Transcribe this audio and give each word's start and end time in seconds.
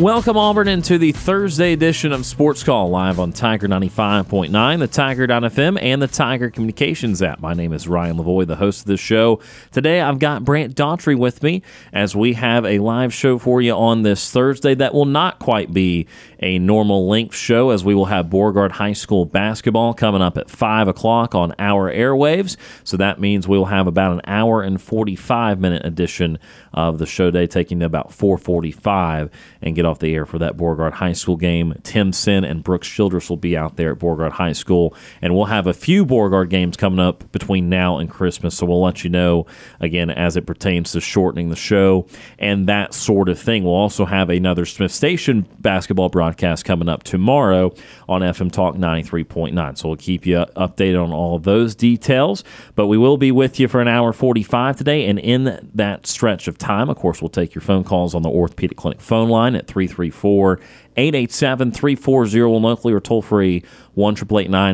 Welcome, 0.00 0.36
Auburn, 0.36 0.68
into 0.68 0.98
the 0.98 1.12
Thursday 1.12 1.72
edition 1.72 2.12
of 2.12 2.26
Sports 2.26 2.62
Call 2.62 2.90
live 2.90 3.18
on 3.18 3.32
Tiger 3.32 3.66
95.9, 3.66 4.78
the 4.78 4.86
Tiger.fm, 4.86 5.78
and 5.80 6.02
the 6.02 6.06
Tiger 6.06 6.50
Communications 6.50 7.22
app. 7.22 7.40
My 7.40 7.54
name 7.54 7.72
is 7.72 7.88
Ryan 7.88 8.18
Lavoie, 8.18 8.46
the 8.46 8.56
host 8.56 8.80
of 8.80 8.86
this 8.88 9.00
show. 9.00 9.40
Today, 9.72 10.02
I've 10.02 10.18
got 10.18 10.44
Brant 10.44 10.76
Daughtry 10.76 11.16
with 11.16 11.42
me 11.42 11.62
as 11.94 12.14
we 12.14 12.34
have 12.34 12.66
a 12.66 12.78
live 12.78 13.14
show 13.14 13.38
for 13.38 13.62
you 13.62 13.72
on 13.72 14.02
this 14.02 14.30
Thursday 14.30 14.74
that 14.74 14.92
will 14.92 15.06
not 15.06 15.38
quite 15.38 15.72
be 15.72 16.06
a 16.40 16.58
normal 16.58 17.08
length 17.08 17.34
show 17.34 17.70
as 17.70 17.82
we 17.82 17.94
will 17.94 18.04
have 18.04 18.28
Beauregard 18.28 18.72
High 18.72 18.92
School 18.92 19.24
basketball 19.24 19.94
coming 19.94 20.20
up 20.20 20.36
at 20.36 20.50
5 20.50 20.88
o'clock 20.88 21.34
on 21.34 21.54
our 21.58 21.90
airwaves. 21.90 22.58
So 22.84 22.98
that 22.98 23.18
means 23.18 23.48
we'll 23.48 23.64
have 23.64 23.86
about 23.86 24.12
an 24.12 24.20
hour 24.26 24.62
and 24.62 24.80
45 24.80 25.58
minute 25.58 25.86
edition 25.86 26.38
of 26.74 26.98
the 26.98 27.06
show 27.06 27.30
day, 27.30 27.46
taking 27.46 27.82
about 27.82 28.12
445 28.12 29.30
and 29.62 29.74
get 29.74 29.85
off 29.86 29.98
the 29.98 30.14
air 30.14 30.26
for 30.26 30.38
that 30.38 30.56
Beauregard 30.56 30.94
High 30.94 31.14
School 31.14 31.36
game. 31.36 31.74
Tim 31.82 32.12
Sin 32.12 32.44
and 32.44 32.62
Brooks 32.62 32.88
Childress 32.88 33.30
will 33.30 33.36
be 33.36 33.56
out 33.56 33.76
there 33.76 33.92
at 33.92 33.98
Beauregard 33.98 34.32
High 34.32 34.52
School, 34.52 34.94
and 35.22 35.34
we'll 35.34 35.46
have 35.46 35.66
a 35.66 35.72
few 35.72 36.04
Beauregard 36.04 36.50
games 36.50 36.76
coming 36.76 37.00
up 37.00 37.30
between 37.32 37.68
now 37.68 37.98
and 37.98 38.10
Christmas. 38.10 38.56
So 38.56 38.66
we'll 38.66 38.82
let 38.82 39.04
you 39.04 39.10
know 39.10 39.46
again 39.80 40.10
as 40.10 40.36
it 40.36 40.46
pertains 40.46 40.92
to 40.92 41.00
shortening 41.00 41.48
the 41.48 41.56
show 41.56 42.06
and 42.38 42.68
that 42.68 42.92
sort 42.92 43.28
of 43.28 43.38
thing. 43.38 43.64
We'll 43.64 43.72
also 43.72 44.04
have 44.04 44.28
another 44.28 44.66
Smiths 44.66 44.94
Station 44.94 45.46
basketball 45.58 46.08
broadcast 46.08 46.64
coming 46.64 46.88
up 46.88 47.02
tomorrow 47.02 47.72
on 48.08 48.22
FM 48.22 48.52
Talk 48.52 48.76
93.9. 48.76 49.78
So 49.78 49.88
we'll 49.88 49.96
keep 49.96 50.26
you 50.26 50.44
updated 50.56 51.02
on 51.02 51.12
all 51.12 51.38
those 51.38 51.74
details. 51.74 52.44
But 52.74 52.88
we 52.88 52.98
will 52.98 53.16
be 53.16 53.32
with 53.32 53.60
you 53.60 53.68
for 53.68 53.80
an 53.80 53.88
hour 53.88 54.12
45 54.12 54.76
today, 54.76 55.06
and 55.06 55.18
in 55.18 55.70
that 55.74 56.06
stretch 56.06 56.48
of 56.48 56.58
time, 56.58 56.88
of 56.88 56.96
course, 56.96 57.22
we'll 57.22 57.28
take 57.28 57.54
your 57.54 57.62
phone 57.62 57.84
calls 57.84 58.14
on 58.14 58.22
the 58.22 58.28
Orthopedic 58.28 58.76
Clinic 58.76 59.00
phone 59.00 59.28
line 59.28 59.54
at 59.54 59.66
334 59.76 60.58
887 60.98 61.72
340 61.72 62.40
locally 62.40 62.94
or 62.94 63.00
toll 63.00 63.20
free 63.20 63.62
1 63.92 64.14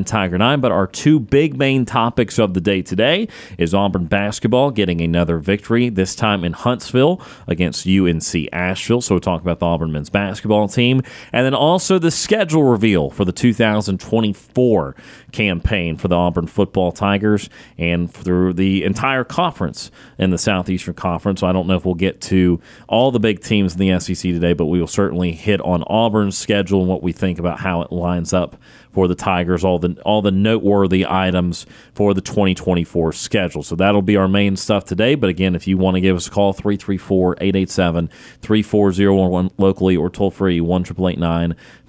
Tiger 0.05 0.39
9. 0.39 0.61
But 0.61 0.71
our 0.71 0.87
two 0.87 1.19
big 1.19 1.57
main 1.57 1.85
topics 1.85 2.39
of 2.39 2.55
the 2.55 2.61
day 2.61 2.83
today 2.83 3.27
is 3.59 3.75
Auburn 3.75 4.07
basketball 4.07 4.71
getting 4.71 5.01
another 5.01 5.39
victory, 5.39 5.89
this 5.89 6.15
time 6.15 6.45
in 6.45 6.53
Huntsville 6.53 7.21
against 7.49 7.87
UNC 7.87 8.49
Asheville. 8.53 9.01
So 9.01 9.17
we'll 9.17 9.21
talk 9.21 9.43
about 9.43 9.59
the 9.59 9.67
Auburn 9.67 9.91
men's 9.91 10.11
basketball 10.11 10.69
team. 10.69 11.03
And 11.33 11.45
then 11.45 11.55
also 11.55 11.99
the 11.99 12.13
schedule 12.13 12.63
reveal 12.63 13.11
for 13.11 13.25
the 13.25 13.33
2024 13.33 14.97
campaign 15.33 15.97
for 15.97 16.09
the 16.09 16.15
Auburn 16.15 16.47
football 16.47 16.93
Tigers 16.93 17.49
and 17.79 18.13
through 18.13 18.53
the 18.53 18.85
entire 18.85 19.25
conference 19.25 19.91
in 20.19 20.31
the 20.31 20.39
Southeastern 20.39 20.95
Conference. 20.95 21.41
So 21.41 21.47
I 21.47 21.53
don't 21.53 21.67
know 21.67 21.77
if 21.77 21.85
we'll 21.85 21.95
get 21.95 22.21
to 22.23 22.61
all 22.89 23.11
the 23.11 23.21
big 23.21 23.41
teams 23.41 23.75
in 23.75 23.81
the 23.81 23.99
SEC 23.99 24.17
today, 24.17 24.53
but 24.53 24.67
we 24.67 24.79
will 24.79 24.87
certainly 24.87 25.33
hit 25.33 25.61
on 25.63 25.83
Auburn's 25.85 26.39
schedule 26.39 26.81
and 26.81 26.89
what 26.89 27.03
we 27.03 27.13
think 27.13 27.39
about 27.39 27.61
how 27.61 27.83
it 27.83 27.91
lines 27.91 28.33
up 28.33 28.57
for 28.93 29.09
the 29.09 29.15
Tigers, 29.15 29.65
all 29.65 29.79
the 29.79 29.99
all 30.05 30.21
the 30.23 30.31
noteworthy 30.31 31.07
items 31.09 31.65
for 31.95 32.13
the 32.15 32.21
2024 32.21 33.13
schedule. 33.13 33.63
So 33.63 33.75
that'll 33.75 34.03
be 34.03 34.17
our 34.17 34.29
main 34.29 34.57
stuff 34.57 34.85
today. 34.85 35.15
But 35.15 35.31
again, 35.31 35.55
if 35.55 35.67
you 35.67 35.79
want 35.79 35.95
to 35.95 36.03
give 36.03 36.15
us 36.15 36.27
a 36.27 36.31
call, 36.31 36.53
334-887-3401 36.55 39.53
locally 39.57 39.97
or 39.97 40.11
toll 40.11 40.31
free 40.31 40.61
1 40.61 40.85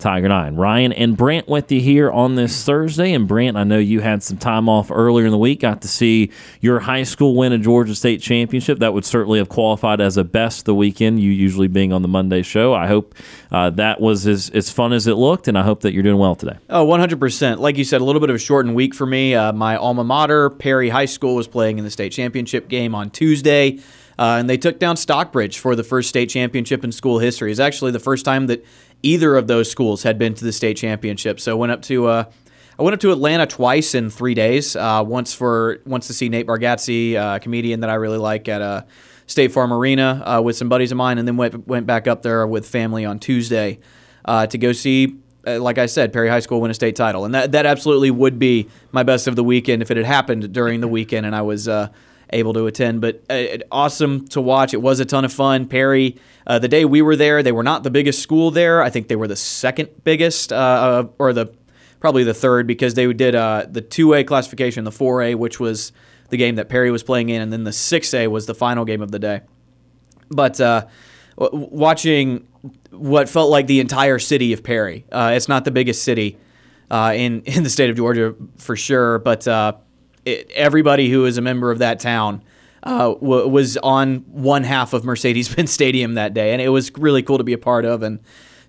Tiger 0.03 0.27
9. 0.27 0.55
Ryan 0.55 0.91
and 0.91 1.15
Brant 1.15 1.47
with 1.47 1.71
you 1.71 1.79
here 1.79 2.11
on 2.11 2.35
this 2.35 2.65
Thursday. 2.65 3.13
And 3.13 3.25
Brant, 3.25 3.55
I 3.55 3.63
know 3.63 3.77
you 3.77 4.01
had 4.01 4.21
some 4.21 4.37
time 4.37 4.67
off 4.67 4.91
earlier 4.91 5.25
in 5.25 5.31
the 5.31 5.37
week, 5.37 5.61
got 5.61 5.81
to 5.83 5.87
see 5.87 6.29
your 6.59 6.81
high 6.81 7.03
school 7.03 7.37
win 7.37 7.53
a 7.53 7.57
Georgia 7.57 7.95
State 7.95 8.21
championship. 8.21 8.79
That 8.79 8.93
would 8.93 9.05
certainly 9.05 9.39
have 9.39 9.47
qualified 9.47 10.01
as 10.01 10.17
a 10.17 10.25
best 10.25 10.65
the 10.65 10.75
weekend, 10.75 11.21
you 11.21 11.31
usually 11.31 11.69
being 11.69 11.93
on 11.93 12.01
the 12.01 12.09
Monday 12.09 12.41
show. 12.41 12.73
I 12.73 12.87
hope 12.87 13.15
uh, 13.49 13.69
that 13.71 14.01
was 14.01 14.27
as, 14.27 14.49
as 14.49 14.69
fun 14.69 14.91
as 14.91 15.07
it 15.07 15.13
looked, 15.13 15.47
and 15.47 15.57
I 15.57 15.63
hope 15.63 15.79
that 15.83 15.93
you're 15.93 16.03
doing 16.03 16.17
well 16.17 16.35
today. 16.35 16.57
Oh, 16.69 16.85
100%. 16.85 17.59
Like 17.59 17.77
you 17.77 17.85
said, 17.85 18.01
a 18.01 18.03
little 18.03 18.19
bit 18.19 18.29
of 18.29 18.35
a 18.35 18.39
shortened 18.39 18.75
week 18.75 18.93
for 18.93 19.05
me. 19.05 19.35
Uh, 19.35 19.53
my 19.53 19.77
alma 19.77 20.03
mater, 20.03 20.49
Perry 20.49 20.89
High 20.89 21.05
School, 21.05 21.35
was 21.35 21.47
playing 21.47 21.77
in 21.77 21.85
the 21.85 21.91
state 21.91 22.11
championship 22.11 22.67
game 22.67 22.93
on 22.93 23.09
Tuesday, 23.09 23.79
uh, 24.19 24.35
and 24.37 24.49
they 24.49 24.57
took 24.57 24.79
down 24.79 24.97
Stockbridge 24.97 25.59
for 25.59 25.77
the 25.77 25.83
first 25.83 26.09
state 26.09 26.29
championship 26.29 26.83
in 26.83 26.91
school 26.91 27.19
history. 27.19 27.51
It's 27.51 27.59
actually 27.61 27.91
the 27.91 28.01
first 28.01 28.25
time 28.25 28.47
that 28.47 28.65
either 29.03 29.35
of 29.35 29.47
those 29.47 29.69
schools 29.69 30.03
had 30.03 30.17
been 30.17 30.33
to 30.33 30.45
the 30.45 30.51
state 30.51 30.77
championship. 30.77 31.39
So 31.39 31.55
went 31.55 31.71
up 31.71 31.81
to 31.83 32.07
uh, 32.07 32.25
I 32.79 32.83
went 32.83 32.95
up 32.95 32.99
to 33.01 33.11
Atlanta 33.11 33.45
twice 33.45 33.93
in 33.93 34.09
three 34.09 34.33
days. 34.33 34.75
Uh, 34.75 35.03
once 35.05 35.33
for 35.33 35.79
once 35.85 36.07
to 36.07 36.13
see 36.13 36.29
Nate 36.29 36.47
Bargatze, 36.47 37.15
a 37.15 37.39
comedian 37.39 37.81
that 37.81 37.89
I 37.89 37.95
really 37.95 38.17
like 38.17 38.47
at 38.47 38.61
uh, 38.61 38.83
State 39.27 39.51
Farm 39.51 39.71
Arena 39.71 40.23
uh, 40.25 40.41
with 40.41 40.55
some 40.55 40.69
buddies 40.69 40.91
of 40.91 40.97
mine, 40.97 41.17
and 41.19 41.27
then 41.27 41.37
went 41.37 41.67
went 41.67 41.85
back 41.85 42.07
up 42.07 42.23
there 42.23 42.47
with 42.47 42.67
family 42.67 43.05
on 43.05 43.19
Tuesday 43.19 43.79
uh, 44.25 44.47
to 44.47 44.57
go 44.57 44.71
see 44.71 45.17
uh, 45.45 45.59
like 45.59 45.77
I 45.77 45.87
said, 45.87 46.13
Perry 46.13 46.29
High 46.29 46.39
School 46.39 46.61
win 46.61 46.71
a 46.71 46.73
state 46.73 46.95
title, 46.95 47.25
and 47.25 47.35
that 47.35 47.51
that 47.51 47.65
absolutely 47.65 48.11
would 48.11 48.39
be 48.39 48.69
my 48.91 49.03
best 49.03 49.27
of 49.27 49.35
the 49.35 49.43
weekend 49.43 49.81
if 49.81 49.91
it 49.91 49.97
had 49.97 50.05
happened 50.05 50.51
during 50.53 50.81
the 50.81 50.87
weekend 50.87 51.25
and 51.25 51.35
I 51.35 51.41
was 51.41 51.67
uh, 51.67 51.89
able 52.31 52.53
to 52.53 52.65
attend. 52.67 53.01
But 53.01 53.23
uh, 53.29 53.57
awesome 53.71 54.27
to 54.29 54.41
watch. 54.41 54.73
It 54.73 54.81
was 54.81 54.99
a 54.99 55.05
ton 55.05 55.25
of 55.25 55.33
fun. 55.33 55.67
Perry, 55.67 56.17
uh, 56.47 56.59
the 56.59 56.67
day 56.67 56.85
we 56.85 57.01
were 57.01 57.15
there, 57.15 57.43
they 57.43 57.51
were 57.51 57.63
not 57.63 57.83
the 57.83 57.91
biggest 57.91 58.21
school 58.21 58.51
there. 58.51 58.81
I 58.81 58.89
think 58.89 59.07
they 59.07 59.15
were 59.15 59.27
the 59.27 59.35
second 59.35 59.89
biggest, 60.03 60.51
uh, 60.53 61.07
or 61.19 61.33
the 61.33 61.53
probably 61.99 62.23
the 62.23 62.33
third 62.33 62.67
because 62.67 62.93
they 62.95 63.11
did 63.13 63.35
uh, 63.35 63.65
the 63.69 63.81
two 63.81 64.13
A 64.13 64.23
classification, 64.23 64.83
the 64.83 64.91
four 64.91 65.21
A, 65.21 65.35
which 65.35 65.59
was 65.59 65.91
the 66.29 66.37
game 66.37 66.55
that 66.55 66.69
Perry 66.69 66.91
was 66.91 67.03
playing 67.03 67.29
in, 67.29 67.41
and 67.41 67.53
then 67.53 67.63
the 67.63 67.73
six 67.73 68.13
A 68.13 68.27
was 68.27 68.45
the 68.45 68.55
final 68.55 68.85
game 68.85 69.01
of 69.01 69.11
the 69.11 69.19
day. 69.19 69.41
But 70.29 70.59
watching 71.37 72.47
what 72.91 73.27
felt 73.27 73.49
like 73.49 73.67
the 73.67 73.79
entire 73.79 74.19
city 74.19 74.53
of 74.53 74.63
Perry. 74.63 75.05
Uh, 75.11 75.33
it's 75.35 75.49
not 75.49 75.65
the 75.65 75.71
biggest 75.71 76.03
city 76.03 76.37
uh, 76.89 77.13
in 77.15 77.41
in 77.45 77.63
the 77.63 77.69
state 77.69 77.89
of 77.89 77.97
Georgia 77.97 78.35
for 78.57 78.75
sure, 78.75 79.19
but 79.19 79.47
uh, 79.47 79.73
it, 80.25 80.49
everybody 80.51 81.09
who 81.09 81.25
is 81.25 81.37
a 81.37 81.41
member 81.41 81.71
of 81.71 81.79
that 81.79 81.99
town 81.99 82.41
uh, 82.83 83.13
w- 83.13 83.47
was 83.47 83.77
on 83.77 84.17
one 84.27 84.63
half 84.63 84.93
of 84.93 85.03
Mercedes-Benz 85.03 85.71
Stadium 85.71 86.15
that 86.15 86.33
day, 86.33 86.53
and 86.53 86.61
it 86.61 86.69
was 86.69 86.91
really 86.97 87.23
cool 87.23 87.37
to 87.37 87.43
be 87.43 87.53
a 87.53 87.57
part 87.57 87.85
of 87.85 88.03
and 88.03 88.19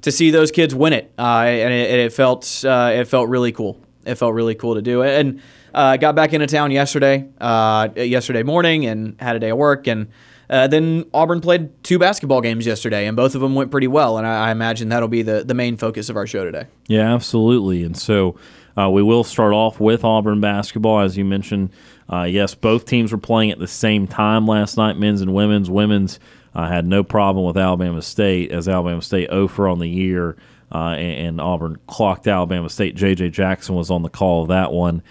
to 0.03 0.13
see 0.13 0.31
those 0.31 0.51
kids 0.51 0.75
win 0.75 0.93
it. 0.93 1.13
Uh, 1.19 1.45
and 1.47 1.73
it, 1.73 1.99
it 1.99 2.13
felt 2.13 2.65
uh, 2.65 2.93
it 2.95 3.07
felt 3.07 3.29
really 3.29 3.53
cool. 3.53 3.81
It 4.05 4.17
felt 4.17 4.35
really 4.35 4.55
cool 4.55 4.75
to 4.75 4.83
do 4.83 5.03
it, 5.03 5.19
and 5.21 5.41
I 5.75 5.97
got 5.97 6.15
back 6.15 6.33
into 6.33 6.47
town 6.47 6.71
yesterday 6.71 7.29
yesterday 7.41 8.43
morning 8.43 8.87
and 8.87 9.21
had 9.21 9.37
a 9.37 9.39
day 9.39 9.51
of 9.51 9.59
work 9.59 9.87
and. 9.87 10.09
Uh, 10.51 10.67
then 10.67 11.07
Auburn 11.15 11.41
played 11.41 11.83
two 11.83 11.99
basketball 11.99 12.43
games 12.43 12.67
yesterday, 12.67 13.07
and 13.07 13.17
both 13.17 13.35
of 13.35 13.41
them 13.41 13.55
went 13.55 13.71
pretty 13.71 13.87
well. 13.87 14.19
And 14.19 14.27
I, 14.27 14.49
I 14.49 14.51
imagine 14.51 14.91
that'll 14.91 15.09
be 15.09 15.23
the, 15.23 15.43
the 15.43 15.55
main 15.55 15.79
focus 15.79 16.11
of 16.11 16.17
our 16.17 16.27
show 16.27 16.45
today. 16.45 16.67
Yeah, 16.87 17.15
absolutely. 17.15 17.83
And 17.83 17.97
so 17.97 18.37
uh, 18.77 18.91
we 18.91 19.03
will 19.03 19.25
start 19.25 19.53
off 19.53 19.81
with 19.81 20.05
Auburn 20.05 20.41
basketball. 20.41 21.01
As 21.01 21.17
you 21.17 21.25
mentioned, 21.25 21.71
uh, 22.13 22.23
yes, 22.23 22.55
both 22.55 22.87
teams 22.87 23.13
were 23.13 23.19
playing 23.19 23.51
at 23.51 23.59
the 23.59 23.69
same 23.69 24.07
time 24.07 24.47
last 24.47 24.77
night, 24.77 24.97
men's 24.97 25.21
and 25.21 25.35
women's. 25.35 25.71
Women's 25.71 26.19
uh, 26.55 26.69
had 26.69 26.87
no 26.87 27.03
problem 27.03 27.47
with 27.47 27.57
Alabama 27.57 28.03
State, 28.03 28.51
as 28.53 28.69
Alabama 28.69 29.03
State 29.03 29.29
over 29.31 29.69
on 29.69 29.79
the 29.79 29.89
year, 29.89 30.37
uh, 30.73 30.95
and, 30.97 31.27
and, 31.29 31.41
Auburn 31.41 31.79
clocked 31.87 32.27
Alabama 32.27 32.69
State. 32.69 32.97
J.J. 32.97 33.31
Jackson 33.31 33.75
was 33.75 33.91
on 33.91 34.03
the 34.03 34.09
call 34.09 34.43
of 34.43 34.49
that 34.49 34.73
one. 34.73 35.03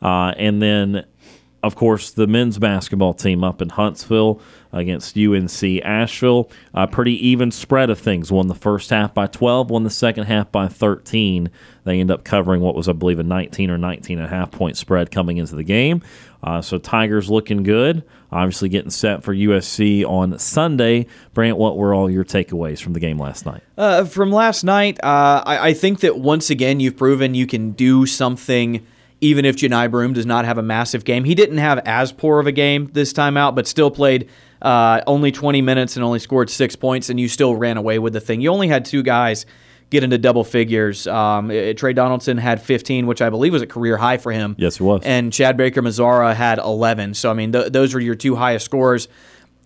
Uh, 0.00 0.34
and 0.36 0.60
then 0.60 1.04
of 1.62 1.76
course, 1.76 2.10
the 2.10 2.26
men's 2.26 2.58
basketball 2.58 3.14
team 3.14 3.44
up 3.44 3.62
in 3.62 3.68
Huntsville 3.68 4.40
against 4.72 5.16
UNC 5.16 5.62
Asheville. 5.84 6.50
A 6.74 6.86
pretty 6.86 7.26
even 7.26 7.50
spread 7.50 7.90
of 7.90 7.98
things. 7.98 8.32
Won 8.32 8.48
the 8.48 8.54
first 8.54 8.90
half 8.90 9.12
by 9.12 9.26
12, 9.26 9.70
won 9.70 9.82
the 9.84 9.90
second 9.90 10.24
half 10.24 10.50
by 10.50 10.68
13. 10.68 11.50
They 11.84 12.00
end 12.00 12.10
up 12.10 12.24
covering 12.24 12.60
what 12.62 12.74
was, 12.74 12.88
I 12.88 12.92
believe, 12.92 13.18
a 13.18 13.24
19 13.24 13.70
or 13.70 13.78
19 13.78 14.18
and 14.18 14.26
a 14.26 14.30
half 14.30 14.50
point 14.50 14.76
spread 14.76 15.10
coming 15.10 15.36
into 15.36 15.54
the 15.54 15.64
game. 15.64 16.02
Uh, 16.42 16.60
so 16.60 16.78
Tigers 16.78 17.30
looking 17.30 17.62
good. 17.62 18.02
Obviously 18.32 18.68
getting 18.68 18.90
set 18.90 19.22
for 19.22 19.34
USC 19.34 20.04
on 20.04 20.38
Sunday. 20.38 21.06
Brant, 21.34 21.58
what 21.58 21.76
were 21.76 21.94
all 21.94 22.10
your 22.10 22.24
takeaways 22.24 22.80
from 22.80 22.94
the 22.94 23.00
game 23.00 23.18
last 23.18 23.44
night? 23.44 23.62
Uh, 23.76 24.04
from 24.04 24.32
last 24.32 24.64
night, 24.64 24.98
uh, 25.04 25.42
I, 25.44 25.68
I, 25.68 25.74
think 25.74 26.00
that 26.00 26.18
once 26.18 26.48
again 26.50 26.80
you've 26.80 26.96
proven 26.96 27.34
you 27.34 27.46
can 27.46 27.72
do 27.72 28.06
something 28.06 28.84
even 29.20 29.44
if 29.44 29.56
Johni 29.56 29.88
Broome 29.90 30.14
does 30.14 30.26
not 30.26 30.44
have 30.44 30.58
a 30.58 30.62
massive 30.62 31.04
game. 31.04 31.24
He 31.24 31.34
didn't 31.34 31.58
have 31.58 31.78
as 31.86 32.10
poor 32.10 32.40
of 32.40 32.46
a 32.48 32.52
game 32.52 32.90
this 32.92 33.12
time 33.12 33.36
out, 33.36 33.54
but 33.54 33.68
still 33.68 33.90
played 33.90 34.28
uh, 34.62 35.02
only 35.06 35.32
20 35.32 35.60
minutes 35.60 35.96
and 35.96 36.04
only 36.04 36.20
scored 36.20 36.48
six 36.48 36.76
points, 36.76 37.10
and 37.10 37.20
you 37.20 37.28
still 37.28 37.54
ran 37.54 37.76
away 37.76 37.98
with 37.98 38.12
the 38.12 38.20
thing. 38.20 38.40
You 38.40 38.50
only 38.50 38.68
had 38.68 38.84
two 38.84 39.02
guys 39.02 39.44
get 39.90 40.02
into 40.02 40.16
double 40.16 40.44
figures. 40.44 41.06
Um, 41.06 41.50
Tre 41.76 41.92
Donaldson 41.92 42.38
had 42.38 42.62
15, 42.62 43.06
which 43.06 43.20
I 43.20 43.28
believe 43.28 43.52
was 43.52 43.60
a 43.60 43.66
career 43.66 43.98
high 43.98 44.16
for 44.16 44.32
him. 44.32 44.54
Yes, 44.58 44.80
it 44.80 44.82
was. 44.82 45.02
And 45.04 45.32
Chad 45.32 45.56
Baker 45.56 45.82
Mazara 45.82 46.34
had 46.34 46.58
11. 46.58 47.14
So, 47.14 47.30
I 47.30 47.34
mean, 47.34 47.52
th- 47.52 47.72
those 47.72 47.92
were 47.92 48.00
your 48.00 48.14
two 48.14 48.34
highest 48.34 48.64
scores. 48.64 49.08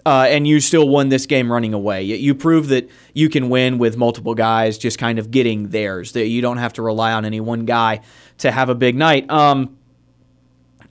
Uh, 0.04 0.26
and 0.28 0.46
you 0.46 0.60
still 0.60 0.88
won 0.88 1.08
this 1.08 1.26
game 1.26 1.50
running 1.50 1.74
away. 1.74 2.04
You 2.04 2.34
prove 2.34 2.68
that 2.68 2.88
you 3.12 3.28
can 3.28 3.48
win 3.48 3.78
with 3.78 3.96
multiple 3.96 4.36
guys 4.36 4.78
just 4.78 4.98
kind 4.98 5.18
of 5.18 5.32
getting 5.32 5.70
theirs. 5.70 6.12
That 6.12 6.28
you 6.28 6.40
don't 6.40 6.58
have 6.58 6.72
to 6.74 6.82
rely 6.82 7.12
on 7.12 7.24
any 7.24 7.40
one 7.40 7.64
guy 7.64 8.02
to 8.38 8.52
have 8.52 8.68
a 8.68 8.74
big 8.76 8.94
night. 8.94 9.28
Um, 9.28 9.76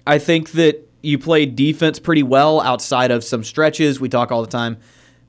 I 0.06 0.20
think 0.20 0.52
that 0.52 0.86
you 1.06 1.18
played 1.18 1.56
defense 1.56 2.00
pretty 2.00 2.24
well 2.24 2.62
outside 2.62 3.12
of 3.12 3.24
some 3.24 3.44
stretches. 3.44 4.00
We 4.00 4.10
talk 4.10 4.32
all 4.32 4.42
the 4.42 4.52
time 4.52 4.78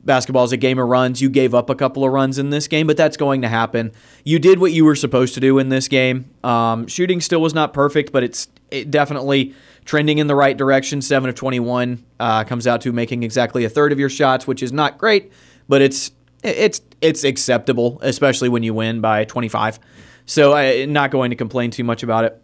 basketball 0.07 0.45
is 0.45 0.53
a 0.53 0.57
game 0.57 0.79
of 0.79 0.89
runs. 0.89 1.21
You 1.21 1.29
gave 1.29 1.55
up 1.55 1.69
a 1.69 1.75
couple 1.75 2.05
of 2.05 2.13
runs 2.13 2.39
in 2.39 2.51
this 2.51 2.69
game, 2.69 2.87
but 2.87 2.97
that's 2.97 3.17
going 3.17 3.43
to 3.43 3.49
happen. 3.49 3.93
You 4.25 4.39
did 4.39 4.59
what 4.61 4.73
you 4.73 4.85
were 4.85 4.95
supposed 4.95 5.35
to 5.35 5.41
do 5.41 5.59
in 5.59 5.69
this 5.69 5.89
game. 5.89 6.31
Um, 6.43 6.87
shooting 6.87 7.21
still 7.21 7.43
was 7.43 7.53
not 7.53 7.75
perfect, 7.75 8.13
but 8.13 8.23
it's 8.23 8.49
it 8.71 8.91
definitely 8.91 9.55
trending 9.85 10.19
in 10.19 10.29
the 10.29 10.35
right 10.35 10.57
direction. 10.57 11.03
Seven 11.03 11.29
of 11.29 11.35
twenty-one 11.35 12.05
uh, 12.19 12.45
comes 12.45 12.67
out 12.67 12.81
to 12.83 12.93
making 12.93 13.25
exactly 13.25 13.65
a 13.65 13.69
third 13.69 13.93
of 13.93 13.99
your 13.99 14.09
shots, 14.09 14.47
which 14.47 14.63
is 14.63 14.73
not 14.73 14.97
great, 14.97 15.33
but 15.69 15.83
it's 15.83 16.13
it's 16.43 16.81
it's 17.01 17.25
acceptable, 17.25 17.99
especially 18.01 18.49
when 18.49 18.63
you 18.63 18.73
win 18.73 19.01
by 19.01 19.25
twenty-five. 19.25 19.79
So 20.25 20.55
I'm 20.55 20.93
not 20.93 21.11
going 21.11 21.31
to 21.31 21.37
complain 21.37 21.71
too 21.71 21.85
much 21.85 22.03
about 22.03 22.25
it. 22.25 22.43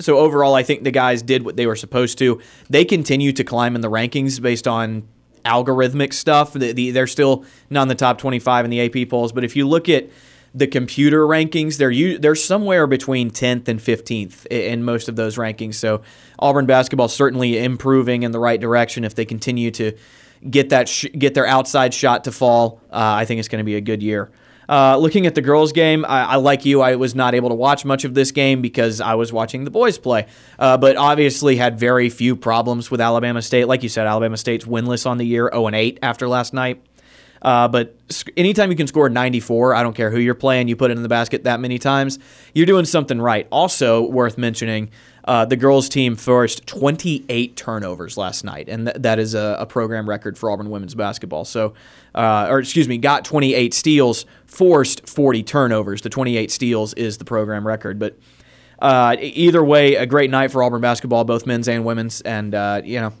So 0.00 0.18
overall, 0.18 0.54
I 0.54 0.62
think 0.62 0.84
the 0.84 0.90
guys 0.90 1.22
did 1.22 1.44
what 1.44 1.56
they 1.56 1.66
were 1.66 1.76
supposed 1.76 2.18
to. 2.18 2.40
They 2.68 2.84
continue 2.84 3.32
to 3.32 3.44
climb 3.44 3.74
in 3.74 3.80
the 3.80 3.90
rankings 3.90 4.40
based 4.40 4.66
on 4.66 5.06
algorithmic 5.44 6.12
stuff. 6.12 6.52
The, 6.52 6.72
the, 6.72 6.90
they're 6.90 7.06
still 7.06 7.44
not 7.68 7.82
in 7.82 7.88
the 7.88 7.94
top 7.94 8.18
25 8.18 8.64
in 8.64 8.70
the 8.70 8.80
AP 8.80 9.08
polls, 9.08 9.32
but 9.32 9.44
if 9.44 9.56
you 9.56 9.66
look 9.66 9.88
at 9.88 10.08
the 10.54 10.66
computer 10.66 11.26
rankings, 11.26 11.76
they're 11.76 12.18
they're 12.18 12.34
somewhere 12.34 12.86
between 12.86 13.30
10th 13.30 13.68
and 13.68 13.78
15th 13.78 14.46
in 14.46 14.84
most 14.84 15.08
of 15.08 15.16
those 15.16 15.36
rankings. 15.36 15.74
So 15.74 16.02
Auburn 16.38 16.66
basketball 16.66 17.08
certainly 17.08 17.58
improving 17.58 18.24
in 18.24 18.32
the 18.32 18.40
right 18.40 18.60
direction 18.60 19.04
if 19.04 19.14
they 19.14 19.24
continue 19.24 19.70
to 19.72 19.96
get 20.48 20.70
that 20.70 20.88
sh- 20.88 21.06
get 21.16 21.34
their 21.34 21.46
outside 21.46 21.94
shot 21.94 22.24
to 22.24 22.32
fall. 22.32 22.80
Uh, 22.90 23.14
I 23.18 23.26
think 23.26 23.38
it's 23.38 23.48
going 23.48 23.60
to 23.60 23.64
be 23.64 23.76
a 23.76 23.80
good 23.80 24.02
year. 24.02 24.30
Uh, 24.70 24.96
looking 24.96 25.26
at 25.26 25.34
the 25.34 25.40
girls' 25.40 25.72
game, 25.72 26.04
I, 26.04 26.22
I, 26.22 26.36
like 26.36 26.64
you. 26.64 26.80
I 26.80 26.94
was 26.94 27.12
not 27.12 27.34
able 27.34 27.48
to 27.48 27.56
watch 27.56 27.84
much 27.84 28.04
of 28.04 28.14
this 28.14 28.30
game 28.30 28.62
because 28.62 29.00
I 29.00 29.14
was 29.14 29.32
watching 29.32 29.64
the 29.64 29.70
boys 29.70 29.98
play, 29.98 30.28
uh, 30.60 30.76
but 30.76 30.96
obviously 30.96 31.56
had 31.56 31.76
very 31.76 32.08
few 32.08 32.36
problems 32.36 32.88
with 32.88 33.00
Alabama 33.00 33.42
State. 33.42 33.64
Like 33.64 33.82
you 33.82 33.88
said, 33.88 34.06
Alabama 34.06 34.36
State's 34.36 34.66
winless 34.66 35.10
on 35.10 35.18
the 35.18 35.26
year, 35.26 35.50
0 35.52 35.66
and 35.66 35.74
8 35.74 35.98
after 36.02 36.28
last 36.28 36.54
night. 36.54 36.80
Uh, 37.42 37.66
but 37.66 37.96
anytime 38.36 38.70
you 38.70 38.76
can 38.76 38.86
score 38.86 39.08
94, 39.08 39.74
I 39.74 39.82
don't 39.82 39.94
care 39.94 40.10
who 40.10 40.18
you're 40.18 40.34
playing, 40.34 40.68
you 40.68 40.76
put 40.76 40.90
it 40.90 40.96
in 40.96 41.02
the 41.02 41.08
basket 41.08 41.44
that 41.44 41.58
many 41.58 41.78
times, 41.78 42.18
you're 42.54 42.66
doing 42.66 42.84
something 42.84 43.20
right. 43.20 43.48
Also, 43.50 44.02
worth 44.02 44.36
mentioning, 44.36 44.90
uh, 45.24 45.44
the 45.44 45.56
girls' 45.56 45.88
team 45.88 46.16
forced 46.16 46.66
28 46.66 47.56
turnovers 47.56 48.16
last 48.16 48.44
night, 48.44 48.68
and 48.68 48.86
th- 48.86 48.96
that 49.00 49.18
is 49.18 49.34
a, 49.34 49.56
a, 49.60 49.66
program 49.66 50.08
record 50.08 50.36
for 50.36 50.50
Auburn 50.50 50.70
women's 50.70 50.94
basketball. 50.94 51.44
So, 51.44 51.74
uh, 52.14 52.48
or 52.50 52.58
excuse 52.58 52.88
me, 52.88 52.98
got 52.98 53.24
28 53.24 53.72
steals, 53.74 54.26
forced 54.50 55.08
40 55.08 55.42
turnovers. 55.42 56.02
The 56.02 56.10
28 56.10 56.50
steals 56.50 56.94
is 56.94 57.18
the 57.18 57.24
program 57.24 57.66
record, 57.66 57.98
but. 57.98 58.18
Uh, 58.82 59.14
either 59.20 59.62
way, 59.62 59.96
a 59.96 60.06
great 60.06 60.30
night 60.30 60.50
for 60.50 60.62
Auburn 60.62 60.80
basketball, 60.80 61.22
both 61.24 61.44
men's 61.44 61.68
and 61.68 61.84
women's, 61.84 62.22
and 62.22 62.54
uh, 62.54 62.80
you 62.82 62.98
know, 62.98 63.12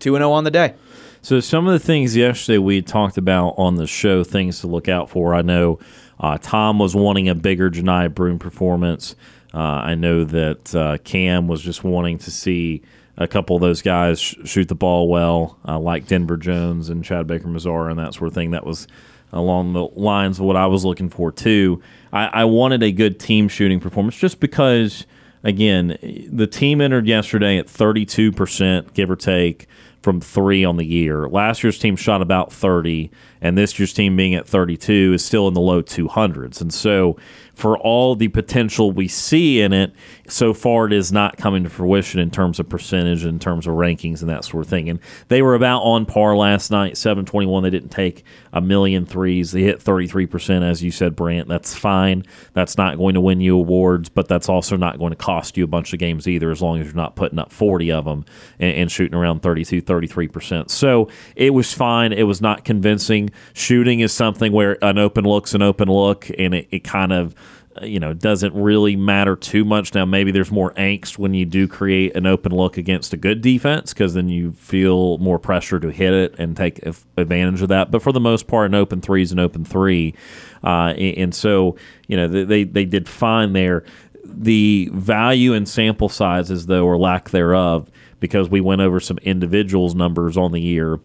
two 0.00 0.16
and 0.16 0.22
zero 0.22 0.30
oh 0.30 0.32
on 0.32 0.42
the 0.42 0.50
day. 0.50 0.74
So 1.22 1.38
some 1.38 1.68
of 1.68 1.72
the 1.72 1.78
things 1.78 2.16
yesterday 2.16 2.58
we 2.58 2.82
talked 2.82 3.16
about 3.16 3.54
on 3.56 3.76
the 3.76 3.86
show, 3.86 4.24
things 4.24 4.60
to 4.62 4.66
look 4.66 4.88
out 4.88 5.08
for. 5.08 5.34
I 5.34 5.42
know 5.42 5.78
uh, 6.18 6.36
Tom 6.38 6.78
was 6.78 6.94
wanting 6.94 7.28
a 7.28 7.34
bigger 7.34 7.70
Johni 7.70 8.12
Broome 8.12 8.38
performance. 8.38 9.14
Uh, 9.54 9.58
I 9.58 9.94
know 9.94 10.24
that 10.24 10.74
uh, 10.74 10.98
Cam 11.04 11.46
was 11.48 11.62
just 11.62 11.84
wanting 11.84 12.18
to 12.18 12.30
see 12.30 12.82
a 13.16 13.28
couple 13.28 13.56
of 13.56 13.62
those 13.62 13.82
guys 13.82 14.20
sh- 14.20 14.34
shoot 14.44 14.68
the 14.68 14.74
ball 14.74 15.08
well, 15.08 15.58
uh, 15.66 15.78
like 15.78 16.06
Denver 16.06 16.36
Jones 16.36 16.90
and 16.90 17.04
Chad 17.04 17.26
Baker 17.26 17.46
Mazara 17.46 17.90
and 17.90 17.98
that 17.98 18.14
sort 18.14 18.28
of 18.28 18.34
thing. 18.34 18.50
That 18.50 18.66
was 18.66 18.88
along 19.34 19.72
the 19.72 19.84
lines 19.84 20.38
of 20.38 20.44
what 20.46 20.56
I 20.56 20.66
was 20.66 20.84
looking 20.84 21.10
for 21.10 21.30
too. 21.30 21.82
I, 22.12 22.26
I 22.26 22.44
wanted 22.44 22.82
a 22.82 22.92
good 22.92 23.18
team 23.20 23.48
shooting 23.48 23.80
performance 23.80 24.16
just 24.16 24.40
because, 24.40 25.06
again, 25.42 25.98
the 26.30 26.46
team 26.46 26.80
entered 26.80 27.06
yesterday 27.06 27.58
at 27.58 27.66
32%, 27.66 28.94
give 28.94 29.10
or 29.10 29.16
take 29.16 29.66
from 30.02 30.20
three 30.20 30.64
on 30.64 30.76
the 30.76 30.84
year. 30.84 31.28
Last 31.28 31.64
year's 31.64 31.78
team 31.78 31.96
shot 31.96 32.20
about 32.22 32.52
30, 32.52 33.10
and 33.40 33.56
this 33.56 33.78
year's 33.78 33.92
team 33.92 34.16
being 34.16 34.34
at 34.34 34.46
32 34.46 35.14
is 35.14 35.24
still 35.24 35.48
in 35.48 35.54
the 35.54 35.60
low 35.60 35.82
200s. 35.82 36.60
And 36.60 36.72
so 36.72 37.16
for 37.54 37.78
all 37.78 38.16
the 38.16 38.28
potential 38.28 38.90
we 38.90 39.08
see 39.08 39.60
in 39.60 39.72
it, 39.72 39.92
so 40.28 40.52
far 40.52 40.86
it 40.86 40.92
is 40.92 41.12
not 41.12 41.36
coming 41.36 41.64
to 41.64 41.70
fruition 41.70 42.18
in 42.18 42.30
terms 42.30 42.58
of 42.58 42.68
percentage, 42.68 43.24
in 43.24 43.38
terms 43.38 43.66
of 43.66 43.74
rankings, 43.74 44.20
and 44.20 44.30
that 44.30 44.44
sort 44.44 44.64
of 44.64 44.70
thing. 44.70 44.88
And 44.88 44.98
they 45.28 45.42
were 45.42 45.54
about 45.54 45.80
on 45.82 46.06
par 46.06 46.36
last 46.36 46.70
night, 46.70 46.96
721. 46.96 47.62
They 47.62 47.70
didn't 47.70 47.90
take 47.90 48.24
a 48.52 48.60
million 48.60 49.06
threes. 49.06 49.52
They 49.52 49.62
hit 49.62 49.80
33%, 49.80 50.62
as 50.62 50.82
you 50.82 50.90
said, 50.90 51.14
Brant. 51.14 51.48
That's 51.48 51.74
fine. 51.74 52.24
That's 52.54 52.76
not 52.76 52.96
going 52.96 53.14
to 53.14 53.20
win 53.20 53.40
you 53.40 53.56
awards, 53.56 54.08
but 54.08 54.28
that's 54.28 54.48
also 54.48 54.76
not 54.76 54.98
going 54.98 55.10
to 55.10 55.16
cost 55.16 55.56
you 55.56 55.64
a 55.64 55.68
bunch 55.68 55.92
of 55.92 55.98
games 55.98 56.26
either, 56.26 56.50
as 56.50 56.62
long 56.62 56.80
as 56.80 56.86
you're 56.86 56.96
not 56.96 57.16
putting 57.16 57.38
up 57.38 57.52
40 57.52 57.92
of 57.92 58.04
them 58.04 58.24
and, 58.58 58.74
and 58.76 58.92
shooting 58.92 59.16
around 59.16 59.40
32, 59.42 59.82
33%. 59.82 60.70
So 60.70 61.08
it 61.36 61.50
was 61.50 61.72
fine. 61.72 62.12
It 62.12 62.24
was 62.24 62.40
not 62.40 62.64
convincing. 62.64 63.30
Shooting 63.52 64.00
is 64.00 64.12
something 64.12 64.52
where 64.52 64.82
an 64.82 64.98
open 64.98 65.24
look's 65.24 65.54
an 65.54 65.62
open 65.62 65.88
look, 65.88 66.28
and 66.38 66.54
it, 66.54 66.68
it 66.70 66.84
kind 66.84 67.12
of 67.12 67.34
you 67.82 67.98
know, 67.98 68.14
doesn't 68.14 68.54
really 68.54 68.94
matter 68.96 69.36
too 69.36 69.64
much. 69.64 69.94
Now, 69.94 70.04
maybe 70.04 70.30
there's 70.30 70.52
more 70.52 70.72
angst 70.74 71.18
when 71.18 71.34
you 71.34 71.44
do 71.44 71.66
create 71.66 72.14
an 72.14 72.26
open 72.26 72.52
look 72.52 72.76
against 72.76 73.12
a 73.12 73.16
good 73.16 73.40
defense 73.40 73.92
because 73.92 74.14
then 74.14 74.28
you 74.28 74.52
feel 74.52 75.18
more 75.18 75.38
pressure 75.38 75.80
to 75.80 75.88
hit 75.88 76.12
it 76.12 76.34
and 76.38 76.56
take 76.56 76.80
advantage 77.16 77.62
of 77.62 77.68
that. 77.68 77.90
But 77.90 78.02
for 78.02 78.12
the 78.12 78.20
most 78.20 78.46
part, 78.46 78.66
an 78.66 78.74
open 78.74 79.00
three 79.00 79.22
is 79.22 79.32
an 79.32 79.38
open 79.38 79.64
three. 79.64 80.14
Uh, 80.62 80.94
and 80.96 81.34
so, 81.34 81.76
you 82.06 82.16
know, 82.16 82.28
they, 82.28 82.64
they 82.64 82.84
did 82.84 83.08
fine 83.08 83.52
there. 83.52 83.84
The 84.24 84.88
value 84.92 85.52
and 85.52 85.68
sample 85.68 86.08
sizes, 86.08 86.66
though, 86.66 86.86
or 86.86 86.96
lack 86.96 87.30
thereof, 87.30 87.90
because 88.20 88.48
we 88.48 88.60
went 88.60 88.80
over 88.80 89.00
some 89.00 89.18
individuals' 89.18 89.94
numbers 89.94 90.36
on 90.36 90.52
the 90.52 90.60
year 90.60 91.00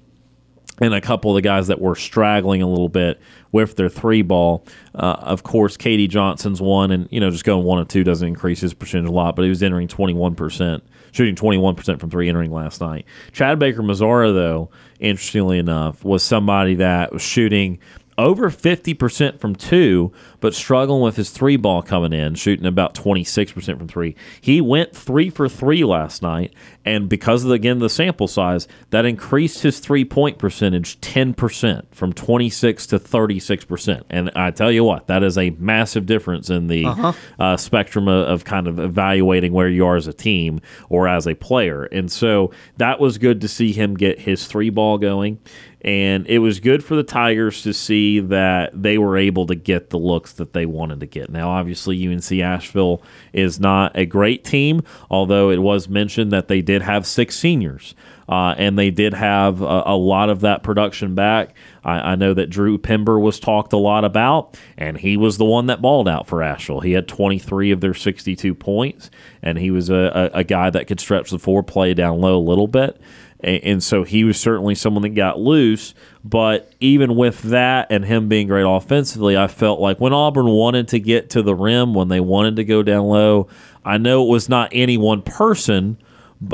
and 0.82 0.94
a 0.94 1.02
couple 1.02 1.32
of 1.32 1.36
the 1.36 1.42
guys 1.42 1.68
that 1.68 1.80
were 1.80 1.96
straggling 1.96 2.62
a 2.62 2.68
little 2.68 2.90
bit 2.90 3.20
with 3.52 3.76
their 3.76 3.90
three 3.90 4.22
ball. 4.22 4.66
Uh, 4.96 5.18
of 5.20 5.44
course, 5.44 5.78
KD 5.78 6.10
Johnson's 6.10 6.62
one, 6.62 6.92
and 6.92 7.08
you 7.12 7.20
know, 7.20 7.32
just 7.32 7.44
going 7.44 7.64
one 7.64 7.80
and 7.80 7.90
two 7.90 8.04
doesn't 8.04 8.28
increase 8.28 8.62
his 8.62 8.74
percentage 8.74 9.10
a 9.10 9.12
lot, 9.12 9.36
but 9.36 9.44
he 9.44 9.50
was 9.50 9.64
entering 9.64 9.88
21%, 9.88 10.82
shooting 11.12 11.36
21% 11.36 12.00
from 12.00 12.10
three 12.10 12.30
entering 12.30 12.52
last 12.52 12.82
night. 12.82 13.06
Chad 13.32 13.60
Baker 13.60 13.82
Mazara, 13.82 14.34
though, 14.34 14.70
interestingly 15.00 15.60
enough, 15.60 16.04
was 16.04 16.24
somebody 16.24 16.76
that 16.76 17.12
was 17.12 17.22
shooting 17.22 17.80
over 18.20 18.52
50% 18.52 19.40
from 19.40 19.56
two, 19.56 20.12
but 20.42 20.54
struggling 20.54 21.02
with 21.02 21.16
his 21.16 21.30
three 21.30 21.56
ball 21.56 21.82
coming 21.82 22.12
in, 22.12 22.36
shooting 22.36 22.66
about 22.66 22.94
26% 22.94 23.78
from 23.78 23.88
three. 23.88 24.14
He 24.42 24.60
went 24.60 24.94
three 24.94 25.30
for 25.30 25.48
three 25.48 25.86
last 25.86 26.22
night, 26.22 26.54
and 26.84 27.08
because 27.08 27.46
of, 27.46 27.52
again, 27.52 27.80
the 27.80 27.90
sample 27.90 28.28
size, 28.28 28.68
that 28.90 29.06
increased 29.06 29.64
his 29.64 29.80
three 29.80 30.04
point 30.04 30.38
percentage 30.38 31.00
10% 31.00 31.86
from 31.92 32.12
26 32.12 32.88
to 32.88 33.00
36%. 33.00 34.04
And 34.10 34.32
I 34.36 34.52
tell 34.52 34.72
you 34.72 34.84
what, 34.84 35.08
that 35.08 35.24
is 35.24 35.38
a 35.38 35.52
massive 35.52 36.06
difference 36.06 36.50
in 36.50 36.68
the 36.68 36.86
uh-huh. 36.86 37.14
uh, 37.40 37.58
spectrum 37.58 38.10
of, 38.10 38.28
of 38.28 38.44
kind 38.44 38.68
of 38.68 38.80
evaluating 38.80 39.54
where 39.54 39.70
you 39.70 39.86
are 39.86 39.96
as 39.96 40.08
a 40.08 40.14
team 40.14 40.60
or 40.90 41.08
as 41.08 41.26
a 41.26 41.36
player. 41.36 41.84
And 41.86 42.12
so 42.12 42.52
that 42.78 43.00
was 43.00 43.18
good 43.18 43.40
to 43.42 43.48
see 43.48 43.72
him 43.72 43.96
get 43.96 44.20
his 44.20 44.46
three 44.46 44.70
ball 44.70 44.98
going 44.98 45.40
and 45.82 46.28
it 46.28 46.40
was 46.40 46.60
good 46.60 46.84
for 46.84 46.96
the 46.96 47.04
Tigers 47.04 47.62
to 47.62 47.74
see 47.74 48.20
that 48.20 48.72
they 48.82 48.98
were 48.98 49.18
able 49.18 49.46
to 49.48 49.56
get 49.56 49.90
the 49.90 49.98
looks 49.98 50.34
that 50.34 50.52
they 50.52 50.66
wanted 50.66 51.00
to 51.00 51.06
get. 51.06 51.30
Now, 51.30 51.52
obviously, 51.52 52.06
UNC 52.06 52.32
Asheville 52.34 53.02
is 53.32 53.60
not 53.60 53.96
a 53.96 54.06
great 54.06 54.44
team, 54.44 54.82
although 55.10 55.50
it 55.50 55.62
was 55.62 55.88
mentioned 55.88 56.32
that 56.32 56.50
they 56.50 56.62
did 56.62 56.82
have 56.82 57.08
six 57.08 57.38
seniors. 57.38 57.96
Uh, 58.28 58.54
and 58.60 58.78
they 58.78 58.92
did 58.92 59.16
have 59.16 59.60
a, 59.64 59.84
a, 59.88 59.98
lot 59.98 60.30
of 60.30 60.42
that 60.42 60.62
production 60.62 61.16
back. 61.16 61.56
I, 61.84 62.12
I, 62.12 62.16
know 62.16 62.36
that 62.36 62.52
Drew 62.52 62.78
Pember 62.78 63.20
was 63.20 63.40
talked 63.40 63.74
a 63.74 63.78
lot 63.78 64.06
about, 64.06 64.56
and 64.78 64.96
he 65.00 65.18
was 65.18 65.40
the 65.40 65.46
one 65.46 65.66
that 65.66 65.82
balled 65.82 66.08
out 66.08 66.28
for 66.28 66.44
Asheville. 66.44 66.82
He 66.82 66.92
had 66.92 67.08
23 67.08 67.72
of 67.72 67.82
their 67.82 67.96
62 67.96 68.54
points, 68.54 69.10
and 69.42 69.58
he 69.58 69.72
was 69.72 69.90
a, 69.90 70.30
a, 70.34 70.40
a 70.42 70.44
guy 70.44 70.70
that 70.70 70.86
could 70.86 71.00
stretch 71.00 71.32
the 71.32 71.40
four 71.40 71.64
play 71.64 71.96
down 71.96 72.22
low 72.22 72.38
a 72.38 72.38
little 72.38 72.68
bit. 72.68 73.02
And, 73.42 73.82
so 73.82 74.04
he 74.04 74.26
was 74.26 74.38
certainly 74.38 74.76
someone 74.76 75.04
that 75.04 75.10
got 75.10 75.40
loose. 75.40 75.94
But 76.26 76.74
even 76.82 77.16
with 77.16 77.42
that 77.44 77.88
and 77.90 78.04
him 78.04 78.28
being 78.28 78.48
great 78.48 78.66
offensively, 78.68 79.38
I 79.38 79.48
felt 79.48 79.80
like 79.80 80.00
when 80.00 80.12
Auburn 80.12 80.48
wanted 80.48 80.90
to 80.90 81.00
get 81.00 81.30
to 81.32 81.42
the 81.42 81.56
rim, 81.56 81.94
when 81.94 82.10
they 82.10 82.20
wanted 82.20 82.58
to 82.58 82.66
go 82.66 82.84
down 82.84 83.06
low, 83.06 83.48
I 83.86 83.98
know 83.98 84.26
it 84.26 84.30
was 84.30 84.50
not 84.50 84.70
any 84.74 84.98
one 84.98 85.22
person 85.22 85.98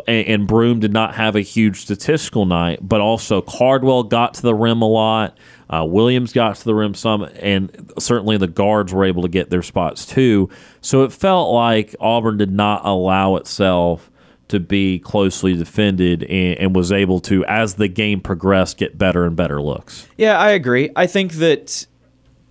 and 0.07 0.47
Broome 0.47 0.79
did 0.79 0.93
not 0.93 1.15
have 1.15 1.35
a 1.35 1.41
huge 1.41 1.81
statistical 1.81 2.45
night, 2.45 2.79
but 2.81 3.01
also 3.01 3.41
Cardwell 3.41 4.03
got 4.03 4.33
to 4.35 4.41
the 4.41 4.55
rim 4.55 4.81
a 4.81 4.87
lot. 4.87 5.37
Uh, 5.69 5.85
Williams 5.87 6.33
got 6.33 6.55
to 6.55 6.65
the 6.65 6.73
rim 6.73 6.95
some, 6.95 7.23
and 7.39 7.91
certainly 7.99 8.37
the 8.37 8.47
guards 8.47 8.93
were 8.93 9.05
able 9.05 9.21
to 9.21 9.27
get 9.27 9.51
their 9.51 9.61
spots 9.61 10.05
too. 10.05 10.49
So 10.81 11.03
it 11.03 11.13
felt 11.13 11.53
like 11.53 11.95
Auburn 11.99 12.37
did 12.37 12.51
not 12.51 12.83
allow 12.83 13.35
itself 13.35 14.09
to 14.47 14.59
be 14.59 14.99
closely 14.99 15.55
defended 15.55 16.23
and, 16.23 16.59
and, 16.59 16.75
was 16.75 16.91
able 16.91 17.19
to, 17.19 17.43
as 17.45 17.75
the 17.75 17.87
game 17.87 18.21
progressed, 18.21 18.77
get 18.77 18.97
better 18.97 19.25
and 19.25 19.35
better 19.35 19.61
looks. 19.61 20.07
Yeah, 20.17 20.37
I 20.37 20.51
agree. 20.51 20.91
I 20.95 21.07
think 21.07 21.33
that 21.33 21.87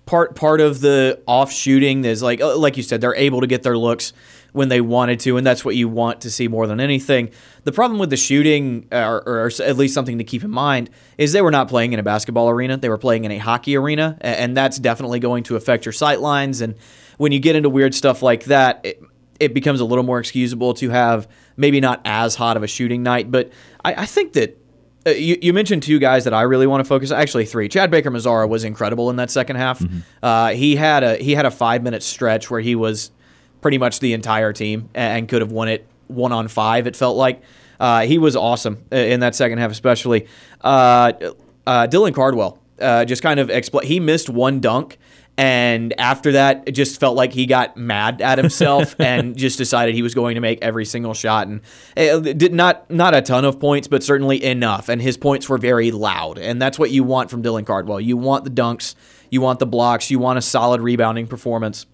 part 0.06 0.34
part 0.34 0.60
of 0.60 0.80
the 0.80 1.22
off 1.26 1.52
shooting 1.52 2.04
is 2.04 2.22
like 2.22 2.40
uh, 2.40 2.56
like 2.56 2.76
you 2.76 2.82
said, 2.82 3.00
they're 3.00 3.14
able 3.14 3.40
to 3.40 3.46
get 3.46 3.62
their 3.62 3.78
looks 3.78 4.12
when 4.52 4.68
they 4.68 4.80
wanted 4.80 5.18
to, 5.20 5.36
and 5.36 5.44
that's 5.44 5.64
what 5.64 5.74
you 5.74 5.88
want 5.88 6.20
to 6.20 6.30
see 6.30 6.46
more 6.46 6.68
than 6.68 6.78
anything. 6.78 7.28
The 7.64 7.72
problem 7.72 7.98
with 7.98 8.10
the 8.10 8.16
shooting, 8.16 8.86
or, 8.92 9.20
or, 9.26 9.50
at 9.60 9.76
least 9.76 9.94
something 9.94 10.18
to 10.18 10.24
keep 10.24 10.44
in 10.44 10.50
mind, 10.50 10.90
is 11.18 11.32
they 11.32 11.42
were 11.42 11.50
not 11.50 11.68
playing 11.68 11.92
in 11.92 11.98
a 11.98 12.04
basketball 12.04 12.48
arena; 12.48 12.76
they 12.76 12.88
were 12.88 12.98
playing 12.98 13.24
in 13.24 13.32
a 13.32 13.38
hockey 13.38 13.76
arena, 13.76 14.16
and 14.20 14.56
that's 14.56 14.78
definitely 14.78 15.20
going 15.20 15.42
to 15.44 15.56
affect 15.56 15.84
your 15.84 15.92
sight 15.92 16.20
lines. 16.20 16.60
And 16.60 16.76
when 17.18 17.32
you 17.32 17.40
get 17.40 17.56
into 17.56 17.68
weird 17.68 17.94
stuff 17.94 18.22
like 18.22 18.44
that, 18.44 18.80
it, 18.84 19.02
it 19.40 19.54
becomes 19.54 19.80
a 19.80 19.84
little 19.84 20.04
more 20.04 20.18
excusable 20.18 20.74
to 20.74 20.90
have 20.90 21.28
maybe 21.56 21.80
not 21.80 22.00
as 22.04 22.34
hot 22.34 22.56
of 22.56 22.62
a 22.62 22.66
shooting 22.66 23.02
night. 23.02 23.30
But 23.30 23.52
I, 23.84 23.94
I 24.02 24.06
think 24.06 24.34
that 24.34 24.58
uh, 25.06 25.10
you, 25.10 25.36
you, 25.42 25.52
mentioned 25.52 25.82
two 25.82 25.98
guys 25.98 26.24
that 26.24 26.32
I 26.32 26.42
really 26.42 26.66
want 26.66 26.80
to 26.80 26.88
focus. 26.88 27.10
Actually, 27.10 27.46
three. 27.46 27.68
Chad 27.68 27.90
Baker 27.90 28.10
Mazara 28.10 28.48
was 28.48 28.64
incredible 28.64 29.10
in 29.10 29.16
that 29.16 29.30
second 29.30 29.56
half. 29.56 29.78
Mm-hmm. 29.80 29.98
Uh, 30.22 30.48
he 30.50 30.76
had 30.76 31.02
a 31.02 31.16
he 31.16 31.34
had 31.34 31.46
a 31.46 31.50
five 31.50 31.82
minute 31.82 32.02
stretch 32.02 32.50
where 32.50 32.60
he 32.60 32.74
was 32.74 33.10
pretty 33.60 33.78
much 33.78 34.00
the 34.00 34.12
entire 34.12 34.52
team 34.52 34.88
and 34.94 35.28
could 35.28 35.40
have 35.40 35.52
won 35.52 35.68
it 35.68 35.86
one 36.06 36.32
on 36.32 36.48
five. 36.48 36.86
It 36.86 36.96
felt 36.96 37.16
like 37.16 37.42
uh, 37.80 38.02
he 38.02 38.18
was 38.18 38.36
awesome 38.36 38.84
in 38.90 39.20
that 39.20 39.34
second 39.34 39.58
half, 39.58 39.70
especially. 39.70 40.26
Uh, 40.60 41.12
uh, 41.66 41.86
Dylan 41.86 42.14
Cardwell 42.14 42.58
uh, 42.80 43.04
just 43.04 43.22
kind 43.22 43.40
of 43.40 43.48
expl- 43.48 43.84
he 43.84 44.00
missed 44.00 44.28
one 44.28 44.60
dunk. 44.60 44.98
And 45.36 45.98
after 45.98 46.32
that, 46.32 46.62
it 46.66 46.72
just 46.72 47.00
felt 47.00 47.16
like 47.16 47.32
he 47.32 47.46
got 47.46 47.76
mad 47.76 48.22
at 48.22 48.38
himself 48.38 48.94
and 49.00 49.36
just 49.36 49.58
decided 49.58 49.94
he 49.94 50.02
was 50.02 50.14
going 50.14 50.36
to 50.36 50.40
make 50.40 50.60
every 50.62 50.84
single 50.84 51.12
shot. 51.12 51.48
And 51.48 51.60
it 51.96 52.38
did 52.38 52.54
not 52.54 52.88
not 52.90 53.14
a 53.14 53.22
ton 53.22 53.44
of 53.44 53.58
points, 53.58 53.88
but 53.88 54.02
certainly 54.02 54.42
enough. 54.42 54.88
And 54.88 55.02
his 55.02 55.16
points 55.16 55.48
were 55.48 55.58
very 55.58 55.90
loud. 55.90 56.38
And 56.38 56.62
that's 56.62 56.78
what 56.78 56.90
you 56.90 57.02
want 57.02 57.30
from 57.30 57.42
Dylan 57.42 57.66
Cardwell. 57.66 58.00
You 58.00 58.16
want 58.16 58.44
the 58.44 58.50
dunks, 58.50 58.94
you 59.30 59.40
want 59.40 59.58
the 59.58 59.66
blocks, 59.66 60.10
you 60.10 60.20
want 60.20 60.38
a 60.38 60.42
solid 60.42 60.80
rebounding 60.80 61.26
performance 61.26 61.86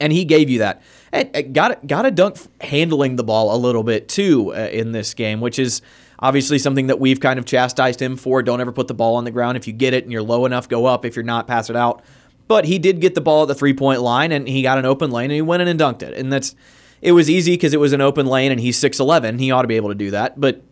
and 0.00 0.12
he 0.12 0.24
gave 0.24 0.50
you 0.50 0.60
that. 0.60 0.82
And 1.12 1.54
got 1.54 1.86
got 1.86 2.06
a 2.06 2.10
dunk 2.10 2.36
handling 2.60 3.16
the 3.16 3.24
ball 3.24 3.54
a 3.54 3.58
little 3.58 3.82
bit 3.82 4.08
too 4.08 4.54
uh, 4.54 4.68
in 4.70 4.92
this 4.92 5.14
game, 5.14 5.40
which 5.40 5.58
is 5.58 5.82
obviously 6.18 6.58
something 6.58 6.88
that 6.88 7.00
we've 7.00 7.20
kind 7.20 7.38
of 7.38 7.44
chastised 7.44 8.00
him 8.00 8.16
for. 8.16 8.42
Don't 8.42 8.60
ever 8.60 8.72
put 8.72 8.88
the 8.88 8.94
ball 8.94 9.16
on 9.16 9.24
the 9.24 9.30
ground. 9.30 9.56
If 9.56 9.66
you 9.66 9.72
get 9.72 9.94
it 9.94 10.04
and 10.04 10.12
you're 10.12 10.22
low 10.22 10.46
enough, 10.46 10.68
go 10.68 10.86
up. 10.86 11.04
If 11.04 11.16
you're 11.16 11.24
not, 11.24 11.46
pass 11.46 11.70
it 11.70 11.76
out. 11.76 12.02
But 12.48 12.64
he 12.64 12.78
did 12.78 13.00
get 13.00 13.14
the 13.14 13.20
ball 13.20 13.42
at 13.42 13.48
the 13.48 13.54
three 13.54 13.74
point 13.74 14.00
line, 14.00 14.32
and 14.32 14.46
he 14.46 14.62
got 14.62 14.78
an 14.78 14.84
open 14.84 15.10
lane, 15.10 15.24
and 15.24 15.34
he 15.34 15.42
went 15.42 15.62
in 15.62 15.68
and 15.68 15.78
dunked 15.78 16.02
it. 16.02 16.16
And 16.16 16.32
that's 16.32 16.54
it 17.02 17.12
was 17.12 17.28
easy 17.28 17.52
because 17.54 17.74
it 17.74 17.80
was 17.80 17.92
an 17.92 18.00
open 18.00 18.26
lane, 18.26 18.52
and 18.52 18.60
he's 18.60 18.78
six 18.78 19.00
eleven. 19.00 19.38
He 19.38 19.50
ought 19.50 19.62
to 19.62 19.68
be 19.68 19.76
able 19.76 19.88
to 19.90 19.94
do 19.94 20.10
that, 20.12 20.40
but. 20.40 20.62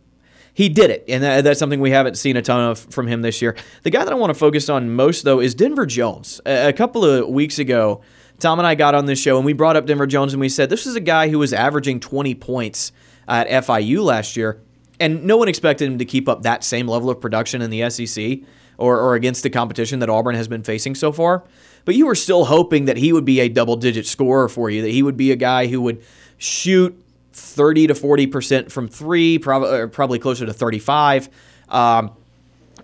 He 0.57 0.69
did 0.69 0.89
it, 0.89 1.05
and 1.09 1.21
that's 1.21 1.59
something 1.59 1.81
we 1.81 1.91
haven't 1.91 2.17
seen 2.17 2.37
a 2.37 2.43
ton 2.43 2.61
of 2.61 2.79
from 2.79 3.09
him 3.09 3.23
this 3.23 3.43
year. 3.43 3.57
The 3.83 3.91
guy 3.91 4.05
that 4.05 4.13
I 4.13 4.15
want 4.15 4.31
to 4.31 4.39
focus 4.39 4.69
on 4.69 4.95
most, 4.95 5.25
though, 5.25 5.41
is 5.41 5.53
Denver 5.53 5.85
Jones. 5.85 6.41
A 6.47 6.73
couple 6.73 7.05
of 7.05 7.29
weeks 7.29 7.59
ago, 7.59 8.03
Tom 8.39 8.61
and 8.61 8.67
I 8.67 8.77
got 8.77 8.95
on 8.95 9.07
this 9.07 9.19
show 9.19 9.37
and 9.37 9.45
we 9.45 9.53
brought 9.53 9.77
up 9.77 9.87
Denver 9.87 10.07
Jones 10.07 10.33
and 10.33 10.41
we 10.41 10.49
said 10.49 10.71
this 10.71 10.87
is 10.87 10.95
a 10.95 11.01
guy 11.01 11.29
who 11.29 11.39
was 11.39 11.53
averaging 11.53 12.01
20 12.01 12.35
points 12.37 12.93
at 13.27 13.49
FIU 13.65 14.05
last 14.05 14.37
year, 14.37 14.61
and 15.01 15.25
no 15.25 15.37
one 15.37 15.49
expected 15.49 15.91
him 15.91 15.99
to 15.99 16.05
keep 16.05 16.29
up 16.29 16.43
that 16.43 16.63
same 16.63 16.87
level 16.87 17.11
of 17.11 17.21
production 17.21 17.61
in 17.61 17.71
the 17.71 17.91
SEC 17.91 18.39
or, 18.79 18.99
or 18.99 19.15
against 19.15 19.43
the 19.43 19.51
competition 19.51 20.01
that 20.01 20.11
Auburn 20.11 20.35
has 20.35 20.49
been 20.49 20.63
facing 20.63 20.95
so 20.95 21.13
far. 21.13 21.45
But 21.85 21.95
you 21.95 22.07
were 22.07 22.15
still 22.15 22.47
hoping 22.47 22.87
that 22.87 22.97
he 22.97 23.13
would 23.13 23.25
be 23.25 23.41
a 23.41 23.49
double 23.49 23.77
digit 23.77 24.07
scorer 24.07 24.49
for 24.49 24.71
you, 24.71 24.83
that 24.83 24.91
he 24.91 25.03
would 25.03 25.17
be 25.17 25.33
a 25.33 25.37
guy 25.37 25.67
who 25.67 25.81
would 25.83 26.03
shoot 26.39 26.99
30 27.33 27.89
to 27.89 27.95
40% 27.95 28.71
from 28.71 28.89
three, 28.89 29.39
probably, 29.39 29.89
probably 29.89 30.19
closer 30.19 30.47
to 30.47 30.53
35. 30.53 31.29
Um, 31.69 32.13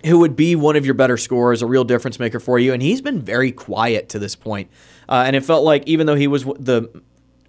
who 0.04 0.18
would 0.18 0.35
be 0.35 0.56
one 0.56 0.76
of 0.76 0.85
your 0.85 0.94
better 0.94 1.16
scorers, 1.16 1.62
a 1.62 1.66
real 1.66 1.85
difference 1.85 2.18
maker 2.18 2.40
for 2.40 2.59
you. 2.59 2.73
And 2.73 2.82
he's 2.82 3.02
been 3.02 3.20
very 3.20 3.52
quiet 3.52 4.09
to 4.11 4.18
this 4.18 4.35
point. 4.35 4.70
Uh, 5.09 5.25
and 5.26 5.37
it 5.37 5.44
felt 5.44 5.62
like 5.62 5.87
even 5.87 6.06
though 6.06 6.14
he 6.14 6.26
was 6.26 6.44
the 6.44 6.88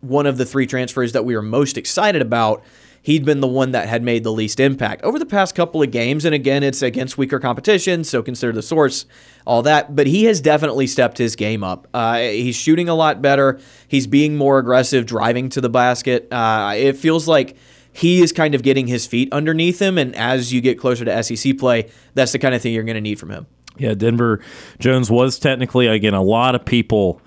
one 0.01 0.25
of 0.25 0.37
the 0.37 0.45
three 0.45 0.65
transfers 0.65 1.13
that 1.13 1.23
we 1.23 1.35
were 1.35 1.41
most 1.41 1.77
excited 1.77 2.21
about, 2.21 2.63
he'd 3.01 3.25
been 3.25 3.41
the 3.41 3.47
one 3.47 3.71
that 3.71 3.87
had 3.87 4.03
made 4.03 4.23
the 4.23 4.31
least 4.31 4.59
impact 4.59 5.03
over 5.03 5.17
the 5.17 5.25
past 5.25 5.55
couple 5.55 5.81
of 5.81 5.91
games. 5.91 6.25
And 6.25 6.35
again, 6.35 6.63
it's 6.63 6.81
against 6.81 7.17
weaker 7.17 7.39
competition, 7.39 8.03
so 8.03 8.21
consider 8.21 8.51
the 8.51 8.61
source, 8.61 9.05
all 9.45 9.61
that. 9.63 9.95
But 9.95 10.07
he 10.07 10.25
has 10.25 10.41
definitely 10.41 10.87
stepped 10.87 11.17
his 11.17 11.35
game 11.35 11.63
up. 11.63 11.87
Uh, 11.93 12.19
he's 12.19 12.55
shooting 12.55 12.89
a 12.89 12.95
lot 12.95 13.21
better. 13.21 13.59
He's 13.87 14.07
being 14.07 14.35
more 14.37 14.59
aggressive, 14.59 15.05
driving 15.05 15.49
to 15.49 15.61
the 15.61 15.69
basket. 15.69 16.27
Uh, 16.31 16.73
it 16.75 16.97
feels 16.97 17.27
like 17.27 17.57
he 17.93 18.21
is 18.21 18.31
kind 18.31 18.55
of 18.55 18.63
getting 18.63 18.87
his 18.87 19.05
feet 19.05 19.31
underneath 19.33 19.81
him. 19.81 19.97
And 19.97 20.15
as 20.15 20.53
you 20.53 20.61
get 20.61 20.79
closer 20.79 21.03
to 21.05 21.23
SEC 21.23 21.57
play, 21.57 21.89
that's 22.13 22.31
the 22.31 22.39
kind 22.39 22.55
of 22.55 22.61
thing 22.61 22.73
you're 22.73 22.83
going 22.83 22.95
to 22.95 23.01
need 23.01 23.19
from 23.19 23.29
him. 23.29 23.47
Yeah, 23.77 23.93
Denver 23.93 24.41
Jones 24.79 25.09
was 25.09 25.39
technically, 25.39 25.87
again, 25.87 26.13
a 26.13 26.21
lot 26.21 26.55
of 26.55 26.65
people 26.65 27.21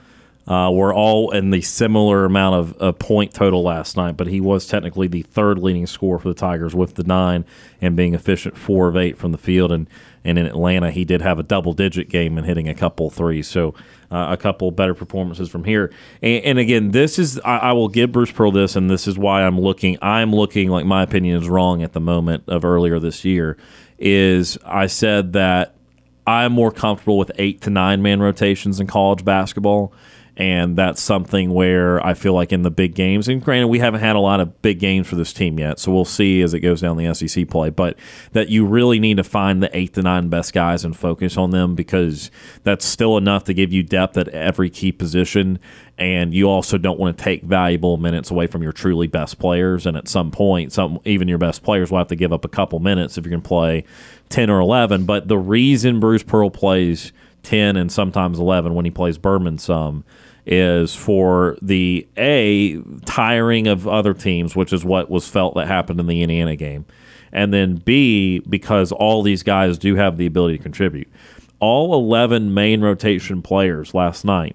uh, 0.47 0.71
were 0.71 0.93
all 0.93 1.31
in 1.31 1.51
the 1.51 1.63
similar 1.63 2.27
amount 2.27 2.55
of, 2.55 2.73
of, 2.75 2.99
point 2.99 3.33
total 3.33 3.63
last 3.63 3.97
night, 3.97 4.17
but 4.17 4.27
he 4.27 4.41
was 4.41 4.67
technically 4.67 5.07
the 5.07 5.23
third 5.23 5.59
leading 5.59 5.87
scorer 5.87 6.19
for 6.19 6.29
the 6.29 6.35
Tigers 6.35 6.75
with 6.75 6.97
the 6.97 7.05
nine 7.05 7.47
and 7.81 7.97
being 7.97 8.15
efficient 8.15 8.57
four 8.57 8.89
of 8.89 8.97
eight 8.97 9.17
from 9.17 9.33
the 9.33 9.39
field. 9.39 9.73
And, 9.73 9.89
and 10.23 10.39
in 10.39 10.45
Atlanta, 10.45 10.91
he 10.91 11.05
did 11.05 11.23
have 11.23 11.39
a 11.39 11.43
double 11.43 11.73
digit 11.73 12.11
game 12.11 12.37
and 12.37 12.47
hitting 12.47 12.69
a 12.69 12.75
couple 12.75 13.09
threes. 13.09 13.49
So 13.49 13.75
uh, 14.11 14.29
a 14.31 14.37
couple 14.37 14.71
better 14.71 14.95
performances 14.95 15.49
from 15.49 15.65
here. 15.65 15.91
And, 16.21 16.45
and 16.45 16.59
again, 16.59 16.91
this 16.91 17.19
is, 17.19 17.41
I, 17.41 17.59
I, 17.59 17.73
will 17.73 17.89
give 17.89 18.13
Bruce 18.13 18.31
Pearl 18.31 18.53
this, 18.53 18.77
and 18.77 18.91
this 18.91 19.09
is 19.09 19.17
why 19.17 19.45
I'm 19.45 19.59
looking, 19.59 19.97
I'm 20.03 20.31
looking 20.31 20.69
like 20.69 20.85
my 20.85 21.03
opinion 21.03 21.43
is 21.43 21.49
wrong 21.49 21.83
at 21.83 21.95
the 21.95 22.01
moment 22.01 22.45
of 22.49 22.67
earlier 22.67 22.99
this 22.99 23.25
year, 23.25 23.57
is 23.99 24.59
I 24.65 24.89
said 24.89 25.33
that 25.33 25.75
I'm 26.27 26.53
more 26.53 26.71
comfortable 26.71 27.17
with 27.17 27.33
eight 27.37 27.63
to 27.63 27.71
nine 27.71 28.03
man 28.03 28.21
rotations 28.21 28.79
in 28.79 28.87
college 28.87 29.25
basketball 29.25 29.93
and 30.37 30.77
that's 30.77 31.01
something 31.01 31.53
where 31.53 32.05
I 32.05 32.15
feel 32.15 32.35
like 32.35 32.53
in 32.53 32.63
the 32.63 32.71
big 32.71 32.95
games, 32.95 33.29
and 33.29 33.43
granted, 33.43 33.69
we 33.69 33.79
haven't 33.79 34.01
had 34.01 34.17
a 34.17 34.21
lot 34.21 34.41
of 34.41 34.61
big 34.63 34.81
games 34.81 35.07
for 35.07 35.15
this 35.15 35.33
team 35.33 35.59
yet, 35.59 35.79
so 35.79 35.93
we'll 35.93 36.05
see 36.05 36.43
as 36.43 36.55
it 36.55 36.61
goes 36.61 36.81
down 36.81 36.97
the 36.97 37.15
SEC 37.15 37.49
play, 37.49 37.71
but 37.71 37.97
that 38.33 38.49
you 38.49 38.67
really 38.67 38.99
need 38.99 39.17
to 39.19 39.25
find 39.25 39.63
the 39.63 39.77
eight 39.77 39.95
to 39.95 40.03
nine 40.03 40.29
best 40.29 40.53
guys 40.53 40.85
and 40.85 40.97
focus 40.97 41.37
on 41.37 41.51
them 41.51 41.75
because 41.75 42.31
that's 42.65 42.85
still 42.85 43.17
enough 43.17 43.45
to 43.45 43.55
give 43.55 43.73
you 43.73 43.83
depth 43.83 44.17
at 44.17 44.29
every 44.29 44.71
key 44.71 44.91
position, 44.91 45.59
and 45.99 46.35
you 46.35 46.49
also 46.49 46.79
don't 46.79 46.99
want 46.99 47.17
to 47.17 47.23
take 47.23 47.43
valuable 47.43 47.97
minutes 47.97 48.31
away 48.31 48.49
from 48.49 48.63
your 48.63 48.73
truly 48.73 49.07
best 49.07 49.39
players, 49.39 49.87
and 49.87 49.97
at 49.97 50.09
some 50.09 50.33
point, 50.33 50.73
some 50.73 50.99
even 51.05 51.29
your 51.29 51.39
best 51.39 51.63
players 51.63 51.91
will 51.91 51.99
have 51.99 52.09
to 52.09 52.17
give 52.17 52.33
up 52.33 52.45
a 52.45 52.49
couple 52.49 52.81
minutes 52.81 53.17
if 53.17 53.25
going 53.25 53.41
to 53.41 53.49
play 53.49 53.85
10 54.31 54.51
or 54.51 54.59
11, 54.59 55.05
but 55.05 55.29
the 55.29 55.39
reason 55.39 56.01
Bruce 56.01 56.23
Pearl 56.23 56.51
plays 56.51 57.13
10 57.45 57.77
and 57.77 57.93
sometimes 57.93 58.39
11 58.39 58.75
when 58.75 58.85
he 58.85 58.91
plays 58.91 59.19
Berman 59.19 59.59
some 59.59 60.03
is 60.47 60.95
for 60.95 61.57
the 61.63 62.07
A, 62.17 62.81
tiring 63.07 63.67
of 63.67 63.89
other 63.89 64.15
teams, 64.15 64.55
which 64.55 64.73
is 64.73 64.85
what 64.85 65.11
was 65.11 65.29
felt 65.29 65.55
that 65.55 65.67
happened 65.67 66.01
in 66.01 66.07
the 66.07 66.23
Indiana 66.23 66.57
game. 66.57 66.85
And 67.33 67.53
then 67.53 67.77
B, 67.77 68.41
because 68.41 68.93
all 68.93 69.23
these 69.23 69.43
guys 69.43 69.79
do 69.79 69.97
have 69.97 70.19
the 70.19 70.27
ability 70.27 70.59
to 70.59 70.63
contribute. 70.63 71.09
All 71.61 71.95
11 71.95 72.53
main 72.53 72.81
rotation 72.81 73.43
players 73.43 73.95
last 73.95 74.25
night 74.25 74.55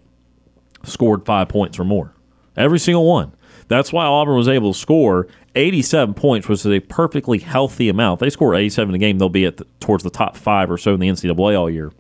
scored 0.84 1.26
five 1.26 1.50
points 1.50 1.80
or 1.80 1.84
more. 1.84 2.14
Every 2.56 2.80
single 2.80 3.06
one. 3.06 3.34
That's 3.68 3.94
why 3.94 4.06
Auburn 4.06 4.36
was 4.36 4.48
able 4.48 4.74
to 4.74 4.80
score 4.80 5.28
87 5.56 6.14
points, 6.16 6.48
which 6.48 6.62
is 6.62 6.68
a 6.68 6.80
perfectly 6.80 7.40
healthy 7.40 7.90
amount. 7.90 8.20
They 8.20 8.30
score 8.30 8.56
87 8.56 8.90
in 8.90 8.96
a 8.96 9.00
game, 9.00 9.18
they'll 9.18 9.30
be 9.30 9.46
at 9.46 9.58
the, 9.58 9.66
towards 9.80 10.04
the 10.04 10.10
top 10.10 10.36
five 10.36 10.72
or 10.72 10.78
so 10.78 10.94
in 10.94 11.00
the 11.00 11.08
NCAA 11.10 11.60
all 11.60 11.70
year. 11.70 11.92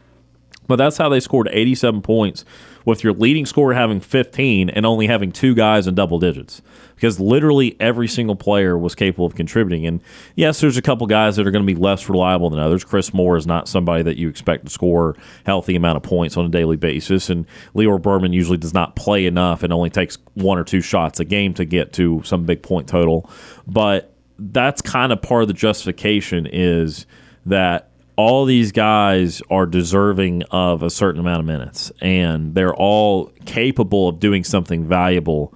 But 0.67 0.77
that's 0.77 0.97
how 0.97 1.09
they 1.09 1.19
scored 1.19 1.49
87 1.51 2.01
points 2.01 2.45
with 2.85 3.03
your 3.03 3.13
leading 3.13 3.45
scorer 3.45 3.73
having 3.73 3.99
15 3.99 4.69
and 4.69 4.85
only 4.85 5.07
having 5.07 5.31
two 5.31 5.53
guys 5.53 5.87
in 5.87 5.95
double 5.95 6.19
digits 6.19 6.61
because 6.99 7.17
literally 7.17 7.77
every 7.79 8.09
single 8.09 8.35
player 8.35 8.77
was 8.77 8.93
capable 8.93 9.25
of 9.25 9.33
contributing. 9.33 9.85
And 9.85 10.01
yes, 10.35 10.59
there's 10.59 10.75
a 10.75 10.81
couple 10.81 11.07
guys 11.07 11.37
that 11.37 11.47
are 11.47 11.51
going 11.51 11.65
to 11.65 11.73
be 11.73 11.79
less 11.79 12.09
reliable 12.09 12.49
than 12.49 12.59
others. 12.59 12.83
Chris 12.83 13.13
Moore 13.13 13.37
is 13.37 13.47
not 13.47 13.69
somebody 13.69 14.03
that 14.03 14.17
you 14.17 14.27
expect 14.27 14.65
to 14.65 14.71
score 14.71 15.15
healthy 15.45 15.77
amount 15.77 15.95
of 15.95 16.03
points 16.03 16.35
on 16.35 16.45
a 16.45 16.49
daily 16.49 16.75
basis, 16.75 17.29
and 17.29 17.45
Lior 17.73 18.01
Berman 18.01 18.33
usually 18.33 18.57
does 18.57 18.73
not 18.73 18.97
play 18.97 19.25
enough 19.25 19.63
and 19.63 19.71
only 19.71 19.89
takes 19.89 20.17
one 20.33 20.57
or 20.57 20.65
two 20.65 20.81
shots 20.81 21.21
a 21.21 21.25
game 21.25 21.53
to 21.53 21.63
get 21.63 21.93
to 21.93 22.21
some 22.25 22.43
big 22.43 22.61
point 22.61 22.89
total. 22.89 23.29
But 23.65 24.13
that's 24.37 24.81
kind 24.81 25.13
of 25.13 25.21
part 25.21 25.43
of 25.43 25.47
the 25.47 25.53
justification 25.53 26.47
is 26.51 27.05
that 27.45 27.88
all 28.19 28.43
these 28.43 28.73
guys 28.73 29.41
are 29.49 29.65
deserving 29.65 30.43
of 30.51 30.83
a 30.83 30.89
certain 30.89 31.21
amount 31.21 31.39
of 31.39 31.45
minutes 31.45 31.89
and 32.01 32.53
they're 32.53 32.75
all 32.75 33.31
capable 33.45 34.09
of 34.09 34.19
doing 34.19 34.43
something 34.43 34.83
valuable 34.83 35.53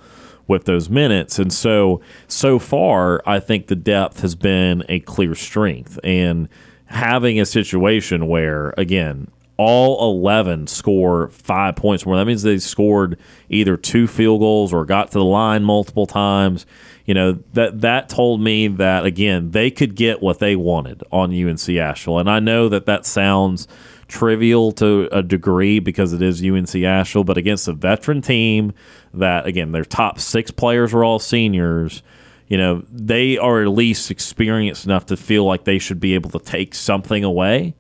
with 0.48 0.64
those 0.64 0.90
minutes. 0.90 1.40
And 1.40 1.52
so, 1.52 2.00
so 2.30 2.60
far, 2.60 3.22
I 3.26 3.42
think 3.42 3.68
the 3.68 3.76
depth 3.76 4.22
has 4.22 4.36
been 4.36 4.82
a 4.88 5.02
clear 5.02 5.36
strength. 5.36 6.00
And 6.06 6.48
having 6.86 7.38
a 7.38 7.46
situation 7.46 8.28
where, 8.28 8.74
again, 8.78 9.30
all 9.58 10.10
11 10.16 10.68
score 10.68 11.28
five 11.30 11.76
points 11.76 12.06
more. 12.06 12.16
That 12.16 12.26
means 12.26 12.44
they 12.44 12.60
scored 12.60 13.20
either 13.50 13.76
two 13.76 14.08
field 14.08 14.40
goals 14.40 14.72
or 14.72 14.86
got 14.86 15.12
to 15.12 15.18
the 15.18 15.26
line 15.26 15.66
multiple 15.66 16.08
times. 16.08 16.66
You 17.06 17.14
know, 17.14 17.40
that 17.54 17.82
that 17.82 18.08
told 18.08 18.42
me 18.42 18.68
that 18.68 19.06
again, 19.06 19.52
they 19.52 19.70
could 19.70 19.96
get 19.96 20.22
what 20.22 20.40
they 20.40 20.56
wanted 20.56 21.04
on 21.12 21.34
UNC 21.34 21.68
Asheville. 21.70 22.20
And 22.20 22.30
I 22.30 22.40
know 22.40 22.70
that 22.70 22.86
that 22.86 23.06
sounds 23.06 23.68
trivial 24.08 24.72
to 24.74 25.10
a 25.12 25.22
degree 25.22 25.80
because 25.80 26.14
it 26.14 26.22
is 26.22 26.44
UNC 26.44 26.76
Asheville, 26.76 27.24
but 27.24 27.38
against 27.38 27.68
a 27.68 27.74
veteran 27.74 28.22
team 28.22 28.74
that 29.14 29.46
again, 29.46 29.74
their 29.74 29.84
top 29.84 30.20
6 30.20 30.52
players 30.52 30.94
were 30.94 31.04
all 31.04 31.20
seniors 31.20 32.04
you 32.46 32.58
know, 32.58 32.84
they 32.92 33.38
are 33.38 33.62
at 33.64 33.70
least 33.70 34.12
experienced 34.12 34.86
enough 34.86 35.08
to 35.08 35.18
feel 35.18 35.46
like 35.46 35.64
they 35.64 35.80
should 35.80 36.00
be 36.00 36.14
able 36.14 36.30
to 36.30 36.40
take 36.40 36.76
something 36.76 37.24
away 37.24 37.74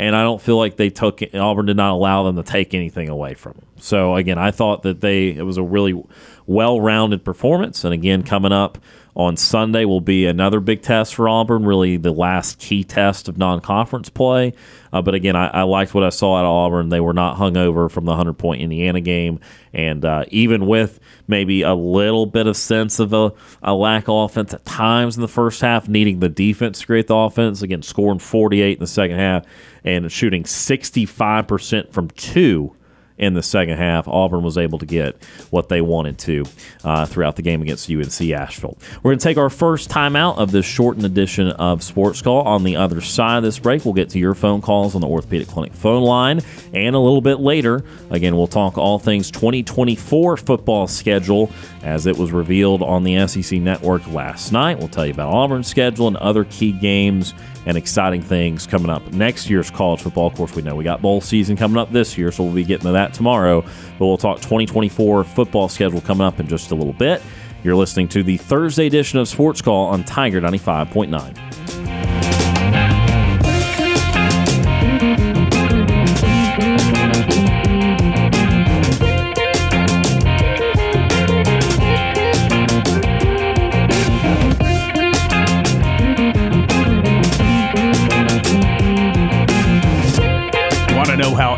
and 0.00 0.16
I 0.16 0.22
don't 0.22 0.40
feel 0.40 0.56
like 0.56 0.76
they 0.76 0.88
took 0.88 1.20
Auburn 1.34 1.66
did 1.66 1.76
not 1.76 1.92
allow 1.92 2.22
them 2.22 2.36
to 2.36 2.42
take 2.42 2.72
anything 2.72 3.10
away 3.10 3.34
from 3.34 3.52
them. 3.52 3.66
So 3.76 4.16
again, 4.16 4.38
I 4.38 4.50
thought 4.50 4.82
that 4.84 5.02
they 5.02 5.28
it 5.28 5.42
was 5.42 5.58
a 5.58 5.62
really 5.62 6.02
well-rounded 6.46 7.24
performance, 7.24 7.84
and 7.84 7.94
again, 7.94 8.22
coming 8.22 8.52
up 8.52 8.78
on 9.16 9.36
Sunday 9.36 9.84
will 9.84 10.00
be 10.00 10.26
another 10.26 10.60
big 10.60 10.82
test 10.82 11.14
for 11.14 11.28
Auburn, 11.28 11.64
really 11.64 11.96
the 11.96 12.12
last 12.12 12.58
key 12.58 12.84
test 12.84 13.28
of 13.28 13.36
non 13.36 13.60
conference 13.60 14.08
play. 14.08 14.54
Uh, 14.92 15.02
but 15.02 15.14
again, 15.14 15.36
I, 15.36 15.48
I, 15.48 15.62
liked 15.62 15.94
what 15.94 16.04
I 16.04 16.08
saw 16.08 16.36
out 16.36 16.44
of 16.44 16.50
Auburn. 16.50 16.88
They 16.88 17.00
were 17.00 17.12
not 17.12 17.36
hung 17.36 17.56
over 17.56 17.88
from 17.88 18.04
the 18.04 18.12
100 18.12 18.34
point 18.34 18.62
Indiana 18.62 19.00
game. 19.00 19.40
And 19.72 20.04
uh, 20.04 20.24
even 20.28 20.66
with 20.66 21.00
maybe 21.28 21.62
a 21.62 21.74
little 21.74 22.26
bit 22.26 22.46
of 22.46 22.56
sense 22.56 22.98
of 22.98 23.12
a, 23.12 23.32
a, 23.62 23.74
lack 23.74 24.08
of 24.08 24.30
offense 24.30 24.54
at 24.54 24.64
times 24.64 25.16
in 25.16 25.22
the 25.22 25.28
first 25.28 25.60
half, 25.60 25.88
needing 25.88 26.20
the 26.20 26.28
defense 26.28 26.80
to 26.80 26.86
create 26.86 27.06
the 27.06 27.14
offense, 27.14 27.62
again, 27.62 27.82
scoring 27.82 28.18
48 28.18 28.72
in 28.72 28.80
the 28.80 28.86
second 28.86 29.18
half 29.18 29.44
and 29.84 30.10
shooting 30.10 30.44
65% 30.44 31.92
from 31.92 32.08
two 32.10 32.74
in 33.20 33.34
the 33.34 33.42
second 33.42 33.76
half. 33.76 34.08
Auburn 34.08 34.42
was 34.42 34.58
able 34.58 34.78
to 34.78 34.86
get 34.86 35.22
what 35.50 35.68
they 35.68 35.80
wanted 35.82 36.18
to 36.18 36.44
uh, 36.82 37.04
throughout 37.06 37.36
the 37.36 37.42
game 37.42 37.60
against 37.62 37.88
UNC 37.88 38.20
Asheville. 38.32 38.76
We're 39.02 39.10
going 39.10 39.18
to 39.18 39.22
take 39.22 39.36
our 39.36 39.50
first 39.50 39.90
timeout 39.90 40.38
of 40.38 40.50
this 40.50 40.64
shortened 40.64 41.04
edition 41.04 41.48
of 41.48 41.82
Sports 41.82 42.22
Call. 42.22 42.42
On 42.42 42.64
the 42.64 42.76
other 42.76 43.02
side 43.02 43.36
of 43.36 43.42
this 43.42 43.58
break, 43.58 43.84
we'll 43.84 43.94
get 43.94 44.08
to 44.10 44.18
your 44.18 44.34
phone 44.34 44.62
calls 44.62 44.94
on 44.94 45.02
the 45.02 45.06
Orthopedic 45.06 45.48
Clinic 45.48 45.74
phone 45.74 46.02
line. 46.02 46.40
And 46.72 46.96
a 46.96 46.98
little 46.98 47.20
bit 47.20 47.40
later, 47.40 47.84
again, 48.08 48.36
we'll 48.36 48.46
talk 48.46 48.78
all 48.78 48.98
things 48.98 49.30
2024 49.30 50.38
football 50.38 50.88
schedule 50.88 51.52
as 51.82 52.06
it 52.06 52.16
was 52.16 52.32
revealed 52.32 52.82
on 52.82 53.04
the 53.04 53.26
SEC 53.26 53.60
network 53.60 54.06
last 54.08 54.50
night. 54.50 54.78
We'll 54.78 54.88
tell 54.88 55.06
you 55.06 55.12
about 55.12 55.32
Auburn's 55.32 55.68
schedule 55.68 56.08
and 56.08 56.16
other 56.16 56.44
key 56.44 56.72
games 56.72 57.34
and 57.66 57.76
exciting 57.76 58.22
things 58.22 58.66
coming 58.66 58.90
up 58.90 59.06
next 59.12 59.50
year's 59.50 59.70
college 59.70 60.00
football. 60.00 60.26
Of 60.26 60.34
course, 60.34 60.54
we 60.54 60.62
know 60.62 60.74
we 60.74 60.84
got 60.84 61.02
bowl 61.02 61.20
season 61.20 61.56
coming 61.56 61.76
up 61.76 61.92
this 61.92 62.16
year, 62.16 62.32
so 62.32 62.44
we'll 62.44 62.54
be 62.54 62.64
getting 62.64 62.86
to 62.86 62.92
that 62.92 63.14
tomorrow. 63.14 63.62
But 63.98 64.06
we'll 64.06 64.18
talk 64.18 64.38
2024 64.38 65.24
football 65.24 65.68
schedule 65.68 66.00
coming 66.00 66.26
up 66.26 66.40
in 66.40 66.48
just 66.48 66.70
a 66.70 66.74
little 66.74 66.94
bit. 66.94 67.22
You're 67.62 67.76
listening 67.76 68.08
to 68.08 68.22
the 68.22 68.38
Thursday 68.38 68.86
edition 68.86 69.18
of 69.18 69.28
Sports 69.28 69.60
Call 69.60 69.86
on 69.86 70.04
Tiger 70.04 70.40
95.9. 70.40 71.49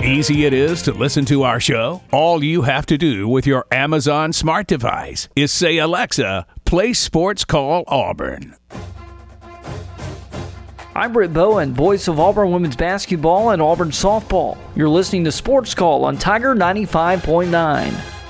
easy 0.01 0.45
it 0.45 0.55
is 0.55 0.81
to 0.83 0.93
listen 0.93 1.25
to 1.25 1.43
our 1.43 1.59
show? 1.59 2.03
All 2.13 2.45
you 2.45 2.63
have 2.63 2.87
to 2.87 2.97
do 2.97 3.27
with 3.27 3.49
your 3.49 3.67
Amazon 3.73 4.33
smart 4.33 4.69
device 4.69 5.29
is 5.35 5.51
say, 5.51 5.79
Alexa, 5.79 6.47
play 6.65 6.93
Sports 6.93 7.45
Call 7.45 7.83
Auburn. 7.89 8.55
I'm 10.95 11.13
Britt 11.13 11.33
Bowen, 11.33 11.75
voice 11.75 12.07
of 12.07 12.21
Auburn 12.21 12.53
women's 12.53 12.77
basketball 12.77 13.51
and 13.51 13.61
Auburn 13.61 13.91
softball. 13.91 14.57
You're 14.77 14.89
listening 14.89 15.25
to 15.25 15.33
Sports 15.33 15.75
Call 15.75 16.05
on 16.05 16.17
Tiger 16.17 16.55
95.9. 16.55 18.22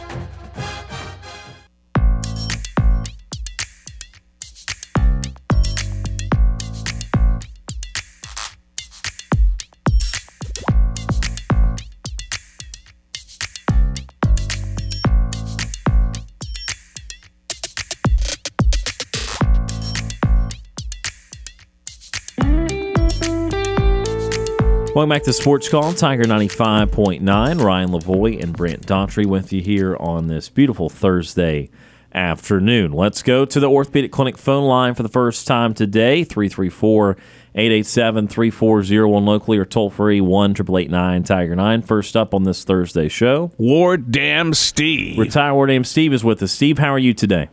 Welcome 25.02 25.16
back 25.16 25.24
to 25.24 25.32
Sports 25.32 25.68
Call, 25.68 25.92
Tiger 25.94 26.22
95.9. 26.22 27.60
Ryan 27.60 27.88
Lavoie 27.88 28.40
and 28.40 28.56
Brant 28.56 28.86
Daughtry 28.86 29.26
with 29.26 29.52
you 29.52 29.60
here 29.60 29.96
on 29.96 30.28
this 30.28 30.48
beautiful 30.48 30.88
Thursday 30.88 31.70
afternoon. 32.14 32.92
Let's 32.92 33.20
go 33.24 33.44
to 33.44 33.58
the 33.58 33.68
Orthopedic 33.68 34.12
Clinic 34.12 34.38
phone 34.38 34.62
line 34.62 34.94
for 34.94 35.02
the 35.02 35.08
first 35.08 35.44
time 35.44 35.74
today 35.74 36.22
334 36.22 37.16
887 37.52 38.28
3401 38.28 39.26
locally 39.26 39.58
or 39.58 39.64
toll 39.64 39.90
free 39.90 40.20
1 40.20 40.54
Tiger 40.54 41.56
9. 41.56 41.82
First 41.82 42.16
up 42.16 42.32
on 42.32 42.44
this 42.44 42.62
Thursday 42.62 43.08
show, 43.08 43.50
War 43.58 43.96
Damn 43.96 44.54
Steve. 44.54 45.18
Retired 45.18 45.54
War 45.54 45.66
Damn 45.66 45.82
Steve 45.82 46.12
is 46.12 46.22
with 46.22 46.40
us. 46.44 46.52
Steve, 46.52 46.78
how 46.78 46.90
are 46.90 46.98
you 47.00 47.12
today? 47.12 47.48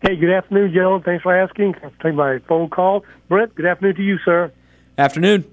Hey, 0.00 0.16
good 0.16 0.32
afternoon, 0.32 0.72
gentlemen. 0.72 1.02
Thanks 1.02 1.22
for 1.22 1.36
asking. 1.36 1.74
Take 2.02 2.14
my 2.14 2.38
phone 2.48 2.70
call. 2.70 3.04
Brent, 3.28 3.54
good 3.56 3.66
afternoon 3.66 3.96
to 3.96 4.02
you, 4.02 4.16
sir. 4.24 4.50
Afternoon. 4.96 5.44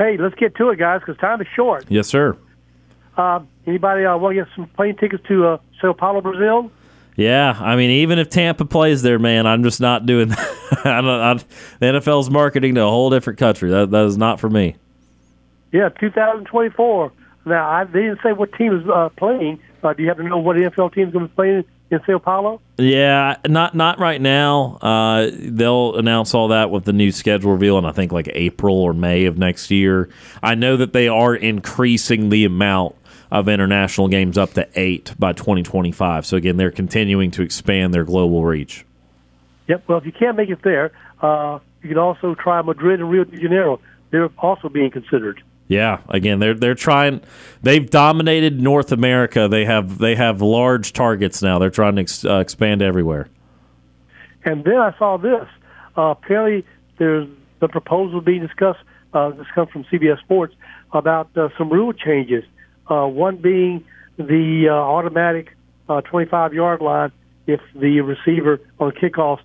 Hey, 0.00 0.16
let's 0.16 0.34
get 0.34 0.54
to 0.54 0.70
it, 0.70 0.78
guys, 0.78 1.00
because 1.00 1.18
time 1.18 1.42
is 1.42 1.46
short. 1.54 1.84
Yes, 1.90 2.08
sir. 2.08 2.34
Uh, 3.18 3.40
anybody 3.66 4.06
uh, 4.06 4.16
want 4.16 4.34
to 4.34 4.44
get 4.44 4.54
some 4.56 4.66
plane 4.68 4.96
tickets 4.96 5.22
to 5.28 5.46
uh, 5.46 5.58
Sao 5.78 5.92
Paulo, 5.92 6.22
Brazil? 6.22 6.72
Yeah, 7.16 7.54
I 7.60 7.76
mean, 7.76 7.90
even 7.90 8.18
if 8.18 8.30
Tampa 8.30 8.64
plays 8.64 9.02
there, 9.02 9.18
man, 9.18 9.46
I'm 9.46 9.62
just 9.62 9.78
not 9.78 10.06
doing 10.06 10.28
that. 10.28 10.38
I 10.86 11.02
don't, 11.02 11.06
I, 11.06 11.34
the 11.34 12.00
NFL's 12.00 12.30
marketing 12.30 12.76
to 12.76 12.80
a 12.80 12.88
whole 12.88 13.10
different 13.10 13.38
country. 13.38 13.68
That 13.68 13.90
that 13.90 14.06
is 14.06 14.16
not 14.16 14.40
for 14.40 14.48
me. 14.48 14.76
Yeah, 15.70 15.90
2024. 15.90 17.12
Now, 17.44 17.68
I, 17.70 17.84
they 17.84 18.00
didn't 18.00 18.20
say 18.22 18.32
what 18.32 18.54
team 18.54 18.80
is 18.80 18.88
uh, 18.88 19.10
playing. 19.18 19.60
Uh, 19.82 19.92
do 19.92 20.02
you 20.02 20.08
happen 20.08 20.24
to 20.24 20.30
know 20.30 20.38
what 20.38 20.56
NFL 20.56 20.94
team 20.94 21.08
is 21.08 21.12
going 21.12 21.26
to 21.26 21.28
be 21.28 21.34
playing 21.34 21.64
in 21.90 22.00
Sao 22.06 22.18
Paulo? 22.18 22.60
Yeah, 22.78 23.36
not 23.46 23.74
not 23.74 23.98
right 23.98 24.20
now. 24.20 24.78
Uh, 24.80 25.30
they'll 25.32 25.96
announce 25.96 26.34
all 26.34 26.48
that 26.48 26.70
with 26.70 26.84
the 26.84 26.92
new 26.92 27.12
schedule 27.12 27.52
reveal 27.52 27.78
in 27.78 27.84
I 27.84 27.92
think 27.92 28.12
like 28.12 28.28
April 28.32 28.76
or 28.76 28.92
May 28.92 29.24
of 29.24 29.38
next 29.38 29.70
year. 29.70 30.08
I 30.42 30.54
know 30.54 30.76
that 30.76 30.92
they 30.92 31.08
are 31.08 31.34
increasing 31.34 32.30
the 32.30 32.44
amount 32.44 32.96
of 33.30 33.48
international 33.48 34.08
games 34.08 34.36
up 34.36 34.52
to 34.54 34.68
eight 34.74 35.14
by 35.18 35.32
2025. 35.32 36.26
So 36.26 36.36
again, 36.36 36.56
they're 36.56 36.70
continuing 36.70 37.30
to 37.32 37.42
expand 37.42 37.94
their 37.94 38.04
global 38.04 38.44
reach. 38.44 38.84
Yep. 39.68 39.84
Well, 39.86 39.98
if 39.98 40.06
you 40.06 40.12
can't 40.12 40.36
make 40.36 40.50
it 40.50 40.62
there, 40.62 40.90
uh, 41.22 41.60
you 41.82 41.88
can 41.88 41.98
also 41.98 42.34
try 42.34 42.60
Madrid 42.62 43.00
and 43.00 43.08
Rio 43.08 43.24
de 43.24 43.36
Janeiro. 43.36 43.80
They're 44.10 44.30
also 44.38 44.68
being 44.68 44.90
considered. 44.90 45.42
Yeah, 45.70 46.00
again, 46.08 46.40
they're 46.40 46.54
they're 46.54 46.74
trying. 46.74 47.20
They've 47.62 47.88
dominated 47.88 48.60
North 48.60 48.90
America. 48.90 49.46
They 49.46 49.64
have 49.66 49.98
they 49.98 50.16
have 50.16 50.42
large 50.42 50.92
targets 50.92 51.42
now. 51.42 51.60
They're 51.60 51.70
trying 51.70 51.94
to 51.94 52.02
ex, 52.02 52.24
uh, 52.24 52.38
expand 52.38 52.82
everywhere. 52.82 53.28
And 54.44 54.64
then 54.64 54.78
I 54.78 54.92
saw 54.98 55.16
this. 55.16 55.46
Uh, 55.96 56.14
apparently, 56.18 56.66
there's 56.98 57.28
the 57.60 57.68
proposal 57.68 58.20
being 58.20 58.44
discussed. 58.44 58.80
Uh, 59.14 59.30
this 59.30 59.46
comes 59.54 59.70
from 59.70 59.84
CBS 59.84 60.18
Sports 60.18 60.56
about 60.92 61.30
uh, 61.36 61.50
some 61.56 61.70
rule 61.70 61.92
changes. 61.92 62.42
Uh, 62.90 63.06
one 63.06 63.36
being 63.36 63.84
the 64.16 64.66
uh, 64.68 64.74
automatic 64.74 65.56
uh, 65.88 66.00
25 66.00 66.52
yard 66.52 66.80
line 66.80 67.12
if 67.46 67.60
the 67.76 68.00
receiver 68.00 68.60
on 68.80 68.90
kickoffs 68.90 69.42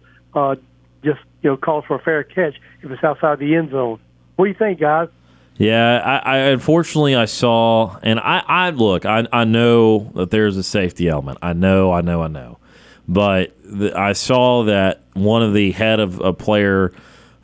just 1.03 1.19
you 1.43 1.51
know 1.51 1.57
calls 1.57 1.85
for 1.85 1.97
a 1.97 2.01
fair 2.01 2.23
catch 2.23 2.55
if 2.81 2.89
it's 2.89 3.03
outside 3.03 3.37
the 3.37 3.53
end 3.53 3.69
zone. 3.69 3.99
What 4.37 4.45
do 4.45 4.49
you 4.49 4.57
think, 4.57 4.79
guys? 4.79 5.09
Yeah, 5.57 6.01
I, 6.03 6.17
I 6.17 6.37
unfortunately 6.49 7.15
I 7.15 7.25
saw, 7.25 7.97
and 8.03 8.19
I, 8.19 8.43
I 8.45 8.69
look, 8.71 9.05
I, 9.05 9.25
I 9.31 9.45
know 9.45 10.11
that 10.15 10.29
there's 10.29 10.57
a 10.57 10.63
safety 10.63 11.07
element. 11.07 11.37
I 11.41 11.53
know, 11.53 11.93
I 11.93 12.01
know, 12.01 12.21
I 12.21 12.27
know, 12.27 12.57
but 13.07 13.53
the, 13.63 13.97
I 13.97 14.13
saw 14.13 14.63
that 14.63 15.01
one 15.13 15.43
of 15.43 15.53
the 15.53 15.71
head 15.71 16.01
of 16.01 16.19
a 16.19 16.33
player, 16.33 16.91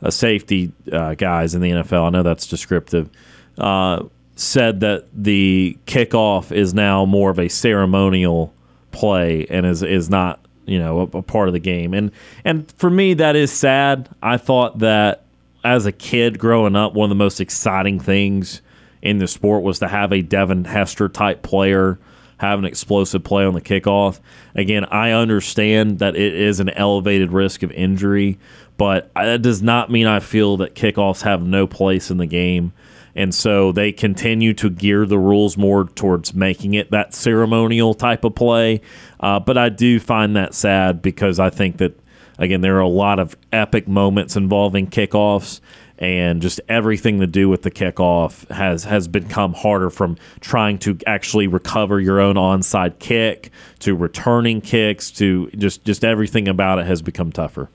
a 0.02 0.12
safety 0.12 0.72
uh, 0.92 1.14
guys 1.14 1.54
in 1.54 1.62
the 1.62 1.70
NFL. 1.70 2.06
I 2.06 2.10
know 2.10 2.22
that's 2.22 2.46
descriptive. 2.46 3.08
Uh, 3.56 4.04
said 4.36 4.80
that 4.80 5.06
the 5.14 5.78
kickoff 5.86 6.52
is 6.52 6.74
now 6.74 7.04
more 7.04 7.30
of 7.30 7.38
a 7.38 7.48
ceremonial 7.48 8.52
play 8.90 9.46
and 9.48 9.64
is 9.64 9.82
is 9.82 10.10
not 10.10 10.44
you 10.66 10.78
know 10.78 11.00
a, 11.00 11.18
a 11.18 11.22
part 11.22 11.48
of 11.48 11.54
the 11.54 11.60
game. 11.60 11.94
And 11.94 12.10
and 12.44 12.70
for 12.72 12.90
me 12.90 13.14
that 13.14 13.36
is 13.36 13.52
sad. 13.52 14.08
I 14.22 14.36
thought 14.36 14.80
that 14.80 15.21
as 15.64 15.86
a 15.86 15.92
kid 15.92 16.38
growing 16.38 16.76
up, 16.76 16.94
one 16.94 17.06
of 17.06 17.10
the 17.10 17.22
most 17.22 17.40
exciting 17.40 18.00
things 18.00 18.62
in 19.00 19.18
the 19.18 19.28
sport 19.28 19.62
was 19.62 19.78
to 19.80 19.88
have 19.88 20.12
a 20.12 20.22
Devin 20.22 20.64
Hester 20.64 21.08
type 21.08 21.42
player 21.42 21.98
have 22.42 22.58
an 22.58 22.64
explosive 22.64 23.22
play 23.22 23.44
on 23.44 23.54
the 23.54 23.60
kickoff. 23.60 24.18
Again, 24.56 24.84
I 24.86 25.12
understand 25.12 26.00
that 26.00 26.16
it 26.16 26.34
is 26.34 26.58
an 26.58 26.70
elevated 26.70 27.30
risk 27.30 27.62
of 27.62 27.70
injury, 27.70 28.36
but 28.76 29.14
that 29.14 29.42
does 29.42 29.62
not 29.62 29.92
mean 29.92 30.08
I 30.08 30.18
feel 30.18 30.56
that 30.56 30.74
kickoffs 30.74 31.22
have 31.22 31.44
no 31.44 31.68
place 31.68 32.10
in 32.10 32.16
the 32.16 32.26
game. 32.26 32.72
And 33.14 33.32
so 33.32 33.70
they 33.70 33.92
continue 33.92 34.54
to 34.54 34.70
gear 34.70 35.06
the 35.06 35.20
rules 35.20 35.56
more 35.56 35.84
towards 35.84 36.34
making 36.34 36.74
it 36.74 36.90
that 36.90 37.14
ceremonial 37.14 37.94
type 37.94 38.24
of 38.24 38.34
play. 38.34 38.80
Uh, 39.20 39.38
but 39.38 39.56
I 39.56 39.68
do 39.68 40.00
find 40.00 40.34
that 40.34 40.52
sad 40.52 41.00
because 41.00 41.38
I 41.38 41.48
think 41.48 41.76
that 41.76 41.96
Again, 42.38 42.60
there 42.60 42.76
are 42.76 42.80
a 42.80 42.88
lot 42.88 43.18
of 43.18 43.36
epic 43.52 43.86
moments 43.86 44.36
involving 44.36 44.88
kickoffs, 44.88 45.60
and 45.98 46.42
just 46.42 46.60
everything 46.68 47.20
to 47.20 47.26
do 47.26 47.48
with 47.48 47.62
the 47.62 47.70
kickoff 47.70 48.48
has 48.50 48.84
has 48.84 49.06
become 49.06 49.52
harder 49.52 49.90
from 49.90 50.16
trying 50.40 50.78
to 50.78 50.98
actually 51.06 51.46
recover 51.46 52.00
your 52.00 52.20
own 52.20 52.36
onside 52.36 52.98
kick 52.98 53.50
to 53.80 53.94
returning 53.94 54.60
kicks 54.60 55.10
to 55.12 55.50
just 55.50 55.84
just 55.84 56.04
everything 56.04 56.48
about 56.48 56.78
it 56.78 56.86
has 56.86 57.02
become 57.02 57.30
tougher. 57.30 57.68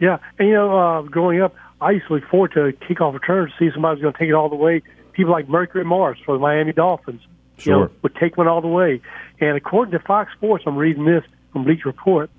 Yeah, 0.00 0.18
and 0.38 0.48
you 0.48 0.54
know, 0.54 0.76
uh, 0.76 1.02
growing 1.02 1.40
up, 1.40 1.54
I 1.80 1.92
used 1.92 2.08
to 2.08 2.14
look 2.14 2.24
forward 2.24 2.52
to 2.52 2.72
kickoff 2.86 3.14
returns 3.14 3.52
to 3.52 3.58
see 3.58 3.72
somebody's 3.72 4.02
going 4.02 4.12
to 4.12 4.18
take 4.18 4.28
it 4.28 4.34
all 4.34 4.48
the 4.48 4.56
way. 4.56 4.82
People 5.12 5.32
like 5.32 5.48
Mercury 5.48 5.84
Morris 5.84 6.18
for 6.24 6.34
the 6.34 6.40
Miami 6.40 6.72
Dolphins, 6.72 7.22
sure. 7.58 7.74
you 7.74 7.80
know, 7.84 7.90
would 8.02 8.14
take 8.16 8.36
one 8.36 8.48
all 8.48 8.60
the 8.60 8.68
way. 8.68 9.00
And 9.40 9.56
according 9.56 9.92
to 9.92 9.98
Fox 10.00 10.32
Sports, 10.32 10.64
I'm 10.66 10.76
reading 10.76 11.04
this 11.04 11.22
from 11.52 11.64
Bleacher 11.64 11.88
Report 11.88 12.30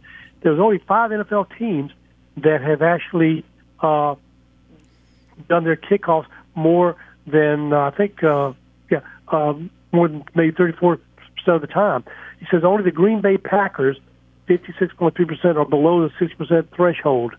there's 0.44 0.60
only 0.60 0.78
five 0.80 1.12
NFL 1.12 1.58
teams 1.58 1.92
that 2.38 2.62
have 2.62 2.82
actually 2.82 3.44
uh, 3.80 4.16
done 5.50 5.64
their 5.64 5.78
kickoffs 5.78 6.28
more 6.56 6.96
than 7.26 7.74
uh, 7.74 7.80
I 7.80 7.92
think, 7.92 8.24
uh, 8.24 8.54
yeah, 8.92 9.02
um, 9.30 9.70
more 9.92 10.08
than 10.08 10.24
maybe 10.36 10.56
34 10.56 11.00
percent 11.38 11.56
of 11.56 11.62
the 11.62 11.68
time. 11.68 12.04
He 12.40 12.46
says 12.52 12.64
only 12.64 12.84
the 12.84 12.92
Green 12.92 13.22
Bay 13.22 13.38
Packers, 13.38 13.98
56.3 14.48 15.28
percent, 15.28 15.58
are 15.58 15.66
below 15.66 16.08
the 16.08 16.14
60 16.20 16.36
percent 16.36 16.72
threshold. 16.76 17.34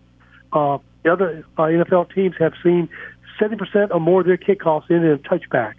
Uh, 0.51 0.79
the 1.03 1.11
other 1.11 1.45
uh, 1.57 1.63
NFL 1.63 2.13
teams 2.13 2.35
have 2.39 2.53
seen 2.63 2.89
70 3.39 3.57
percent 3.57 3.91
or 3.91 3.99
more 3.99 4.21
of 4.21 4.27
their 4.27 4.37
kickoffs 4.37 4.89
in 4.89 5.05
a 5.05 5.17
touchback. 5.17 5.75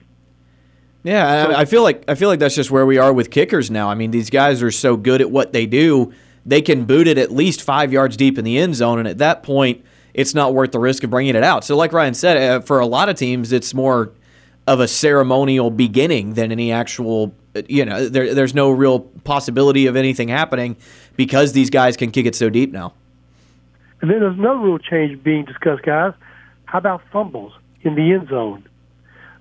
Yeah, 1.02 1.48
I, 1.48 1.60
I 1.60 1.64
feel 1.64 1.82
like 1.82 2.04
I 2.08 2.14
feel 2.14 2.28
like 2.28 2.38
that's 2.38 2.54
just 2.54 2.70
where 2.70 2.86
we 2.86 2.98
are 2.98 3.12
with 3.12 3.30
kickers 3.30 3.70
now. 3.70 3.88
I 3.88 3.94
mean, 3.94 4.10
these 4.12 4.30
guys 4.30 4.62
are 4.62 4.70
so 4.70 4.96
good 4.96 5.20
at 5.20 5.30
what 5.30 5.52
they 5.52 5.66
do 5.66 6.12
they 6.46 6.62
can 6.62 6.84
boot 6.84 7.08
it 7.08 7.18
at 7.18 7.32
least 7.32 7.60
five 7.60 7.92
yards 7.92 8.16
deep 8.16 8.38
in 8.38 8.44
the 8.44 8.56
end 8.56 8.76
zone, 8.76 9.00
and 9.00 9.08
at 9.08 9.18
that 9.18 9.42
point, 9.42 9.84
it's 10.14 10.34
not 10.34 10.54
worth 10.54 10.70
the 10.70 10.78
risk 10.78 11.02
of 11.02 11.10
bringing 11.10 11.34
it 11.34 11.42
out. 11.42 11.64
So, 11.64 11.76
like 11.76 11.92
Ryan 11.92 12.14
said, 12.14 12.36
uh, 12.36 12.60
for 12.60 12.78
a 12.78 12.86
lot 12.86 13.08
of 13.08 13.16
teams, 13.16 13.52
it's 13.52 13.74
more 13.74 14.12
of 14.66 14.80
a 14.80 14.88
ceremonial 14.88 15.70
beginning 15.70 16.34
than 16.34 16.52
any 16.52 16.72
actual. 16.72 17.34
You 17.68 17.84
know, 17.84 18.08
there, 18.08 18.32
there's 18.34 18.54
no 18.54 18.70
real 18.70 19.00
possibility 19.00 19.86
of 19.86 19.96
anything 19.96 20.28
happening 20.28 20.76
because 21.16 21.52
these 21.52 21.70
guys 21.70 21.96
can 21.96 22.10
kick 22.10 22.26
it 22.26 22.34
so 22.34 22.48
deep 22.48 22.70
now. 22.70 22.92
And 24.00 24.10
then 24.10 24.20
there's 24.20 24.38
another 24.38 24.60
rule 24.60 24.78
change 24.78 25.22
being 25.22 25.46
discussed, 25.46 25.82
guys. 25.82 26.12
How 26.66 26.78
about 26.78 27.02
fumbles 27.10 27.54
in 27.80 27.94
the 27.94 28.12
end 28.12 28.28
zone? 28.28 28.68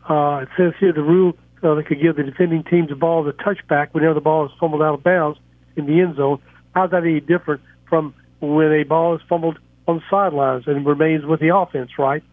Uh, 0.09 0.43
it 0.43 0.49
says 0.55 0.73
here 0.79 0.93
the 0.93 1.03
rule 1.03 1.33
uh, 1.61 1.75
that 1.75 1.87
could 1.87 2.01
give 2.01 2.15
the 2.15 2.23
defending 2.23 2.63
team 2.63 2.87
the 2.87 2.95
ball 2.95 3.23
the 3.23 3.33
touchback 3.33 3.89
whenever 3.91 4.13
the 4.13 4.21
ball 4.21 4.45
is 4.45 4.51
fumbled 4.59 4.81
out 4.81 4.93
of 4.93 5.03
bounds 5.03 5.39
in 5.75 5.87
the 5.87 5.99
end 5.99 6.15
zone 6.15 6.39
How's 6.75 6.91
that 6.91 7.03
any 7.03 7.21
different 7.21 7.61
from 7.89 8.13
when 8.41 8.71
a 8.73 8.83
ball 8.83 9.15
is 9.15 9.21
fumbled 9.27 9.57
on 9.88 9.97
the 9.97 10.03
sidelines 10.09 10.67
and 10.67 10.85
remains 10.85 11.25
with 11.25 11.39
the 11.39 11.55
offense, 11.55 11.97
right? 11.97 12.23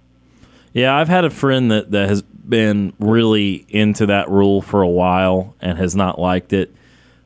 Yeah, 0.72 0.96
I've 0.96 1.08
had 1.08 1.24
a 1.24 1.30
friend 1.30 1.70
that, 1.70 1.90
that 1.92 2.08
has 2.08 2.22
been 2.22 2.92
really 2.98 3.64
into 3.68 4.06
that 4.06 4.28
rule 4.28 4.60
for 4.60 4.82
a 4.82 4.88
while 4.88 5.54
and 5.60 5.78
has 5.78 5.94
not 5.94 6.18
liked 6.18 6.52
it. 6.52 6.74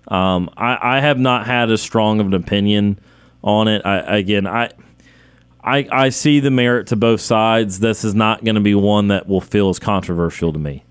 Um, 0.09 0.50
I, 0.57 0.96
I 0.96 1.00
have 1.00 1.18
not 1.18 1.46
had 1.46 1.70
as 1.70 1.81
strong 1.81 2.20
of 2.20 2.26
an 2.26 2.35
opinion 2.35 2.98
on 3.42 3.68
it. 3.68 3.85
I, 3.87 4.18
again, 4.18 4.46
I, 4.46 4.70
I, 5.62 5.88
I 5.90 6.09
see 6.11 6.40
the 6.40 6.50
merit 6.50 6.88
to 6.88 6.96
both 6.96 7.20
sides. 7.20 7.81
This 7.81 8.05
is 8.05 8.14
not 8.14 8.44
going 8.44 8.57
to 8.57 8.61
be 8.61 8.74
one 8.74 9.09
that 9.09 9.26
will 9.26 9.40
feel 9.40 9.68
as 9.68 9.79
controversial 9.79 10.52
to 10.52 10.59
me. 10.59 10.85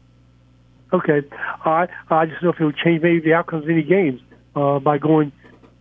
Okay, 0.93 1.21
I 1.65 1.87
I 2.09 2.25
just 2.25 2.41
don't 2.41 2.43
know 2.43 2.49
if 2.51 2.59
it 2.59 2.65
would 2.65 2.77
change 2.77 3.01
maybe 3.01 3.19
the 3.19 3.33
outcomes 3.33 3.65
of 3.65 3.69
any 3.69 3.83
games 3.83 4.21
uh, 4.55 4.79
by 4.79 4.97
going 4.97 5.31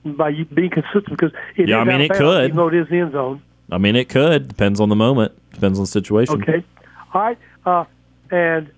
by 0.04 0.32
being 0.52 0.70
consistent 0.70 1.10
because 1.10 1.32
it 1.56 1.68
yeah, 1.68 1.78
I 1.78 1.84
mean 1.84 2.00
it 2.00 2.12
could, 2.12 2.44
even 2.44 2.56
though 2.56 2.68
it 2.68 2.74
is 2.74 2.88
the 2.88 2.98
end 2.98 3.12
zone. 3.12 3.42
I 3.70 3.78
mean 3.78 3.96
it 3.96 4.08
could. 4.08 4.48
Depends 4.48 4.80
on 4.80 4.88
the 4.88 4.96
moment. 4.96 5.32
Depends 5.52 5.78
on 5.78 5.84
the 5.84 5.90
situation. 5.90 6.42
Okay, 6.42 6.64
all 7.12 7.20
right. 7.22 7.38
Uh, 7.64 7.84
and 8.30 8.70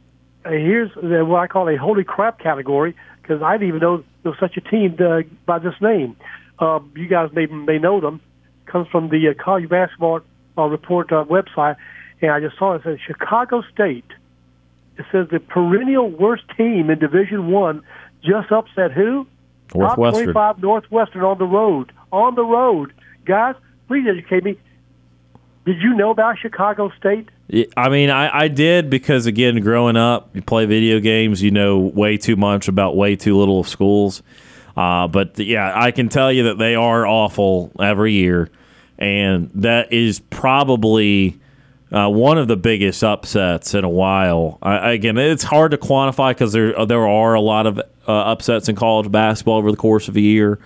uh, 0.44 0.50
here's 0.50 0.90
what 0.94 1.38
I 1.40 1.46
call 1.46 1.68
a 1.68 1.76
holy 1.76 2.04
crap 2.04 2.38
category 2.38 2.94
because 3.20 3.42
I 3.42 3.54
didn't 3.54 3.68
even 3.68 3.80
know 3.80 4.04
there 4.22 4.32
was 4.32 4.38
such 4.38 4.56
a 4.56 4.60
team 4.60 4.96
uh, 5.00 5.22
by 5.44 5.58
this 5.58 5.74
name. 5.80 6.16
Uh, 6.58 6.80
you 6.94 7.08
guys 7.08 7.30
may 7.32 7.46
may 7.46 7.78
know 7.78 8.00
them. 8.00 8.20
Comes 8.66 8.88
from 8.88 9.08
the 9.08 9.28
uh, 9.28 9.42
college 9.42 9.68
basketball 9.68 10.20
uh, 10.56 10.62
report 10.64 11.12
uh, 11.12 11.24
website, 11.24 11.76
and 12.20 12.30
I 12.30 12.40
just 12.40 12.58
saw 12.58 12.74
it. 12.74 12.76
it 12.78 12.82
says 12.84 12.98
Chicago 13.06 13.62
State. 13.72 14.04
It 14.98 15.04
says 15.12 15.28
the 15.30 15.40
perennial 15.40 16.08
worst 16.08 16.44
team 16.56 16.88
in 16.88 16.98
Division 16.98 17.50
One 17.50 17.82
just 18.22 18.50
upset 18.50 18.92
who? 18.92 19.26
Northwestern. 19.74 20.32
Top 20.32 20.56
25 20.56 20.62
Northwestern 20.62 21.22
on 21.22 21.38
the 21.38 21.44
road. 21.44 21.92
On 22.12 22.34
the 22.34 22.44
road. 22.44 22.92
Guys, 23.24 23.54
please 23.88 24.06
educate 24.08 24.44
me. 24.44 24.58
Did 25.64 25.82
you 25.82 25.94
know 25.94 26.10
about 26.10 26.38
Chicago 26.38 26.92
State? 26.96 27.28
I 27.76 27.88
mean, 27.88 28.10
I, 28.10 28.44
I 28.44 28.48
did 28.48 28.88
because, 28.88 29.26
again, 29.26 29.60
growing 29.60 29.96
up, 29.96 30.30
you 30.34 30.42
play 30.42 30.66
video 30.66 31.00
games, 31.00 31.42
you 31.42 31.50
know 31.50 31.78
way 31.78 32.16
too 32.16 32.36
much 32.36 32.68
about 32.68 32.96
way 32.96 33.16
too 33.16 33.36
little 33.36 33.60
of 33.60 33.68
schools. 33.68 34.22
Uh, 34.76 35.08
but 35.08 35.38
yeah, 35.38 35.72
I 35.74 35.90
can 35.90 36.08
tell 36.08 36.30
you 36.30 36.44
that 36.44 36.58
they 36.58 36.74
are 36.74 37.06
awful 37.06 37.72
every 37.80 38.12
year. 38.12 38.50
And 38.98 39.50
that 39.54 39.92
is 39.92 40.20
probably 40.20 41.38
uh, 41.92 42.08
one 42.08 42.38
of 42.38 42.48
the 42.48 42.56
biggest 42.56 43.02
upsets 43.02 43.74
in 43.74 43.84
a 43.84 43.88
while. 43.88 44.58
I, 44.62 44.92
again, 44.92 45.16
it's 45.18 45.44
hard 45.44 45.70
to 45.70 45.78
quantify 45.78 46.30
because 46.30 46.52
there 46.52 46.86
there 46.86 47.06
are 47.06 47.34
a 47.34 47.40
lot 47.40 47.66
of 47.66 47.80
uh, 48.06 48.12
upsets 48.12 48.68
in 48.68 48.76
college 48.76 49.10
basketball 49.10 49.58
over 49.58 49.70
the 49.70 49.76
course 49.76 50.08
of 50.08 50.16
a 50.16 50.20
year. 50.20 50.58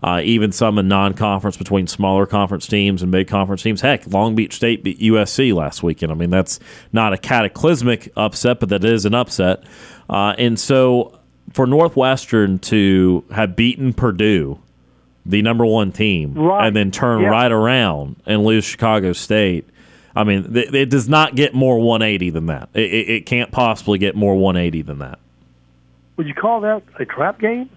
Uh, 0.00 0.20
even 0.24 0.52
some 0.52 0.78
in 0.78 0.86
non-conference 0.86 1.56
between 1.56 1.88
smaller 1.88 2.24
conference 2.24 2.68
teams 2.68 3.02
and 3.02 3.10
mid-conference 3.10 3.62
teams. 3.62 3.80
Heck, 3.80 4.06
Long 4.06 4.36
Beach 4.36 4.54
State 4.54 4.84
beat 4.84 5.00
USC 5.00 5.52
last 5.52 5.82
weekend. 5.82 6.12
I 6.12 6.14
mean, 6.14 6.30
that's 6.30 6.60
not 6.92 7.12
a 7.12 7.18
cataclysmic 7.18 8.12
upset, 8.16 8.60
but 8.60 8.68
that 8.68 8.84
is 8.84 9.04
an 9.04 9.14
upset. 9.14 9.64
Uh, 10.08 10.36
and 10.38 10.58
so, 10.58 11.18
for 11.52 11.66
Northwestern 11.66 12.60
to 12.60 13.24
have 13.32 13.56
beaten 13.56 13.92
Purdue, 13.92 14.60
the 15.26 15.42
number 15.42 15.66
one 15.66 15.90
team, 15.90 16.34
right. 16.34 16.68
and 16.68 16.76
then 16.76 16.92
turn 16.92 17.22
yeah. 17.22 17.30
right 17.30 17.50
around 17.50 18.22
and 18.24 18.44
lose 18.44 18.64
Chicago 18.64 19.12
State 19.12 19.68
I 20.18 20.24
mean, 20.24 20.52
th- 20.52 20.74
it 20.74 20.90
does 20.90 21.08
not 21.08 21.36
get 21.36 21.54
more 21.54 21.78
180 21.78 22.30
than 22.30 22.46
that. 22.46 22.70
It, 22.74 22.92
it, 22.92 23.08
it 23.08 23.26
can't 23.26 23.52
possibly 23.52 23.98
get 23.98 24.16
more 24.16 24.34
180 24.34 24.82
than 24.82 24.98
that. 24.98 25.20
Would 26.18 26.26
you 26.26 26.34
call 26.34 26.60
that 26.62 26.82
a 26.98 27.04
trap 27.06 27.40
game? 27.40 27.70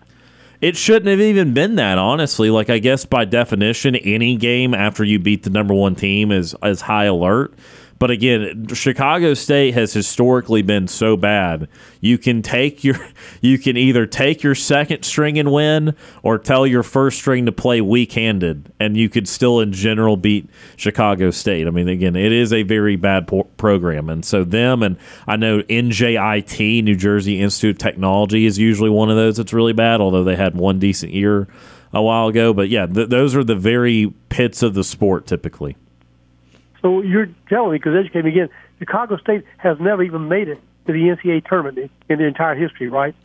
It 0.61 0.75
shouldn't 0.75 1.07
have 1.07 1.21
even 1.21 1.53
been 1.53 1.75
that, 1.75 1.99
honestly. 1.99 2.49
Like 2.49 2.71
I 2.71 2.79
guess 2.79 3.05
by 3.05 3.23
definition, 3.23 3.95
any 3.95 4.35
game 4.35 4.73
after 4.73 5.03
you 5.03 5.19
beat 5.19 5.43
the 5.43 5.51
number 5.51 5.75
one 5.75 5.95
team 5.95 6.31
is 6.31 6.55
is 6.63 6.81
high 6.81 7.05
alert. 7.05 7.53
But 8.01 8.09
again, 8.09 8.65
Chicago 8.73 9.35
State 9.35 9.75
has 9.75 9.93
historically 9.93 10.63
been 10.63 10.87
so 10.87 11.15
bad. 11.15 11.67
You 11.99 12.17
can 12.17 12.41
take 12.41 12.83
your 12.83 12.95
you 13.41 13.59
can 13.59 13.77
either 13.77 14.07
take 14.07 14.41
your 14.41 14.55
second 14.55 15.03
string 15.03 15.37
and 15.37 15.51
win 15.51 15.95
or 16.23 16.39
tell 16.39 16.65
your 16.65 16.81
first 16.81 17.19
string 17.19 17.45
to 17.45 17.51
play 17.51 17.79
weak-handed 17.79 18.73
and 18.79 18.97
you 18.97 19.07
could 19.07 19.27
still 19.27 19.59
in 19.59 19.71
general 19.71 20.17
beat 20.17 20.49
Chicago 20.77 21.29
State. 21.29 21.67
I 21.67 21.69
mean 21.69 21.87
again, 21.87 22.15
it 22.15 22.31
is 22.31 22.51
a 22.51 22.63
very 22.63 22.95
bad 22.95 23.27
po- 23.27 23.43
program 23.43 24.09
and 24.09 24.25
so 24.25 24.43
them 24.43 24.81
and 24.81 24.97
I 25.27 25.35
know 25.35 25.61
NJIT, 25.61 26.83
New 26.83 26.95
Jersey 26.95 27.39
Institute 27.39 27.75
of 27.75 27.77
Technology 27.77 28.47
is 28.47 28.57
usually 28.57 28.89
one 28.89 29.11
of 29.11 29.15
those 29.15 29.37
that's 29.37 29.53
really 29.53 29.73
bad, 29.73 30.01
although 30.01 30.23
they 30.23 30.35
had 30.35 30.55
one 30.55 30.79
decent 30.79 31.13
year 31.13 31.47
a 31.93 32.01
while 32.01 32.29
ago, 32.29 32.51
but 32.51 32.67
yeah, 32.67 32.87
th- 32.87 33.09
those 33.09 33.35
are 33.35 33.43
the 33.43 33.55
very 33.55 34.11
pits 34.29 34.63
of 34.63 34.73
the 34.73 34.83
sport 34.83 35.27
typically. 35.27 35.77
So 36.81 37.01
you're 37.01 37.29
telling 37.49 37.73
me, 37.73 37.77
because 37.77 37.95
educate 37.95 38.25
me 38.25 38.31
again, 38.31 38.49
Chicago 38.79 39.17
State 39.17 39.43
has 39.57 39.79
never 39.79 40.03
even 40.03 40.27
made 40.27 40.47
it 40.47 40.59
to 40.87 40.93
the 40.93 40.99
NCAA 40.99 41.45
tournament 41.47 41.91
in 42.09 42.17
the 42.17 42.25
entire 42.25 42.55
history, 42.55 42.89
right? 42.89 43.15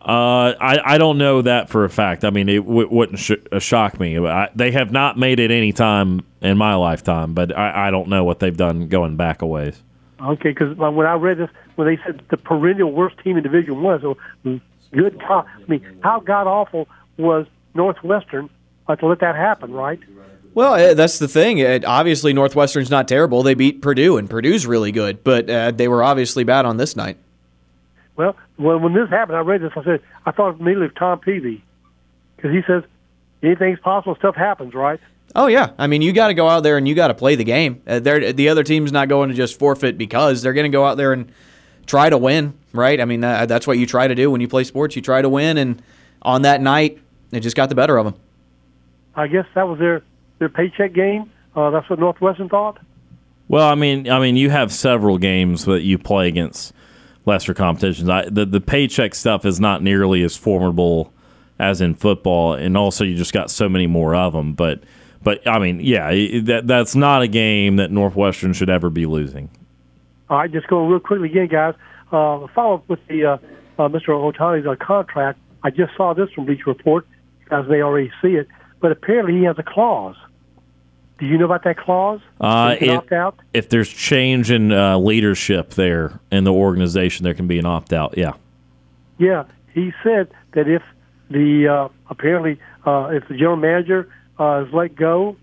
Uh, 0.00 0.54
I, 0.60 0.94
I 0.94 0.98
don't 0.98 1.18
know 1.18 1.42
that 1.42 1.68
for 1.68 1.84
a 1.84 1.90
fact. 1.90 2.24
I 2.24 2.30
mean, 2.30 2.48
it 2.48 2.58
w- 2.58 2.88
wouldn't 2.88 3.18
sh- 3.18 3.32
uh, 3.50 3.58
shock 3.58 3.98
me. 3.98 4.18
I, 4.18 4.48
they 4.54 4.70
have 4.70 4.92
not 4.92 5.18
made 5.18 5.40
it 5.40 5.50
any 5.50 5.72
time 5.72 6.24
in 6.40 6.56
my 6.56 6.74
lifetime, 6.74 7.34
but 7.34 7.56
I, 7.56 7.88
I 7.88 7.90
don't 7.90 8.08
know 8.08 8.24
what 8.24 8.38
they've 8.38 8.56
done 8.56 8.88
going 8.88 9.16
back 9.16 9.42
a 9.42 9.46
ways. 9.46 9.82
Okay, 10.20 10.50
because 10.50 10.76
when 10.76 11.06
I 11.06 11.14
read 11.14 11.38
this, 11.38 11.50
when 11.76 11.86
they 11.86 12.00
said 12.04 12.22
the 12.30 12.36
perennial 12.36 12.92
worst 12.92 13.18
team 13.18 13.36
in 13.36 13.42
Division 13.42 13.82
One, 13.82 14.00
so 14.00 14.16
good. 14.92 15.18
God, 15.20 15.46
I 15.56 15.66
mean, 15.68 15.84
how 16.02 16.20
god 16.20 16.46
awful 16.46 16.88
was 17.16 17.46
Northwestern 17.74 18.50
uh, 18.88 18.96
to 18.96 19.06
let 19.06 19.20
that 19.20 19.36
happen, 19.36 19.72
right? 19.72 20.00
Well, 20.58 20.74
eh, 20.74 20.94
that's 20.94 21.20
the 21.20 21.28
thing. 21.28 21.58
It, 21.58 21.84
obviously, 21.84 22.32
Northwestern's 22.32 22.90
not 22.90 23.06
terrible. 23.06 23.44
They 23.44 23.54
beat 23.54 23.80
Purdue, 23.80 24.16
and 24.16 24.28
Purdue's 24.28 24.66
really 24.66 24.90
good, 24.90 25.22
but 25.22 25.48
uh, 25.48 25.70
they 25.70 25.86
were 25.86 26.02
obviously 26.02 26.42
bad 26.42 26.66
on 26.66 26.78
this 26.78 26.96
night. 26.96 27.16
Well, 28.16 28.34
when, 28.56 28.82
when 28.82 28.92
this 28.92 29.08
happened, 29.08 29.38
I 29.38 29.42
read 29.42 29.62
this. 29.62 29.70
I 29.76 29.84
said, 29.84 30.02
I 30.26 30.32
thought 30.32 30.58
immediately 30.58 30.86
of 30.86 30.96
Tom 30.96 31.20
Peavy 31.20 31.62
because 32.34 32.50
he 32.50 32.62
says 32.66 32.82
anything's 33.40 33.78
possible. 33.78 34.16
Stuff 34.16 34.34
happens, 34.34 34.74
right? 34.74 34.98
Oh 35.36 35.46
yeah, 35.46 35.70
I 35.78 35.86
mean 35.86 36.02
you 36.02 36.12
got 36.12 36.26
to 36.26 36.34
go 36.34 36.48
out 36.48 36.64
there 36.64 36.76
and 36.76 36.88
you 36.88 36.96
got 36.96 37.08
to 37.08 37.14
play 37.14 37.36
the 37.36 37.44
game. 37.44 37.80
Uh, 37.86 38.00
the 38.00 38.48
other 38.48 38.64
team's 38.64 38.90
not 38.90 39.08
going 39.08 39.28
to 39.28 39.36
just 39.36 39.60
forfeit 39.60 39.96
because 39.96 40.42
they're 40.42 40.54
going 40.54 40.68
to 40.68 40.76
go 40.76 40.84
out 40.84 40.96
there 40.96 41.12
and 41.12 41.30
try 41.86 42.10
to 42.10 42.18
win, 42.18 42.54
right? 42.72 43.00
I 43.00 43.04
mean 43.04 43.22
uh, 43.22 43.46
that's 43.46 43.68
what 43.68 43.78
you 43.78 43.86
try 43.86 44.08
to 44.08 44.14
do 44.16 44.28
when 44.28 44.40
you 44.40 44.48
play 44.48 44.64
sports. 44.64 44.96
You 44.96 45.02
try 45.02 45.22
to 45.22 45.28
win, 45.28 45.56
and 45.56 45.80
on 46.22 46.42
that 46.42 46.60
night, 46.60 46.98
it 47.30 47.40
just 47.40 47.54
got 47.54 47.68
the 47.68 47.76
better 47.76 47.96
of 47.96 48.06
them. 48.06 48.14
I 49.14 49.28
guess 49.28 49.46
that 49.54 49.68
was 49.68 49.78
their 49.78 50.02
their 50.38 50.48
paycheck 50.48 50.92
game. 50.92 51.30
Uh, 51.54 51.70
that's 51.70 51.88
what 51.90 51.98
Northwestern 51.98 52.48
thought. 52.48 52.78
Well, 53.48 53.66
I 53.66 53.74
mean, 53.74 54.10
I 54.10 54.20
mean, 54.20 54.36
you 54.36 54.50
have 54.50 54.72
several 54.72 55.18
games 55.18 55.64
that 55.64 55.82
you 55.82 55.98
play 55.98 56.28
against 56.28 56.72
lesser 57.24 57.54
competitions. 57.54 58.08
I, 58.08 58.28
the 58.28 58.44
the 58.44 58.60
paycheck 58.60 59.14
stuff 59.14 59.44
is 59.44 59.58
not 59.58 59.82
nearly 59.82 60.22
as 60.22 60.36
formidable 60.36 61.12
as 61.58 61.80
in 61.80 61.94
football, 61.94 62.54
and 62.54 62.76
also 62.76 63.04
you 63.04 63.16
just 63.16 63.32
got 63.32 63.50
so 63.50 63.68
many 63.68 63.86
more 63.86 64.14
of 64.14 64.34
them. 64.34 64.52
But 64.52 64.82
but 65.22 65.46
I 65.46 65.58
mean, 65.58 65.80
yeah, 65.80 66.10
that 66.42 66.66
that's 66.66 66.94
not 66.94 67.22
a 67.22 67.28
game 67.28 67.76
that 67.76 67.90
Northwestern 67.90 68.52
should 68.52 68.70
ever 68.70 68.90
be 68.90 69.06
losing. 69.06 69.48
All 70.28 70.38
right, 70.38 70.52
just 70.52 70.66
going 70.68 70.90
real 70.90 71.00
quickly 71.00 71.30
again, 71.30 71.48
guys. 71.48 71.74
Uh, 72.12 72.46
follow 72.54 72.76
up 72.76 72.88
with 72.88 73.00
the 73.08 73.24
uh, 73.24 73.38
uh, 73.78 73.88
Mr. 73.88 74.08
Ohtani's 74.08 74.66
uh, 74.66 74.76
contract. 74.76 75.38
I 75.62 75.70
just 75.70 75.96
saw 75.96 76.12
this 76.14 76.30
from 76.32 76.44
Bleacher 76.44 76.64
Report. 76.66 77.06
Guys 77.48 77.66
may 77.68 77.80
already 77.80 78.10
see 78.20 78.34
it, 78.34 78.46
but 78.80 78.92
apparently 78.92 79.38
he 79.38 79.44
has 79.44 79.58
a 79.58 79.62
clause 79.62 80.16
do 81.18 81.26
you 81.26 81.36
know 81.36 81.44
about 81.44 81.64
that 81.64 81.76
clause? 81.76 82.20
Uh, 82.40 82.76
if, 82.80 83.02
if, 83.52 83.68
there's 83.68 83.88
change 83.88 84.50
in 84.50 84.72
uh, 84.72 84.96
leadership 84.98 85.70
there 85.70 86.20
in 86.30 86.44
the 86.44 86.52
organization, 86.52 87.24
there 87.24 87.34
can 87.34 87.46
be 87.46 87.58
an 87.58 87.66
opt 87.66 87.92
out. 87.92 88.16
Yeah. 88.16 88.32
Yeah, 89.18 89.44
he 89.74 89.92
said 90.02 90.28
that 90.52 90.68
if 90.68 90.82
the 91.28 91.68
uh, 91.68 91.88
apparently 92.08 92.60
uh, 92.86 93.10
if 93.12 93.26
the 93.28 93.34
general 93.34 93.56
manager 93.56 94.08
uh, 94.38 94.64
is 94.66 94.72
let 94.72 94.94
go, 94.94 95.36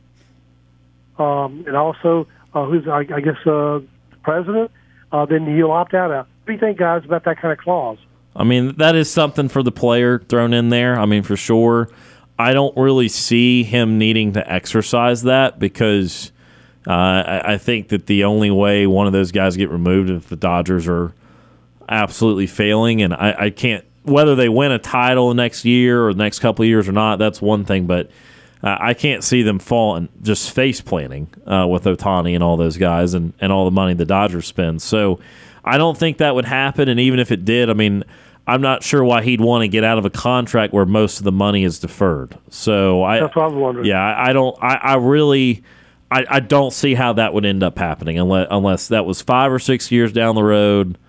um, 1.19 1.65
and 1.67 1.75
also 1.75 2.27
uh, 2.53 2.65
who's 2.65 2.87
I, 2.87 2.99
I 2.99 3.19
guess 3.19 3.37
uh, 3.45 3.79
the 4.11 4.17
president, 4.23 4.71
uh, 5.11 5.25
then 5.25 5.45
he'll 5.45 5.71
opt 5.71 5.93
out. 5.93 6.09
What 6.09 6.27
do 6.47 6.53
you 6.53 6.59
think, 6.59 6.77
guys, 6.77 7.03
about 7.03 7.25
that 7.25 7.39
kind 7.41 7.51
of 7.51 7.57
clause? 7.57 7.97
I 8.35 8.43
mean, 8.43 8.75
that 8.77 8.95
is 8.95 9.09
something 9.09 9.47
for 9.49 9.63
the 9.63 9.71
player 9.71 10.19
thrown 10.19 10.53
in 10.53 10.69
there. 10.69 10.99
I 10.99 11.05
mean, 11.05 11.23
for 11.23 11.37
sure. 11.37 11.89
I 12.37 12.53
don't 12.53 12.75
really 12.75 13.07
see 13.07 13.63
him 13.63 13.97
needing 13.97 14.33
to 14.33 14.51
exercise 14.51 15.23
that 15.23 15.57
because 15.57 16.31
uh, 16.87 16.91
I, 16.91 17.53
I, 17.53 17.57
think 17.57 17.89
that 17.89 18.07
the 18.07 18.25
only 18.25 18.51
way 18.51 18.85
one 18.85 19.07
of 19.07 19.13
those 19.13 19.31
guys 19.31 19.55
get 19.55 19.69
removed 19.69 20.09
if 20.09 20.27
the 20.27 20.35
Dodgers 20.35 20.87
are 20.87 21.13
absolutely 21.87 22.47
failing, 22.47 23.01
and 23.01 23.13
I, 23.13 23.35
I 23.39 23.49
can't 23.49 23.85
whether 24.03 24.35
they 24.35 24.49
win 24.49 24.71
a 24.71 24.77
title 24.77 25.33
next 25.33 25.65
year 25.65 26.07
or 26.07 26.13
the 26.13 26.21
next 26.21 26.39
couple 26.39 26.63
of 26.63 26.67
years 26.67 26.87
or 26.87 26.91
not. 26.91 27.17
That's 27.17 27.41
one 27.41 27.65
thing, 27.65 27.87
but 27.87 28.11
uh, 28.61 28.77
I 28.79 28.93
can't 28.93 29.23
see 29.23 29.41
them 29.41 29.57
falling 29.57 30.09
just 30.21 30.51
face 30.51 30.81
planting 30.81 31.27
uh, 31.47 31.65
with 31.67 31.85
Ohtani 31.85 32.35
and 32.35 32.43
all 32.43 32.55
those 32.57 32.77
guys 32.77 33.15
and, 33.15 33.33
and 33.39 33.51
all 33.51 33.65
the 33.65 33.71
money 33.71 33.95
the 33.95 34.05
Dodgers 34.05 34.45
spend. 34.45 34.83
So 34.83 35.19
I 35.63 35.79
don't 35.79 35.97
think 35.97 36.17
that 36.17 36.35
would 36.35 36.45
happen. 36.45 36.87
And 36.87 36.99
even 36.99 37.19
if 37.19 37.31
it 37.31 37.45
did, 37.45 37.69
I 37.69 37.73
mean. 37.73 38.03
I'm 38.47 38.61
not 38.61 38.83
sure 38.83 39.03
why 39.03 39.23
he'd 39.23 39.41
want 39.41 39.63
to 39.63 39.67
get 39.67 39.83
out 39.83 39.97
of 39.97 40.05
a 40.05 40.09
contract 40.09 40.71
where 40.71 40.85
most 40.85 41.17
of 41.17 41.23
the 41.23 41.31
money 41.31 41.63
is 41.63 41.79
deferred. 41.79 42.37
So 42.49 43.03
I 43.03 43.19
that's 43.19 43.35
what 43.35 43.43
I 43.43 43.47
was 43.47 43.55
wondering. 43.55 43.87
Yeah, 43.87 44.01
I, 44.01 44.29
I 44.29 44.33
don't. 44.33 44.55
I, 44.61 44.75
I 44.75 44.95
really. 44.95 45.63
I, 46.11 46.23
I 46.29 46.39
don't 46.39 46.71
see 46.71 46.93
how 46.93 47.13
that 47.13 47.33
would 47.33 47.45
end 47.45 47.63
up 47.63 47.79
happening 47.79 48.19
unless 48.19 48.47
unless 48.51 48.87
that 48.89 49.05
was 49.05 49.23
five 49.23 49.51
or 49.51 49.57
six 49.57 49.91
years 49.91 50.13
down 50.13 50.35
the 50.35 50.43
road, 50.43 50.99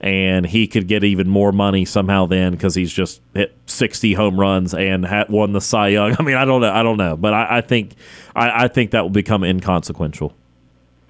and 0.00 0.46
he 0.46 0.66
could 0.66 0.88
get 0.88 1.04
even 1.04 1.28
more 1.28 1.52
money 1.52 1.84
somehow 1.84 2.24
then 2.24 2.52
because 2.52 2.74
he's 2.74 2.92
just 2.92 3.20
hit 3.34 3.54
sixty 3.66 4.14
home 4.14 4.40
runs 4.40 4.72
and 4.72 5.04
had 5.04 5.28
won 5.28 5.52
the 5.52 5.60
Cy 5.60 5.88
Young. 5.88 6.16
I 6.18 6.22
mean, 6.22 6.36
I 6.36 6.46
don't 6.46 6.62
know. 6.62 6.72
I 6.72 6.82
don't 6.82 6.96
know, 6.96 7.16
but 7.18 7.34
I, 7.34 7.58
I 7.58 7.60
think 7.60 7.92
I, 8.34 8.64
I 8.64 8.68
think 8.68 8.92
that 8.92 9.02
will 9.02 9.10
become 9.10 9.44
inconsequential. 9.44 10.32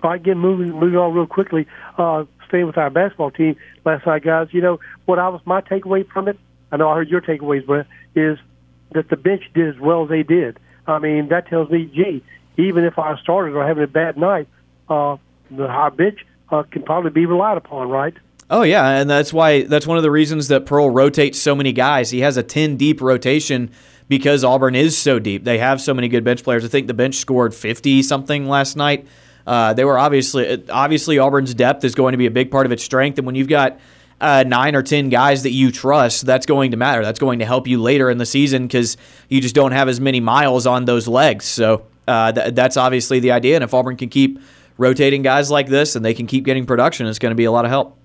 All 0.02 0.10
right, 0.10 0.20
again, 0.20 0.38
moving 0.38 0.72
moving 0.72 0.96
on 0.96 1.14
real 1.14 1.26
quickly. 1.26 1.68
Uh, 1.96 2.24
staying 2.48 2.66
with 2.66 2.78
our 2.78 2.90
basketball 2.90 3.30
team 3.30 3.56
last 3.84 4.06
night, 4.06 4.24
guys. 4.24 4.48
You 4.52 4.60
know 4.60 4.80
what? 5.04 5.18
I 5.18 5.28
was 5.28 5.40
my 5.44 5.60
takeaway 5.60 6.08
from 6.08 6.28
it. 6.28 6.38
I 6.72 6.76
know 6.76 6.88
I 6.88 6.96
heard 6.96 7.08
your 7.08 7.20
takeaways, 7.20 7.64
Brett. 7.64 7.86
Is 8.14 8.38
that 8.92 9.08
the 9.08 9.16
bench 9.16 9.44
did 9.54 9.68
as 9.74 9.80
well 9.80 10.04
as 10.04 10.08
they 10.08 10.22
did. 10.22 10.58
I 10.86 10.98
mean, 10.98 11.28
that 11.28 11.48
tells 11.48 11.70
me, 11.70 11.84
gee, 11.94 12.22
even 12.56 12.84
if 12.84 12.98
our 12.98 13.18
starters 13.18 13.54
are 13.54 13.66
having 13.66 13.84
a 13.84 13.88
bad 13.88 14.16
night, 14.16 14.48
uh, 14.88 15.16
the 15.50 15.66
our 15.66 15.90
bench 15.90 16.24
uh, 16.50 16.62
can 16.64 16.82
probably 16.82 17.10
be 17.10 17.26
relied 17.26 17.56
upon, 17.56 17.88
right? 17.88 18.14
Oh 18.50 18.62
yeah, 18.62 18.88
and 18.88 19.10
that's 19.10 19.32
why 19.32 19.64
that's 19.64 19.86
one 19.86 19.98
of 19.98 20.02
the 20.02 20.10
reasons 20.10 20.48
that 20.48 20.64
Pearl 20.64 20.90
rotates 20.90 21.38
so 21.38 21.54
many 21.54 21.72
guys. 21.72 22.10
He 22.10 22.20
has 22.20 22.36
a 22.36 22.42
ten 22.42 22.76
deep 22.76 23.00
rotation 23.00 23.70
because 24.08 24.42
Auburn 24.42 24.74
is 24.74 24.96
so 24.96 25.18
deep. 25.18 25.44
They 25.44 25.58
have 25.58 25.80
so 25.82 25.92
many 25.92 26.08
good 26.08 26.24
bench 26.24 26.42
players. 26.42 26.64
I 26.64 26.68
think 26.68 26.86
the 26.86 26.94
bench 26.94 27.16
scored 27.16 27.54
fifty 27.54 28.02
something 28.02 28.48
last 28.48 28.76
night. 28.76 29.06
Uh, 29.48 29.72
they 29.72 29.82
were 29.82 29.98
obviously 29.98 30.62
obviously 30.68 31.18
Auburn's 31.18 31.54
depth 31.54 31.82
is 31.82 31.94
going 31.94 32.12
to 32.12 32.18
be 32.18 32.26
a 32.26 32.30
big 32.30 32.50
part 32.50 32.66
of 32.66 32.72
its 32.72 32.84
strength, 32.84 33.16
and 33.16 33.26
when 33.26 33.34
you've 33.34 33.48
got 33.48 33.80
uh, 34.20 34.44
nine 34.46 34.74
or 34.74 34.82
ten 34.82 35.08
guys 35.08 35.44
that 35.44 35.52
you 35.52 35.72
trust, 35.72 36.26
that's 36.26 36.44
going 36.44 36.72
to 36.72 36.76
matter. 36.76 37.02
That's 37.02 37.18
going 37.18 37.38
to 37.38 37.46
help 37.46 37.66
you 37.66 37.80
later 37.80 38.10
in 38.10 38.18
the 38.18 38.26
season 38.26 38.66
because 38.66 38.98
you 39.30 39.40
just 39.40 39.54
don't 39.54 39.72
have 39.72 39.88
as 39.88 40.00
many 40.00 40.20
miles 40.20 40.66
on 40.66 40.84
those 40.84 41.08
legs. 41.08 41.46
So 41.46 41.86
uh, 42.06 42.32
th- 42.32 42.54
that's 42.54 42.76
obviously 42.76 43.20
the 43.20 43.30
idea. 43.30 43.54
And 43.54 43.64
if 43.64 43.72
Auburn 43.72 43.96
can 43.96 44.10
keep 44.10 44.38
rotating 44.76 45.22
guys 45.22 45.50
like 45.50 45.68
this 45.68 45.96
and 45.96 46.04
they 46.04 46.12
can 46.12 46.26
keep 46.26 46.44
getting 46.44 46.66
production, 46.66 47.06
it's 47.06 47.18
going 47.18 47.30
to 47.30 47.36
be 47.36 47.46
a 47.46 47.52
lot 47.52 47.64
of 47.64 47.70
help. 47.70 47.96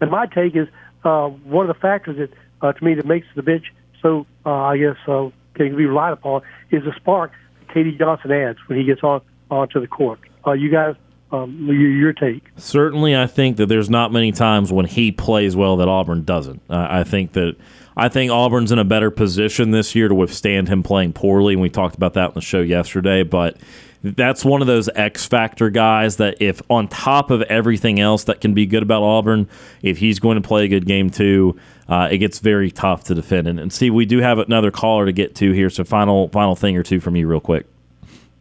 And 0.00 0.12
my 0.12 0.26
take 0.26 0.54
is 0.54 0.68
uh, 1.02 1.28
one 1.28 1.68
of 1.68 1.74
the 1.74 1.80
factors 1.80 2.18
that 2.18 2.30
uh, 2.64 2.72
to 2.72 2.84
me 2.84 2.94
that 2.94 3.06
makes 3.06 3.26
the 3.34 3.42
bench 3.42 3.72
so 4.00 4.26
uh, 4.46 4.50
I 4.50 4.78
guess 4.78 4.96
uh, 5.08 5.30
can 5.54 5.76
be 5.76 5.86
relied 5.86 6.12
upon 6.12 6.42
is 6.70 6.84
the 6.84 6.92
spark 6.94 7.32
that 7.58 7.74
KD 7.74 7.98
Johnson 7.98 8.30
adds 8.30 8.60
when 8.68 8.78
he 8.78 8.84
gets 8.84 9.02
on 9.02 9.22
onto 9.50 9.80
the 9.80 9.88
court. 9.88 10.20
Uh, 10.46 10.52
you 10.52 10.70
guys, 10.70 10.96
um, 11.30 11.66
your, 11.66 11.90
your, 11.90 12.12
take. 12.12 12.44
Certainly, 12.56 13.16
I 13.16 13.26
think 13.26 13.56
that 13.56 13.66
there's 13.66 13.88
not 13.88 14.12
many 14.12 14.32
times 14.32 14.72
when 14.72 14.86
he 14.86 15.12
plays 15.12 15.56
well 15.56 15.76
that 15.78 15.88
Auburn 15.88 16.24
doesn't. 16.24 16.62
Uh, 16.68 16.86
I 16.90 17.04
think 17.04 17.32
that 17.32 17.56
I 17.96 18.08
think 18.08 18.30
Auburn's 18.30 18.72
in 18.72 18.78
a 18.78 18.84
better 18.84 19.10
position 19.10 19.70
this 19.70 19.94
year 19.94 20.08
to 20.08 20.14
withstand 20.14 20.68
him 20.68 20.82
playing 20.82 21.12
poorly, 21.14 21.54
and 21.54 21.62
we 21.62 21.70
talked 21.70 21.94
about 21.94 22.14
that 22.14 22.28
on 22.28 22.34
the 22.34 22.40
show 22.40 22.60
yesterday. 22.60 23.22
But 23.22 23.56
that's 24.02 24.44
one 24.44 24.60
of 24.60 24.66
those 24.66 24.88
X 24.94 25.26
factor 25.26 25.70
guys 25.70 26.16
that 26.16 26.40
if 26.40 26.60
on 26.68 26.88
top 26.88 27.30
of 27.30 27.42
everything 27.42 28.00
else 28.00 28.24
that 28.24 28.40
can 28.40 28.52
be 28.52 28.66
good 28.66 28.82
about 28.82 29.02
Auburn, 29.02 29.48
if 29.80 29.98
he's 29.98 30.18
going 30.18 30.40
to 30.40 30.46
play 30.46 30.64
a 30.64 30.68
good 30.68 30.86
game 30.86 31.08
too, 31.08 31.58
uh, 31.88 32.08
it 32.10 32.18
gets 32.18 32.40
very 32.40 32.70
tough 32.70 33.04
to 33.04 33.14
defend. 33.14 33.46
And, 33.46 33.60
and 33.60 33.72
see, 33.72 33.90
we 33.90 34.04
do 34.04 34.18
have 34.18 34.38
another 34.38 34.70
caller 34.70 35.06
to 35.06 35.12
get 35.12 35.34
to 35.36 35.52
here. 35.52 35.70
So 35.70 35.84
final 35.84 36.28
final 36.28 36.56
thing 36.56 36.76
or 36.76 36.82
two 36.82 37.00
from 37.00 37.16
you, 37.16 37.26
real 37.26 37.40
quick. 37.40 37.66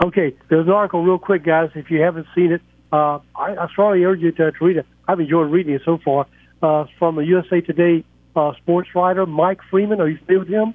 Okay, 0.03 0.35
there's 0.49 0.67
an 0.67 0.73
article 0.73 1.03
real 1.03 1.19
quick, 1.19 1.43
guys. 1.43 1.69
If 1.75 1.91
you 1.91 2.01
haven't 2.01 2.27
seen 2.33 2.51
it, 2.51 2.61
uh, 2.91 3.19
I, 3.35 3.55
I 3.55 3.67
strongly 3.71 4.03
urge 4.03 4.19
you 4.19 4.31
to, 4.31 4.51
to 4.51 4.65
read 4.65 4.77
it. 4.77 4.85
I've 5.07 5.19
enjoyed 5.19 5.51
reading 5.51 5.73
it 5.73 5.81
so 5.85 5.97
far. 6.03 6.27
Uh, 6.61 6.85
from 6.99 7.17
a 7.17 7.23
USA 7.23 7.61
Today 7.61 8.03
uh, 8.35 8.53
sports 8.55 8.89
writer, 8.93 9.25
Mike 9.25 9.59
Freeman. 9.69 9.99
Are 9.99 10.07
you 10.07 10.17
familiar 10.17 10.39
with 10.39 10.49
him? 10.49 10.73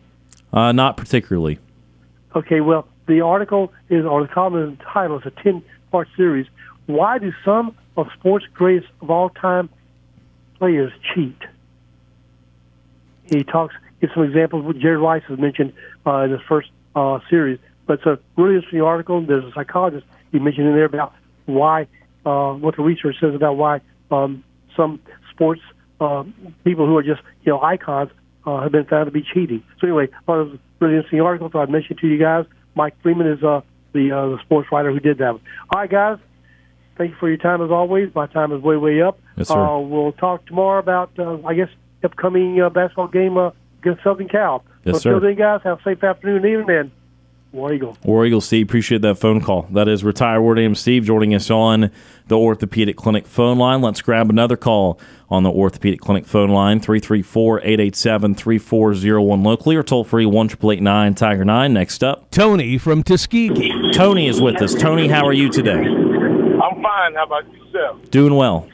Uh, 0.53 0.73
not 0.73 0.97
particularly. 0.97 1.59
Okay, 2.35 2.61
well, 2.61 2.87
the 3.07 3.21
article 3.21 3.73
is, 3.89 4.05
or 4.05 4.23
the 4.23 4.29
column 4.29 4.79
title 4.93 5.19
is 5.19 5.27
a 5.27 5.43
10 5.43 5.63
part 5.91 6.09
series. 6.17 6.47
Why 6.87 7.19
do 7.19 7.33
some 7.45 7.77
of 7.97 8.09
sports 8.19 8.45
greatest 8.55 8.89
of 9.01 9.11
all 9.11 9.31
time 9.31 9.69
players 10.59 10.93
cheat. 11.15 11.37
He 13.25 13.45
talks, 13.45 13.75
gives 14.01 14.15
some 14.15 14.25
examples. 14.25 14.65
What 14.65 14.79
Jerry 14.79 14.97
Rice 14.97 15.23
has 15.29 15.39
mentioned 15.39 15.73
uh, 16.07 16.21
in 16.21 16.31
his 16.33 16.41
first 16.49 16.71
uh, 16.95 17.19
series, 17.29 17.59
but 17.87 17.95
it's 17.95 18.07
a 18.07 18.19
really 18.37 18.57
interesting 18.57 18.83
article. 18.83 19.25
There's 19.25 19.45
a 19.45 19.53
psychologist 19.55 20.07
he 20.33 20.39
mentioned 20.39 20.67
in 20.67 20.75
there 20.75 20.85
about 20.85 21.15
why, 21.47 21.87
uh, 22.25 22.53
what 22.55 22.77
the 22.77 22.83
research 22.83 23.17
says 23.21 23.35
about 23.35 23.57
why 23.57 23.81
um, 24.11 24.45
some 24.77 25.01
sports 25.31 25.61
uh, 26.01 26.25
people 26.65 26.87
who 26.87 26.97
are 26.97 27.03
just 27.03 27.23
you 27.43 27.53
know 27.53 27.61
icons 27.63 28.11
uh, 28.47 28.61
have 28.63 28.73
been 28.73 28.85
found 28.85 29.07
to 29.07 29.11
be 29.11 29.23
cheating. 29.23 29.63
So 29.81 29.87
anyway, 29.87 30.09
I 30.13 30.23
thought 30.25 30.41
it 30.41 30.45
was 30.45 30.55
a 30.55 30.85
really 30.85 30.97
interesting 30.97 31.21
article. 31.21 31.51
So 31.53 31.59
I 31.61 31.67
mentioned 31.67 31.99
to 32.01 32.07
you 32.07 32.19
guys. 32.19 32.45
Mike 32.75 32.95
Freeman 33.03 33.27
is 33.27 33.43
uh, 33.43 33.63
the 33.93 34.13
uh, 34.13 34.29
the 34.29 34.39
sports 34.45 34.69
writer 34.71 34.93
who 34.93 35.01
did 35.01 35.19
that. 35.19 35.31
All 35.31 35.41
right, 35.75 35.91
guys. 35.91 36.19
Thank 36.97 37.11
you 37.11 37.17
for 37.19 37.29
your 37.29 37.39
time 37.39 37.63
as 37.63 37.71
always. 37.71 38.15
My 38.15 38.27
time 38.27 38.53
is 38.53 38.63
way 38.63 38.77
way 38.77 39.03
up. 39.03 39.19
Yes, 39.37 39.49
sir. 39.49 39.59
Uh, 39.59 39.81
we'll 39.81 40.13
talk 40.13 40.47
tomorrow 40.47 40.79
about 40.79 41.11
uh, 41.19 41.39
I 41.47 41.55
guess 41.55 41.69
upcoming 42.05 42.61
uh, 42.61 42.71
basketball 42.71 43.09
game 43.09 43.37
uh, 43.37 43.51
against 43.81 44.03
Southern 44.03 44.29
Cal. 44.29 44.65
Yes, 44.85 44.97
so 44.97 44.99
sir. 45.01 45.15
Until 45.15 45.29
then, 45.29 45.39
guys, 45.39 45.61
have 45.65 45.81
a 45.81 45.83
safe 45.83 46.03
afternoon 46.03 46.45
and 46.45 46.61
evening. 46.61 46.93
And 47.53 47.61
War 47.61 47.73
Eagle. 47.73 47.97
War 48.05 48.27
Eagle 48.27 48.41
Steve, 48.41 48.67
appreciate 48.67 49.03
that 49.03 49.17
phone 49.17 49.41
call. 49.41 49.63
That 49.71 49.89
is 49.89 50.05
retired 50.05 50.43
War 50.43 50.59
AM 50.59 50.75
Steve 50.75 51.05
joining 51.05 51.35
us 51.35 51.51
on 51.51 51.91
the 52.29 52.37
Orthopedic 52.37 52.97
Clinic 52.97 53.27
phone 53.27 53.59
line. 53.59 53.81
Let's 53.81 54.03
grab 54.03 54.31
another 54.31 54.57
call 54.57 55.01
on 55.31 55.43
the 55.43 55.51
Orthopedic 55.51 56.01
Clinic 56.01 56.27
phone 56.27 56.51
line 56.51 56.81
334 56.81 57.61
887 57.61 58.35
3401 58.35 59.43
locally 59.43 59.77
or 59.77 59.83
toll 59.83 60.05
free 60.05 60.27
1 60.27 60.49
Tiger 61.15 61.45
9. 61.45 61.73
Next 61.73 62.05
up, 62.05 62.31
Tony 62.31 62.79
from 62.79 63.03
Tuskegee. 63.03 63.93
Tony 63.93 64.29
is 64.29 64.41
with 64.41 64.61
us. 64.63 64.75
Tony, 64.75 65.09
how 65.09 65.27
are 65.27 65.33
you 65.33 65.49
today? 65.51 65.83
I'm 65.83 66.83
fine. 66.83 67.15
How 67.15 67.25
about 67.27 67.53
yourself? 67.53 68.11
Doing 68.11 68.35
well. 68.35 68.69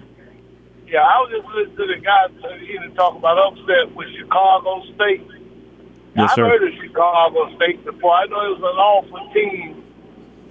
Yeah, 0.87 1.00
I 1.00 1.18
was 1.20 1.30
just 1.30 1.46
listening 1.54 1.76
to 1.76 1.87
the 1.87 2.00
guys 2.04 2.61
here 2.61 2.80
to 2.82 2.94
talk 2.94 3.16
about 3.16 3.38
upset 3.38 3.94
with 3.96 4.08
Chicago 4.18 4.82
State. 4.94 5.26
Yes, 6.14 6.35
sir. 6.35 6.48
heard 6.48 6.62
of 6.62 6.75
Chicago 6.81 7.57
State 7.57 7.85
before. 7.85 8.12
I 8.12 8.27
know 8.27 8.53
it 8.53 8.61
was 8.61 8.68
an 8.68 8.79
awful 8.79 9.33
team, 9.33 9.85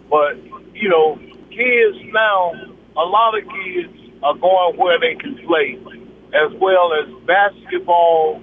but 0.09 0.35
you 0.73 0.89
know, 0.89 1.19
kids 1.49 1.97
now, 2.11 2.53
a 2.97 3.05
lot 3.05 3.37
of 3.37 3.43
kids 3.45 3.93
are 4.23 4.35
going 4.35 4.77
where 4.77 4.99
they 4.99 5.15
can 5.15 5.37
play, 5.45 5.77
as 6.33 6.51
well 6.59 6.93
as 6.93 7.07
basketball 7.27 8.41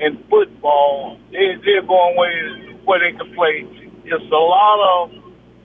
and 0.00 0.18
football. 0.28 1.18
They, 1.30 1.54
they're 1.64 1.86
going 1.86 2.16
where 2.16 2.58
where 2.84 3.00
they 3.00 3.16
can 3.16 3.32
play. 3.34 3.62
It's 4.04 4.32
a 4.32 4.34
lot 4.34 5.04
of 5.04 5.10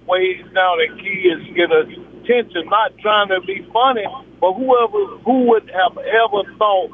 ways 0.05 0.45
now 0.51 0.75
that 0.75 0.93
kids 0.99 1.41
get 1.55 1.71
attention, 1.71 2.69
not 2.69 2.97
trying 2.99 3.29
to 3.29 3.41
be 3.41 3.65
funny, 3.73 4.05
but 4.39 4.53
whoever 4.53 5.17
who 5.25 5.49
would 5.49 5.71
have 5.71 5.97
ever 5.97 6.43
thought 6.59 6.91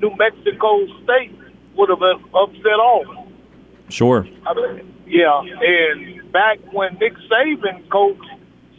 New 0.00 0.10
Mexico 0.16 0.86
State 1.04 1.43
would 1.76 1.88
have 1.88 1.98
been 1.98 2.24
upset 2.34 2.78
off. 2.80 3.28
Sure. 3.88 4.26
I 4.46 4.54
mean, 4.54 4.94
yeah, 5.06 5.40
and 5.40 6.32
back 6.32 6.58
when 6.72 6.94
Nick 6.94 7.14
Saban 7.30 7.88
coached 7.90 8.24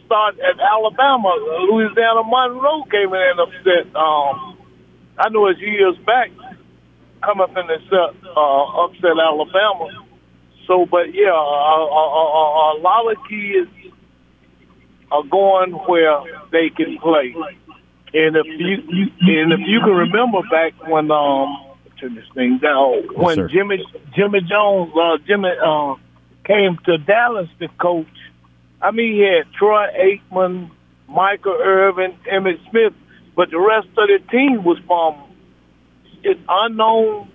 started 0.04 0.40
at 0.40 0.60
Alabama, 0.60 1.34
Louisiana 1.70 2.22
Monroe 2.24 2.84
came 2.90 3.12
in 3.14 3.22
and 3.22 3.40
upset. 3.40 3.94
Um, 3.96 4.58
I 5.18 5.28
know 5.30 5.46
it's 5.46 5.60
years 5.60 5.96
back, 6.04 6.30
come 7.22 7.40
up 7.40 7.56
and 7.56 7.70
upset, 7.70 8.14
uh, 8.36 8.84
upset 8.84 9.18
Alabama. 9.18 9.88
So, 10.66 10.86
but 10.86 11.14
yeah, 11.14 11.30
a, 11.30 11.32
a, 11.32 12.04
a, 12.18 12.76
a 12.76 12.80
lot 12.80 13.10
of 13.10 13.16
kids 13.28 13.70
are 15.10 15.22
going 15.22 15.72
where 15.86 16.20
they 16.50 16.70
can 16.70 16.98
play. 16.98 17.34
And 18.12 18.36
if 18.36 18.46
you, 18.46 18.76
you 18.88 19.42
and 19.42 19.52
if 19.52 19.60
you 19.66 19.80
can 19.80 19.92
remember 19.92 20.40
back 20.50 20.72
when 20.88 21.10
um 21.10 21.65
turn 22.00 22.14
this 22.14 22.24
thing 22.34 22.58
down 22.58 23.08
when 23.14 23.36
sir. 23.36 23.48
Jimmy 23.48 23.84
Jimmy 24.14 24.40
Jones 24.42 24.92
uh 24.96 25.18
Jimmy 25.26 25.50
uh 25.64 25.94
came 26.44 26.78
to 26.84 26.98
Dallas 26.98 27.48
to 27.60 27.68
coach. 27.80 28.06
I 28.80 28.90
mean 28.90 29.14
he 29.14 29.20
had 29.20 29.52
Troy 29.52 29.86
Aikman, 29.98 30.70
Michael 31.08 31.58
Irvin, 31.60 32.16
Emmitt 32.30 32.58
Smith, 32.70 32.92
but 33.34 33.50
the 33.50 33.58
rest 33.58 33.88
of 33.88 34.08
the 34.08 34.18
team 34.30 34.64
was 34.64 34.78
from 34.86 35.22
it 36.22 36.38
unknown 36.48 37.30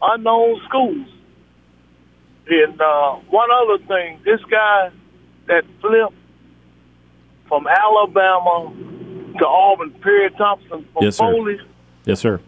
unknown 0.00 0.60
schools. 0.68 1.06
And 2.48 2.80
uh, 2.80 3.12
one 3.30 3.48
other 3.50 3.78
thing, 3.86 4.20
this 4.24 4.40
guy 4.50 4.90
that 5.46 5.64
flipped 5.80 6.14
from 7.48 7.66
Alabama 7.66 8.74
to 9.38 9.46
Auburn, 9.46 9.92
Perry 10.02 10.30
Thompson 10.36 10.86
from 10.92 11.04
Yes, 11.04 11.16
sir. 11.16 11.24
Foley, 11.32 11.60
Yes, 12.04 12.20
sir. 12.20 12.40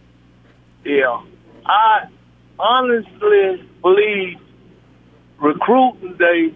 Yeah. 0.84 1.22
I 1.66 2.08
honestly 2.58 3.68
believe 3.82 4.38
recruiting 5.40 6.16
day, 6.16 6.54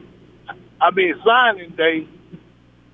I 0.80 0.90
mean 0.92 1.14
signing 1.24 1.70
day, 1.70 2.06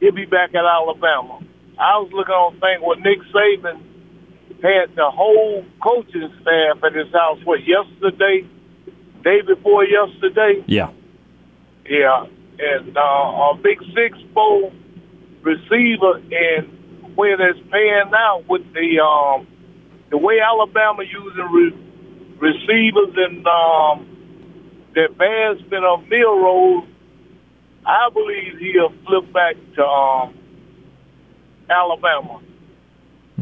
he'll 0.01 0.13
be 0.13 0.25
back 0.25 0.51
at 0.55 0.65
Alabama. 0.65 1.41
I 1.79 1.99
was 1.99 2.11
looking 2.13 2.35
on 2.35 2.61
thing 2.61 2.79
with 2.83 3.01
Nick 3.01 3.19
Saban 3.35 3.83
had 4.65 4.97
the 4.97 5.11
whole 5.11 5.63
coaching 5.83 6.33
staff 6.41 6.83
at 6.83 6.95
his 6.95 7.13
house 7.13 7.39
what 7.45 7.61
yesterday, 7.67 8.49
day 9.23 9.43
before 9.47 9.85
yesterday. 9.85 10.65
Yeah. 10.67 10.91
Yeah, 11.87 12.25
and 12.59 12.97
uh, 12.97 13.01
a 13.01 13.59
big 13.63 13.79
six 13.95 14.17
bowl 14.33 14.73
receiver, 15.43 16.17
and 16.33 17.15
when 17.15 17.37
it's 17.41 17.61
paying 17.71 18.11
out 18.17 18.45
with 18.49 18.63
the 18.73 19.01
um, 19.05 19.47
the 20.15 20.19
way 20.19 20.39
Alabama 20.39 21.03
using 21.03 21.43
re- 21.51 21.75
receivers 22.39 23.15
and 23.17 23.45
um, 23.49 24.87
the 24.95 25.07
advancement 25.07 25.85
of 25.85 26.07
Milroe, 26.07 26.87
I 27.85 28.11
believe 28.15 28.57
he'll 28.61 28.93
flip 29.05 29.33
back 29.33 29.57
to 29.75 29.85
um, 29.85 30.39
Alabama. 31.69 32.41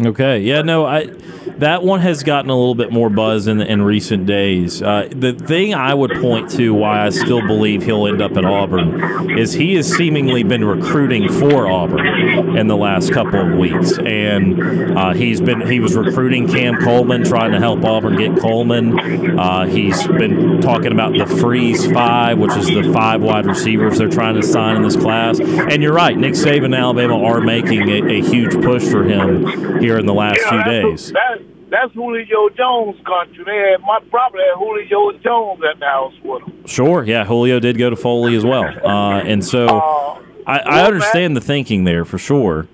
Okay. 0.00 0.40
Yeah. 0.40 0.62
No. 0.62 0.86
I 0.86 1.10
that 1.58 1.82
one 1.82 2.00
has 2.00 2.22
gotten 2.22 2.50
a 2.50 2.56
little 2.56 2.74
bit 2.74 2.90
more 2.90 3.10
buzz 3.10 3.46
in 3.46 3.60
in 3.60 3.82
recent 3.82 4.24
days. 4.24 4.82
Uh, 4.82 5.08
the 5.14 5.34
thing 5.34 5.74
I 5.74 5.92
would 5.92 6.12
point 6.12 6.50
to 6.52 6.72
why 6.72 7.04
I 7.04 7.10
still 7.10 7.46
believe 7.46 7.82
he'll 7.82 8.06
end 8.06 8.22
up 8.22 8.36
at 8.36 8.44
Auburn 8.44 9.38
is 9.38 9.52
he 9.52 9.74
has 9.74 9.92
seemingly 9.92 10.44
been 10.44 10.64
recruiting 10.64 11.28
for 11.30 11.66
Auburn 11.66 12.56
in 12.56 12.68
the 12.68 12.76
last 12.76 13.12
couple 13.12 13.38
of 13.38 13.58
weeks, 13.58 13.98
and 13.98 14.96
uh, 14.98 15.12
he's 15.12 15.42
been 15.42 15.60
he 15.68 15.78
was 15.78 15.94
recruiting 15.94 16.48
Cam 16.48 16.80
Coleman, 16.80 17.22
trying 17.24 17.52
to 17.52 17.58
help 17.58 17.84
Auburn 17.84 18.16
get 18.16 18.40
Coleman. 18.40 19.38
Uh, 19.38 19.66
he's 19.66 20.06
been 20.06 20.62
talking 20.62 20.92
about 20.92 21.18
the 21.18 21.26
Freeze 21.26 21.90
Five, 21.92 22.38
which 22.38 22.56
is 22.56 22.66
the 22.66 22.90
five 22.94 23.20
wide 23.20 23.44
receivers 23.44 23.98
they're 23.98 24.08
trying 24.08 24.36
to 24.36 24.42
sign 24.42 24.76
in 24.76 24.82
this 24.82 24.96
class. 24.96 25.38
And 25.38 25.82
you're 25.82 25.92
right, 25.92 26.16
Nick 26.16 26.32
Saban 26.32 26.66
and 26.66 26.74
Alabama 26.74 27.22
are 27.22 27.42
making 27.42 27.88
a, 27.90 28.14
a 28.14 28.22
huge 28.22 28.54
push 28.64 28.84
for 28.88 29.04
him 29.04 29.81
here 29.82 29.98
in 29.98 30.06
the 30.06 30.14
last 30.14 30.40
few 30.40 30.58
that's, 30.58 30.68
days. 30.68 31.12
That, 31.12 31.42
that's 31.70 31.92
Julio 31.94 32.48
Jones' 32.50 33.00
country. 33.04 33.44
They 33.44 33.70
had 33.72 33.80
my 33.80 33.98
probably 34.10 34.40
had 34.40 34.56
Julio 34.56 35.12
Jones 35.18 35.60
at 35.70 35.78
the 35.80 35.86
house 35.86 36.14
with 36.22 36.42
him. 36.42 36.66
Sure, 36.66 37.02
yeah, 37.04 37.24
Julio 37.24 37.58
did 37.60 37.78
go 37.78 37.90
to 37.90 37.96
Foley 37.96 38.36
as 38.36 38.44
well, 38.44 38.64
uh, 38.86 39.20
and 39.22 39.44
so 39.44 39.66
Uh, 39.66 40.22
I, 40.46 40.58
I 40.58 40.84
understand 40.84 41.36
the 41.36 41.40
thinking 41.40 41.84
there 41.84 42.04
for 42.04 42.18
sure. 42.18 42.68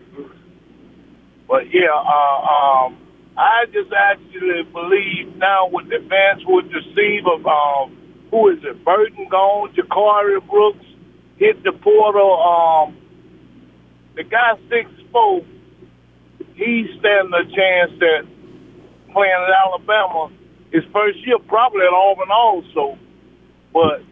But 1.48 1.72
yeah, 1.72 1.88
uh, 1.92 2.86
um, 2.86 2.96
I 3.36 3.64
just 3.72 3.92
actually 3.92 4.62
believe 4.64 5.36
now 5.36 5.68
with 5.70 5.88
the 5.88 5.96
advance 5.96 6.42
with 6.44 6.66
receiver, 6.72 7.48
um, 7.48 7.96
who 8.30 8.48
is 8.48 8.58
it? 8.64 8.84
Burton 8.84 9.28
gone, 9.30 9.72
Ja'Corey 9.74 10.46
Brooks 10.48 10.84
hit 11.38 11.62
the 11.62 11.72
portal. 11.72 12.42
Um, 12.42 12.96
the 14.16 14.24
guy 14.24 14.58
six 14.68 14.90
four, 15.12 15.42
he's 16.58 16.90
standing 16.98 17.32
a 17.32 17.44
chance 17.44 17.92
that 18.00 18.26
playing 19.12 19.32
at 19.32 19.54
Alabama 19.64 20.30
his 20.72 20.84
first 20.92 21.24
year, 21.26 21.38
probably 21.38 21.80
at 21.80 21.94
Auburn 21.94 22.30
also. 22.30 22.98
But 23.72 24.02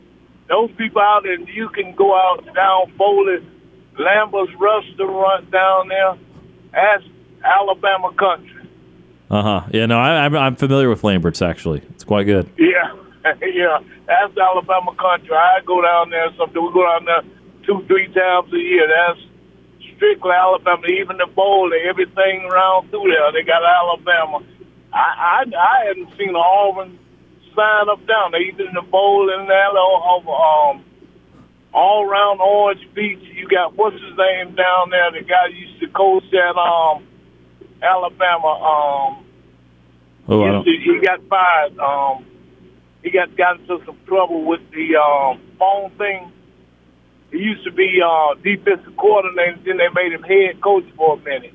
those 0.49 0.71
people 0.79 1.03
out 1.03 1.23
there, 1.25 1.39
you 1.39 1.69
can 1.71 1.95
go 1.95 2.15
out 2.15 2.47
down 2.55 2.93
Foley, 2.97 3.45
Lambert's 3.99 4.53
restaurant 4.59 5.51
down 5.51 5.89
there. 5.89 6.17
That's 6.73 7.05
Alabama 7.45 8.13
country. 8.15 8.69
Uh 9.29 9.43
huh. 9.43 9.69
Yeah, 9.73 9.87
no, 9.87 9.99
I, 9.99 10.25
I'm, 10.25 10.37
I'm 10.37 10.57
familiar 10.57 10.89
with 10.89 11.03
Lambert's 11.03 11.43
actually. 11.43 11.83
It's 11.91 12.05
quite 12.05 12.25
good. 12.25 12.49
Yeah, 12.59 12.95
yeah, 13.43 13.79
that's 14.07 14.37
Alabama 14.39 14.95
country. 14.95 15.35
I 15.35 15.61
go 15.67 15.83
down 15.83 16.11
there. 16.11 16.29
Something 16.39 16.63
we 16.65 16.73
go 16.73 16.85
down 16.87 17.05
there 17.07 17.23
two, 17.67 17.85
three 17.89 18.07
times 18.13 18.53
a 18.53 18.57
year. 18.57 18.87
That's 18.87 19.21
strictly 19.97 20.31
Alabama. 20.31 20.87
Even 20.87 21.17
the 21.19 21.27
bowl, 21.27 21.71
everything 21.89 22.45
around 22.45 22.91
through 22.91 23.11
there, 23.11 23.33
they 23.33 23.43
got 23.43 23.63
Alabama. 23.65 24.45
I 24.93 25.43
I, 25.43 25.57
I 25.57 25.87
hadn't 25.87 26.11
seen 26.17 26.31
an 26.31 26.37
Auburn 26.37 26.99
sign 27.55 27.89
up 27.89 28.07
down 28.07 28.33
there, 28.33 28.43
either 28.43 28.69
in 28.69 28.75
the 28.75 28.83
bowl 28.83 29.27
that 29.27 29.71
or, 29.75 30.25
or 30.25 30.73
um 30.73 30.85
all 31.73 32.05
around 32.09 32.41
Orange 32.41 32.87
Beach. 32.95 33.23
You 33.35 33.49
got 33.49 33.75
what's 33.77 33.97
his 33.97 34.17
name 34.17 34.55
down 34.55 34.91
there? 34.91 35.13
The 35.13 35.23
guy 35.27 35.49
used 35.53 35.81
to 35.81 35.89
coach 35.89 36.25
at 36.33 36.57
um, 36.57 37.07
Alabama. 37.83 38.49
Um, 38.49 39.27
Oh, 40.29 40.43
I 40.43 40.63
he, 40.63 40.79
he 40.83 41.01
got 41.05 41.21
fired. 41.29 41.79
Um, 41.79 42.27
he 43.03 43.11
got 43.11 43.37
got 43.37 43.61
into 43.61 43.79
some 43.87 43.97
trouble 44.07 44.45
with 44.45 44.61
the 44.73 44.97
um, 44.97 45.41
phone 45.59 45.91
thing. 45.99 46.33
He 47.37 47.43
used 47.43 47.65
to 47.65 47.73
be 47.73 48.01
uh, 48.05 48.35
defensive 48.43 48.97
coordinator. 48.97 49.59
Then 49.65 49.77
they 49.77 49.89
made 49.95 50.13
him 50.13 50.23
head 50.23 50.61
coach 50.63 50.85
for 50.97 51.15
a 51.15 51.19
minute. 51.19 51.55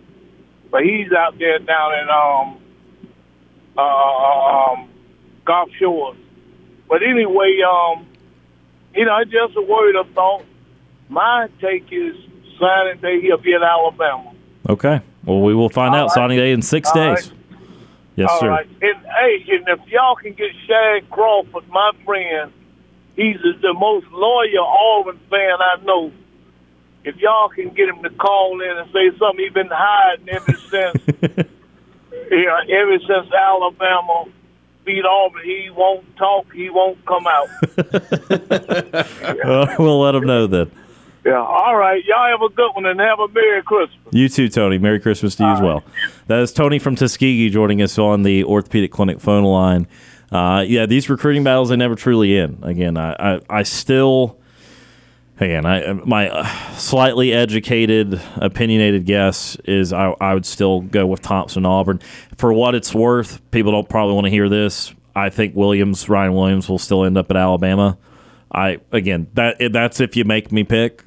But 0.69 0.83
he's 0.83 1.11
out 1.11 1.37
there 1.39 1.59
down 1.59 1.93
in 1.99 2.07
um, 2.09 2.61
uh, 3.77 3.81
um, 3.81 4.89
Gulf 5.45 5.69
Shores. 5.79 6.17
But 6.87 7.01
anyway, 7.03 7.57
um, 7.67 8.05
you 8.93 9.05
know, 9.05 9.17
it's 9.19 9.31
just 9.31 9.57
a 9.57 9.61
word 9.61 9.95
of 9.95 10.09
thought. 10.13 10.43
My 11.09 11.47
take 11.59 11.91
is 11.91 12.15
signing 12.59 13.01
day 13.01 13.19
he'll 13.21 13.37
be 13.37 13.53
in 13.53 13.63
Alabama. 13.63 14.33
okay. 14.69 15.01
Well, 15.25 15.41
we 15.41 15.53
will 15.53 15.69
find 15.69 15.93
out 15.93 15.99
All 16.01 16.05
right. 16.07 16.13
signing 16.13 16.37
day 16.37 16.51
in 16.51 16.61
six 16.61 16.89
All 16.89 16.95
days. 16.95 17.27
right. 17.29 17.37
Yes, 18.15 18.29
All 18.31 18.39
sir. 18.39 18.49
right. 18.49 18.67
And 18.81 19.05
hey, 19.05 19.45
and 19.49 19.67
if 19.67 19.87
y'all 19.87 20.15
can 20.15 20.33
get 20.33 20.49
Shag 20.67 21.09
Crawford, 21.09 21.67
my 21.69 21.91
friend, 22.05 22.51
he's 23.21 23.61
the 23.61 23.73
most 23.73 24.07
loyal 24.11 24.65
Auburn 24.65 25.19
fan 25.29 25.57
I 25.59 25.77
know. 25.83 26.11
If 27.03 27.15
y'all 27.17 27.49
can 27.49 27.69
get 27.69 27.89
him 27.89 28.03
to 28.03 28.09
call 28.11 28.61
in 28.61 28.77
and 28.77 28.91
say 28.91 29.09
something 29.17 29.39
he's 29.43 29.53
been 29.53 29.69
hiding 29.71 30.29
ever 30.29 30.53
since, 30.69 31.03
yeah, 32.31 32.59
ever 32.69 32.99
since 32.99 33.31
Alabama 33.33 34.25
beat 34.85 35.03
Auburn, 35.05 35.43
he 35.43 35.69
won't 35.75 36.15
talk, 36.17 36.51
he 36.53 36.69
won't 36.69 37.03
come 37.05 37.25
out. 37.27 37.47
Uh, 39.43 39.75
we'll 39.79 39.99
let 40.01 40.13
him 40.15 40.25
know 40.25 40.45
then. 40.47 40.69
yeah. 41.25 41.33
All 41.33 41.75
right. 41.75 42.03
Y'all 42.05 42.27
have 42.29 42.41
a 42.41 42.49
good 42.53 42.71
one 42.73 42.85
and 42.85 42.99
have 42.99 43.19
a 43.19 43.27
Merry 43.29 43.61
Christmas. 43.63 43.97
You 44.11 44.29
too, 44.29 44.49
Tony. 44.49 44.77
Merry 44.77 44.99
Christmas 44.99 45.35
to 45.35 45.43
you 45.43 45.49
as 45.49 45.61
well. 45.61 45.83
That 46.27 46.39
is 46.39 46.51
Tony 46.53 46.77
from 46.79 46.95
Tuskegee 46.95 47.49
joining 47.49 47.81
us 47.81 47.97
on 47.97 48.23
the 48.23 48.43
Orthopedic 48.43 48.91
Clinic 48.91 49.19
phone 49.19 49.43
line. 49.43 49.87
Uh, 50.31 50.63
yeah, 50.65 50.85
these 50.85 51.09
recruiting 51.09 51.43
battles 51.43 51.69
they 51.69 51.75
never 51.75 51.95
truly 51.95 52.37
end. 52.37 52.59
Again, 52.61 52.95
I, 52.95 53.13
I, 53.19 53.41
I 53.49 53.63
still, 53.63 54.39
again, 55.39 55.65
I 55.65 55.91
my 55.93 56.29
uh, 56.29 56.45
slightly 56.75 57.33
educated, 57.33 58.21
opinionated 58.37 59.05
guess 59.05 59.57
is 59.65 59.91
I, 59.91 60.15
I 60.21 60.33
would 60.33 60.45
still 60.45 60.81
go 60.81 61.05
with 61.05 61.21
Thompson 61.21 61.65
Auburn. 61.65 61.99
For 62.37 62.53
what 62.53 62.75
it's 62.75 62.93
worth, 62.93 63.41
people 63.51 63.73
don't 63.73 63.89
probably 63.89 64.15
want 64.15 64.25
to 64.25 64.31
hear 64.31 64.47
this. 64.47 64.93
I 65.13 65.29
think 65.29 65.55
Williams, 65.55 66.07
Ryan 66.07 66.33
Williams, 66.33 66.69
will 66.69 66.79
still 66.79 67.03
end 67.03 67.17
up 67.17 67.29
at 67.29 67.35
Alabama. 67.35 67.97
I 68.53 68.79
again 68.91 69.27
that 69.33 69.57
that's 69.71 69.99
if 69.99 70.15
you 70.15 70.23
make 70.23 70.51
me 70.51 70.63
pick. 70.63 71.03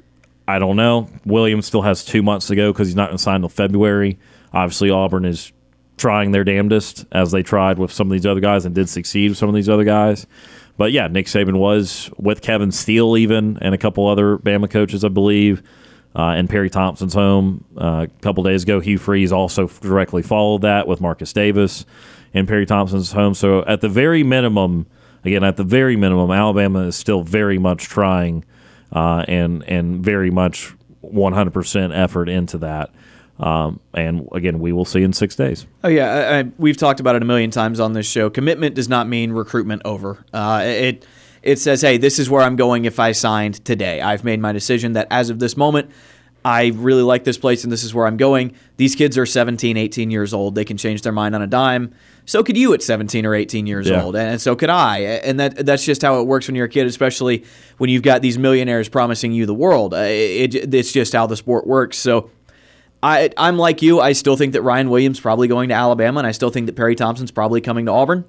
I 0.47 0.59
don't 0.59 0.75
know. 0.75 1.09
Williams 1.25 1.65
still 1.65 1.81
has 1.81 2.05
two 2.05 2.21
months 2.21 2.47
to 2.47 2.55
go 2.55 2.71
because 2.71 2.87
he's 2.87 2.95
not 2.95 3.07
going 3.07 3.17
to 3.17 3.23
sign 3.23 3.35
until 3.37 3.49
February. 3.49 4.19
Obviously, 4.53 4.91
Auburn 4.91 5.25
is 5.25 5.51
trying 5.97 6.31
their 6.31 6.43
damnedest 6.43 7.05
as 7.11 7.31
they 7.31 7.43
tried 7.43 7.77
with 7.79 7.91
some 7.91 8.07
of 8.07 8.11
these 8.11 8.25
other 8.25 8.39
guys 8.41 8.65
and 8.65 8.75
did 8.75 8.89
succeed 8.89 9.31
with 9.31 9.37
some 9.37 9.49
of 9.49 9.55
these 9.55 9.69
other 9.69 9.83
guys. 9.83 10.27
But 10.77 10.91
yeah, 10.91 11.07
Nick 11.07 11.27
Saban 11.27 11.57
was 11.57 12.09
with 12.17 12.41
Kevin 12.41 12.71
Steele 12.71 13.15
even 13.17 13.57
and 13.61 13.73
a 13.73 13.77
couple 13.77 14.07
other 14.07 14.37
Bama 14.37 14.69
coaches, 14.69 15.03
I 15.03 15.09
believe. 15.09 15.63
Uh, 16.17 16.33
and 16.37 16.49
Perry 16.49 16.69
Thompson's 16.69 17.13
home 17.13 17.65
uh, 17.77 18.07
a 18.07 18.21
couple 18.21 18.41
days 18.43 18.63
ago. 18.63 18.79
Hugh 18.79 18.97
Freeze 18.97 19.33
also 19.33 19.67
directly 19.67 20.21
followed 20.21 20.61
that 20.61 20.87
with 20.87 21.01
Marcus 21.01 21.33
Davis 21.33 21.85
and 22.33 22.47
Perry 22.47 22.65
Thompson's 22.65 23.11
home. 23.11 23.33
So 23.33 23.65
at 23.65 23.81
the 23.81 23.89
very 23.89 24.23
minimum, 24.23 24.85
again, 25.25 25.43
at 25.43 25.57
the 25.57 25.65
very 25.65 25.97
minimum, 25.97 26.31
Alabama 26.31 26.87
is 26.87 26.95
still 26.95 27.21
very 27.21 27.57
much 27.57 27.89
trying 27.89 28.45
uh, 28.93 29.25
and 29.27 29.63
and 29.63 30.03
very 30.05 30.31
much 30.31 30.73
100% 31.03 31.97
effort 31.97 32.29
into 32.29 32.57
that. 32.59 32.91
Um, 33.39 33.79
and 33.93 34.27
again, 34.31 34.59
we 34.59 34.71
will 34.71 34.85
see 34.85 35.03
in 35.03 35.11
six 35.11 35.35
days. 35.35 35.65
Oh 35.83 35.89
yeah, 35.89 36.09
I, 36.13 36.39
I, 36.39 36.43
we've 36.57 36.77
talked 36.77 36.99
about 37.01 37.15
it 37.15 37.21
a 37.21 37.25
million 37.25 37.51
times 37.51 37.79
on 37.79 37.93
this 37.93 38.05
show. 38.09 38.29
Commitment 38.29 38.75
does 38.75 38.87
not 38.87 39.07
mean 39.09 39.31
recruitment 39.33 39.81
over. 39.83 40.23
Uh, 40.33 40.61
it 40.65 41.05
it 41.43 41.59
says, 41.59 41.81
hey, 41.81 41.97
this 41.97 42.17
is 42.17 42.29
where 42.29 42.41
I'm 42.41 42.55
going 42.55 42.85
if 42.85 42.99
I 42.99 43.11
signed 43.11 43.63
today. 43.65 44.01
I've 44.01 44.23
made 44.23 44.39
my 44.39 44.51
decision 44.51 44.93
that 44.93 45.07
as 45.11 45.29
of 45.29 45.37
this 45.39 45.55
moment, 45.57 45.91
I 46.43 46.67
really 46.75 47.03
like 47.03 47.23
this 47.23 47.37
place 47.37 47.63
and 47.63 47.71
this 47.73 47.83
is 47.83 47.93
where 47.93 48.07
I'm 48.07 48.17
going. 48.17 48.53
These 48.77 48.95
kids 48.95 49.17
are 49.17 49.25
17, 49.25 49.77
18 49.77 50.11
years 50.11 50.33
old. 50.33 50.55
They 50.55 50.63
can 50.65 50.77
change 50.77 51.01
their 51.01 51.11
mind 51.11 51.35
on 51.35 51.41
a 51.41 51.47
dime. 51.47 51.93
So 52.25 52.41
could 52.43 52.55
you 52.57 52.73
at 52.73 52.81
17 52.81 53.25
or 53.25 53.35
18 53.35 53.67
years 53.67 53.87
Yeah. 53.89 54.03
old, 54.03 54.15
and 54.15 54.39
so 54.41 54.55
could 54.55 54.69
I. 54.71 54.99
And 54.99 55.39
that 55.39 55.65
that's 55.65 55.83
just 55.85 56.01
how 56.01 56.19
it 56.21 56.25
works 56.25 56.47
when 56.47 56.55
you're 56.55 56.65
a 56.65 56.69
kid, 56.69 56.87
especially 56.87 57.43
when 57.77 57.89
you've 57.89 58.01
got 58.03 58.21
these 58.23 58.37
millionaires 58.39 58.89
promising 58.89 59.31
you 59.33 59.45
the 59.45 59.53
world. 59.53 59.93
Uh, 59.93 59.97
It, 60.07 60.73
it's 60.73 60.91
just 60.93 61.11
how 61.13 61.27
the 61.27 61.35
sport 61.35 61.67
works. 61.67 61.97
So. 61.97 62.29
I, 63.05 63.29
I'm 63.37 63.57
like 63.57 63.81
you. 63.81 63.99
I 64.01 64.13
still 64.13 64.35
think 64.35 64.53
that 64.53 64.63
Ryan 64.63 64.89
Williams 64.89 65.19
probably 65.19 65.47
going 65.47 65.69
to 65.69 65.75
Alabama, 65.75 66.19
and 66.19 66.27
I 66.27 66.31
still 66.31 66.49
think 66.49 66.65
that 66.65 66.75
Perry 66.75 66.95
Thompson's 66.95 67.31
probably 67.31 67.61
coming 67.61 67.85
to 67.85 67.91
Auburn. 67.91 68.25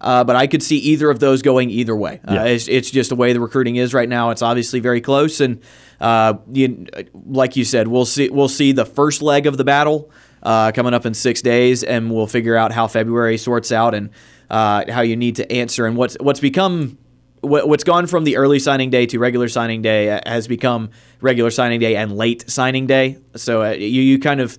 Uh, 0.00 0.24
but 0.24 0.34
I 0.34 0.46
could 0.46 0.62
see 0.62 0.78
either 0.78 1.10
of 1.10 1.20
those 1.20 1.42
going 1.42 1.70
either 1.70 1.94
way. 1.94 2.20
Uh, 2.26 2.34
Yeah. 2.34 2.44
it's, 2.44 2.66
it's 2.68 2.90
just 2.90 3.08
the 3.10 3.16
way 3.16 3.32
the 3.32 3.40
recruiting 3.40 3.76
is 3.76 3.94
right 3.94 4.08
now. 4.08 4.30
It's 4.30 4.42
obviously 4.42 4.80
very 4.80 5.00
close, 5.00 5.40
and 5.40 5.60
uh, 6.00 6.34
you, 6.52 6.86
like 7.26 7.56
you 7.56 7.64
said, 7.64 7.88
we'll 7.88 8.04
see. 8.04 8.28
We'll 8.28 8.48
see 8.48 8.72
the 8.72 8.84
first 8.84 9.22
leg 9.22 9.46
of 9.46 9.56
the 9.56 9.64
battle 9.64 10.10
uh, 10.42 10.72
coming 10.72 10.94
up 10.94 11.06
in 11.06 11.14
six 11.14 11.40
days, 11.42 11.82
and 11.84 12.10
we'll 12.12 12.26
figure 12.26 12.56
out 12.56 12.72
how 12.72 12.88
February 12.88 13.38
sorts 13.38 13.70
out 13.70 13.94
and 13.94 14.10
uh, 14.50 14.84
how 14.90 15.02
you 15.02 15.16
need 15.16 15.36
to 15.36 15.50
answer 15.52 15.86
and 15.86 15.96
what's 15.96 16.16
what's 16.20 16.40
become 16.40 16.98
what's 17.42 17.84
gone 17.84 18.06
from 18.06 18.24
the 18.24 18.36
early 18.36 18.58
signing 18.58 18.90
day 18.90 19.06
to 19.06 19.18
regular 19.18 19.48
signing 19.48 19.82
day 19.82 20.10
uh, 20.10 20.20
has 20.26 20.46
become 20.46 20.90
regular 21.20 21.50
signing 21.50 21.80
day 21.80 21.96
and 21.96 22.16
late 22.16 22.48
signing 22.50 22.86
day. 22.86 23.18
So 23.36 23.62
uh, 23.62 23.70
you 23.70 24.02
you 24.02 24.18
kind 24.18 24.40
of 24.40 24.58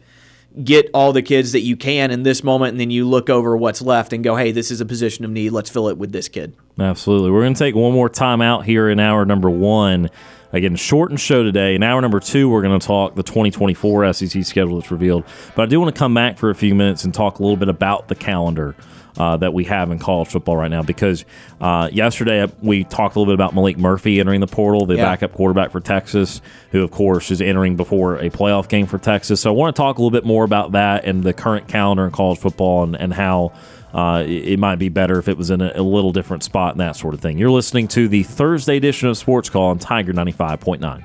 get 0.63 0.89
all 0.93 1.13
the 1.13 1.21
kids 1.21 1.53
that 1.53 1.61
you 1.61 1.75
can 1.75 2.11
in 2.11 2.23
this 2.23 2.43
moment, 2.43 2.71
and 2.71 2.79
then 2.79 2.91
you 2.91 3.07
look 3.07 3.29
over 3.29 3.57
what's 3.57 3.81
left 3.81 4.13
and 4.13 4.23
go, 4.23 4.35
"Hey, 4.35 4.51
this 4.51 4.69
is 4.69 4.81
a 4.81 4.85
position 4.85 5.25
of 5.25 5.31
need. 5.31 5.51
Let's 5.51 5.69
fill 5.69 5.87
it 5.87 5.97
with 5.97 6.11
this 6.11 6.27
kid." 6.27 6.55
Absolutely. 6.79 7.31
We're 7.31 7.41
going 7.41 7.53
to 7.53 7.59
take 7.59 7.75
one 7.75 7.93
more 7.93 8.09
time 8.09 8.41
out 8.41 8.65
here 8.65 8.89
in 8.89 8.99
hour 8.99 9.25
number 9.25 9.49
one. 9.49 10.09
Again, 10.51 10.75
shortened 10.75 11.19
show 11.19 11.41
today. 11.41 11.73
In 11.73 11.81
hour 11.81 11.99
number 11.99 12.19
two, 12.19 12.47
we're 12.47 12.61
going 12.61 12.79
to 12.79 12.85
talk 12.85 13.15
the 13.15 13.23
2024 13.23 14.13
SEC 14.13 14.43
schedule 14.43 14.79
that's 14.79 14.91
revealed. 14.91 15.23
But 15.55 15.63
I 15.63 15.65
do 15.65 15.79
want 15.79 15.95
to 15.95 15.97
come 15.97 16.13
back 16.13 16.37
for 16.37 16.51
a 16.51 16.55
few 16.55 16.75
minutes 16.75 17.03
and 17.03 17.11
talk 17.11 17.39
a 17.39 17.41
little 17.41 17.57
bit 17.57 17.69
about 17.69 18.07
the 18.07 18.13
calendar 18.13 18.75
uh, 19.17 19.37
that 19.37 19.53
we 19.53 19.63
have 19.65 19.91
in 19.91 19.99
college 19.99 20.29
football 20.29 20.57
right 20.57 20.71
now. 20.71 20.81
Because 20.83 21.25
uh, 21.61 21.89
yesterday 21.91 22.45
we 22.61 22.83
talked 22.83 23.15
a 23.15 23.19
little 23.19 23.31
bit 23.31 23.35
about 23.35 23.53
Maalik 23.53 23.77
Murphy 23.77 24.19
entering 24.19 24.39
the 24.41 24.47
portal, 24.47 24.85
the 24.85 24.95
Yeah. 24.95 25.05
backup 25.05 25.33
quarterback 25.33 25.71
for 25.71 25.79
Texas, 25.79 26.41
who, 26.71 26.83
of 26.83 26.91
course, 26.91 27.31
is 27.31 27.41
entering 27.41 27.75
before 27.75 28.17
a 28.17 28.29
playoff 28.29 28.67
game 28.69 28.85
for 28.87 28.97
Texas. 28.97 29.41
So 29.41 29.51
I 29.51 29.55
want 29.55 29.75
to 29.75 29.79
talk 29.81 29.97
a 29.97 30.01
little 30.01 30.11
bit 30.11 30.25
more 30.25 30.43
about 30.43 30.71
that 30.73 31.05
and 31.05 31.23
the 31.23 31.33
current 31.33 31.67
calendar 31.67 32.05
in 32.05 32.11
college 32.11 32.39
football 32.39 32.83
and, 32.83 32.95
and 32.95 33.13
how 33.13 33.53
uh, 33.93 34.23
it 34.25 34.53
it 34.53 34.59
might 34.59 34.77
be 34.79 34.89
better 34.89 35.19
if 35.19 35.27
it 35.27 35.37
was 35.37 35.51
in 35.51 35.61
a, 35.61 35.71
a 35.75 35.83
little 35.83 36.11
different 36.11 36.41
spot 36.43 36.71
and 36.73 36.81
that 36.81 36.95
sort 36.95 37.13
of 37.13 37.19
thing. 37.21 37.37
You're 37.37 37.51
listening 37.51 37.87
to 37.89 38.07
the 38.07 38.23
Thursday 38.23 38.77
edition 38.77 39.07
of 39.09 39.17
Sports 39.17 39.49
Call 39.51 39.69
on 39.69 39.77
Tiger 39.77 40.13
95.9. 40.13 41.03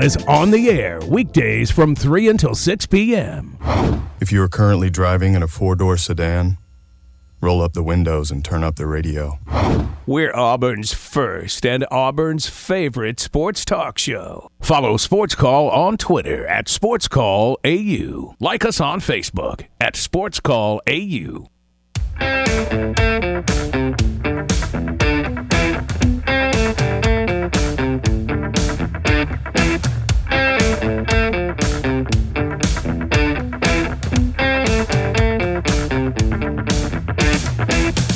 Is 0.00 0.16
on 0.28 0.52
the 0.52 0.70
air 0.70 1.00
weekdays 1.08 1.70
from 1.70 1.96
3 1.96 2.28
until 2.28 2.54
6 2.54 2.86
p.m. 2.86 3.58
If 4.20 4.30
you 4.30 4.40
are 4.42 4.48
currently 4.48 4.90
driving 4.90 5.34
in 5.34 5.42
a 5.42 5.48
four 5.48 5.74
door 5.74 5.96
sedan, 5.96 6.56
roll 7.40 7.60
up 7.60 7.72
the 7.72 7.82
windows 7.82 8.30
and 8.30 8.44
turn 8.44 8.62
up 8.62 8.76
the 8.76 8.86
radio. 8.86 9.38
We're 10.06 10.34
Auburn's 10.34 10.94
first 10.94 11.66
and 11.66 11.84
Auburn's 11.90 12.48
favorite 12.48 13.18
sports 13.18 13.64
talk 13.64 13.98
show. 13.98 14.50
Follow 14.60 14.96
Sports 14.96 15.34
Call 15.34 15.68
on 15.68 15.96
Twitter 15.96 16.46
at 16.46 16.68
Sports 16.68 17.08
Call 17.08 17.58
AU. 17.64 18.34
Like 18.38 18.64
us 18.64 18.80
on 18.80 19.00
Facebook 19.00 19.66
at 19.80 19.96
Sports 19.96 20.40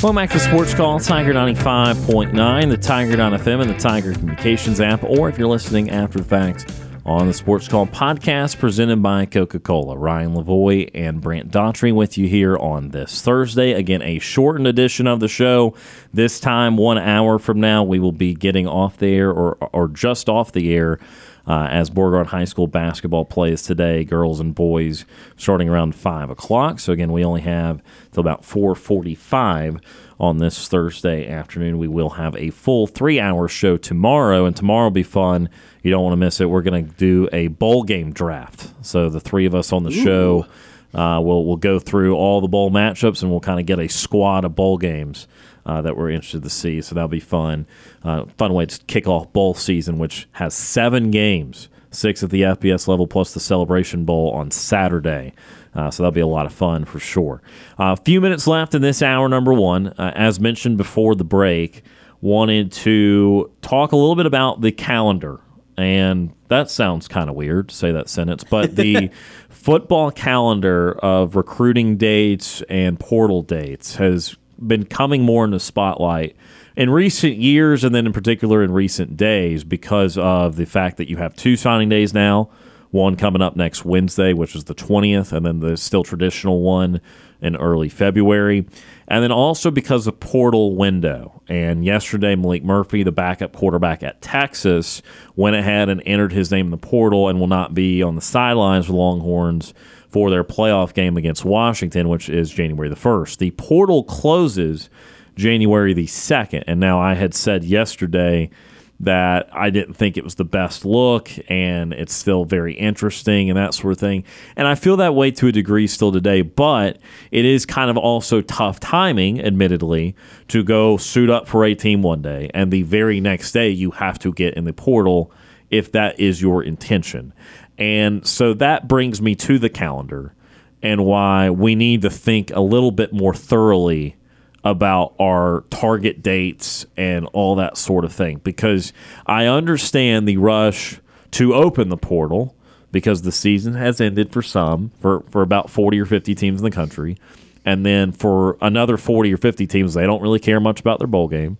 Welcome 0.03 0.17
back 0.17 0.31
to 0.31 0.39
Sports 0.39 0.73
Call, 0.73 0.99
Tiger 0.99 1.33
95.9, 1.33 2.69
the 2.69 2.75
Tiger.fm, 2.75 3.61
and 3.61 3.69
the 3.69 3.77
Tiger 3.77 4.11
Communications 4.11 4.81
app, 4.81 5.01
or 5.01 5.29
if 5.29 5.37
you're 5.37 5.47
listening 5.47 5.91
after 5.91 6.19
the 6.19 6.25
fact 6.25 6.69
on 7.05 7.27
the 7.27 7.33
Sports 7.33 7.69
Call 7.69 7.87
podcast 7.87 8.59
presented 8.59 9.01
by 9.01 9.25
Coca 9.25 9.59
Cola. 9.59 9.97
Ryan 9.97 10.33
Lavoie 10.33 10.91
and 10.93 11.21
Brant 11.21 11.51
Daughtry 11.51 11.95
with 11.95 12.17
you 12.17 12.27
here 12.27 12.57
on 12.57 12.89
this 12.89 13.21
Thursday. 13.21 13.71
Again, 13.71 14.01
a 14.01 14.19
shortened 14.19 14.67
edition 14.67 15.07
of 15.07 15.21
the 15.21 15.29
show. 15.29 15.73
This 16.13 16.41
time, 16.41 16.75
one 16.75 16.97
hour 16.97 17.39
from 17.39 17.61
now, 17.61 17.85
we 17.85 17.97
will 17.97 18.11
be 18.11 18.33
getting 18.33 18.67
off 18.67 18.97
the 18.97 19.07
air 19.07 19.31
or, 19.31 19.55
or 19.71 19.87
just 19.87 20.27
off 20.27 20.51
the 20.51 20.75
air. 20.75 20.99
Uh, 21.45 21.67
as 21.69 21.89
Beauregard 21.89 22.27
High 22.27 22.45
School 22.45 22.67
basketball 22.67 23.25
plays 23.25 23.63
today, 23.63 24.05
girls 24.05 24.39
and 24.39 24.55
boys 24.55 25.03
starting 25.35 25.67
around 25.67 25.93
five 25.93 26.29
o'clock. 26.29 26.79
So 26.79 26.93
again, 26.93 27.11
we 27.11 27.25
only 27.25 27.41
have 27.41 27.83
till 28.13 28.21
about 28.21 28.45
four 28.45 28.75
forty-five 28.75 29.81
on 30.21 30.37
this 30.37 30.69
Thursday 30.69 31.27
afternoon. 31.27 31.79
We 31.79 31.89
will 31.89 32.11
have 32.11 32.33
a 32.37 32.51
full 32.51 32.87
three-hour 32.87 33.49
show 33.49 33.75
tomorrow, 33.75 34.45
and 34.45 34.55
tomorrow 34.55 34.85
will 34.85 34.91
be 34.91 35.03
fun. 35.03 35.49
You 35.81 35.91
don't 35.91 36.03
want 36.03 36.13
to 36.13 36.17
miss 36.17 36.39
it. 36.39 36.49
We're 36.49 36.61
going 36.61 36.85
to 36.87 36.93
do 36.93 37.27
a 37.33 37.47
bowl 37.47 37.83
game 37.83 38.13
draft. 38.13 38.71
So 38.81 39.09
the 39.09 39.19
three 39.19 39.45
of 39.45 39.53
us 39.53 39.73
on 39.73 39.83
the 39.83 39.91
Ooh. 39.91 40.03
show, 40.03 40.45
uh, 40.93 41.19
we'll 41.21 41.43
we'll 41.43 41.57
go 41.57 41.77
through 41.77 42.15
all 42.15 42.39
the 42.39 42.47
bowl 42.47 42.71
matchups, 42.71 43.21
and 43.21 43.29
we'll 43.29 43.41
kind 43.41 43.59
of 43.59 43.65
get 43.65 43.79
a 43.79 43.89
squad 43.89 44.45
of 44.45 44.55
bowl 44.55 44.77
games. 44.77 45.27
Uh, 45.65 45.81
that 45.81 45.95
we're 45.95 46.09
interested 46.09 46.43
to 46.43 46.49
see. 46.49 46.81
So 46.81 46.93
that'll 46.93 47.07
be 47.07 47.21
fun. 47.21 47.65
Uh, 48.03 48.25
fun 48.37 48.53
way 48.53 48.65
to 48.65 48.77
kick 48.85 49.07
off 49.07 49.31
bowl 49.31 49.53
season, 49.53 49.97
which 49.97 50.27
has 50.33 50.53
seven 50.53 51.09
games, 51.09 51.69
six 51.89 52.21
at 52.21 52.31
the 52.31 52.41
FBS 52.41 52.87
level 52.87 53.07
plus 53.07 53.33
the 53.33 53.39
Celebration 53.39 54.03
Bowl 54.03 54.31
on 54.31 54.51
Saturday. 54.51 55.31
Uh, 55.75 55.89
so 55.89 56.03
that'll 56.03 56.11
be 56.13 56.19
a 56.19 56.27
lot 56.27 56.45
of 56.45 56.53
fun 56.53 56.85
for 56.85 56.99
sure. 56.99 57.41
Uh, 57.79 57.95
a 57.97 58.03
few 58.03 58.21
minutes 58.21 58.45
left 58.45 58.75
in 58.75 58.81
this 58.81 59.01
hour, 59.01 59.27
number 59.29 59.53
one. 59.53 59.87
Uh, 59.87 60.11
as 60.15 60.39
mentioned 60.39 60.77
before 60.77 61.15
the 61.15 61.23
break, 61.23 61.83
wanted 62.21 62.71
to 62.71 63.51
talk 63.61 63.91
a 63.91 63.95
little 63.95 64.15
bit 64.15 64.25
about 64.25 64.61
the 64.61 64.71
calendar. 64.71 65.39
And 65.75 66.33
that 66.49 66.69
sounds 66.69 67.07
kind 67.07 67.29
of 67.29 67.35
weird 67.35 67.69
to 67.69 67.75
say 67.75 67.91
that 67.91 68.07
sentence, 68.07 68.43
but 68.43 68.75
the 68.75 69.09
football 69.49 70.11
calendar 70.11 70.91
of 70.91 71.35
recruiting 71.35 71.97
dates 71.97 72.61
and 72.69 72.99
portal 72.99 73.41
dates 73.41 73.95
has 73.95 74.35
been 74.59 74.85
coming 74.85 75.23
more 75.23 75.45
in 75.45 75.51
the 75.51 75.59
spotlight 75.59 76.35
in 76.75 76.89
recent 76.89 77.37
years, 77.37 77.83
and 77.83 77.93
then 77.93 78.05
in 78.05 78.13
particular 78.13 78.63
in 78.63 78.71
recent 78.71 79.15
days, 79.15 79.63
because 79.63 80.17
of 80.17 80.55
the 80.55 80.65
fact 80.65 80.97
that 80.97 81.09
you 81.09 81.17
have 81.17 81.35
two 81.35 81.55
signing 81.55 81.89
days 81.89 82.13
now. 82.13 82.49
One 82.91 83.15
coming 83.15 83.41
up 83.41 83.55
next 83.55 83.85
Wednesday, 83.85 84.33
which 84.33 84.55
is 84.55 84.65
the 84.65 84.75
20th, 84.75 85.31
and 85.31 85.43
then 85.43 85.61
the 85.61 85.77
still 85.77 86.03
traditional 86.03 86.61
one 86.61 87.01
in 87.41 87.55
early 87.55 87.89
February. 87.89 88.67
And 89.07 89.23
then 89.23 89.31
also 89.31 89.71
because 89.71 90.05
of 90.05 90.19
portal 90.19 90.75
window. 90.75 91.41
And 91.47 91.83
yesterday, 91.83 92.35
Maalik 92.35 92.63
Murphy, 92.63 93.01
the 93.01 93.11
backup 93.11 93.51
quarterback 93.51 94.03
at 94.03 94.21
Texas, 94.21 95.01
went 95.35 95.55
ahead 95.55 95.89
and 95.89 96.03
entered 96.05 96.33
his 96.33 96.51
name 96.51 96.67
in 96.67 96.71
the 96.71 96.77
portal 96.77 97.27
and 97.27 97.39
will 97.39 97.47
not 97.47 97.73
be 97.73 98.03
on 98.03 98.13
the 98.13 98.21
sidelines 98.21 98.85
for 98.85 98.93
Longhorns 98.93 99.73
for 100.13 100.29
their 100.29 100.43
playoff 100.43 100.93
game 100.93 101.17
against 101.17 101.43
Washington, 101.43 102.07
which 102.07 102.29
is 102.29 102.51
January 102.51 102.87
the 102.87 102.95
1st. 102.95 103.39
The 103.39 103.49
portal 103.51 104.03
closes 104.03 104.87
January 105.35 105.91
the 105.95 106.05
2nd. 106.05 106.63
And 106.67 106.79
now 106.79 106.99
I 106.99 107.15
had 107.15 107.33
said 107.33 107.63
yesterday 107.63 108.51
that 108.99 109.49
I 109.51 109.71
didn't 109.71 109.95
think 109.95 110.15
it 110.15 110.23
was 110.23 110.35
the 110.35 110.45
best 110.45 110.85
look 110.85 111.31
and 111.49 111.93
it's 111.93 112.13
still 112.13 112.45
very 112.45 112.73
interesting 112.75 113.49
and 113.49 113.57
that 113.57 113.73
sort 113.73 113.93
of 113.93 113.97
thing. 113.99 114.23
And 114.55 114.67
I 114.67 114.75
feel 114.75 114.97
that 114.97 115.15
way 115.15 115.31
to 115.31 115.47
a 115.47 115.51
degree 115.51 115.87
still 115.87 116.11
today, 116.11 116.43
but 116.43 116.99
it 117.31 117.43
is 117.43 117.65
kind 117.65 117.89
of 117.89 117.97
also 117.97 118.41
tough 118.41 118.79
timing, 118.79 119.41
admittedly, 119.41 120.15
to 120.49 120.63
go 120.63 120.97
suit 120.97 121.31
up 121.31 121.47
for 121.47 121.65
a 121.65 121.73
team 121.73 122.03
one 122.03 122.21
day 122.21 122.51
and 122.53 122.71
the 122.71 122.83
very 122.83 123.19
next 123.19 123.51
day 123.51 123.67
you 123.67 123.89
have 123.89 124.19
to 124.19 124.31
get 124.31 124.53
in 124.53 124.65
the 124.65 124.73
portal 124.73 125.31
if 125.73 125.91
that 125.91 126.19
is 126.19 126.39
your 126.39 126.61
intention. 126.63 127.33
And 127.77 128.25
so 128.25 128.53
that 128.55 128.87
brings 128.87 129.21
me 129.21 129.35
to 129.35 129.57
the 129.57 129.69
calendar 129.69 130.33
and 130.81 131.05
why 131.05 131.49
we 131.49 131.75
need 131.75 132.01
to 132.01 132.09
think 132.09 132.51
a 132.51 132.59
little 132.59 132.91
bit 132.91 133.13
more 133.13 133.33
thoroughly 133.33 134.17
about 134.63 135.13
our 135.19 135.65
target 135.69 136.21
dates 136.21 136.85
and 136.95 137.25
all 137.33 137.55
that 137.55 137.77
sort 137.77 138.05
of 138.05 138.13
thing. 138.13 138.39
Because 138.43 138.93
I 139.25 139.45
understand 139.45 140.27
the 140.27 140.37
rush 140.37 140.99
to 141.31 141.53
open 141.53 141.89
the 141.89 141.97
portal 141.97 142.55
because 142.91 143.23
the 143.23 143.31
season 143.31 143.73
has 143.73 143.99
ended 143.99 144.31
for 144.31 144.41
some 144.41 144.91
for, 144.99 145.21
for 145.29 145.41
about 145.41 145.69
40 145.69 145.99
or 145.99 146.05
50 146.05 146.35
teams 146.35 146.59
in 146.59 146.63
the 146.63 146.71
country. 146.71 147.17
And 147.65 147.85
then 147.85 148.11
for 148.11 148.57
another 148.61 148.97
40 148.97 149.33
or 149.33 149.37
50 149.37 149.67
teams 149.67 149.93
they 149.93 150.05
don't 150.05 150.21
really 150.21 150.39
care 150.39 150.59
much 150.59 150.79
about 150.79 150.99
their 150.99 151.07
bowl 151.07 151.27
game. 151.27 151.57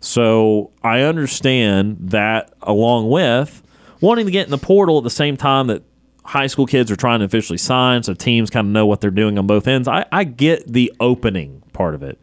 So 0.00 0.72
I 0.82 1.00
understand 1.00 1.96
that 2.10 2.52
along 2.60 3.08
with 3.08 3.62
wanting 4.00 4.26
to 4.26 4.32
get 4.32 4.46
in 4.46 4.50
the 4.50 4.58
portal 4.58 4.98
at 4.98 5.04
the 5.04 5.10
same 5.10 5.36
time 5.36 5.66
that 5.68 5.82
high 6.24 6.46
school 6.46 6.66
kids 6.66 6.90
are 6.90 6.96
trying 6.96 7.20
to 7.20 7.24
officially 7.24 7.58
sign, 7.58 8.02
so 8.02 8.14
teams 8.14 8.50
kind 8.50 8.66
of 8.66 8.72
know 8.72 8.86
what 8.86 9.00
they're 9.00 9.10
doing 9.10 9.38
on 9.38 9.46
both 9.46 9.68
ends. 9.68 9.88
I, 9.88 10.06
I 10.10 10.24
get 10.24 10.72
the 10.72 10.92
opening 11.00 11.62
part 11.72 11.94
of 11.94 12.02
it. 12.02 12.18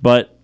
But 0.00 0.38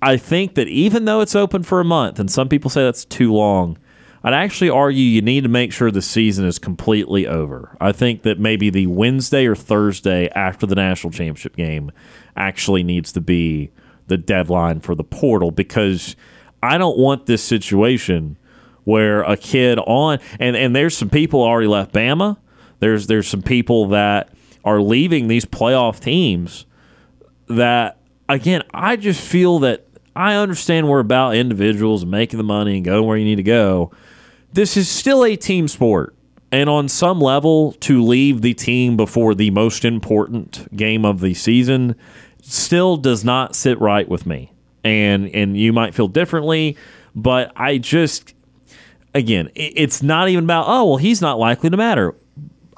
I 0.00 0.16
think 0.16 0.54
that 0.54 0.68
even 0.68 1.04
though 1.04 1.20
it's 1.20 1.34
open 1.34 1.62
for 1.62 1.80
a 1.80 1.84
month, 1.84 2.18
and 2.18 2.30
some 2.30 2.48
people 2.48 2.70
say 2.70 2.82
that's 2.82 3.04
too 3.04 3.32
long, 3.32 3.78
I'd 4.22 4.32
actually 4.32 4.70
argue 4.70 5.02
you 5.02 5.20
need 5.20 5.42
to 5.42 5.50
make 5.50 5.72
sure 5.72 5.90
the 5.90 6.00
season 6.00 6.46
is 6.46 6.58
completely 6.58 7.26
over. 7.26 7.76
I 7.80 7.92
think 7.92 8.22
that 8.22 8.38
maybe 8.38 8.70
the 8.70 8.86
Wednesday 8.86 9.46
or 9.46 9.54
Thursday 9.54 10.30
after 10.30 10.66
the 10.66 10.74
national 10.74 11.10
championship 11.10 11.56
game 11.56 11.92
actually 12.34 12.82
needs 12.82 13.12
to 13.12 13.20
be 13.20 13.70
the 14.06 14.16
deadline 14.16 14.80
for 14.80 14.94
the 14.94 15.04
portal 15.04 15.50
because 15.50 16.16
I 16.62 16.78
don't 16.78 16.98
want 16.98 17.26
this 17.26 17.42
situation 17.42 18.38
where 18.84 19.22
a 19.22 19.36
kid 19.36 19.78
on 19.78 20.18
and 20.38 20.56
and 20.56 20.74
there's 20.74 20.96
some 20.96 21.10
people 21.10 21.42
already 21.42 21.68
left 21.68 21.92
Bama. 21.92 22.36
There's 22.80 23.06
there's 23.06 23.28
some 23.28 23.42
people 23.42 23.88
that 23.88 24.30
are 24.64 24.80
leaving 24.80 25.28
these 25.28 25.44
playoff 25.44 26.00
teams 26.00 26.66
that 27.48 27.98
again, 28.28 28.62
I 28.72 28.96
just 28.96 29.20
feel 29.20 29.58
that 29.60 29.86
I 30.16 30.34
understand 30.34 30.88
we're 30.88 31.00
about 31.00 31.34
individuals 31.34 32.06
making 32.06 32.38
the 32.38 32.44
money 32.44 32.76
and 32.76 32.84
going 32.84 33.06
where 33.06 33.16
you 33.16 33.24
need 33.24 33.36
to 33.36 33.42
go. 33.42 33.90
This 34.52 34.76
is 34.76 34.88
still 34.88 35.24
a 35.24 35.36
team 35.36 35.68
sport. 35.68 36.14
And 36.52 36.70
on 36.70 36.88
some 36.88 37.20
level, 37.20 37.72
to 37.80 38.00
leave 38.00 38.40
the 38.40 38.54
team 38.54 38.96
before 38.96 39.34
the 39.34 39.50
most 39.50 39.84
important 39.84 40.74
game 40.76 41.04
of 41.04 41.20
the 41.20 41.34
season 41.34 41.96
still 42.42 42.96
does 42.96 43.24
not 43.24 43.56
sit 43.56 43.80
right 43.80 44.08
with 44.08 44.24
me. 44.24 44.52
And 44.84 45.28
and 45.30 45.56
you 45.56 45.72
might 45.72 45.94
feel 45.94 46.06
differently, 46.06 46.76
but 47.14 47.50
I 47.56 47.78
just 47.78 48.34
again, 49.14 49.50
it's 49.54 50.02
not 50.02 50.28
even 50.28 50.44
about 50.44 50.66
oh 50.68 50.84
well, 50.90 50.96
he's 50.96 51.22
not 51.22 51.38
likely 51.38 51.70
to 51.70 51.76
matter. 51.76 52.14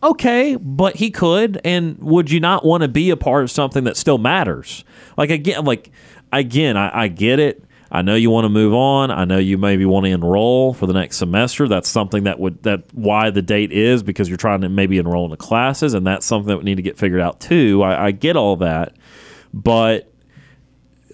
Okay, 0.03 0.57
but 0.57 0.97
he 0.97 1.11
could, 1.11 1.61
and 1.65 1.99
would 1.99 2.31
you 2.31 2.39
not 2.39 2.65
want 2.65 2.83
to 2.83 2.89
be 2.89 3.11
a 3.11 3.17
part 3.17 3.43
of 3.43 3.51
something 3.51 3.85
that 3.85 3.97
still 3.97 4.19
matters? 4.19 4.85
Like 5.17 5.31
again, 5.31 5.65
like 5.65 5.91
again, 6.33 6.77
I, 6.77 7.05
I 7.05 7.09
get 7.09 7.39
it. 7.39 7.65
I 7.91 8.03
know 8.03 8.15
you 8.15 8.31
want 8.31 8.45
to 8.45 8.49
move 8.49 8.75
on. 8.75 9.11
I 9.11 9.25
know 9.25 9.39
you 9.39 9.57
maybe 9.57 9.85
want 9.85 10.07
to 10.07 10.11
enroll 10.11 10.75
for 10.75 10.87
the 10.87 10.93
next 10.93 11.17
semester. 11.17 11.69
That's 11.69 11.89
something 11.89 12.25
that 12.25 12.39
would 12.39 12.63
that 12.65 12.83
why 12.93 13.31
the 13.31 13.43
date 13.43 13.73
is 13.73 14.03
because 14.03 14.29
you're 14.29 14.37
trying 14.37 14.61
to 14.63 14.69
maybe 14.69 14.99
enroll 14.99 15.25
in 15.25 15.31
the 15.31 15.37
classes, 15.37 15.95
and 15.95 16.07
that's 16.07 16.27
something 16.27 16.49
that 16.49 16.57
would 16.57 16.65
need 16.65 16.77
to 16.77 16.83
get 16.83 16.99
figured 16.99 17.21
out 17.21 17.41
too. 17.41 17.83
I, 17.83 18.07
I 18.07 18.11
get 18.11 18.37
all 18.37 18.57
that, 18.57 18.97
but 19.55 20.13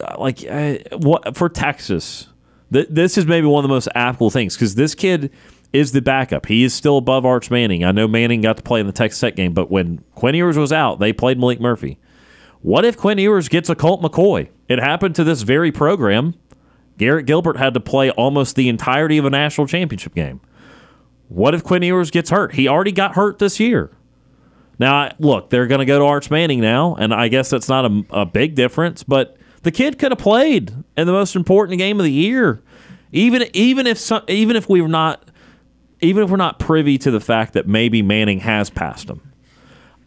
uh, 0.01 0.17
like 0.19 0.45
uh, 0.49 0.79
what 0.97 1.37
for 1.37 1.49
Texas, 1.49 2.29
th- 2.73 2.89
this 2.91 3.19
is 3.19 3.27
maybe 3.27 3.47
one 3.47 3.65
of 3.65 3.69
the 3.69 3.75
most 3.75 3.89
applicable 3.95 4.31
things 4.31 4.55
because 4.55 4.75
this 4.75 4.95
kid 4.95 5.31
is 5.73 5.93
the 5.93 6.03
backup. 6.03 6.47
He 6.47 6.65
is 6.65 6.75
still 6.75 6.99
above 6.99 7.25
Arch 7.25 7.51
Manning. 7.51 7.85
I 7.85 7.93
know 7.93 8.07
Manning 8.07 8.43
got 8.43 8.57
to 8.59 8.63
play 8.63 8.81
in 8.81 8.87
the 8.87 8.93
Texas 8.93 9.21
Tech 9.21 9.37
game, 9.37 9.53
but 9.53 9.71
when 9.71 10.05
Quinn 10.15 10.35
Ewers 10.35 10.59
was 10.59 10.73
out, 10.73 10.99
they 10.99 11.13
played 11.13 11.39
Maalik 11.39 11.61
Murphy. 11.61 11.99
What 12.61 12.85
if 12.85 12.97
Quinn 12.97 13.19
Ewers 13.19 13.49
gets 13.49 13.69
a 13.69 13.75
Colt 13.75 14.03
McCoy? 14.03 14.49
It 14.69 14.79
happened 14.79 15.15
to 15.17 15.25
this 15.25 15.43
very 15.43 15.73
program. 15.73 16.35
Garrett 16.99 17.27
Gilbert 17.27 17.57
had 17.57 17.75
to 17.75 17.81
play 17.81 18.11
almost 18.11 18.55
the 18.55 18.69
entirety 18.69 19.19
of 19.19 19.25
a 19.25 19.31
national 19.31 19.67
championship 19.67 20.15
game. 20.15 20.41
What 21.29 21.55
if 21.55 21.65
Quinn 21.65 21.83
Ewers 21.83 22.11
gets 22.11 22.31
hurt? 22.31 22.55
He 22.55 22.69
already 22.69 22.93
got 22.93 23.15
hurt 23.15 23.39
this 23.39 23.59
year. 23.59 23.91
Now, 24.79 25.13
look, 25.19 25.51
they're 25.51 25.67
going 25.67 25.81
to 25.81 25.85
go 25.85 25.99
to 25.99 26.05
Arch 26.05 26.31
Manning 26.31 26.61
now, 26.61 26.95
and 26.97 27.15
I 27.15 27.29
guess 27.29 27.51
that's 27.51 27.69
not 27.69 27.87
a, 27.87 28.05
a 28.11 28.27
big 28.27 28.55
difference, 28.55 29.03
but 29.03 29.37
the 29.63 29.71
kid 29.71 29.99
could 29.99 30.13
have 30.13 30.19
played 30.19 30.73
in 30.97 31.07
the 31.07 31.13
most 31.13 31.37
important 31.37 31.79
game 31.79 31.99
of 31.99 32.05
the 32.05 32.13
year. 32.13 32.63
Even 33.13 33.45
even 33.53 33.87
if 33.87 33.99
some, 33.99 34.23
even 34.29 34.57
if 34.57 34.69
we're 34.69 34.89
not 34.89 35.29
even 36.01 36.25
if 36.25 36.31
we're 36.31 36.37
not 36.37 36.59
privy 36.59 36.99
to 36.99 37.11
the 37.11 37.21
fact 37.21 37.53
that 37.53 37.67
maybe 37.69 38.03
Manning 38.03 38.41
has 38.41 38.71
passed 38.71 39.09
him 39.09 39.33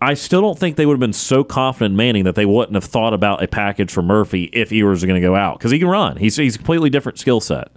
I 0.01 0.14
still 0.14 0.41
don't 0.41 0.60
think 0.60 0.76
they 0.76 0.86
would 0.86 0.93
have 0.93 0.99
been 0.99 1.14
so 1.14 1.43
confident 1.43 1.93
in 1.93 1.97
Manning 1.97 2.26
that 2.26 2.36
they 2.36 2.45
wouldn't 2.45 2.76
have 2.76 2.84
thought 2.84 3.14
about 3.14 3.41
a 3.41 3.47
package 3.47 3.91
for 3.91 4.01
Murphy 4.01 4.45
if 4.53 4.72
Ewers 4.72 5.03
are 5.03 5.08
going 5.08 5.20
to 5.20 5.26
go 5.26 5.36
out 5.36 5.58
because 5.58 5.72
he 5.72 5.80
can 5.80 5.88
run. 5.88 6.18
He's, 6.18 6.36
he's 6.36 6.56
a 6.56 6.58
completely 6.58 6.89
different 6.89 7.18
skill 7.18 7.39
set. 7.39 7.70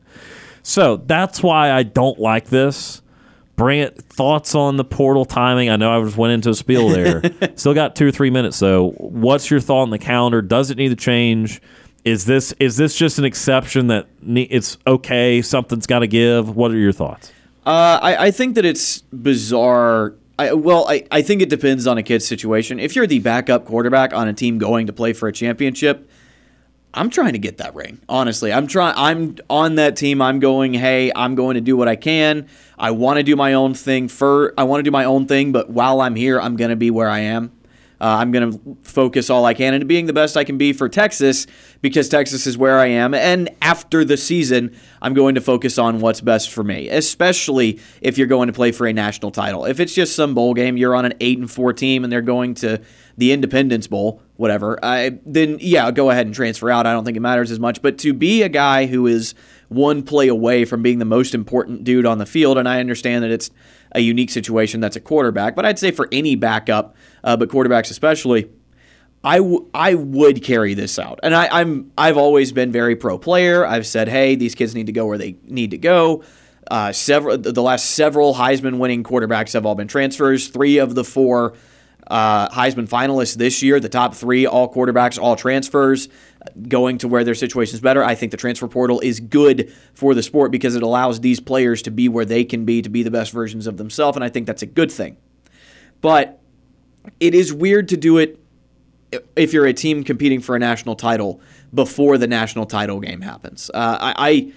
So 0.63 0.97
that's 0.97 1.43
why 1.43 1.71
I 1.71 1.85
don't 1.85 2.19
like 2.19 2.47
this. 2.47 3.03
Brant, 3.59 4.01
thoughts 4.05 4.55
on 4.55 4.77
the 4.77 4.85
portal 4.85 5.25
timing? 5.25 5.69
I 5.69 5.75
know 5.75 5.91
I 5.91 6.05
just 6.05 6.17
went 6.17 6.33
into 6.33 6.51
a 6.51 6.55
spiel 6.55 6.89
there. 6.89 7.21
Still 7.57 7.75
got 7.75 7.97
two 7.97 8.07
or 8.07 8.13
three 8.13 8.31
minutes 8.31 8.61
though. 8.61 8.93
What's 8.93 9.51
your 9.51 9.59
thought 9.59 9.83
on 9.83 9.91
the 9.91 9.99
calendar? 9.99 10.41
Does 10.41 10.71
it 10.71 10.79
need 10.79 10.91
to 10.91 10.97
change? 10.97 11.61
Is 12.05 12.25
this 12.25 12.53
is 12.61 12.77
this 12.77 12.97
just 12.97 13.19
an 13.19 13.25
exception 13.25 13.89
that 13.89 14.07
it's 14.25 14.79
okay? 14.87 15.43
Something's 15.43 15.89
got 15.89 15.99
to 15.99 16.07
give. 16.07 16.55
What 16.55 16.71
are 16.71 16.77
your 16.77 16.93
thoughts? 16.93 17.33
Uh, 17.67 17.99
I, 18.01 18.27
I 18.27 18.31
think 18.31 18.55
that 18.55 18.65
it's 18.65 19.01
bizarre. 19.13 20.15
I, 20.39 20.53
well, 20.53 20.89
I, 20.89 21.05
I 21.11 21.23
think 21.23 21.43
it 21.43 21.49
depends 21.49 21.89
on 21.89 21.99
a 21.99 22.03
kid's 22.05 22.25
situation. 22.25 22.79
If 22.79 22.95
you're 22.95 23.09
the 23.09 23.19
backup 23.19 23.65
quarterback 23.67 24.15
on 24.15 24.29
a 24.29 24.33
team 24.33 24.59
going 24.59 24.87
to 24.87 24.93
play 24.93 25.13
for 25.13 25.27
a 25.27 25.33
championship, 25.33 26.09
I'm 26.95 27.11
trying 27.11 27.35
to 27.35 27.39
get 27.39 27.59
that 27.59 27.75
ring. 27.75 28.01
Honestly, 28.09 28.53
I'm 28.53 28.67
trying. 28.67 28.95
I'm 28.97 29.37
on 29.51 29.75
that 29.77 29.97
team. 29.97 30.23
I'm 30.23 30.41
going. 30.41 30.75
Hey, 30.75 31.13
I'm 31.15 31.35
going 31.35 31.55
to 31.55 31.61
do 31.61 31.77
what 31.77 31.89
I 31.89 31.97
can. 31.97 32.49
I 32.79 32.93
want 32.93 33.19
to 33.19 33.23
do 33.23 33.37
my 33.37 33.55
own 33.55 33.75
thing. 33.75 34.09
For 34.09 34.55
I 34.57 34.65
want 34.65 34.81
to 34.81 34.85
do 34.85 34.91
my 34.91 35.05
own 35.05 35.27
thing, 35.27 35.53
but 35.53 35.71
while 35.71 36.01
I'm 36.01 36.15
here, 36.15 36.41
I'm 36.41 36.57
going 36.57 36.71
to 36.71 36.77
be 36.77 36.91
where 36.91 37.09
I 37.09 37.21
am. 37.21 37.53
Uh, 38.01 38.19
I'm 38.21 38.31
going 38.31 38.53
to 38.53 38.77
focus 38.83 39.29
all 39.29 39.45
I 39.45 39.55
can 39.55 39.75
into 39.75 39.85
being 39.85 40.07
the 40.07 40.13
best 40.13 40.37
I 40.37 40.45
can 40.45 40.57
be 40.57 40.73
for 40.73 40.89
Texas 40.89 41.49
because 41.83 42.09
Texas 42.09 42.47
is 42.47 42.57
where 42.57 42.79
I 42.79 42.87
am. 42.87 43.13
And 43.13 43.51
after 43.61 44.05
the 44.05 44.17
season, 44.17 44.77
I'm 45.03 45.15
going 45.15 45.35
to 45.35 45.41
focus 45.41 45.79
on 45.79 45.99
what's 45.99 46.21
best 46.21 46.51
for 46.51 46.63
me, 46.63 46.89
especially 46.89 47.81
if 48.01 48.17
you're 48.17 48.29
going 48.29 48.47
to 48.47 48.53
play 48.53 48.71
for 48.71 48.87
a 48.87 48.93
national 48.93 49.33
title. 49.33 49.65
If 49.65 49.81
it's 49.81 49.95
just 49.95 50.15
some 50.15 50.35
bowl 50.35 50.55
game, 50.55 50.77
you're 50.77 50.95
on 50.95 51.07
an 51.07 51.15
eight 51.21 51.39
and 51.39 51.51
four 51.51 51.73
team, 51.73 52.05
and 52.05 52.13
they're 52.13 52.23
going 52.23 52.55
to 52.57 52.81
the 53.17 53.33
Independence 53.33 53.89
Bowl, 53.89 54.23
whatever. 54.39 54.79
I, 54.85 55.19
then 55.27 55.59
yeah, 55.61 55.91
go 55.91 56.11
ahead 56.11 56.25
and 56.25 56.35
transfer 56.35 56.71
out. 56.71 56.87
I 56.87 56.93
don't 56.93 57.05
think 57.05 57.17
it 57.17 57.21
matters 57.21 57.51
as 57.51 57.59
much. 57.59 57.83
But 57.83 57.99
to 57.99 58.15
be 58.15 58.43
a 58.45 58.49
guy 58.49 58.87
who 58.87 59.07
is 59.09 59.35
one 59.69 60.05
play 60.05 60.29
away 60.29 60.65
from 60.65 60.81
being 60.81 61.01
the 61.01 61.05
most 61.05 61.35
important 61.35 61.83
dude 61.83 62.07
on 62.07 62.19
the 62.19 62.25
field, 62.25 62.57
and 62.57 62.69
I 62.69 62.79
understand 62.79 63.25
that 63.25 63.33
it's 63.33 63.51
a 63.93 64.01
unique 64.01 64.31
situation 64.31 64.81
that's 64.81 64.95
a 64.95 65.01
quarterback, 65.01 65.57
but 65.57 65.67
I'd 65.67 65.79
say 65.79 65.91
for 65.91 66.09
any 66.13 66.37
backup, 66.37 66.95
uh, 67.25 67.37
but 67.37 67.49
quarterbacks 67.49 67.91
especially, 67.91 68.49
I, 69.25 69.39
w- 69.39 69.69
I 69.75 69.95
would 69.95 70.45
carry 70.45 70.75
this 70.75 71.01
out. 71.01 71.19
And 71.25 71.35
I, 71.35 71.49
I'm 71.51 71.91
I've 71.99 72.17
always 72.17 72.53
been 72.53 72.71
very 72.71 72.95
pro 72.95 73.19
player. 73.19 73.67
I've 73.67 73.89
said, 73.89 74.09
hey, 74.09 74.37
these 74.37 74.55
kids 74.55 74.73
need 74.73 74.87
to 74.87 74.93
go 74.93 75.07
where 75.07 75.19
they 75.19 75.37
need 75.43 75.73
to 75.73 75.79
go. 75.79 76.23
Uh, 76.71 76.93
several 76.93 77.39
the 77.39 77.63
last 77.63 77.91
several 77.91 78.35
Heisman 78.35 78.79
winning 78.79 79.03
quarterbacks 79.03 79.55
have 79.55 79.67
all 79.67 79.75
been 79.75 79.89
transfers. 79.89 80.47
Three 80.49 80.79
of 80.79 80.95
the 80.95 81.03
four 81.03 81.55
uh, 82.09 82.49
Heisman 82.49 82.89
finalists 82.89 83.37
this 83.37 83.63
year, 83.63 83.79
the 83.79 83.89
top 83.89 84.15
three, 84.15 84.47
all 84.47 84.73
quarterbacks, 84.73 85.19
all 85.21 85.37
transfers, 85.37 86.09
going 86.69 86.99
to 86.99 87.09
where 87.09 87.23
their 87.23 87.35
situation 87.35 87.75
is 87.75 87.81
better. 87.81 88.03
I 88.03 88.15
think 88.15 88.31
the 88.31 88.39
transfer 88.39 88.67
portal 88.67 89.01
is 89.01 89.21
good 89.21 89.73
for 89.95 90.15
the 90.15 90.23
sport 90.23 90.51
because 90.51 90.75
it 90.75 90.83
allows 90.83 91.21
these 91.21 91.39
players 91.39 91.83
to 91.83 91.91
be 91.91 92.09
where 92.09 92.25
they 92.25 92.45
can 92.45 92.65
be, 92.65 92.81
to 92.83 92.89
be 92.89 93.03
the 93.03 93.11
best 93.11 93.33
versions 93.33 93.67
of 93.67 93.77
themselves, 93.77 94.17
and 94.17 94.25
I 94.25 94.31
think 94.31 94.47
that's 94.47 94.63
a 94.63 94.67
good 94.67 94.91
thing. 94.91 95.19
But 96.01 96.41
it 97.21 97.35
is 97.35 97.53
weird 97.53 97.89
to 97.91 97.97
do 97.97 98.19
it 98.19 98.39
if 99.37 99.53
you're 99.53 99.67
a 99.67 99.73
team 99.73 100.05
competing 100.05 100.41
for 100.41 100.57
a 100.57 100.59
national 100.59 100.95
title 100.95 101.41
before 101.73 102.19
the 102.19 102.27
national 102.27 102.67
title 102.67 103.01
game 103.01 103.23
happens. 103.23 103.71
Uh, 103.73 103.97
I, 104.01 104.53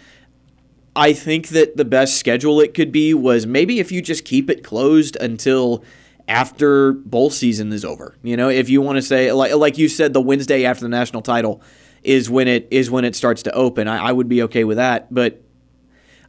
I 0.95 1.13
think 1.13 1.49
that 1.49 1.77
the 1.77 1.85
best 1.85 2.17
schedule 2.17 2.59
it 2.59 2.73
could 2.73 2.91
be 2.91 3.13
was 3.13 3.45
maybe 3.45 3.79
if 3.79 3.91
you 3.91 4.01
just 4.01 4.25
keep 4.25 4.49
it 4.49 4.63
closed 4.63 5.15
until 5.17 5.83
after 6.31 6.93
bowl 6.93 7.29
season 7.29 7.71
is 7.73 7.83
over. 7.83 8.15
You 8.23 8.37
know, 8.37 8.49
if 8.49 8.69
you 8.69 8.81
want 8.81 8.95
to 8.95 9.01
say 9.01 9.31
like 9.31 9.53
like 9.53 9.77
you 9.77 9.87
said, 9.89 10.13
the 10.13 10.21
Wednesday 10.21 10.65
after 10.65 10.83
the 10.83 10.89
national 10.89 11.21
title 11.21 11.61
is 12.03 12.29
when 12.29 12.47
it 12.47 12.67
is 12.71 12.89
when 12.89 13.05
it 13.05 13.15
starts 13.15 13.43
to 13.43 13.51
open. 13.51 13.87
I, 13.87 14.07
I 14.07 14.11
would 14.11 14.29
be 14.29 14.41
okay 14.43 14.63
with 14.63 14.77
that, 14.77 15.13
but. 15.13 15.43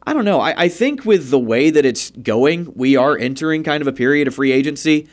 I 0.05 0.11
don't 0.11 0.25
know. 0.25 0.41
I, 0.41 0.63
I 0.63 0.67
think 0.67 1.05
with 1.05 1.29
the 1.29 1.39
way 1.39 1.69
that 1.69 1.85
it's 1.85 2.11
going, 2.11 2.73
we 2.75 2.97
are 2.97 3.17
entering 3.17 3.63
kind 3.63 3.79
of 3.81 3.87
a 3.87 3.93
period 3.93 4.27
of 4.27 4.35
free 4.35 4.51
agency 4.51 5.07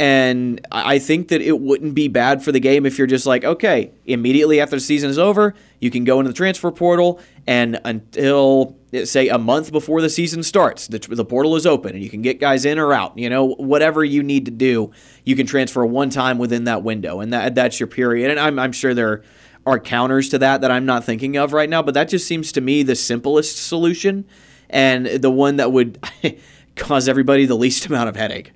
and 0.00 0.66
I 0.72 0.98
think 0.98 1.28
that 1.28 1.42
it 1.42 1.60
wouldn't 1.60 1.94
be 1.94 2.08
bad 2.08 2.42
for 2.42 2.52
the 2.52 2.58
game 2.58 2.86
if 2.86 2.96
you're 2.96 3.06
just 3.06 3.26
like, 3.26 3.44
okay, 3.44 3.92
immediately 4.06 4.58
after 4.58 4.76
the 4.76 4.80
season 4.80 5.10
is 5.10 5.18
over, 5.18 5.54
you 5.78 5.90
can 5.90 6.04
go 6.04 6.20
into 6.20 6.30
the 6.30 6.34
transfer 6.34 6.70
portal, 6.70 7.20
and 7.46 7.78
until 7.84 8.78
say 9.04 9.28
a 9.28 9.36
month 9.36 9.70
before 9.72 10.00
the 10.00 10.08
season 10.08 10.42
starts, 10.42 10.86
the, 10.86 10.98
the 11.00 11.24
portal 11.26 11.54
is 11.54 11.66
open, 11.66 11.92
and 11.92 12.02
you 12.02 12.08
can 12.08 12.22
get 12.22 12.40
guys 12.40 12.64
in 12.64 12.78
or 12.78 12.94
out. 12.94 13.18
You 13.18 13.28
know, 13.28 13.48
whatever 13.56 14.02
you 14.02 14.22
need 14.22 14.46
to 14.46 14.50
do, 14.50 14.90
you 15.24 15.36
can 15.36 15.46
transfer 15.46 15.84
one 15.84 16.08
time 16.08 16.38
within 16.38 16.64
that 16.64 16.82
window, 16.82 17.20
and 17.20 17.30
that 17.34 17.54
that's 17.54 17.78
your 17.78 17.86
period. 17.86 18.30
And 18.30 18.40
I'm, 18.40 18.58
I'm 18.58 18.72
sure 18.72 18.94
there 18.94 19.22
are 19.66 19.78
counters 19.78 20.30
to 20.30 20.38
that 20.38 20.62
that 20.62 20.70
I'm 20.70 20.86
not 20.86 21.04
thinking 21.04 21.36
of 21.36 21.52
right 21.52 21.68
now, 21.68 21.82
but 21.82 21.92
that 21.92 22.08
just 22.08 22.26
seems 22.26 22.52
to 22.52 22.62
me 22.62 22.82
the 22.82 22.96
simplest 22.96 23.66
solution 23.66 24.24
and 24.70 25.04
the 25.04 25.30
one 25.30 25.56
that 25.56 25.72
would 25.72 26.02
cause 26.74 27.06
everybody 27.06 27.44
the 27.44 27.54
least 27.54 27.84
amount 27.84 28.08
of 28.08 28.16
headache. 28.16 28.52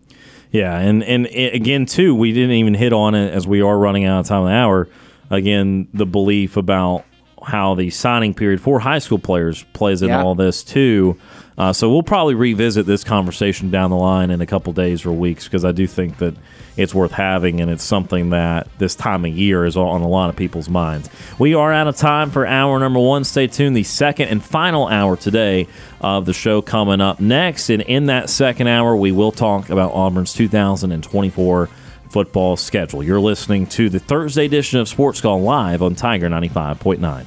Yeah, 0.50 0.78
and 0.78 1.02
and 1.02 1.26
again 1.26 1.86
too, 1.86 2.14
we 2.14 2.32
didn't 2.32 2.52
even 2.52 2.74
hit 2.74 2.92
on 2.92 3.14
it 3.14 3.32
as 3.32 3.46
we 3.46 3.60
are 3.60 3.76
running 3.76 4.04
out 4.04 4.20
of 4.20 4.26
time 4.26 4.42
of 4.42 4.48
the 4.48 4.54
hour. 4.54 4.88
Again, 5.30 5.88
the 5.92 6.06
belief 6.06 6.56
about 6.56 7.04
how 7.42 7.74
the 7.74 7.90
signing 7.90 8.34
period 8.34 8.60
for 8.60 8.80
high 8.80 8.98
school 8.98 9.18
players 9.18 9.64
plays 9.72 10.02
in 10.02 10.08
yeah. 10.08 10.22
all 10.22 10.34
this 10.34 10.62
too. 10.62 11.18
Uh, 11.56 11.72
so 11.72 11.90
we'll 11.90 12.02
probably 12.02 12.34
revisit 12.34 12.84
this 12.84 13.04
conversation 13.04 13.70
down 13.70 13.90
the 13.90 13.96
line 13.96 14.30
in 14.30 14.40
a 14.40 14.46
couple 14.46 14.72
days 14.72 15.06
or 15.06 15.12
weeks 15.12 15.44
because 15.44 15.64
I 15.64 15.72
do 15.72 15.86
think 15.86 16.18
that 16.18 16.34
it's 16.76 16.92
worth 16.92 17.12
having 17.12 17.60
and 17.60 17.70
it's 17.70 17.84
something 17.84 18.30
that 18.30 18.66
this 18.78 18.96
time 18.96 19.24
of 19.24 19.30
year 19.30 19.64
is 19.64 19.76
on 19.76 20.00
a 20.00 20.08
lot 20.08 20.30
of 20.30 20.36
people's 20.36 20.68
minds. 20.68 21.08
We 21.38 21.54
are 21.54 21.72
out 21.72 21.86
of 21.86 21.96
time 21.96 22.30
for 22.30 22.44
hour 22.44 22.78
number 22.80 22.98
one. 22.98 23.22
Stay 23.22 23.46
tuned. 23.46 23.76
The 23.76 23.84
second 23.84 24.28
and 24.28 24.42
final 24.42 24.88
hour 24.88 25.16
today 25.16 25.68
of 26.00 26.26
the 26.26 26.32
show 26.32 26.60
coming 26.60 27.00
up 27.00 27.20
next. 27.20 27.70
And 27.70 27.82
in 27.82 28.06
that 28.06 28.28
second 28.30 28.66
hour, 28.66 28.96
we 28.96 29.12
will 29.12 29.32
talk 29.32 29.70
about 29.70 29.92
Auburn's 29.92 30.32
2024 30.32 31.68
football 32.08 32.56
schedule. 32.56 33.02
You're 33.02 33.20
listening 33.20 33.66
to 33.68 33.88
the 33.88 34.00
Thursday 34.00 34.46
edition 34.46 34.80
of 34.80 34.88
Sports 34.88 35.20
Call 35.20 35.40
live 35.42 35.82
on 35.82 35.94
Tiger 35.94 36.28
95.9. 36.28 37.26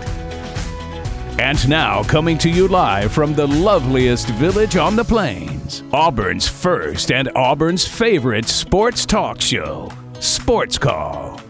And 1.41 1.67
now, 1.67 2.03
coming 2.03 2.37
to 2.37 2.51
you 2.51 2.67
live 2.67 3.11
from 3.11 3.33
the 3.33 3.47
loveliest 3.47 4.29
village 4.29 4.75
on 4.75 4.95
the 4.95 5.03
plains, 5.03 5.81
Auburn's 5.91 6.47
first 6.47 7.11
and 7.11 7.29
Auburn's 7.35 7.83
favorite 7.83 8.47
sports 8.47 9.07
talk 9.07 9.41
show, 9.41 9.91
Sports 10.19 10.77
Call. 10.77 11.41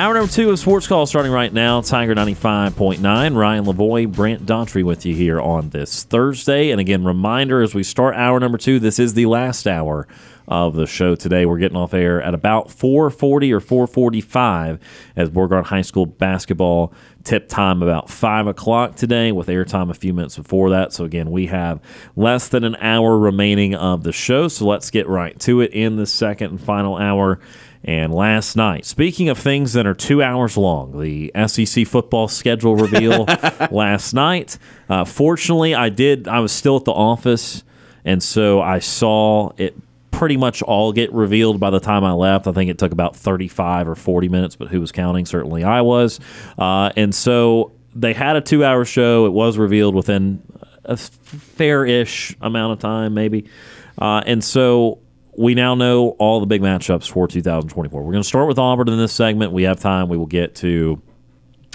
Hour 0.00 0.14
number 0.14 0.32
two 0.32 0.48
of 0.48 0.58
Sports 0.58 0.86
Call 0.86 1.04
starting 1.04 1.30
right 1.30 1.52
now. 1.52 1.82
Tiger 1.82 2.14
95.9. 2.14 3.36
Ryan 3.36 3.64
Lavoie, 3.66 4.10
Brant 4.10 4.46
Daughtry 4.46 4.82
with 4.82 5.04
you 5.04 5.14
here 5.14 5.38
on 5.38 5.68
this 5.68 6.04
Thursday. 6.04 6.70
And 6.70 6.80
again, 6.80 7.04
reminder 7.04 7.60
as 7.60 7.74
we 7.74 7.82
start 7.82 8.14
hour 8.14 8.40
number 8.40 8.56
two, 8.56 8.78
this 8.78 8.98
is 8.98 9.12
the 9.12 9.26
last 9.26 9.66
hour 9.66 10.08
of 10.50 10.74
the 10.74 10.86
show 10.86 11.14
today. 11.14 11.46
We're 11.46 11.58
getting 11.58 11.76
off 11.76 11.94
air 11.94 12.20
at 12.20 12.34
about 12.34 12.70
4:40 12.70 13.52
or 13.52 13.60
4:45 13.60 14.78
as 15.16 15.30
Beauregard 15.30 15.66
High 15.66 15.82
School 15.82 16.04
basketball 16.04 16.92
tip 17.22 17.48
time 17.48 17.82
about 17.82 18.10
five 18.10 18.46
o'clock 18.46 18.96
today, 18.96 19.30
with 19.30 19.46
airtime 19.46 19.90
a 19.90 19.94
few 19.94 20.12
minutes 20.12 20.36
before 20.36 20.70
that. 20.70 20.92
So 20.92 21.04
again, 21.04 21.30
we 21.30 21.46
have 21.46 21.80
less 22.16 22.48
than 22.48 22.64
an 22.64 22.76
hour 22.80 23.16
remaining 23.16 23.74
of 23.74 24.02
the 24.02 24.12
show. 24.12 24.48
So 24.48 24.66
let's 24.66 24.90
get 24.90 25.06
right 25.06 25.38
to 25.40 25.60
it 25.60 25.72
in 25.72 25.96
the 25.96 26.06
second 26.06 26.50
and 26.50 26.60
final 26.60 26.96
hour. 26.96 27.38
And 27.82 28.12
last 28.12 28.56
night, 28.56 28.84
speaking 28.84 29.30
of 29.30 29.38
things 29.38 29.72
that 29.72 29.86
are 29.86 29.94
two 29.94 30.22
hours 30.22 30.56
long, 30.58 31.00
the 31.00 31.32
SEC 31.46 31.86
football 31.86 32.28
schedule 32.28 32.76
reveal 32.76 33.24
last 33.70 34.12
night. 34.12 34.58
Uh, 34.88 35.04
fortunately, 35.06 35.74
I 35.74 35.88
did. 35.88 36.28
I 36.28 36.40
was 36.40 36.52
still 36.52 36.76
at 36.76 36.84
the 36.84 36.92
office, 36.92 37.64
and 38.04 38.22
so 38.22 38.60
I 38.60 38.80
saw 38.80 39.52
it 39.56 39.74
pretty 40.20 40.36
much 40.36 40.60
all 40.60 40.92
get 40.92 41.10
revealed 41.14 41.58
by 41.58 41.70
the 41.70 41.80
time 41.80 42.04
I 42.04 42.12
left. 42.12 42.46
I 42.46 42.52
think 42.52 42.70
it 42.70 42.76
took 42.76 42.92
about 42.92 43.16
35 43.16 43.88
or 43.88 43.94
40 43.94 44.28
minutes, 44.28 44.54
but 44.54 44.68
who 44.68 44.78
was 44.78 44.92
counting? 44.92 45.24
Certainly 45.24 45.64
I 45.64 45.80
was. 45.80 46.20
Uh, 46.58 46.90
and 46.94 47.14
so 47.14 47.72
they 47.94 48.12
had 48.12 48.36
a 48.36 48.42
two 48.42 48.62
hour 48.62 48.84
show. 48.84 49.24
It 49.24 49.32
was 49.32 49.56
revealed 49.56 49.94
within 49.94 50.42
a 50.84 50.98
fair 50.98 51.86
ish 51.86 52.36
amount 52.42 52.74
of 52.74 52.80
time, 52.80 53.14
maybe. 53.14 53.48
Uh, 53.96 54.22
and 54.26 54.44
so 54.44 54.98
we 55.38 55.54
now 55.54 55.74
know 55.74 56.10
all 56.18 56.38
the 56.40 56.46
big 56.46 56.60
matchups 56.60 57.10
for 57.10 57.26
2024. 57.26 58.02
We're 58.02 58.12
going 58.12 58.22
to 58.22 58.28
start 58.28 58.46
with 58.46 58.58
Auburn 58.58 58.90
in 58.90 58.98
this 58.98 59.14
segment. 59.14 59.52
We 59.52 59.62
have 59.62 59.80
time. 59.80 60.10
We 60.10 60.18
will 60.18 60.26
get 60.26 60.54
to 60.56 61.00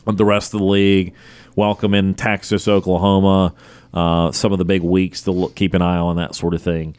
the 0.06 0.24
rest 0.24 0.54
of 0.54 0.60
the 0.60 0.68
league. 0.68 1.16
Welcome 1.56 1.96
in 1.96 2.14
Texas, 2.14 2.68
Oklahoma, 2.68 3.56
uh, 3.92 4.32
some 4.32 4.52
of 4.52 4.60
the 4.60 4.66
big 4.66 4.84
weeks 4.84 5.24
to 5.24 5.32
look, 5.32 5.56
keep 5.56 5.74
an 5.74 5.82
eye 5.82 5.98
on, 5.98 6.18
that 6.18 6.36
sort 6.36 6.54
of 6.54 6.62
thing. 6.62 6.96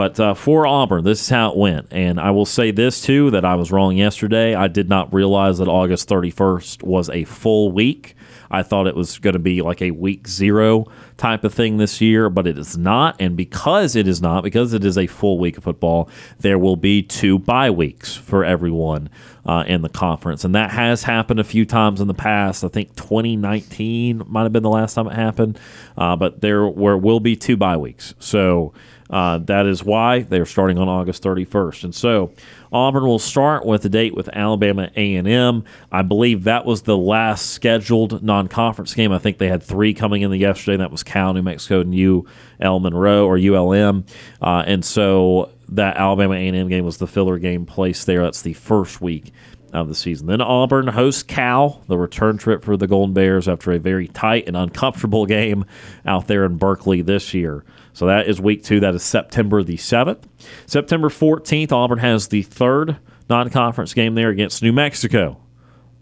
But 0.00 0.18
uh, 0.18 0.32
for 0.32 0.66
Auburn, 0.66 1.04
this 1.04 1.20
is 1.20 1.28
how 1.28 1.50
it 1.50 1.58
went. 1.58 1.88
And 1.90 2.18
I 2.18 2.30
will 2.30 2.46
say 2.46 2.70
this 2.70 3.02
too 3.02 3.30
that 3.32 3.44
I 3.44 3.54
was 3.54 3.70
wrong 3.70 3.98
yesterday. 3.98 4.54
I 4.54 4.66
did 4.66 4.88
not 4.88 5.12
realize 5.12 5.58
that 5.58 5.68
August 5.68 6.08
31st 6.08 6.82
was 6.82 7.10
a 7.10 7.24
full 7.24 7.70
week. 7.70 8.16
I 8.50 8.62
thought 8.62 8.86
it 8.86 8.96
was 8.96 9.18
going 9.18 9.34
to 9.34 9.38
be 9.38 9.60
like 9.60 9.82
a 9.82 9.90
week 9.90 10.26
zero 10.26 10.86
type 11.18 11.44
of 11.44 11.52
thing 11.52 11.76
this 11.76 12.00
year, 12.00 12.30
but 12.30 12.46
it 12.46 12.56
is 12.56 12.78
not. 12.78 13.14
And 13.20 13.36
because 13.36 13.94
it 13.94 14.08
is 14.08 14.22
not, 14.22 14.42
because 14.42 14.72
it 14.72 14.86
is 14.86 14.96
a 14.96 15.06
full 15.06 15.38
week 15.38 15.58
of 15.58 15.64
football, 15.64 16.08
there 16.38 16.58
will 16.58 16.76
be 16.76 17.02
two 17.02 17.38
bye 17.38 17.70
weeks 17.70 18.16
for 18.16 18.42
everyone 18.42 19.10
uh, 19.44 19.64
in 19.66 19.82
the 19.82 19.90
conference. 19.90 20.44
And 20.44 20.54
that 20.54 20.70
has 20.70 21.02
happened 21.02 21.40
a 21.40 21.44
few 21.44 21.66
times 21.66 22.00
in 22.00 22.08
the 22.08 22.14
past. 22.14 22.64
I 22.64 22.68
think 22.68 22.96
2019 22.96 24.22
might 24.26 24.44
have 24.44 24.52
been 24.52 24.62
the 24.62 24.70
last 24.70 24.94
time 24.94 25.08
it 25.08 25.14
happened, 25.14 25.58
uh, 25.98 26.16
but 26.16 26.40
there 26.40 26.66
were, 26.66 26.96
will 26.96 27.20
be 27.20 27.36
two 27.36 27.58
bye 27.58 27.76
weeks. 27.76 28.14
So 28.18 28.72
uh, 29.10 29.38
that 29.38 29.66
is 29.66 29.82
why 29.82 30.20
they're 30.20 30.46
starting 30.46 30.78
on 30.78 30.88
August 30.88 31.22
31st. 31.22 31.84
And 31.84 31.94
so 31.94 32.32
Auburn 32.72 33.04
will 33.04 33.18
start 33.18 33.66
with 33.66 33.84
a 33.84 33.88
date 33.88 34.14
with 34.14 34.28
Alabama 34.32 34.90
A&M. 34.94 35.64
I 35.90 36.02
believe 36.02 36.44
that 36.44 36.64
was 36.64 36.82
the 36.82 36.96
last 36.96 37.50
scheduled 37.50 38.22
non-conference 38.22 38.94
game. 38.94 39.10
I 39.12 39.18
think 39.18 39.38
they 39.38 39.48
had 39.48 39.62
three 39.62 39.94
coming 39.94 40.22
in 40.22 40.30
the 40.30 40.38
yesterday. 40.38 40.76
That 40.76 40.92
was 40.92 41.02
Cal, 41.02 41.34
New 41.34 41.42
Mexico, 41.42 41.80
and 41.80 41.94
UL 41.94 42.78
Monroe 42.78 43.26
or 43.26 43.36
ULM. 43.36 44.04
Uh, 44.40 44.62
and 44.66 44.84
so 44.84 45.50
that 45.70 45.96
Alabama 45.96 46.34
A&M 46.34 46.68
game 46.68 46.84
was 46.84 46.98
the 46.98 47.06
filler 47.08 47.38
game 47.38 47.66
placed 47.66 48.06
there. 48.06 48.22
That's 48.22 48.42
the 48.42 48.54
first 48.54 49.00
week 49.00 49.32
of 49.72 49.88
the 49.88 49.94
season. 49.94 50.26
Then 50.26 50.40
Auburn 50.40 50.88
hosts 50.88 51.22
Cal, 51.22 51.82
the 51.88 51.98
return 51.98 52.38
trip 52.38 52.64
for 52.64 52.76
the 52.76 52.86
Golden 52.86 53.14
Bears 53.14 53.48
after 53.48 53.72
a 53.72 53.78
very 53.78 54.08
tight 54.08 54.46
and 54.46 54.56
uncomfortable 54.56 55.26
game 55.26 55.64
out 56.06 56.28
there 56.28 56.44
in 56.44 56.56
Berkeley 56.56 57.02
this 57.02 57.34
year. 57.34 57.64
So 57.92 58.06
that 58.06 58.28
is 58.28 58.40
week 58.40 58.62
two. 58.62 58.80
That 58.80 58.94
is 58.94 59.02
September 59.02 59.62
the 59.62 59.76
7th. 59.76 60.22
September 60.66 61.08
14th, 61.08 61.72
Auburn 61.72 61.98
has 61.98 62.28
the 62.28 62.42
third 62.42 62.98
non 63.28 63.50
conference 63.50 63.94
game 63.94 64.14
there 64.14 64.28
against 64.30 64.62
New 64.62 64.72
Mexico. 64.72 65.40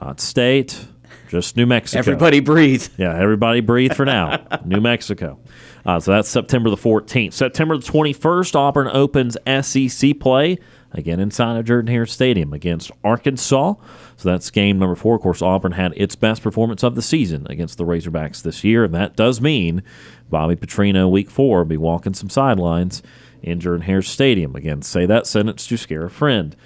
Not 0.00 0.20
state, 0.20 0.86
just 1.28 1.56
New 1.56 1.66
Mexico. 1.66 1.98
Everybody 1.98 2.40
breathe. 2.40 2.86
Yeah, 2.96 3.18
everybody 3.18 3.60
breathe 3.60 3.94
for 3.94 4.04
now. 4.04 4.46
New 4.64 4.80
Mexico. 4.80 5.38
Uh, 5.84 5.98
so 6.00 6.12
that's 6.12 6.28
September 6.28 6.70
the 6.70 6.76
14th. 6.76 7.32
September 7.32 7.76
the 7.76 7.84
21st, 7.84 8.54
Auburn 8.54 8.88
opens 8.92 9.36
SEC 9.46 10.18
play 10.20 10.58
again 10.98 11.20
inside 11.20 11.56
of 11.56 11.64
Jordan 11.64 11.90
Hare 11.90 12.06
Stadium 12.06 12.52
against 12.52 12.90
Arkansas. 13.02 13.74
So 14.16 14.28
that's 14.28 14.50
game 14.50 14.78
number 14.78 14.96
four. 14.96 15.14
Of 15.14 15.22
course, 15.22 15.40
Auburn 15.40 15.72
had 15.72 15.94
its 15.96 16.16
best 16.16 16.42
performance 16.42 16.82
of 16.82 16.94
the 16.94 17.02
season 17.02 17.46
against 17.48 17.78
the 17.78 17.84
Razorbacks 17.84 18.42
this 18.42 18.64
year, 18.64 18.84
and 18.84 18.94
that 18.94 19.16
does 19.16 19.40
mean 19.40 19.82
Bobby 20.28 20.56
Petrino, 20.56 21.10
week 21.10 21.30
four, 21.30 21.58
will 21.58 21.64
be 21.64 21.76
walking 21.76 22.14
some 22.14 22.28
sidelines 22.28 23.02
in 23.42 23.60
Jordan 23.60 23.86
Hare 23.86 24.02
Stadium. 24.02 24.56
Again, 24.56 24.82
say 24.82 25.06
that 25.06 25.26
sentence 25.26 25.66
to 25.68 25.76
scare 25.76 26.04
a 26.04 26.10
friend. 26.10 26.56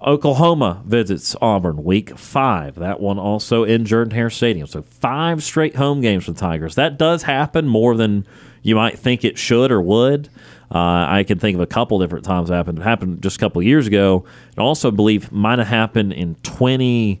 Oklahoma 0.00 0.82
visits 0.86 1.34
Auburn 1.40 1.82
week 1.82 2.16
five. 2.16 2.76
That 2.76 3.00
one 3.00 3.18
also 3.18 3.64
in 3.64 3.84
Jordan 3.84 4.14
Hare 4.14 4.30
Stadium. 4.30 4.66
So 4.68 4.82
five 4.82 5.42
straight 5.42 5.76
home 5.76 6.00
games 6.00 6.24
for 6.24 6.32
the 6.32 6.38
Tigers. 6.38 6.76
That 6.76 6.98
does 6.98 7.24
happen 7.24 7.66
more 7.66 7.96
than 7.96 8.24
you 8.62 8.76
might 8.76 8.98
think 8.98 9.24
it 9.24 9.38
should 9.38 9.72
or 9.72 9.80
would. 9.80 10.28
Uh, 10.70 11.06
I 11.08 11.24
can 11.26 11.38
think 11.38 11.54
of 11.54 11.60
a 11.60 11.66
couple 11.66 11.98
different 11.98 12.24
times 12.24 12.50
it 12.50 12.54
happened. 12.54 12.78
It 12.78 12.82
happened 12.82 13.22
just 13.22 13.36
a 13.36 13.40
couple 13.40 13.62
years 13.62 13.86
ago. 13.86 14.24
And 14.50 14.58
also 14.58 14.88
I 14.88 14.94
believe 14.94 15.32
might 15.32 15.58
have 15.58 15.68
happened 15.68 16.12
in 16.12 16.34
20. 16.36 17.20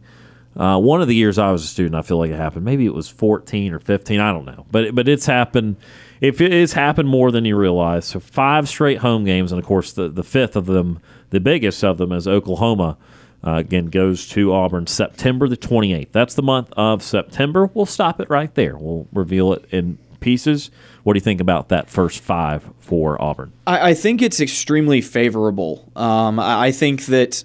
Uh, 0.56 0.78
one 0.78 1.00
of 1.00 1.08
the 1.08 1.14
years 1.14 1.38
I 1.38 1.50
was 1.50 1.64
a 1.64 1.66
student, 1.66 1.94
I 1.94 2.02
feel 2.02 2.18
like 2.18 2.30
it 2.30 2.36
happened. 2.36 2.64
Maybe 2.64 2.84
it 2.84 2.92
was 2.92 3.08
14 3.08 3.72
or 3.72 3.78
15. 3.78 4.20
I 4.20 4.32
don't 4.32 4.44
know. 4.44 4.66
But 4.70 4.94
but 4.94 5.08
it's 5.08 5.26
happened. 5.26 5.76
If 6.20 6.40
it 6.40 6.52
has 6.52 6.72
happened 6.72 7.08
more 7.08 7.30
than 7.30 7.44
you 7.44 7.56
realize. 7.56 8.04
So 8.06 8.20
five 8.20 8.68
straight 8.68 8.98
home 8.98 9.24
games, 9.24 9.52
and 9.52 9.60
of 9.60 9.66
course 9.66 9.92
the 9.92 10.08
the 10.08 10.24
fifth 10.24 10.56
of 10.56 10.66
them, 10.66 11.00
the 11.30 11.40
biggest 11.40 11.82
of 11.84 11.98
them, 11.98 12.12
is 12.12 12.26
Oklahoma. 12.28 12.98
Uh, 13.46 13.52
again, 13.52 13.86
goes 13.86 14.26
to 14.30 14.52
Auburn 14.52 14.88
September 14.88 15.48
the 15.48 15.56
28th. 15.56 16.10
That's 16.10 16.34
the 16.34 16.42
month 16.42 16.72
of 16.76 17.04
September. 17.04 17.70
We'll 17.72 17.86
stop 17.86 18.20
it 18.20 18.28
right 18.28 18.52
there. 18.56 18.76
We'll 18.76 19.06
reveal 19.12 19.52
it 19.52 19.64
in 19.70 19.98
pieces. 20.20 20.70
What 21.02 21.14
do 21.14 21.18
you 21.18 21.22
think 21.22 21.40
about 21.40 21.68
that 21.68 21.88
first 21.88 22.20
five 22.20 22.68
for 22.78 23.20
Auburn? 23.20 23.52
I, 23.66 23.90
I 23.90 23.94
think 23.94 24.22
it's 24.22 24.40
extremely 24.40 25.00
favorable. 25.00 25.90
Um, 25.96 26.38
I, 26.38 26.66
I 26.66 26.72
think 26.72 27.06
that 27.06 27.44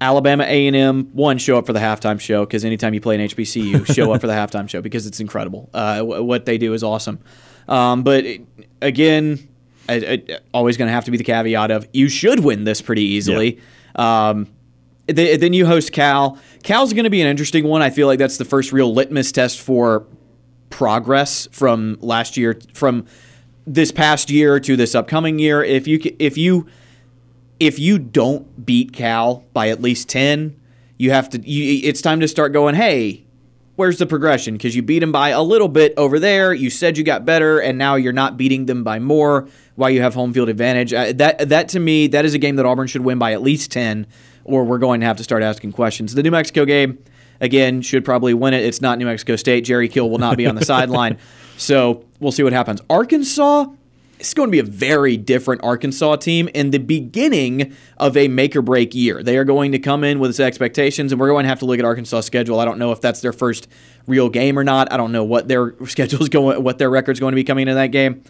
Alabama 0.00 0.44
A&M 0.44 1.10
one 1.12 1.38
show 1.38 1.58
up 1.58 1.66
for 1.66 1.72
the 1.72 1.80
halftime 1.80 2.20
show 2.20 2.44
because 2.44 2.64
anytime 2.64 2.94
you 2.94 3.00
play 3.00 3.16
an 3.16 3.28
HBCU, 3.28 3.86
show 3.94 4.12
up 4.12 4.20
for 4.20 4.26
the 4.26 4.32
halftime 4.32 4.68
show 4.68 4.80
because 4.80 5.06
it's 5.06 5.20
incredible. 5.20 5.68
Uh, 5.74 5.98
w- 5.98 6.22
what 6.22 6.46
they 6.46 6.58
do 6.58 6.72
is 6.72 6.82
awesome. 6.82 7.20
Um, 7.68 8.02
but 8.02 8.24
it, 8.24 8.46
again, 8.80 9.48
I, 9.88 9.94
I, 10.28 10.38
always 10.54 10.76
going 10.76 10.88
to 10.88 10.92
have 10.92 11.04
to 11.04 11.10
be 11.10 11.16
the 11.16 11.24
caveat 11.24 11.70
of 11.70 11.86
you 11.92 12.08
should 12.08 12.40
win 12.40 12.64
this 12.64 12.80
pretty 12.80 13.02
easily. 13.02 13.60
Yeah. 13.96 14.28
Um, 14.30 14.46
th- 15.06 15.40
then 15.40 15.52
you 15.52 15.66
host 15.66 15.92
Cal. 15.92 16.38
Cal's 16.62 16.92
going 16.92 17.04
to 17.04 17.10
be 17.10 17.20
an 17.20 17.28
interesting 17.28 17.64
one. 17.64 17.82
I 17.82 17.90
feel 17.90 18.06
like 18.06 18.18
that's 18.18 18.38
the 18.38 18.44
first 18.44 18.72
real 18.72 18.92
litmus 18.92 19.32
test 19.32 19.60
for 19.60 20.06
progress 20.70 21.48
from 21.52 21.98
last 22.00 22.36
year, 22.36 22.58
from 22.72 23.04
this 23.66 23.92
past 23.92 24.30
year 24.30 24.58
to 24.60 24.76
this 24.76 24.94
upcoming 24.94 25.38
year. 25.38 25.62
If 25.62 25.86
you 25.86 26.00
if 26.18 26.38
you 26.38 26.66
if 27.58 27.78
you 27.78 27.98
don't 27.98 28.64
beat 28.64 28.92
Cal 28.92 29.44
by 29.52 29.68
at 29.68 29.82
least 29.82 30.08
ten, 30.08 30.58
you 30.96 31.10
have 31.10 31.28
to. 31.30 31.38
You, 31.48 31.88
it's 31.88 32.00
time 32.00 32.20
to 32.20 32.28
start 32.28 32.52
going. 32.52 32.74
Hey, 32.74 33.24
where's 33.76 33.98
the 33.98 34.06
progression? 34.06 34.54
Because 34.54 34.74
you 34.74 34.82
beat 34.82 35.00
them 35.00 35.12
by 35.12 35.30
a 35.30 35.42
little 35.42 35.68
bit 35.68 35.92
over 35.96 36.18
there. 36.18 36.52
You 36.54 36.70
said 36.70 36.96
you 36.96 37.04
got 37.04 37.24
better, 37.24 37.58
and 37.58 37.76
now 37.76 37.96
you're 37.96 38.12
not 38.12 38.36
beating 38.36 38.66
them 38.66 38.82
by 38.82 38.98
more. 38.98 39.48
While 39.76 39.90
you 39.90 40.02
have 40.02 40.14
home 40.14 40.32
field 40.32 40.48
advantage, 40.48 40.92
uh, 40.92 41.12
that 41.14 41.48
that 41.48 41.68
to 41.70 41.80
me, 41.80 42.06
that 42.08 42.24
is 42.24 42.34
a 42.34 42.38
game 42.38 42.56
that 42.56 42.66
Auburn 42.66 42.86
should 42.86 43.02
win 43.02 43.18
by 43.18 43.32
at 43.32 43.42
least 43.42 43.70
ten, 43.70 44.06
or 44.44 44.64
we're 44.64 44.78
going 44.78 45.00
to 45.00 45.06
have 45.06 45.16
to 45.18 45.24
start 45.24 45.42
asking 45.42 45.72
questions. 45.72 46.14
The 46.14 46.22
New 46.22 46.30
Mexico 46.30 46.64
game 46.64 46.98
again, 47.40 47.82
should 47.82 48.04
probably 48.04 48.34
win 48.34 48.54
it. 48.54 48.64
It's 48.64 48.80
not 48.80 48.98
New 48.98 49.06
Mexico 49.06 49.36
State. 49.36 49.64
Jerry 49.64 49.88
Kill 49.88 50.08
will 50.10 50.18
not 50.18 50.36
be 50.36 50.46
on 50.46 50.54
the 50.54 50.64
sideline. 50.64 51.18
So 51.56 52.04
we'll 52.20 52.32
see 52.32 52.42
what 52.42 52.52
happens. 52.52 52.80
Arkansas 52.88 53.66
is 54.20 54.34
going 54.34 54.48
to 54.48 54.50
be 54.50 54.58
a 54.58 54.64
very 54.64 55.16
different 55.16 55.62
Arkansas 55.64 56.16
team 56.16 56.48
in 56.54 56.70
the 56.70 56.78
beginning 56.78 57.74
of 57.96 58.16
a 58.16 58.28
make 58.28 58.54
or 58.54 58.62
break 58.62 58.94
year. 58.94 59.22
They 59.22 59.36
are 59.36 59.44
going 59.44 59.72
to 59.72 59.78
come 59.78 60.04
in 60.04 60.18
with 60.18 60.30
its 60.30 60.40
expectations, 60.40 61.12
and 61.12 61.20
we're 61.20 61.28
going 61.28 61.44
to 61.44 61.48
have 61.48 61.60
to 61.60 61.64
look 61.64 61.78
at 61.78 61.84
Arkansas' 61.84 62.20
schedule. 62.20 62.60
I 62.60 62.64
don't 62.64 62.78
know 62.78 62.92
if 62.92 63.00
that's 63.00 63.20
their 63.20 63.32
first 63.32 63.68
real 64.06 64.28
game 64.28 64.58
or 64.58 64.64
not. 64.64 64.92
I 64.92 64.96
don't 64.96 65.12
know 65.12 65.24
what 65.24 65.48
their 65.48 65.74
schedule 65.86 66.22
is 66.22 66.28
going, 66.28 66.62
what 66.62 66.78
their 66.78 66.90
record's 66.90 67.20
going 67.20 67.32
to 67.32 67.36
be 67.36 67.44
coming 67.44 67.62
into 67.62 67.74
that 67.74 67.88
game. 67.88 68.22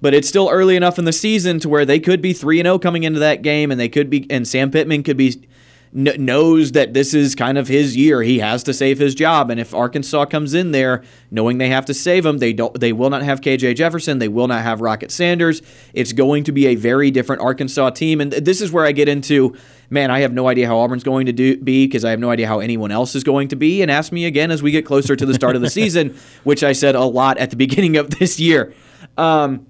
But 0.00 0.12
it's 0.12 0.28
still 0.28 0.50
early 0.50 0.76
enough 0.76 0.98
in 0.98 1.06
the 1.06 1.12
season 1.12 1.58
to 1.60 1.70
where 1.70 1.86
they 1.86 1.98
could 1.98 2.20
be 2.20 2.34
three 2.34 2.60
and 2.60 2.66
zero 2.66 2.74
oh 2.74 2.78
coming 2.78 3.04
into 3.04 3.20
that 3.20 3.42
game, 3.42 3.70
and 3.70 3.80
they 3.80 3.88
could 3.88 4.10
be, 4.10 4.26
and 4.30 4.46
Sam 4.46 4.70
Pittman 4.70 5.02
could 5.02 5.16
be 5.16 5.48
kn- 5.92 6.24
knows 6.24 6.72
that 6.72 6.94
this 6.94 7.14
is 7.14 7.34
kind 7.34 7.58
of 7.58 7.68
his 7.68 7.96
year. 7.96 8.22
He 8.22 8.38
has 8.38 8.62
to 8.64 8.74
save 8.74 8.98
his 8.98 9.14
job, 9.14 9.50
and 9.50 9.60
if 9.60 9.74
Arkansas 9.74 10.26
comes 10.26 10.54
in 10.54 10.72
there 10.72 11.02
knowing 11.30 11.58
they 11.58 11.68
have 11.68 11.86
to 11.86 11.94
save 11.94 12.24
him, 12.24 12.38
they 12.38 12.52
don't. 12.52 12.78
They 12.78 12.92
will 12.92 13.10
not 13.10 13.22
have 13.22 13.40
KJ 13.40 13.76
Jefferson. 13.76 14.18
They 14.18 14.28
will 14.28 14.48
not 14.48 14.62
have 14.62 14.80
Rocket 14.80 15.10
Sanders. 15.10 15.62
It's 15.92 16.12
going 16.12 16.44
to 16.44 16.52
be 16.52 16.66
a 16.66 16.74
very 16.74 17.10
different 17.10 17.42
Arkansas 17.42 17.90
team, 17.90 18.20
and 18.20 18.32
this 18.32 18.60
is 18.60 18.72
where 18.72 18.84
I 18.84 18.92
get 18.92 19.08
into. 19.08 19.56
Man, 19.88 20.10
I 20.10 20.20
have 20.20 20.32
no 20.32 20.48
idea 20.48 20.66
how 20.66 20.78
Auburn's 20.78 21.04
going 21.04 21.26
to 21.26 21.32
do, 21.32 21.56
be 21.58 21.86
because 21.86 22.04
I 22.04 22.10
have 22.10 22.18
no 22.18 22.30
idea 22.30 22.48
how 22.48 22.58
anyone 22.58 22.90
else 22.90 23.14
is 23.14 23.22
going 23.22 23.48
to 23.48 23.56
be. 23.56 23.82
And 23.82 23.90
ask 23.90 24.10
me 24.10 24.24
again 24.24 24.50
as 24.50 24.60
we 24.62 24.72
get 24.72 24.84
closer 24.84 25.14
to 25.14 25.24
the 25.24 25.34
start 25.34 25.54
of 25.54 25.62
the 25.62 25.70
season, 25.80 26.16
which 26.42 26.64
I 26.64 26.72
said 26.72 26.96
a 26.96 27.04
lot 27.04 27.38
at 27.38 27.50
the 27.50 27.56
beginning 27.56 27.96
of 27.96 28.10
this 28.10 28.40
year. 28.40 28.74
Um, 29.16 29.66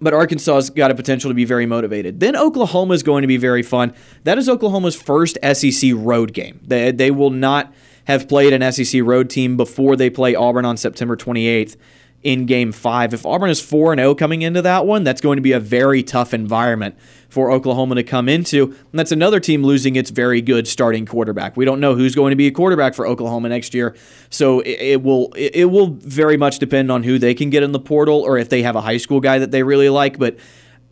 but 0.00 0.14
Arkansas's 0.14 0.70
got 0.70 0.90
a 0.90 0.94
potential 0.94 1.30
to 1.30 1.34
be 1.34 1.44
very 1.44 1.66
motivated. 1.66 2.20
Then 2.20 2.36
Oklahoma 2.36 2.94
is 2.94 3.02
going 3.02 3.22
to 3.22 3.28
be 3.28 3.36
very 3.36 3.62
fun. 3.62 3.94
That 4.24 4.38
is 4.38 4.48
Oklahoma's 4.48 4.96
first 4.96 5.38
SEC 5.42 5.92
road 5.94 6.32
game. 6.32 6.60
They, 6.66 6.90
they 6.90 7.10
will 7.10 7.30
not 7.30 7.72
have 8.04 8.28
played 8.28 8.52
an 8.52 8.72
SEC 8.72 9.02
road 9.04 9.30
team 9.30 9.56
before 9.56 9.96
they 9.96 10.10
play 10.10 10.34
Auburn 10.34 10.64
on 10.64 10.76
September 10.76 11.16
28th. 11.16 11.76
In 12.22 12.44
game 12.46 12.70
five. 12.70 13.14
If 13.14 13.24
Auburn 13.24 13.50
is 13.50 13.60
4 13.60 13.96
0 13.96 14.14
coming 14.14 14.42
into 14.42 14.60
that 14.62 14.86
one, 14.86 15.04
that's 15.04 15.20
going 15.20 15.36
to 15.36 15.42
be 15.42 15.52
a 15.52 15.60
very 15.60 16.02
tough 16.02 16.34
environment 16.34 16.96
for 17.28 17.50
Oklahoma 17.50 17.94
to 17.94 18.02
come 18.02 18.28
into. 18.28 18.64
And 18.64 18.98
that's 18.98 19.12
another 19.12 19.40
team 19.40 19.62
losing 19.62 19.96
its 19.96 20.10
very 20.10 20.42
good 20.42 20.68
starting 20.68 21.06
quarterback. 21.06 21.56
We 21.56 21.64
don't 21.64 21.80
know 21.80 21.94
who's 21.94 22.14
going 22.14 22.30
to 22.30 22.36
be 22.36 22.46
a 22.46 22.50
quarterback 22.50 22.94
for 22.94 23.06
Oklahoma 23.06 23.48
next 23.48 23.72
year. 23.72 23.96
So 24.28 24.60
it, 24.60 24.80
it 24.80 25.02
will 25.02 25.32
it 25.34 25.66
will 25.66 25.88
very 25.88 26.36
much 26.36 26.58
depend 26.58 26.90
on 26.90 27.04
who 27.04 27.18
they 27.18 27.34
can 27.34 27.48
get 27.48 27.62
in 27.62 27.72
the 27.72 27.80
portal 27.80 28.20
or 28.20 28.36
if 28.36 28.48
they 28.48 28.62
have 28.62 28.76
a 28.76 28.80
high 28.82 28.98
school 28.98 29.20
guy 29.20 29.38
that 29.38 29.50
they 29.50 29.62
really 29.62 29.88
like. 29.88 30.18
But 30.18 30.36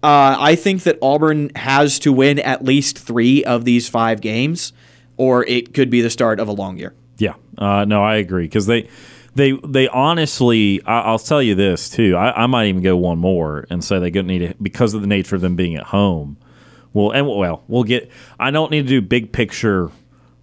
uh, 0.02 0.36
I 0.38 0.54
think 0.54 0.84
that 0.84 0.96
Auburn 1.02 1.50
has 1.56 1.98
to 2.00 2.12
win 2.12 2.38
at 2.38 2.64
least 2.64 2.98
three 2.98 3.44
of 3.44 3.64
these 3.64 3.88
five 3.88 4.20
games, 4.20 4.72
or 5.16 5.44
it 5.46 5.74
could 5.74 5.90
be 5.90 6.00
the 6.00 6.10
start 6.10 6.38
of 6.38 6.46
a 6.46 6.52
long 6.52 6.78
year. 6.78 6.94
Yeah, 7.18 7.34
uh, 7.58 7.84
no, 7.84 8.02
I 8.04 8.16
agree 8.16 8.44
because 8.44 8.66
they 8.66 8.88
they 9.34 9.52
they 9.64 9.88
honestly, 9.88 10.82
I, 10.84 11.10
will 11.10 11.18
tell 11.18 11.42
you 11.42 11.54
this 11.54 11.88
too. 11.88 12.16
I, 12.16 12.44
I, 12.44 12.46
might 12.46 12.66
even 12.66 12.82
go 12.82 12.96
one 12.96 13.18
more 13.18 13.66
and 13.70 13.84
say 13.84 13.98
they 13.98 14.10
good 14.10 14.26
need 14.26 14.42
it 14.42 14.62
because 14.62 14.94
of 14.94 15.00
the 15.00 15.06
nature 15.06 15.36
of 15.36 15.40
them 15.40 15.56
being 15.56 15.76
at 15.76 15.84
home. 15.84 16.36
Well, 16.92 17.10
and 17.12 17.26
well, 17.26 17.62
we'll 17.68 17.84
get. 17.84 18.10
I 18.38 18.50
don't 18.50 18.70
need 18.70 18.82
to 18.82 18.88
do 18.88 19.00
big 19.00 19.32
picture 19.32 19.90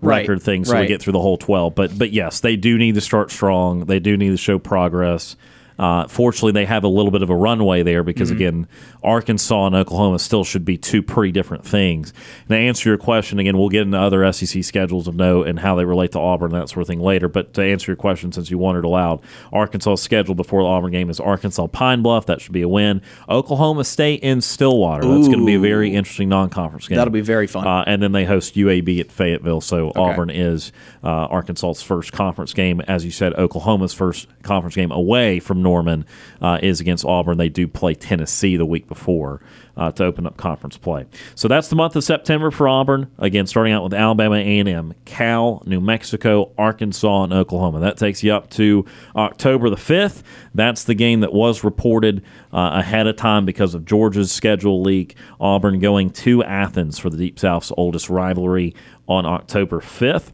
record 0.01 0.33
right, 0.33 0.41
things 0.41 0.67
so 0.67 0.73
right. 0.73 0.81
we 0.81 0.87
get 0.87 1.01
through 1.01 1.13
the 1.13 1.21
whole 1.21 1.37
twelve. 1.37 1.75
But 1.75 1.97
but 1.97 2.11
yes, 2.11 2.39
they 2.39 2.55
do 2.55 2.77
need 2.77 2.95
to 2.95 3.01
start 3.01 3.31
strong. 3.31 3.85
They 3.85 3.99
do 3.99 4.15
need 4.15 4.29
to 4.29 4.37
show 4.37 4.59
progress. 4.59 5.35
Uh, 5.77 6.07
fortunately, 6.07 6.51
they 6.51 6.65
have 6.65 6.83
a 6.83 6.87
little 6.87 7.11
bit 7.11 7.21
of 7.21 7.29
a 7.29 7.35
runway 7.35 7.83
there 7.83 8.03
because, 8.03 8.29
mm-hmm. 8.29 8.37
again, 8.37 8.67
Arkansas 9.03 9.67
and 9.67 9.75
Oklahoma 9.75 10.19
still 10.19 10.43
should 10.43 10.65
be 10.65 10.77
two 10.77 11.01
pretty 11.01 11.31
different 11.31 11.65
things. 11.65 12.13
And 12.41 12.49
to 12.49 12.57
answer 12.57 12.89
your 12.89 12.97
question, 12.97 13.39
again, 13.39 13.57
we'll 13.57 13.69
get 13.69 13.81
into 13.81 13.99
other 13.99 14.31
SEC 14.31 14.63
schedules 14.63 15.07
of 15.07 15.15
note 15.15 15.47
and 15.47 15.59
how 15.59 15.75
they 15.75 15.85
relate 15.85 16.13
to 16.13 16.19
Auburn 16.19 16.53
and 16.53 16.61
that 16.61 16.69
sort 16.69 16.81
of 16.81 16.87
thing 16.87 17.01
later. 17.01 17.27
But 17.27 17.53
to 17.55 17.63
answer 17.63 17.91
your 17.91 17.97
question, 17.97 18.31
since 18.31 18.49
you 18.49 18.57
wondered 18.57 18.85
aloud, 18.85 19.21
Arkansas 19.51 19.95
scheduled 19.95 20.37
before 20.37 20.63
the 20.63 20.67
Auburn 20.67 20.91
game 20.91 21.09
is 21.09 21.19
Arkansas 21.19 21.67
Pine 21.67 22.01
Bluff. 22.01 22.25
That 22.25 22.41
should 22.41 22.53
be 22.53 22.61
a 22.61 22.69
win. 22.69 23.01
Oklahoma 23.27 23.83
State 23.83 24.21
in 24.21 24.41
Stillwater. 24.41 25.05
Ooh. 25.05 25.15
That's 25.15 25.27
going 25.27 25.39
to 25.39 25.45
be 25.45 25.55
a 25.55 25.59
very 25.59 25.93
interesting 25.93 26.29
non 26.29 26.49
conference 26.49 26.87
game. 26.87 26.97
That'll 26.97 27.11
be 27.11 27.21
very 27.21 27.47
fun. 27.47 27.67
Uh, 27.67 27.83
and 27.85 28.01
then 28.01 28.11
they 28.13 28.25
host 28.25 28.55
UAB 28.55 28.99
at 28.99 29.11
Fayetteville. 29.11 29.61
So 29.61 29.89
okay. 29.89 29.99
Auburn 29.99 30.29
is 30.29 30.71
uh, 31.03 31.27
Arkansas's 31.27 31.83
first 31.83 32.13
conference 32.13 32.53
game. 32.53 32.81
As 32.81 33.03
you 33.03 33.11
said, 33.11 33.33
Oklahoma's 33.33 33.93
first 33.93 34.27
conference 34.43 34.75
game 34.75 34.91
away 34.91 35.39
from 35.39 35.61
Norman 35.65 36.05
uh, 36.41 36.59
is 36.61 36.79
against 36.79 37.03
Auburn. 37.03 37.37
They 37.37 37.49
do 37.49 37.67
play 37.67 37.95
Tennessee 37.95 38.55
the 38.55 38.65
week 38.65 38.87
before 38.87 39.41
uh, 39.75 39.91
to 39.91 40.05
open 40.05 40.25
up 40.25 40.37
conference 40.37 40.77
play. 40.77 41.05
So 41.33 41.47
that's 41.47 41.67
the 41.67 41.75
month 41.75 41.95
of 41.95 42.03
September 42.03 42.51
for 42.51 42.67
Auburn. 42.67 43.11
Again, 43.17 43.47
starting 43.47 43.73
out 43.73 43.83
with 43.83 43.93
Alabama 43.93 44.35
A&M, 44.35 44.93
Cal, 45.05 45.61
New 45.65 45.81
Mexico, 45.81 46.51
Arkansas, 46.57 47.23
and 47.23 47.33
Oklahoma. 47.33 47.79
That 47.79 47.97
takes 47.97 48.23
you 48.23 48.33
up 48.33 48.49
to 48.51 48.85
October 49.15 49.69
the 49.69 49.75
5th. 49.75 50.23
That's 50.53 50.83
the 50.83 50.93
game 50.93 51.21
that 51.21 51.33
was 51.33 51.63
reported 51.63 52.23
uh, 52.53 52.71
ahead 52.75 53.07
of 53.07 53.15
time 53.15 53.45
because 53.45 53.73
of 53.73 53.85
Georgia's 53.85 54.31
schedule 54.31 54.81
leak. 54.81 55.15
Auburn 55.39 55.79
going 55.79 56.09
to 56.11 56.43
Athens 56.43 56.99
for 56.99 57.09
the 57.09 57.17
Deep 57.17 57.39
South's 57.39 57.71
oldest 57.75 58.09
rivalry 58.09 58.73
on 59.07 59.25
October 59.25 59.81
5th. 59.81 60.31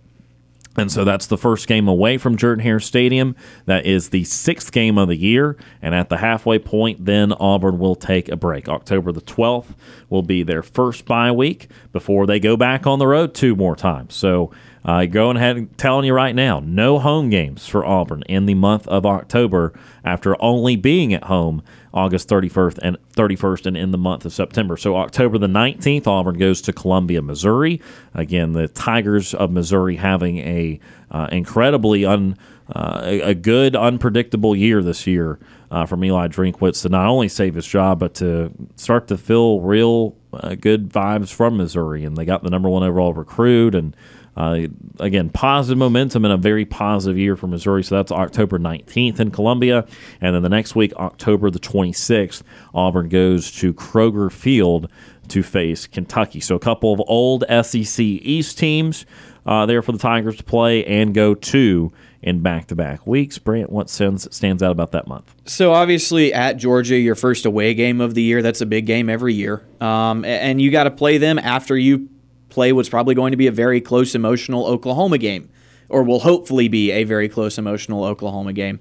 And 0.78 0.92
so 0.92 1.04
that's 1.04 1.28
the 1.28 1.38
first 1.38 1.68
game 1.68 1.88
away 1.88 2.18
from 2.18 2.38
Jordan 2.38 2.64
Hare 2.64 2.80
Stadium. 2.80 3.36
That 3.66 3.86
is 3.86 4.10
the 4.10 4.24
sixth 4.24 4.72
game 4.72 4.98
of 4.98 5.10
the 5.10 5.18
year. 5.18 5.58
And 5.82 5.94
at 5.94 6.10
the 6.10 6.18
halfway 6.18 6.60
point, 6.60 7.06
then 7.06 7.34
Auburn 7.34 7.78
will 7.78 7.96
take 7.96 8.30
a 8.30 8.38
break. 8.38 8.70
October 8.70 9.12
the 9.12 9.22
12th 9.22 9.76
will 10.10 10.22
be 10.22 10.44
their 10.44 10.64
first 10.64 11.06
bye 11.06 11.32
week 11.32 11.70
before 11.92 12.26
they 12.26 12.40
go 12.40 12.56
back 12.56 12.88
on 12.88 13.00
the 13.00 13.08
road 13.08 13.34
two 13.34 13.56
more 13.56 13.76
times. 13.76 14.16
So 14.16 14.52
uh, 14.84 15.06
going 15.06 15.38
ahead 15.38 15.58
and 15.58 15.78
telling 15.78 16.06
you 16.06 16.14
right 16.14 16.34
now, 16.34 16.60
no 16.60 17.00
home 17.00 17.30
games 17.30 17.68
for 17.68 17.86
Auburn 17.86 18.24
in 18.28 18.46
the 18.46 18.56
month 18.56 18.88
of 18.88 19.06
October 19.06 19.74
after 20.04 20.42
only 20.42 20.76
being 20.76 21.14
at 21.14 21.26
home 21.26 21.62
August 21.94 22.30
31st 22.30 22.80
and 22.82 22.98
31st 23.14 23.66
and 23.66 23.78
in 23.78 23.92
the 23.92 23.98
month 23.98 24.26
of 24.26 24.34
September. 24.34 24.78
So 24.78 24.96
October 24.96 25.38
the 25.38 25.48
19th, 25.48 26.08
Auburn 26.08 26.38
goes 26.38 26.62
to 26.64 26.74
Columbia, 26.74 27.22
Missouri. 27.22 27.82
Again, 28.14 28.54
the 28.54 28.68
Tigers 28.68 29.34
of 29.34 29.52
Missouri 29.52 29.98
having 29.98 30.38
a 30.38 30.80
uh, 31.10 31.28
incredibly 31.32 32.06
un, 32.06 32.38
uh, 32.74 33.02
a, 33.04 33.34
good 33.34 33.76
unpredictable 33.76 34.56
year 34.56 34.82
this 34.82 35.06
year 35.06 35.40
uh, 35.70 35.86
from 35.86 36.04
Eli 36.06 36.28
Drinkwitz 36.28 36.84
to 36.84 36.90
not 36.90 37.08
only 37.08 37.28
save 37.28 37.56
his 37.56 37.66
job 37.66 38.00
but 38.00 38.14
to 38.16 38.52
start 38.78 39.08
to 39.10 39.18
feel 39.18 39.60
real 39.60 40.16
uh, 40.32 40.56
good 40.56 40.90
vibes 40.90 41.34
from 41.34 41.58
Missouri. 41.58 42.06
And 42.06 42.16
they 42.16 42.24
got 42.24 42.44
the 42.44 42.50
number 42.50 42.70
one 42.70 42.84
overall 42.84 43.14
recruit 43.14 43.76
and 43.76 43.96
uh, 44.36 44.68
again, 45.00 45.30
positive 45.30 45.78
momentum 45.78 46.24
and 46.24 46.34
a 46.34 46.38
very 46.38 46.66
positive 46.66 47.18
year 47.18 47.36
for 47.36 47.48
Missouri. 47.48 47.84
So 47.84 47.96
that's 47.96 48.12
October 48.12 48.58
19th 48.58 49.20
in 49.20 49.32
Columbia. 49.32 49.86
And 50.22 50.36
then 50.36 50.42
the 50.42 50.50
next 50.50 50.76
week, 50.76 50.94
October 50.96 51.50
the 51.50 51.60
26th, 51.60 52.42
Auburn 52.74 53.10
goes 53.10 53.52
to 53.54 53.74
Kroger 53.74 54.32
Field 54.32 54.90
to 55.28 55.44
face 55.44 55.88
Kentucky. 55.88 56.40
So 56.40 56.56
a 56.56 56.60
couple 56.60 56.94
of 56.94 57.02
old 57.08 57.44
SEC 57.64 58.00
East 58.00 58.58
teams 58.58 59.06
uh, 59.46 59.66
there 59.66 59.82
for 59.82 59.92
the 59.92 59.98
Tigers 59.98 60.38
to 60.38 60.44
play 60.44 60.86
and 60.86 61.14
go 61.14 61.34
to 61.34 61.92
in 62.22 62.42
back-to-back 62.42 63.08
weeks. 63.08 63.38
Brant, 63.40 63.72
what 63.72 63.90
stands 63.90 64.34
stands 64.36 64.62
out 64.62 64.72
about 64.72 64.92
that 64.92 65.08
month? 65.08 65.34
So 65.46 65.74
obviously 65.74 66.34
at 66.34 66.58
Georgia, 66.58 66.98
your 66.98 67.16
first 67.16 67.46
away 67.46 67.74
game 67.74 68.00
of 68.00 68.14
the 68.14 68.22
year. 68.22 68.42
That's 68.42 68.62
a 68.62 68.66
big 68.66 68.86
game 68.86 69.10
every 69.10 69.34
year, 69.34 69.66
um, 69.80 70.24
and 70.24 70.62
you 70.62 70.70
got 70.70 70.84
to 70.84 70.92
play 70.92 71.18
them 71.18 71.40
after 71.40 71.76
you 71.76 72.10
play 72.52 72.72
what's 72.74 72.90
probably 72.90 73.16
going 73.16 73.32
to 73.32 73.38
be 73.38 73.48
a 73.48 73.52
very 73.52 73.82
close, 73.82 74.14
emotional 74.14 74.66
Oklahoma 74.66 75.18
game, 75.18 75.50
or 75.90 76.04
will 76.04 76.20
hopefully 76.20 76.68
be 76.68 76.92
a 76.92 77.04
very 77.04 77.28
close, 77.28 77.58
emotional 77.58 78.04
Oklahoma 78.04 78.54
game. 78.54 78.80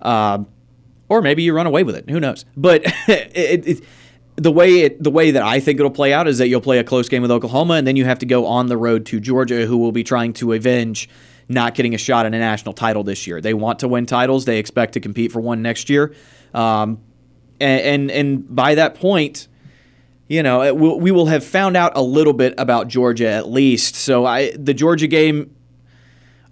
Uh, 0.00 0.44
or 1.08 1.22
maybe 1.22 1.42
you 1.42 1.54
run 1.54 1.66
away 1.66 1.82
with 1.82 1.94
it. 1.94 2.08
Who 2.10 2.20
knows? 2.20 2.44
But 2.56 2.82
it, 3.08 3.66
it, 3.66 3.84
the 4.36 4.52
way 4.52 4.80
it, 4.80 5.02
the 5.02 5.10
way 5.10 5.30
that 5.30 5.42
I 5.42 5.60
think 5.60 5.78
it'll 5.78 5.90
play 5.90 6.12
out 6.12 6.26
is 6.26 6.38
that 6.38 6.48
you'll 6.48 6.60
play 6.60 6.78
a 6.78 6.84
close 6.84 7.08
game 7.08 7.22
with 7.22 7.30
Oklahoma, 7.30 7.74
and 7.74 7.86
then 7.86 7.96
you 7.96 8.04
have 8.04 8.18
to 8.20 8.26
go 8.26 8.46
on 8.46 8.66
the 8.66 8.76
road 8.76 9.06
to 9.06 9.20
Georgia, 9.20 9.66
who 9.66 9.78
will 9.78 9.92
be 9.92 10.04
trying 10.04 10.32
to 10.34 10.52
avenge 10.52 11.08
not 11.48 11.74
getting 11.74 11.94
a 11.94 11.98
shot 11.98 12.24
at 12.24 12.34
a 12.34 12.38
national 12.38 12.72
title 12.72 13.04
this 13.04 13.26
year. 13.26 13.40
They 13.40 13.54
want 13.54 13.80
to 13.80 13.88
win 13.88 14.06
titles. 14.06 14.44
They 14.44 14.58
expect 14.58 14.94
to 14.94 15.00
compete 15.00 15.32
for 15.32 15.40
one 15.40 15.60
next 15.60 15.90
year. 15.90 16.14
Um, 16.54 17.00
and, 17.60 17.80
and 17.80 18.10
and 18.10 18.54
by 18.56 18.74
that 18.74 18.94
point, 18.94 19.48
you 20.32 20.42
know, 20.42 20.72
we 20.72 21.10
will 21.10 21.26
have 21.26 21.44
found 21.44 21.76
out 21.76 21.92
a 21.94 22.00
little 22.00 22.32
bit 22.32 22.54
about 22.56 22.88
Georgia 22.88 23.28
at 23.28 23.50
least. 23.50 23.96
So 23.96 24.24
I, 24.24 24.52
the 24.52 24.72
Georgia 24.72 25.06
game, 25.06 25.54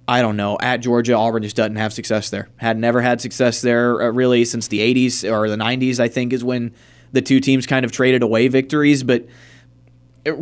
I 0.07 0.21
don't 0.21 0.37
know. 0.37 0.59
At 0.61 0.83
Georgia, 0.83 1.15
Auburn 1.15 1.43
just 1.43 1.57
doesn't 1.57 1.77
have 1.77 1.95
success 1.95 2.29
there. 2.29 2.51
Had 2.59 2.77
never 2.77 3.01
had 3.01 3.23
success 3.23 3.63
there 3.63 4.03
uh, 4.03 4.11
really 4.11 4.45
since 4.45 4.69
the 4.69 4.81
80s 4.81 5.25
or 5.25 5.49
the 5.49 5.57
90s. 5.57 5.99
I 5.99 6.09
think 6.09 6.35
is 6.35 6.45
when 6.45 6.75
the 7.13 7.23
two 7.23 7.41
teams 7.41 7.67
kind 7.67 7.87
of 7.87 7.91
traded 7.91 8.23
away 8.23 8.49
victories. 8.49 9.03
But 9.03 9.25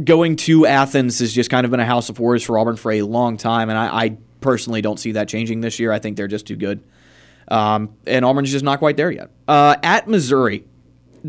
going 0.02 0.34
to 0.34 0.66
Athens 0.66 1.20
has 1.20 1.32
just 1.32 1.48
kind 1.48 1.64
of 1.64 1.70
been 1.70 1.78
a 1.78 1.86
house 1.86 2.08
of 2.08 2.16
horrors 2.16 2.42
for 2.42 2.58
Auburn 2.58 2.74
for 2.74 2.90
a 2.90 3.02
long 3.02 3.36
time, 3.36 3.70
and 3.70 3.78
I, 3.78 3.86
I 3.86 4.18
personally 4.40 4.82
don't 4.82 4.98
see 4.98 5.12
that 5.12 5.28
changing 5.28 5.60
this 5.60 5.78
year. 5.78 5.92
I 5.92 6.00
think 6.00 6.16
they're 6.16 6.26
just 6.26 6.48
too 6.48 6.56
good. 6.56 6.82
Um, 7.46 7.94
and 8.04 8.24
Auburn's 8.24 8.50
just 8.50 8.64
not 8.64 8.80
quite 8.80 8.96
there 8.96 9.12
yet. 9.12 9.30
Uh, 9.46 9.76
at 9.84 10.08
Missouri, 10.08 10.64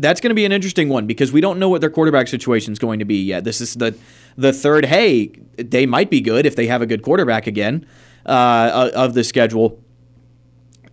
that's 0.00 0.20
going 0.20 0.30
to 0.30 0.34
be 0.34 0.44
an 0.44 0.52
interesting 0.52 0.88
one 0.88 1.06
because 1.06 1.32
we 1.32 1.40
don't 1.40 1.58
know 1.58 1.68
what 1.68 1.80
their 1.80 1.90
quarterback 1.90 2.28
situation 2.28 2.72
is 2.72 2.78
going 2.78 2.98
to 2.98 3.04
be 3.04 3.22
yet. 3.22 3.44
This 3.44 3.60
is 3.60 3.74
the 3.74 3.96
the 4.36 4.52
third. 4.52 4.86
Hey, 4.86 5.32
they 5.56 5.86
might 5.86 6.10
be 6.10 6.20
good 6.20 6.46
if 6.46 6.56
they 6.56 6.66
have 6.66 6.82
a 6.82 6.86
good 6.86 7.02
quarterback 7.02 7.46
again 7.46 7.86
uh, 8.26 8.90
of 8.94 9.14
the 9.14 9.24
schedule. 9.24 9.82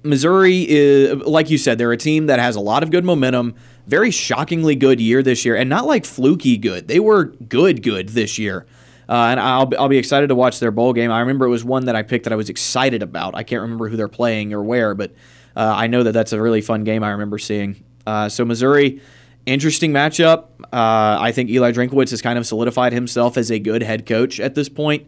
Missouri 0.04 0.66
is, 0.68 1.16
like 1.24 1.50
you 1.50 1.58
said, 1.58 1.78
they're 1.78 1.92
a 1.92 1.98
team 1.98 2.28
that 2.28 2.40
has 2.40 2.56
a 2.56 2.62
lot 2.62 2.84
of 2.84 2.92
good 2.92 3.04
momentum. 3.04 3.56
Very 3.88 4.12
shockingly 4.12 4.76
good 4.76 5.00
year 5.00 5.24
this 5.24 5.46
year, 5.46 5.56
and 5.56 5.70
not 5.70 5.86
like 5.86 6.06
fluky 6.06 6.58
good. 6.58 6.88
They 6.88 7.00
were 7.00 7.26
good, 7.26 7.82
good 7.82 8.10
this 8.10 8.38
year. 8.38 8.66
Uh, 9.10 9.28
and 9.32 9.40
I'll, 9.40 9.70
I'll 9.80 9.88
be 9.88 9.98
excited 9.98 10.28
to 10.28 10.36
watch 10.36 10.60
their 10.60 10.72
bowl 10.72 10.92
game. 10.92 11.12
I 11.12 11.22
remember 11.22 11.46
it 11.46 11.50
was 11.50 11.64
one 11.64 11.86
that 11.86 11.96
I 11.96 12.04
picked 12.04 12.26
that 12.26 12.34
I 12.34 12.36
was 12.36 12.50
excited 12.50 13.02
about. 13.02 13.36
I 13.36 13.44
can't 13.44 13.62
remember 13.62 13.88
who 13.88 13.96
they're 13.96 14.10
playing 14.10 14.54
or 14.54 14.62
where, 14.62 14.94
but 14.94 15.12
uh, 15.56 15.74
I 15.76 15.88
know 15.88 16.04
that 16.04 16.12
that's 16.12 16.34
a 16.34 16.42
really 16.42 16.62
fun 16.62 16.84
game 16.84 17.04
I 17.04 17.12
remember 17.12 17.38
seeing. 17.38 17.84
Uh, 18.08 18.30
so 18.30 18.46
Missouri, 18.46 19.02
interesting 19.46 19.92
matchup. 19.92 20.46
Uh, 20.72 21.18
I 21.20 21.34
think 21.34 21.50
Eli 21.50 21.74
Drinkwitz 21.74 22.12
has 22.12 22.22
kind 22.22 22.40
of 22.40 22.48
solidified 22.48 22.94
himself 22.94 23.38
as 23.38 23.52
a 23.52 23.60
good 23.60 23.84
head 23.84 24.06
coach 24.06 24.40
at 24.40 24.56
this 24.56 24.70
point, 24.70 25.06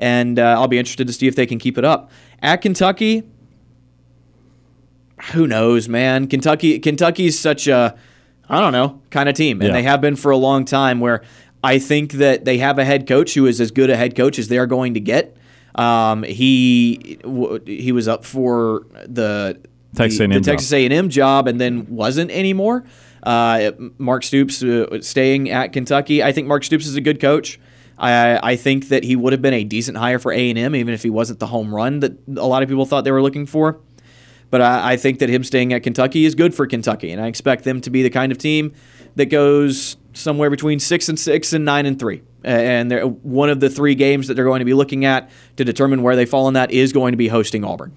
and 0.00 0.36
uh, 0.36 0.56
I'll 0.58 0.66
be 0.66 0.78
interested 0.78 1.06
to 1.06 1.12
see 1.12 1.28
if 1.28 1.36
they 1.36 1.46
can 1.46 1.60
keep 1.60 1.78
it 1.78 1.84
up. 1.84 2.10
At 2.42 2.56
Kentucky, 2.56 3.22
who 5.32 5.46
knows, 5.46 5.88
man? 5.88 6.26
Kentucky, 6.26 6.80
Kentucky's 6.80 7.38
such 7.38 7.68
a 7.68 7.96
I 8.48 8.60
don't 8.60 8.72
know 8.72 9.00
kind 9.10 9.28
of 9.28 9.36
team, 9.36 9.60
and 9.60 9.68
yeah. 9.68 9.74
they 9.74 9.84
have 9.84 10.00
been 10.00 10.16
for 10.16 10.32
a 10.32 10.36
long 10.36 10.64
time. 10.64 10.98
Where 10.98 11.22
I 11.62 11.78
think 11.78 12.14
that 12.14 12.44
they 12.44 12.58
have 12.58 12.80
a 12.80 12.84
head 12.84 13.06
coach 13.06 13.34
who 13.34 13.46
is 13.46 13.60
as 13.60 13.70
good 13.70 13.90
a 13.90 13.96
head 13.96 14.16
coach 14.16 14.40
as 14.40 14.48
they 14.48 14.58
are 14.58 14.66
going 14.66 14.94
to 14.94 15.00
get. 15.00 15.36
Um, 15.76 16.24
he 16.24 17.20
he 17.64 17.92
was 17.92 18.08
up 18.08 18.24
for 18.24 18.86
the 19.06 19.60
Texas 19.94 20.18
the, 20.18 20.24
A&M 20.24 20.30
the 20.30 20.40
Texas 20.40 20.72
A&M 20.72 21.08
job 21.08 21.48
and 21.48 21.60
then 21.60 21.86
wasn't 21.88 22.30
anymore. 22.30 22.84
Uh, 23.22 23.72
Mark 23.98 24.22
Stoops 24.22 24.62
uh, 24.62 25.00
staying 25.02 25.50
at 25.50 25.72
Kentucky. 25.72 26.22
I 26.22 26.32
think 26.32 26.46
Mark 26.46 26.64
Stoops 26.64 26.86
is 26.86 26.96
a 26.96 27.00
good 27.00 27.20
coach. 27.20 27.60
I, 27.98 28.52
I 28.52 28.56
think 28.56 28.88
that 28.88 29.04
he 29.04 29.14
would 29.14 29.32
have 29.34 29.42
been 29.42 29.52
a 29.52 29.64
decent 29.64 29.98
hire 29.98 30.18
for 30.18 30.32
A&M 30.32 30.74
even 30.74 30.94
if 30.94 31.02
he 31.02 31.10
wasn't 31.10 31.38
the 31.38 31.46
home 31.46 31.74
run 31.74 32.00
that 32.00 32.12
a 32.28 32.46
lot 32.46 32.62
of 32.62 32.68
people 32.68 32.86
thought 32.86 33.04
they 33.04 33.12
were 33.12 33.22
looking 33.22 33.46
for. 33.46 33.78
But 34.50 34.62
I, 34.62 34.92
I 34.92 34.96
think 34.96 35.18
that 35.20 35.28
him 35.28 35.44
staying 35.44 35.72
at 35.72 35.82
Kentucky 35.82 36.24
is 36.24 36.34
good 36.34 36.54
for 36.54 36.66
Kentucky, 36.66 37.12
and 37.12 37.20
I 37.20 37.26
expect 37.26 37.64
them 37.64 37.80
to 37.82 37.90
be 37.90 38.02
the 38.02 38.10
kind 38.10 38.32
of 38.32 38.38
team 38.38 38.72
that 39.16 39.26
goes 39.26 39.96
somewhere 40.12 40.50
between 40.50 40.80
six 40.80 41.08
and 41.08 41.18
six 41.18 41.52
and 41.52 41.64
nine 41.64 41.86
and 41.86 41.98
three. 41.98 42.22
And 42.42 42.90
they're, 42.90 43.06
one 43.06 43.50
of 43.50 43.60
the 43.60 43.68
three 43.68 43.94
games 43.94 44.28
that 44.28 44.34
they're 44.34 44.44
going 44.44 44.60
to 44.60 44.64
be 44.64 44.74
looking 44.74 45.04
at 45.04 45.30
to 45.56 45.64
determine 45.64 46.02
where 46.02 46.16
they 46.16 46.26
fall 46.26 46.48
in 46.48 46.54
that 46.54 46.70
is 46.70 46.92
going 46.92 47.12
to 47.12 47.16
be 47.16 47.28
hosting 47.28 47.64
Auburn. 47.64 47.94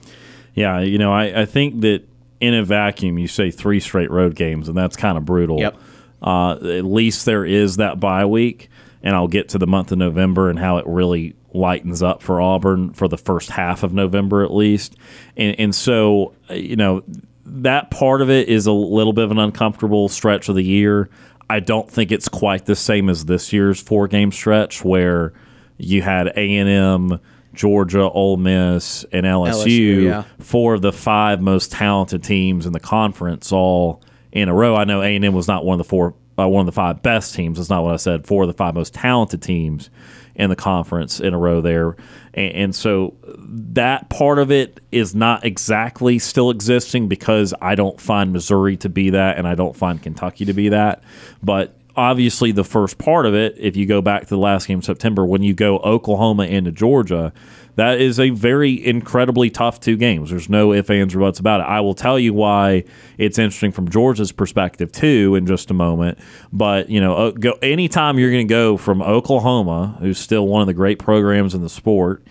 Yeah, 0.54 0.82
you 0.82 0.98
know, 0.98 1.12
I, 1.12 1.42
I 1.42 1.46
think 1.46 1.82
that 1.82 2.04
in 2.40 2.54
a 2.54 2.64
vacuum, 2.64 3.18
you 3.18 3.28
say 3.28 3.52
three 3.52 3.80
straight 3.80 4.12
road 4.12 4.36
games, 4.36 4.68
and 4.68 4.78
that's 4.78 4.96
kind 4.96 5.18
of 5.18 5.26
brutal. 5.26 5.60
Yep. 5.60 5.78
Uh, 6.22 6.52
at 6.54 6.86
least 6.86 7.26
there 7.26 7.46
is 7.46 7.78
that 7.78 8.00
bye 8.00 8.26
week, 8.26 8.70
and 9.02 9.16
I'll 9.16 9.28
get 9.28 9.50
to 9.50 9.58
the 9.58 9.68
month 9.68 9.92
of 9.92 9.98
November 9.98 10.50
and 10.50 10.60
how 10.60 10.78
it 10.78 10.86
really 10.88 11.36
lightens 11.54 12.02
up 12.02 12.22
for 12.22 12.42
Auburn 12.42 12.94
for 12.94 13.08
the 13.08 13.18
first 13.18 13.50
half 13.52 13.84
of 13.84 13.94
November 13.94 14.44
at 14.44 14.54
least. 14.54 14.96
And, 15.38 15.60
and 15.60 15.76
so, 15.76 16.34
you 16.50 16.76
know, 16.76 17.04
that 17.46 17.92
part 17.92 18.22
of 18.22 18.30
it 18.30 18.50
is 18.50 18.66
a 18.66 18.72
little 18.72 19.14
bit 19.14 19.26
of 19.26 19.32
an 19.32 19.40
uncomfortable 19.40 20.10
stretch 20.10 20.50
of 20.50 20.56
the 20.56 20.64
year. 20.64 21.10
I 21.50 21.60
don't 21.60 21.90
think 21.90 22.12
it's 22.12 22.30
quite 22.30 22.66
the 22.66 22.76
same 22.76 23.10
as 23.10 23.26
this 23.26 23.54
year's 23.54 23.82
four 23.82 24.08
game 24.08 24.32
stretch 24.32 24.84
where 24.84 25.34
you 25.78 26.02
had 26.02 26.28
A 26.36 26.58
and 26.58 26.70
M, 26.70 27.20
Georgia, 27.54 28.10
Ole 28.10 28.38
Miss, 28.38 29.06
and 29.12 29.26
LSU, 29.26 29.66
LSU, 29.66 30.04
yeah. 30.04 30.24
four 30.40 30.74
of 30.74 30.82
the 30.82 30.92
five 30.92 31.42
most 31.42 31.72
talented 31.72 32.24
teams 32.24 32.66
in 32.66 32.74
the 32.74 32.80
conference, 32.80 33.52
all 33.52 34.02
in 34.32 34.50
a 34.50 34.54
row. 34.54 34.76
I 34.76 34.84
know 34.84 35.02
A 35.02 35.16
and 35.16 35.24
M 35.24 35.34
was 35.34 35.48
not 35.48 35.64
one 35.64 35.80
of 35.80 35.86
the 35.86 35.90
four, 35.90 36.16
uh, 36.38 36.48
one 36.48 36.62
of 36.62 36.66
the 36.66 36.72
five 36.72 37.02
best 37.04 37.36
teams. 37.36 37.58
That's 37.58 37.70
not 37.70 37.84
what 37.84 37.94
I 37.94 37.98
said. 37.98 38.26
Four 38.26 38.44
of 38.44 38.48
the 38.48 38.54
five 38.54 38.74
most 38.74 38.94
talented 38.94 39.42
teams 39.42 39.90
in 40.36 40.50
the 40.50 40.56
conference 40.56 41.20
in 41.20 41.34
a 41.36 41.38
row 41.38 41.62
there, 41.62 41.96
and, 42.34 42.54
and 42.54 42.76
so 42.76 43.14
that 43.38 44.10
part 44.10 44.40
of 44.40 44.52
it 44.52 44.80
is 44.92 45.14
not 45.14 45.46
exactly 45.46 46.18
still 46.18 46.50
existing 46.50 47.08
because 47.08 47.54
I 47.62 47.76
don't 47.76 48.02
find 48.02 48.34
Missouri 48.34 48.78
to 48.78 48.90
be 48.90 49.12
that, 49.12 49.38
and 49.38 49.48
I 49.48 49.54
don't 49.54 49.76
find 49.76 50.02
Kentucky 50.02 50.46
to 50.46 50.54
be 50.54 50.70
that, 50.70 51.04
but 51.44 51.78
obviously 51.96 52.52
the 52.52 52.64
first 52.64 52.98
part 52.98 53.26
of 53.26 53.34
it, 53.34 53.56
if 53.58 53.76
you 53.76 53.86
go 53.86 54.02
back 54.02 54.24
to 54.24 54.30
the 54.30 54.38
last 54.38 54.68
game 54.68 54.80
in 54.80 54.82
September, 54.82 55.26
when 55.26 55.44
you 55.44 55.54
go 55.54 55.78
Oklahoma 55.80 56.46
into 56.46 56.72
Georgia, 56.72 57.32
that 57.76 58.00
is 58.00 58.20
a 58.20 58.30
very 58.30 58.86
incredibly 58.86 59.50
tough 59.50 59.80
two 59.80 59.98
games. 59.98 60.30
There's 60.30 60.50
no 60.50 60.74
ifs, 60.74 60.90
ands, 60.90 61.16
or 61.16 61.20
buts 61.20 61.40
about 61.40 61.62
it. 61.62 61.64
I 61.64 61.82
will 61.82 61.96
tell 61.96 62.20
you 62.20 62.34
why 62.34 62.84
it's 63.18 63.40
interesting 63.40 63.72
from 63.72 63.90
Georgia's 63.90 64.32
perspective 64.32 64.92
too 64.92 65.36
in 65.36 65.46
just 65.48 65.72
a 65.72 65.74
moment. 65.74 66.20
But 66.52 66.90
you 66.90 67.02
know, 67.02 67.16
uh, 67.16 67.32
go 67.32 67.54
anytime 67.62 68.20
you're 68.20 68.32
going 68.32 68.48
to 68.48 68.54
go 68.54 68.78
from 68.78 69.02
Oklahoma, 69.02 69.98
who's 70.00 70.20
still 70.20 70.48
one 70.48 70.62
of 70.62 70.68
the 70.68 70.74
great 70.74 71.00
programs 71.00 71.56
in 71.56 71.62
the 71.62 71.70
sport, 71.70 72.24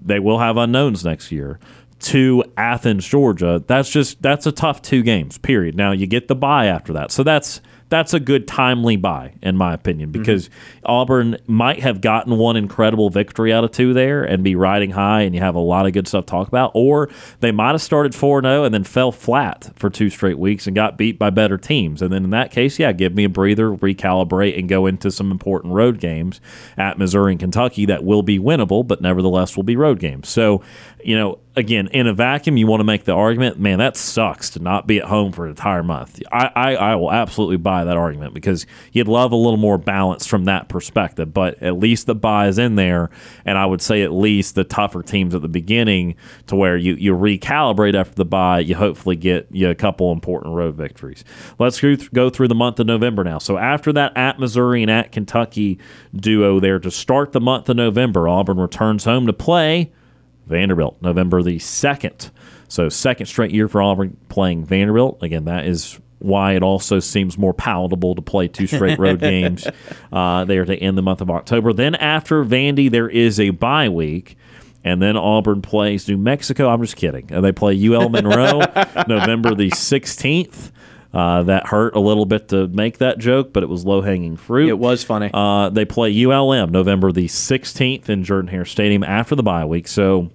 they 0.00 0.18
will 0.18 0.38
have 0.38 0.56
unknowns 0.56 1.04
next 1.04 1.32
year. 1.32 1.58
To 2.00 2.42
Athens, 2.56 3.06
Georgia, 3.06 3.62
that's 3.66 3.90
just 3.90 4.22
that's 4.22 4.46
a 4.46 4.52
tough 4.52 4.80
two 4.80 5.02
games. 5.02 5.36
Period. 5.36 5.76
Now 5.76 5.92
you 5.92 6.06
get 6.06 6.28
the 6.28 6.34
bye 6.34 6.66
after 6.66 6.94
that, 6.94 7.10
so 7.10 7.22
that's 7.22 7.60
that's 7.90 8.14
a 8.14 8.20
good 8.20 8.46
timely 8.48 8.96
buy, 8.96 9.34
in 9.42 9.56
my 9.56 9.74
opinion, 9.74 10.12
because 10.12 10.48
mm-hmm. 10.48 10.86
Auburn 10.86 11.36
might 11.46 11.80
have 11.80 12.00
gotten 12.00 12.38
one 12.38 12.56
incredible 12.56 13.10
victory 13.10 13.52
out 13.52 13.64
of 13.64 13.72
two 13.72 13.92
there 13.92 14.22
and 14.22 14.44
be 14.44 14.54
riding 14.54 14.92
high, 14.92 15.22
and 15.22 15.34
you 15.34 15.40
have 15.40 15.56
a 15.56 15.60
lot 15.60 15.86
of 15.86 15.92
good 15.92 16.06
stuff 16.06 16.24
to 16.26 16.30
talk 16.30 16.48
about. 16.48 16.70
Or 16.72 17.10
they 17.40 17.50
might 17.50 17.72
have 17.72 17.82
started 17.82 18.14
4 18.14 18.42
0 18.42 18.64
and 18.64 18.72
then 18.72 18.84
fell 18.84 19.10
flat 19.10 19.72
for 19.74 19.90
two 19.90 20.08
straight 20.08 20.38
weeks 20.38 20.66
and 20.66 20.74
got 20.74 20.96
beat 20.96 21.18
by 21.18 21.30
better 21.30 21.58
teams. 21.58 22.00
And 22.00 22.12
then 22.12 22.24
in 22.24 22.30
that 22.30 22.52
case, 22.52 22.78
yeah, 22.78 22.92
give 22.92 23.14
me 23.14 23.24
a 23.24 23.28
breather, 23.28 23.70
recalibrate, 23.70 24.56
and 24.56 24.68
go 24.68 24.86
into 24.86 25.10
some 25.10 25.32
important 25.32 25.74
road 25.74 25.98
games 25.98 26.40
at 26.76 26.96
Missouri 26.96 27.32
and 27.32 27.40
Kentucky 27.40 27.86
that 27.86 28.04
will 28.04 28.22
be 28.22 28.38
winnable, 28.38 28.86
but 28.86 29.00
nevertheless 29.00 29.56
will 29.56 29.64
be 29.64 29.76
road 29.76 29.98
games. 29.98 30.28
So, 30.28 30.62
you 31.04 31.16
know, 31.16 31.40
again, 31.60 31.86
in 31.88 32.06
a 32.06 32.12
vacuum, 32.12 32.56
you 32.56 32.66
want 32.66 32.80
to 32.80 32.84
make 32.84 33.04
the 33.04 33.12
argument, 33.12 33.60
man, 33.60 33.78
that 33.78 33.96
sucks 33.96 34.50
to 34.50 34.58
not 34.58 34.86
be 34.86 34.98
at 34.98 35.04
home 35.04 35.30
for 35.30 35.44
an 35.44 35.50
entire 35.50 35.82
month. 35.82 36.20
I, 36.32 36.50
I, 36.54 36.74
I, 36.74 36.94
will 36.96 37.12
absolutely 37.12 37.58
buy 37.58 37.84
that 37.84 37.96
argument 37.96 38.34
because 38.34 38.66
you'd 38.92 39.06
love 39.06 39.30
a 39.30 39.36
little 39.36 39.58
more 39.58 39.78
balance 39.78 40.26
from 40.26 40.46
that 40.46 40.68
perspective. 40.68 41.32
But 41.32 41.62
at 41.62 41.78
least 41.78 42.06
the 42.06 42.14
buy 42.14 42.48
is 42.48 42.58
in 42.58 42.74
there, 42.74 43.10
and 43.44 43.56
I 43.56 43.66
would 43.66 43.80
say 43.80 44.02
at 44.02 44.12
least 44.12 44.56
the 44.56 44.64
tougher 44.64 45.02
teams 45.02 45.34
at 45.34 45.42
the 45.42 45.48
beginning 45.48 46.16
to 46.48 46.56
where 46.56 46.76
you, 46.76 46.94
you 46.94 47.14
recalibrate 47.14 47.94
after 47.94 48.14
the 48.14 48.24
buy, 48.24 48.60
you 48.60 48.74
hopefully 48.74 49.16
get 49.16 49.46
you 49.50 49.68
a 49.70 49.74
couple 49.74 50.10
important 50.10 50.54
road 50.54 50.74
victories. 50.74 51.22
Let's 51.58 51.80
go 51.80 52.30
through 52.30 52.48
the 52.48 52.54
month 52.54 52.80
of 52.80 52.86
November 52.86 53.22
now. 53.22 53.38
So 53.38 53.58
after 53.58 53.92
that 53.92 54.16
at 54.16 54.40
Missouri 54.40 54.82
and 54.82 54.90
at 54.90 55.12
Kentucky 55.12 55.78
duo 56.14 56.58
there 56.58 56.78
to 56.80 56.90
start 56.90 57.32
the 57.32 57.40
month 57.40 57.68
of 57.68 57.76
November, 57.76 58.26
Auburn 58.26 58.58
returns 58.58 59.04
home 59.04 59.26
to 59.26 59.32
play 59.32 59.92
Vanderbilt, 60.50 61.00
November 61.00 61.42
the 61.42 61.56
2nd. 61.56 62.30
So, 62.68 62.88
second 62.88 63.26
straight 63.26 63.50
year 63.50 63.68
for 63.68 63.82
Auburn 63.82 64.16
playing 64.28 64.64
Vanderbilt. 64.64 65.22
Again, 65.22 65.46
that 65.46 65.66
is 65.66 65.98
why 66.18 66.52
it 66.52 66.62
also 66.62 67.00
seems 67.00 67.38
more 67.38 67.54
palatable 67.54 68.14
to 68.14 68.22
play 68.22 68.46
two 68.46 68.66
straight 68.66 68.98
road 68.98 69.20
games 69.20 69.66
uh, 70.12 70.44
there 70.44 70.64
to 70.64 70.76
end 70.76 70.96
the 70.98 71.02
month 71.02 71.20
of 71.20 71.30
October. 71.30 71.72
Then, 71.72 71.94
after 71.94 72.44
Vandy, 72.44 72.90
there 72.90 73.08
is 73.08 73.40
a 73.40 73.50
bye 73.50 73.88
week. 73.88 74.36
And 74.82 75.02
then 75.02 75.16
Auburn 75.16 75.60
plays 75.60 76.08
New 76.08 76.16
Mexico. 76.16 76.70
I'm 76.70 76.80
just 76.80 76.96
kidding. 76.96 77.30
Uh, 77.30 77.42
they 77.42 77.52
play 77.52 77.74
UL 77.86 78.08
Monroe 78.08 78.60
November 79.08 79.54
the 79.54 79.70
16th. 79.70 80.72
Uh, 81.12 81.42
that 81.42 81.66
hurt 81.66 81.96
a 81.96 81.98
little 81.98 82.24
bit 82.24 82.48
to 82.48 82.68
make 82.68 82.98
that 82.98 83.18
joke, 83.18 83.52
but 83.52 83.64
it 83.64 83.68
was 83.68 83.84
low 83.84 84.00
hanging 84.00 84.36
fruit. 84.36 84.68
It 84.68 84.78
was 84.78 85.02
funny. 85.02 85.28
Uh, 85.34 85.68
they 85.68 85.84
play 85.84 86.24
ULM 86.24 86.70
November 86.70 87.10
the 87.10 87.26
16th 87.26 88.08
in 88.08 88.22
Jordan 88.22 88.48
Hare 88.48 88.64
Stadium 88.64 89.02
after 89.02 89.34
the 89.34 89.42
bye 89.42 89.64
week. 89.64 89.88
So 89.88 90.30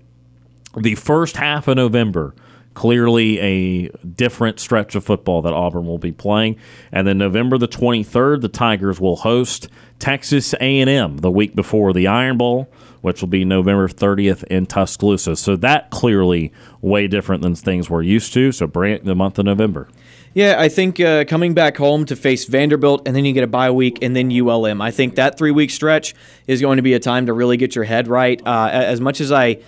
the 0.78 0.96
first 0.96 1.38
half 1.38 1.68
of 1.68 1.78
November, 1.78 2.34
clearly 2.74 3.40
a 3.40 3.88
different 4.06 4.60
stretch 4.60 4.96
of 4.96 5.04
football 5.04 5.42
that 5.42 5.54
Auburn 5.54 5.86
will 5.86 5.98
be 5.98 6.12
playing. 6.12 6.58
And 6.92 7.08
then 7.08 7.18
November 7.18 7.58
the 7.58 7.68
23rd, 7.68 8.42
the 8.42 8.50
Tigers 8.50 9.00
will 9.00 9.16
host 9.16 9.70
Texas 9.98 10.54
A&M 10.56 11.18
the 11.18 11.32
week 11.32 11.56
before 11.56 11.94
the 11.94 12.08
Iron 12.08 12.38
Bowl, 12.38 12.70
which 13.02 13.22
will 13.22 13.30
be 13.30 13.46
November 13.46 13.88
30th 13.88 14.44
in 14.46 14.66
Tuscaloosa. 14.66 15.36
So 15.36 15.56
that 15.56 15.90
clearly 15.90 16.52
way 16.82 17.08
different 17.08 17.42
than 17.42 17.56
things 17.56 17.90
we're 17.90 18.02
used 18.02 18.34
to. 18.34 18.52
So 18.52 18.68
bring 18.68 19.04
the 19.04 19.16
month 19.16 19.40
of 19.40 19.46
November. 19.46 19.88
Yeah, 20.36 20.56
I 20.60 20.68
think 20.68 21.00
uh, 21.00 21.24
coming 21.24 21.54
back 21.54 21.78
home 21.78 22.04
to 22.08 22.16
face 22.18 22.44
Vanderbilt 22.44 23.08
and 23.08 23.16
then 23.16 23.24
you 23.24 23.32
get 23.32 23.46
a 23.46 23.48
bye 23.48 23.72
week 23.72 24.00
and 24.02 24.14
then 24.14 24.30
ULM. 24.30 24.82
I 24.82 24.92
think 24.92 25.16
that 25.16 25.38
three 25.38 25.52
week 25.52 25.72
stretch 25.72 26.14
is 26.46 26.60
going 26.60 26.76
to 26.76 26.82
be 26.82 26.94
a 26.94 27.00
time 27.00 27.28
to 27.28 27.34
really 27.34 27.56
get 27.56 27.74
your 27.74 27.86
head 27.86 28.10
right. 28.10 28.42
Uh, 28.46 28.70
as 28.70 29.00
much 29.00 29.22
as 29.22 29.32
I 29.32 29.60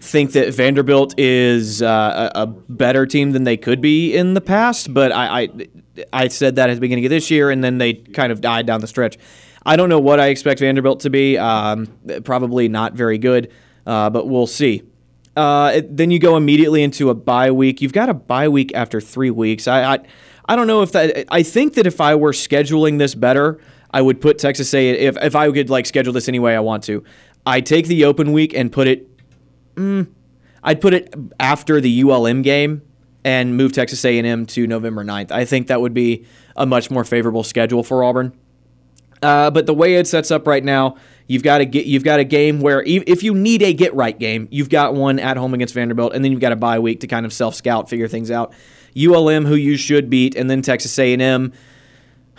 think 0.00 0.32
that 0.32 0.54
Vanderbilt 0.54 1.18
is 1.18 1.82
uh, 1.82 2.30
a 2.34 2.46
better 2.46 3.04
team 3.04 3.32
than 3.32 3.44
they 3.44 3.58
could 3.58 3.82
be 3.82 4.16
in 4.16 4.32
the 4.32 4.40
past, 4.40 4.94
but 4.94 5.12
I, 5.12 5.42
I, 5.42 5.48
I 6.10 6.28
said 6.28 6.56
that 6.56 6.70
at 6.70 6.74
the 6.74 6.80
beginning 6.80 7.04
of 7.04 7.10
this 7.10 7.30
year 7.30 7.50
and 7.50 7.62
then 7.62 7.76
they 7.76 7.92
kind 7.92 8.32
of 8.32 8.40
died 8.40 8.64
down 8.64 8.80
the 8.80 8.86
stretch. 8.86 9.18
I 9.66 9.76
don't 9.76 9.90
know 9.90 10.00
what 10.00 10.20
I 10.20 10.28
expect 10.28 10.60
Vanderbilt 10.60 11.00
to 11.00 11.10
be. 11.10 11.36
Um, 11.36 11.86
probably 12.24 12.68
not 12.68 12.94
very 12.94 13.18
good, 13.18 13.52
uh, 13.84 14.08
but 14.08 14.26
we'll 14.26 14.46
see. 14.46 14.84
Uh, 15.36 15.80
then 15.88 16.10
you 16.10 16.18
go 16.18 16.36
immediately 16.36 16.82
into 16.82 17.10
a 17.10 17.14
bye 17.14 17.50
week. 17.50 17.82
You've 17.82 17.92
got 17.92 18.08
a 18.08 18.14
bye 18.14 18.48
week 18.48 18.72
after 18.74 19.00
three 19.00 19.30
weeks. 19.30 19.66
I, 19.66 19.94
I, 19.94 19.98
I 20.48 20.56
don't 20.56 20.66
know 20.66 20.82
if 20.82 20.92
that. 20.92 21.26
I 21.28 21.42
think 21.42 21.74
that 21.74 21.86
if 21.86 22.00
I 22.00 22.14
were 22.14 22.32
scheduling 22.32 22.98
this 22.98 23.14
better, 23.14 23.60
I 23.90 24.00
would 24.00 24.20
put 24.20 24.38
Texas 24.38 24.72
A. 24.74 24.90
If 24.90 25.16
if 25.22 25.34
I 25.34 25.50
could 25.50 25.70
like 25.70 25.86
schedule 25.86 26.12
this 26.12 26.28
any 26.28 26.38
way 26.38 26.54
I 26.54 26.60
want 26.60 26.84
to, 26.84 27.02
I 27.46 27.60
take 27.60 27.86
the 27.86 28.04
open 28.04 28.32
week 28.32 28.54
and 28.54 28.70
put 28.70 28.86
it. 28.86 29.08
Mm, 29.74 30.08
I'd 30.62 30.80
put 30.80 30.94
it 30.94 31.14
after 31.40 31.80
the 31.80 32.02
ULM 32.02 32.42
game 32.42 32.82
and 33.24 33.56
move 33.56 33.72
Texas 33.72 34.04
A&M 34.04 34.46
to 34.46 34.66
November 34.66 35.02
9th. 35.02 35.32
I 35.32 35.44
think 35.44 35.66
that 35.68 35.80
would 35.80 35.94
be 35.94 36.26
a 36.56 36.66
much 36.66 36.90
more 36.90 37.04
favorable 37.04 37.42
schedule 37.42 37.82
for 37.82 38.04
Auburn. 38.04 38.32
Uh, 39.22 39.50
but 39.50 39.66
the 39.66 39.74
way 39.74 39.94
it 39.94 40.06
sets 40.06 40.30
up 40.30 40.46
right 40.46 40.62
now, 40.62 40.96
You've 41.26 41.42
got 41.42 41.58
to 41.58 41.64
get 41.64 41.86
you've 41.86 42.04
got 42.04 42.20
a 42.20 42.24
game 42.24 42.60
where 42.60 42.82
if 42.82 43.22
you 43.22 43.34
need 43.34 43.62
a 43.62 43.72
get 43.72 43.94
right 43.94 44.18
game, 44.18 44.46
you've 44.50 44.68
got 44.68 44.94
one 44.94 45.18
at 45.18 45.36
home 45.36 45.54
against 45.54 45.74
Vanderbilt, 45.74 46.14
and 46.14 46.24
then 46.24 46.32
you've 46.32 46.40
got 46.40 46.52
a 46.52 46.56
bye 46.56 46.78
week 46.78 47.00
to 47.00 47.06
kind 47.06 47.24
of 47.24 47.32
self 47.32 47.54
scout, 47.54 47.88
figure 47.88 48.08
things 48.08 48.30
out. 48.30 48.52
ULM, 48.96 49.46
who 49.46 49.54
you 49.54 49.76
should 49.76 50.10
beat, 50.10 50.36
and 50.36 50.48
then 50.50 50.62
Texas 50.62 50.96
A&M. 50.98 51.52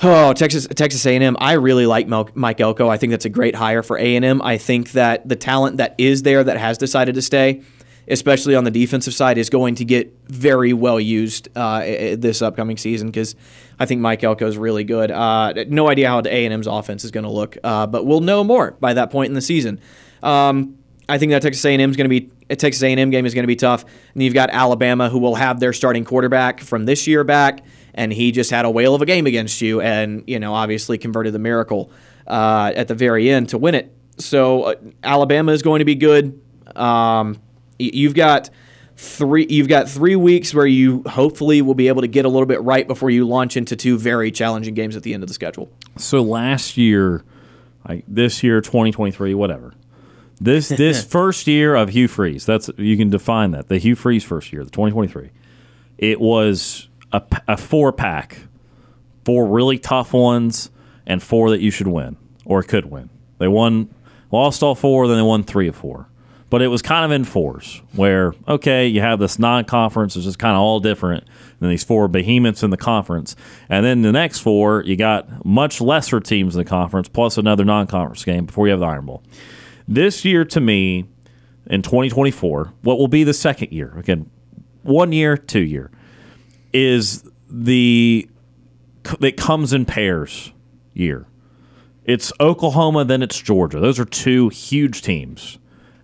Oh, 0.04 0.34
Texas 0.34 0.68
Texas 0.68 1.06
A&M. 1.06 1.36
I 1.40 1.54
really 1.54 1.86
like 1.88 2.08
Mike 2.36 2.62
Elko. 2.62 2.88
I 2.88 2.98
think 2.98 3.12
that's 3.12 3.26
a 3.26 3.30
great 3.30 3.56
hire 3.56 3.82
for 3.82 3.98
A&M. 3.98 4.42
I 4.42 4.58
think 4.58 4.92
that 4.92 5.28
the 5.28 5.36
talent 5.36 5.78
that 5.78 5.96
is 5.98 6.22
there 6.22 6.44
that 6.44 6.58
has 6.58 6.78
decided 6.78 7.16
to 7.16 7.22
stay 7.22 7.64
especially 8.08 8.56
on 8.56 8.64
the 8.64 8.72
defensive 8.72 9.14
side, 9.14 9.38
is 9.38 9.50
going 9.50 9.76
to 9.76 9.86
get 9.86 10.14
very 10.28 10.74
well 10.74 11.00
used 11.00 11.50
uh, 11.56 11.80
this 11.80 12.42
upcoming 12.42 12.78
season 12.78 13.08
because 13.08 13.36
I 13.80 13.86
think 13.86 14.02
Mike 14.02 14.24
Elko 14.24 14.48
is 14.48 14.58
really 14.58 14.84
good. 14.84 15.12
Uh, 15.12 15.54
no 15.68 15.88
idea 15.90 16.08
how 16.08 16.22
the 16.22 16.34
A&M's 16.34 16.68
offense 16.68 17.04
is 17.04 17.12
going 17.12 17.24
to 17.24 17.30
look, 17.30 17.58
uh, 17.64 17.88
but 17.88 18.06
we'll 18.06 18.22
know 18.22 18.44
more 18.44 18.72
by 18.80 18.94
that 18.94 19.12
point 19.12 19.30
in 19.30 19.34
the 19.34 19.42
season. 19.42 19.80
Um, 20.24 20.78
I 21.08 21.18
think 21.18 21.32
that 21.32 21.42
Texas 21.42 21.64
A&M 21.66 21.80
going 21.92 22.10
to 22.10 22.10
be 22.10 22.32
a 22.50 22.56
Texas 22.56 22.82
A&M 22.84 23.10
game 23.10 23.26
is 23.26 23.34
going 23.34 23.44
to 23.44 23.48
be 23.48 23.56
tough. 23.56 23.86
And 24.14 24.24
you've 24.24 24.34
got 24.34 24.50
Alabama, 24.52 25.10
who 25.10 25.20
will 25.20 25.36
have 25.36 25.60
their 25.60 25.74
starting 25.74 26.06
quarterback 26.06 26.62
from 26.62 26.86
this 26.86 27.08
year 27.08 27.24
back, 27.24 27.64
and 27.94 28.12
he 28.12 28.32
just 28.32 28.52
had 28.52 28.66
a 28.66 28.70
whale 28.70 28.96
of 28.96 29.02
a 29.02 29.06
game 29.06 29.26
against 29.26 29.62
you, 29.62 29.82
and 29.82 30.24
you 30.28 30.40
know 30.40 30.54
obviously 30.54 30.98
converted 30.98 31.34
the 31.34 31.40
miracle 31.40 31.92
uh, 32.28 32.72
at 32.76 32.88
the 32.88 32.96
very 32.96 33.30
end 33.30 33.50
to 33.50 33.58
win 33.58 33.76
it. 33.76 33.92
So 34.18 34.64
uh, 34.64 34.76
Alabama 35.04 35.52
is 35.52 35.62
going 35.62 35.80
to 35.80 35.86
be 35.86 35.96
good. 35.96 36.40
Um, 36.76 37.40
You've 37.78 38.14
got 38.14 38.50
three. 38.96 39.46
You've 39.50 39.68
got 39.68 39.90
three 39.90 40.16
weeks 40.16 40.54
where 40.54 40.66
you 40.66 41.04
hopefully 41.08 41.62
will 41.62 41.74
be 41.74 41.88
able 41.88 42.02
to 42.02 42.08
get 42.08 42.26
a 42.26 42.30
little 42.30 42.46
bit 42.46 42.62
right 42.62 42.88
before 42.88 43.10
you 43.10 43.28
launch 43.28 43.58
into 43.58 43.76
two 43.76 43.98
very 43.98 44.32
challenging 44.32 44.74
games 44.74 44.96
at 44.96 45.04
the 45.04 45.14
end 45.14 45.24
of 45.24 45.28
the 45.28 45.34
schedule. 45.34 45.70
So 45.98 46.22
last 46.22 46.78
year, 46.78 47.24
like 47.88 48.04
this 48.08 48.44
year, 48.44 48.62
2023, 48.62 49.34
whatever. 49.34 49.74
This 50.40 50.70
this 50.70 51.04
first 51.10 51.48
year 51.48 51.76
of 51.76 51.90
Hugh 51.90 52.08
Freeze, 52.08 52.46
that's 52.46 52.70
you 52.78 52.98
can 52.98 53.10
define 53.10 53.52
that. 53.52 53.70
The 53.70 53.78
Hugh 53.78 53.96
Freeze 53.96 54.24
first 54.24 54.52
year, 54.52 54.64
the 54.64 54.70
2023. 54.70 55.32
It 55.98 56.20
was 56.20 56.90
a, 57.12 57.22
a 57.48 57.56
four 57.56 57.94
pack, 57.94 58.40
four 59.24 59.48
really 59.48 59.78
tough 59.78 60.12
ones, 60.12 60.72
and 61.06 61.24
four 61.24 61.50
that 61.52 61.62
you 61.62 61.72
should 61.72 61.88
win 61.88 62.18
or 62.44 62.64
could 62.64 62.86
win. 62.86 63.10
They 63.38 63.48
won, 63.48 63.94
lost 64.32 64.62
all 64.62 64.76
four, 64.76 65.08
then 65.08 65.18
they 65.18 65.24
won 65.24 65.44
three 65.44 65.68
of 65.68 65.76
four. 65.76 66.08
But 66.50 66.62
it 66.62 66.68
was 66.68 66.82
kind 66.82 67.04
of 67.06 67.12
in 67.12 67.24
fours, 67.24 67.82
where 67.94 68.34
okay, 68.48 68.88
you 68.88 69.02
have 69.02 69.20
this 69.20 69.40
non-conference, 69.40 70.16
it's 70.16 70.26
just 70.26 70.40
kind 70.40 70.56
of 70.56 70.62
all 70.62 70.80
different 70.80 71.24
than 71.60 71.70
these 71.70 71.84
four 71.84 72.08
behemoths 72.08 72.62
in 72.62 72.70
the 72.70 72.78
conference, 72.78 73.36
and 73.68 73.86
then 73.86 74.04
the 74.04 74.12
next 74.12 74.40
four, 74.40 74.84
you 74.84 74.96
got 74.96 75.44
much 75.46 75.82
lesser 75.82 76.20
teams 76.20 76.56
in 76.56 76.60
the 76.60 76.70
conference 76.70 77.10
plus 77.10 77.38
another 77.38 77.66
non-conference 77.66 78.24
game 78.24 78.46
before 78.46 78.68
you 78.68 78.72
have 78.72 78.80
the 78.80 78.86
Iron 78.86 79.06
Bowl. 79.06 79.24
This 79.88 80.24
year, 80.24 80.46
to 80.46 80.62
me, 80.62 81.06
in 81.68 81.82
2024, 81.82 82.74
what 82.84 83.00
will 83.00 83.08
be 83.08 83.24
the 83.24 83.34
second 83.34 83.72
year 83.72 83.94
again, 83.98 84.30
one 84.84 85.12
year, 85.12 85.36
two 85.36 85.64
year, 85.64 85.92
is 86.74 87.24
the 87.50 88.30
it 89.22 89.38
comes 89.38 89.74
in 89.74 89.86
pairs 89.86 90.52
year. 90.94 91.26
It's 92.04 92.32
Oklahoma, 92.40 93.06
then 93.06 93.24
it's 93.24 93.40
Georgia. 93.40 93.80
Those 93.80 94.00
are 94.00 94.06
two 94.06 94.50
huge 94.50 95.02
teams. 95.02 95.58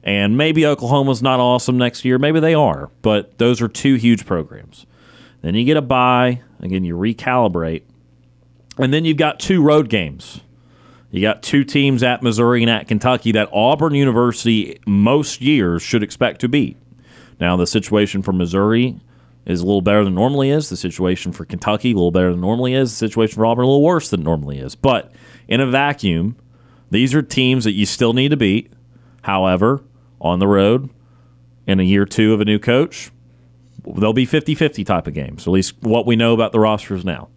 And 0.03 0.37
maybe 0.37 0.65
Oklahoma's 0.65 1.21
not 1.21 1.39
awesome 1.39 1.77
next 1.77 2.03
year. 2.03 2.17
Maybe 2.17 2.39
they 2.39 2.55
are, 2.55 2.89
but 3.01 3.37
those 3.37 3.61
are 3.61 3.67
two 3.67 3.95
huge 3.95 4.25
programs. 4.25 4.85
Then 5.41 5.55
you 5.55 5.63
get 5.65 5.77
a 5.77 5.81
bye. 5.81 6.41
Again, 6.59 6.83
you 6.83 6.95
recalibrate. 6.95 7.83
And 8.77 8.93
then 8.93 9.05
you've 9.05 9.17
got 9.17 9.39
two 9.39 9.61
road 9.61 9.89
games. 9.89 10.41
You 11.11 11.21
got 11.21 11.43
two 11.43 11.63
teams 11.63 12.03
at 12.03 12.23
Missouri 12.23 12.63
and 12.63 12.69
at 12.69 12.87
Kentucky 12.87 13.31
that 13.33 13.49
Auburn 13.51 13.93
University 13.93 14.79
most 14.87 15.41
years 15.41 15.81
should 15.81 16.03
expect 16.03 16.41
to 16.41 16.47
beat. 16.47 16.77
Now, 17.39 17.57
the 17.57 17.67
situation 17.67 18.21
for 18.21 18.31
Missouri 18.31 18.99
is 19.45 19.61
a 19.61 19.65
little 19.65 19.81
better 19.81 20.03
than 20.03 20.15
normally 20.15 20.49
is. 20.51 20.69
The 20.69 20.77
situation 20.77 21.33
for 21.33 21.43
Kentucky 21.43 21.91
a 21.91 21.95
little 21.95 22.11
better 22.11 22.31
than 22.31 22.39
normally 22.39 22.73
is. 22.73 22.91
The 22.91 22.97
situation 23.07 23.35
for 23.35 23.45
Auburn 23.45 23.65
a 23.65 23.67
little 23.67 23.83
worse 23.83 24.09
than 24.09 24.23
normally 24.23 24.59
is. 24.59 24.75
But 24.75 25.11
in 25.47 25.59
a 25.59 25.65
vacuum, 25.65 26.37
these 26.91 27.13
are 27.13 27.21
teams 27.21 27.65
that 27.65 27.73
you 27.73 27.85
still 27.85 28.13
need 28.13 28.29
to 28.29 28.37
beat. 28.37 28.71
However, 29.23 29.81
on 30.21 30.39
the 30.39 30.47
road 30.47 30.89
in 31.67 31.79
a 31.79 31.83
year 31.83 32.05
two 32.05 32.33
of 32.33 32.39
a 32.39 32.45
new 32.45 32.59
coach, 32.59 33.11
they'll 33.85 34.13
be 34.13 34.25
50-50 34.25 34.85
type 34.85 35.07
of 35.07 35.13
games. 35.13 35.47
At 35.47 35.51
least 35.51 35.75
what 35.81 36.05
we 36.05 36.15
know 36.15 36.33
about 36.33 36.51
the 36.51 36.59
rosters 36.59 37.03
now. 37.03 37.27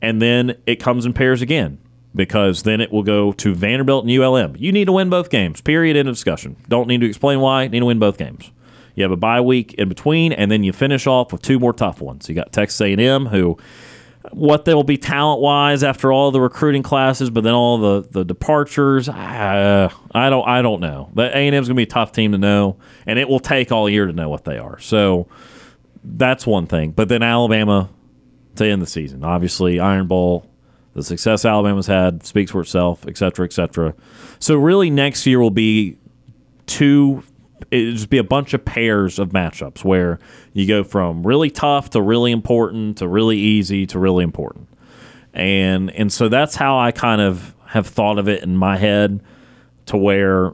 And 0.00 0.20
then 0.20 0.56
it 0.66 0.76
comes 0.76 1.06
in 1.06 1.12
pairs 1.12 1.40
again 1.40 1.78
because 2.14 2.64
then 2.64 2.80
it 2.80 2.92
will 2.92 3.04
go 3.04 3.32
to 3.32 3.54
Vanderbilt 3.54 4.04
and 4.04 4.12
ULM. 4.12 4.56
You 4.58 4.72
need 4.72 4.86
to 4.86 4.92
win 4.92 5.08
both 5.08 5.30
games. 5.30 5.60
Period. 5.60 5.96
End 5.96 6.08
of 6.08 6.14
discussion. 6.14 6.56
Don't 6.68 6.88
need 6.88 7.00
to 7.00 7.06
explain 7.06 7.40
why. 7.40 7.68
Need 7.68 7.80
to 7.80 7.86
win 7.86 7.98
both 7.98 8.18
games. 8.18 8.50
You 8.94 9.04
have 9.04 9.12
a 9.12 9.16
bye 9.16 9.40
week 9.40 9.72
in 9.74 9.88
between, 9.88 10.32
and 10.32 10.50
then 10.50 10.64
you 10.64 10.72
finish 10.72 11.06
off 11.06 11.32
with 11.32 11.40
two 11.40 11.58
more 11.58 11.72
tough 11.72 12.02
ones. 12.02 12.28
You 12.28 12.34
got 12.34 12.52
Texas 12.52 12.80
A&M, 12.80 13.26
who 13.26 13.56
what 14.30 14.64
they 14.64 14.74
will 14.74 14.84
be 14.84 14.96
talent 14.96 15.40
wise 15.40 15.82
after 15.82 16.12
all 16.12 16.30
the 16.30 16.40
recruiting 16.40 16.82
classes, 16.82 17.30
but 17.30 17.42
then 17.44 17.54
all 17.54 17.78
the 17.78 18.08
the 18.08 18.24
departures. 18.24 19.08
Uh, 19.08 19.90
I 20.14 20.30
don't 20.30 20.46
I 20.46 20.62
don't 20.62 20.80
know. 20.80 21.10
But 21.12 21.32
A 21.32 21.36
and 21.36 21.54
M's 21.54 21.68
gonna 21.68 21.76
be 21.76 21.82
a 21.82 21.86
tough 21.86 22.12
team 22.12 22.32
to 22.32 22.38
know, 22.38 22.76
and 23.06 23.18
it 23.18 23.28
will 23.28 23.40
take 23.40 23.72
all 23.72 23.88
year 23.88 24.06
to 24.06 24.12
know 24.12 24.28
what 24.28 24.44
they 24.44 24.58
are. 24.58 24.78
So 24.78 25.26
that's 26.04 26.46
one 26.46 26.66
thing. 26.66 26.92
But 26.92 27.08
then 27.08 27.22
Alabama 27.22 27.88
to 28.56 28.66
end 28.66 28.82
the 28.82 28.86
season, 28.86 29.24
obviously 29.24 29.80
Iron 29.80 30.06
Bowl. 30.06 30.48
The 30.94 31.02
success 31.02 31.46
Alabama's 31.46 31.86
had 31.86 32.24
speaks 32.26 32.50
for 32.50 32.60
itself, 32.60 33.06
et 33.08 33.16
cetera, 33.16 33.46
et 33.46 33.52
cetera. 33.54 33.94
So 34.38 34.56
really, 34.56 34.90
next 34.90 35.26
year 35.26 35.40
will 35.40 35.50
be 35.50 35.96
two 36.66 37.22
it'd 37.70 37.94
just 37.96 38.10
be 38.10 38.18
a 38.18 38.24
bunch 38.24 38.54
of 38.54 38.64
pairs 38.64 39.18
of 39.18 39.30
matchups 39.30 39.84
where 39.84 40.18
you 40.52 40.66
go 40.66 40.84
from 40.84 41.26
really 41.26 41.50
tough 41.50 41.90
to 41.90 42.02
really 42.02 42.32
important 42.32 42.98
to 42.98 43.08
really 43.08 43.38
easy 43.38 43.86
to 43.86 43.98
really 43.98 44.24
important. 44.24 44.68
And 45.34 45.90
and 45.90 46.12
so 46.12 46.28
that's 46.28 46.56
how 46.56 46.78
I 46.78 46.92
kind 46.92 47.20
of 47.20 47.54
have 47.66 47.86
thought 47.86 48.18
of 48.18 48.28
it 48.28 48.42
in 48.42 48.56
my 48.56 48.76
head 48.76 49.22
to 49.86 49.96
where 49.96 50.52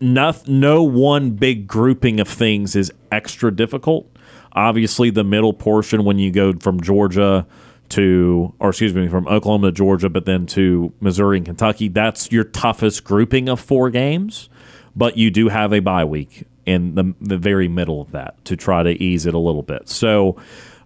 no, 0.00 0.32
no 0.46 0.82
one 0.82 1.32
big 1.32 1.66
grouping 1.66 2.20
of 2.20 2.28
things 2.28 2.76
is 2.76 2.92
extra 3.10 3.54
difficult. 3.54 4.08
Obviously, 4.52 5.10
the 5.10 5.24
middle 5.24 5.52
portion 5.52 6.04
when 6.04 6.18
you 6.18 6.30
go 6.30 6.52
from 6.54 6.80
Georgia 6.80 7.46
to, 7.90 8.54
or 8.58 8.70
excuse 8.70 8.94
me, 8.94 9.08
from 9.08 9.26
Oklahoma 9.28 9.68
to 9.68 9.72
Georgia, 9.72 10.08
but 10.08 10.24
then 10.24 10.46
to 10.46 10.92
Missouri 11.00 11.38
and 11.38 11.46
Kentucky, 11.46 11.88
that's 11.88 12.30
your 12.30 12.44
toughest 12.44 13.04
grouping 13.04 13.48
of 13.48 13.60
four 13.60 13.90
games 13.90 14.48
but 14.98 15.16
you 15.16 15.30
do 15.30 15.48
have 15.48 15.72
a 15.72 15.78
bye 15.78 16.04
week 16.04 16.44
in 16.66 16.96
the, 16.96 17.14
the 17.20 17.38
very 17.38 17.68
middle 17.68 18.02
of 18.02 18.10
that 18.10 18.44
to 18.44 18.56
try 18.56 18.82
to 18.82 18.90
ease 19.02 19.24
it 19.24 19.32
a 19.32 19.38
little 19.38 19.62
bit. 19.62 19.88
So 19.88 20.36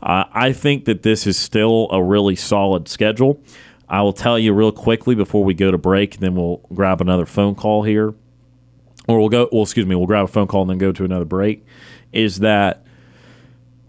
uh, 0.02 0.24
I 0.32 0.52
think 0.52 0.84
that 0.84 1.02
this 1.02 1.26
is 1.26 1.38
still 1.38 1.88
a 1.90 2.02
really 2.02 2.36
solid 2.36 2.88
schedule. 2.88 3.40
I 3.88 4.02
will 4.02 4.12
tell 4.12 4.38
you 4.38 4.52
real 4.52 4.70
quickly 4.70 5.14
before 5.14 5.42
we 5.42 5.54
go 5.54 5.70
to 5.70 5.78
break, 5.78 6.18
then 6.18 6.34
we'll 6.34 6.58
grab 6.74 7.00
another 7.00 7.26
phone 7.26 7.54
call 7.54 7.82
here, 7.82 8.14
or 9.08 9.18
we'll 9.18 9.28
go. 9.28 9.48
Well, 9.50 9.62
excuse 9.62 9.86
me, 9.86 9.94
we'll 9.94 10.06
grab 10.06 10.24
a 10.24 10.28
phone 10.28 10.46
call 10.46 10.62
and 10.62 10.70
then 10.70 10.78
go 10.78 10.92
to 10.92 11.04
another 11.04 11.24
break. 11.24 11.66
Is 12.12 12.38
that 12.40 12.84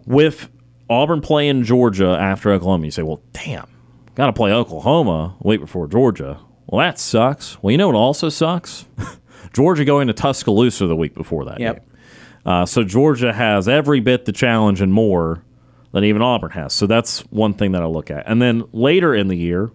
with 0.06 0.50
Auburn 0.90 1.22
playing 1.22 1.64
Georgia 1.64 2.18
after 2.20 2.52
Oklahoma? 2.52 2.86
You 2.86 2.92
say, 2.92 3.04
well, 3.04 3.22
damn, 3.34 3.68
got 4.16 4.28
to 4.28 4.34
play 4.34 4.52
Oklahoma 4.52 5.36
week 5.42 5.60
before 5.60 5.88
Georgia. 5.88 6.40
Well, 6.66 6.80
that 6.80 6.98
sucks. 6.98 7.62
Well, 7.62 7.72
you 7.72 7.78
know 7.78 7.88
what 7.88 7.96
also 7.96 8.30
sucks? 8.30 8.86
Georgia 9.54 9.86
going 9.86 10.08
to 10.08 10.14
Tuscaloosa 10.14 10.88
the 10.88 10.96
week 10.96 11.14
before 11.14 11.46
that. 11.46 11.60
Yep. 11.60 11.76
Game. 11.76 11.98
Uh, 12.46 12.66
so 12.66 12.84
Georgia 12.84 13.32
has 13.32 13.68
every 13.68 14.00
bit 14.00 14.26
the 14.26 14.32
challenge 14.32 14.82
and 14.82 14.92
more 14.92 15.44
than 15.92 16.04
even 16.04 16.22
Auburn 16.22 16.52
has. 16.52 16.74
So 16.74 16.88
that's 16.88 17.22
one 17.30 17.54
thing 17.54 17.72
that 17.72 17.82
I 17.82 17.86
look 17.86 18.12
at. 18.12 18.28
And 18.28 18.42
then 18.42 18.66
later 18.74 19.16
in 19.16 19.28
the 19.28 19.38
year, 19.38 19.72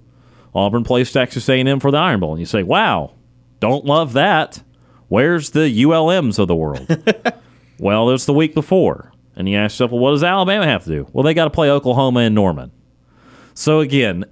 Auburn 0.55 0.85
plays 0.85 1.13
Texas 1.13 1.49
A&M 1.49 1.81
for 1.81 1.91
the 1.91 1.99
Iron 1.99 2.21
Bowl, 2.21 2.33
and 2.33 2.41
you 2.41 2.47
say, 2.47 2.63
"Wow, 2.63 3.13
don't 3.61 3.85
love 3.85 4.13
that." 4.15 4.63
Where's 5.09 5.51
the 5.51 5.71
ULMs 5.85 6.39
of 6.39 6.49
the 6.49 6.55
world? 6.55 6.87
well, 7.79 8.07
there's 8.07 8.27
the 8.27 8.35
week 8.35 8.55
before, 8.55 9.13
and 9.37 9.49
you 9.49 9.57
ask 9.57 9.75
yourself, 9.75 9.93
"Well, 9.93 10.01
what 10.01 10.11
does 10.11 10.25
Alabama 10.25 10.67
have 10.67 10.85
to 10.85 10.91
do?" 10.91 11.09
Well, 11.13 11.23
they 11.23 11.35
got 11.35 11.45
to 11.45 11.51
play 11.51 11.71
Oklahoma 11.71 12.21
and 12.21 12.35
Norman. 12.35 12.73
So 13.55 13.81
again, 13.81 14.25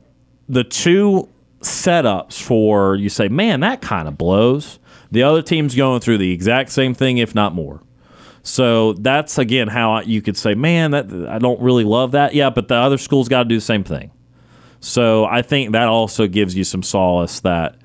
the 0.49 0.65
two 0.65 1.29
setups 1.61 2.41
for 2.41 2.97
you 2.97 3.09
say, 3.09 3.29
"Man, 3.29 3.61
that 3.61 3.81
kind 3.81 4.09
of 4.09 4.19
blows." 4.19 4.79
The 5.17 5.23
other 5.23 5.41
team's 5.41 5.75
going 5.75 6.01
through 6.01 6.19
the 6.19 6.31
exact 6.31 6.69
same 6.73 6.93
thing, 6.93 7.17
if 7.17 7.35
not 7.35 7.55
more. 7.55 7.81
So 8.43 8.93
that's 8.93 9.39
again 9.39 9.67
how 9.67 10.03
you 10.03 10.21
could 10.21 10.37
say, 10.37 10.55
man, 10.55 10.91
that 10.91 11.11
I 11.27 11.39
don't 11.39 11.59
really 11.59 11.85
love 11.85 12.13
that. 12.13 12.35
Yeah, 12.35 12.51
but 12.51 12.69
the 12.69 12.75
other 12.75 12.99
school's 12.99 13.27
got 13.27 13.45
to 13.45 13.49
do 13.49 13.55
the 13.55 13.63
same 13.63 13.83
thing. 13.83 14.11
So 14.81 15.25
I 15.25 15.41
think 15.41 15.73
that 15.73 15.89
also 15.89 16.27
gives 16.27 16.55
you 16.55 16.65
some 16.65 16.83
solace 16.83 17.41
that 17.41 17.79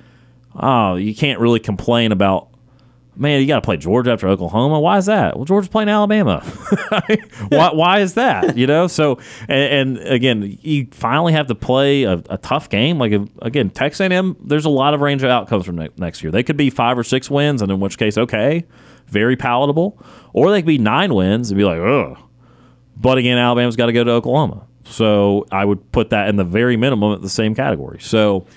oh, 0.59 0.95
you 0.95 1.15
can't 1.15 1.39
really 1.39 1.61
complain 1.61 2.11
about. 2.11 2.49
Man, 3.22 3.39
you 3.39 3.45
got 3.45 3.57
to 3.57 3.61
play 3.61 3.78
Georgia 3.78 4.13
after 4.13 4.28
Oklahoma. 4.28 4.80
Why 4.80 4.97
is 4.97 5.05
that? 5.05 5.36
Well, 5.36 5.45
Georgia's 5.45 5.69
playing 5.69 5.89
Alabama. 5.89 6.39
why, 7.49 7.69
why 7.72 7.99
is 7.99 8.15
that? 8.15 8.57
You 8.57 8.65
know. 8.65 8.88
So 8.88 9.19
and, 9.47 9.99
and 9.99 10.07
again, 10.07 10.57
you 10.63 10.88
finally 10.89 11.32
have 11.34 11.45
to 11.45 11.53
play 11.53 12.01
a, 12.01 12.13
a 12.32 12.39
tough 12.39 12.67
game. 12.67 12.97
Like 12.97 13.13
again, 13.43 13.69
Texas 13.69 13.99
A&M. 13.99 14.38
There's 14.43 14.65
a 14.65 14.72
lot 14.72 14.95
of 14.95 15.01
range 15.01 15.22
of 15.22 15.30
outcomes 15.30 15.67
from 15.67 15.76
ne- 15.76 15.89
next 15.97 16.24
year. 16.24 16.32
They 16.32 16.41
could 16.41 16.57
be 16.57 16.72
five 16.72 16.97
or 16.97 17.03
six 17.03 17.30
wins, 17.30 17.61
and 17.61 17.72
in 17.72 17.80
which 17.80 17.99
case, 17.99 18.17
okay, 18.17 18.65
very 19.05 19.36
palatable. 19.36 20.03
Or 20.34 20.49
they 20.49 20.63
could 20.63 20.65
be 20.65 20.80
nine 20.80 21.13
wins 21.13 21.51
and 21.51 21.59
be 21.59 21.63
like, 21.63 21.80
ugh. 21.80 22.17
But 22.97 23.19
again, 23.19 23.38
Alabama's 23.38 23.76
got 23.76 23.86
to 23.86 23.93
go 23.93 24.03
to 24.03 24.11
Oklahoma. 24.13 24.65
So 24.86 25.45
I 25.51 25.63
would 25.63 25.91
put 25.91 26.09
that 26.09 26.28
in 26.28 26.38
the 26.38 26.43
very 26.43 26.76
minimum 26.76 27.13
at 27.13 27.22
the 27.22 27.30
same 27.30 27.53
category. 27.53 27.99
So, 27.99 28.47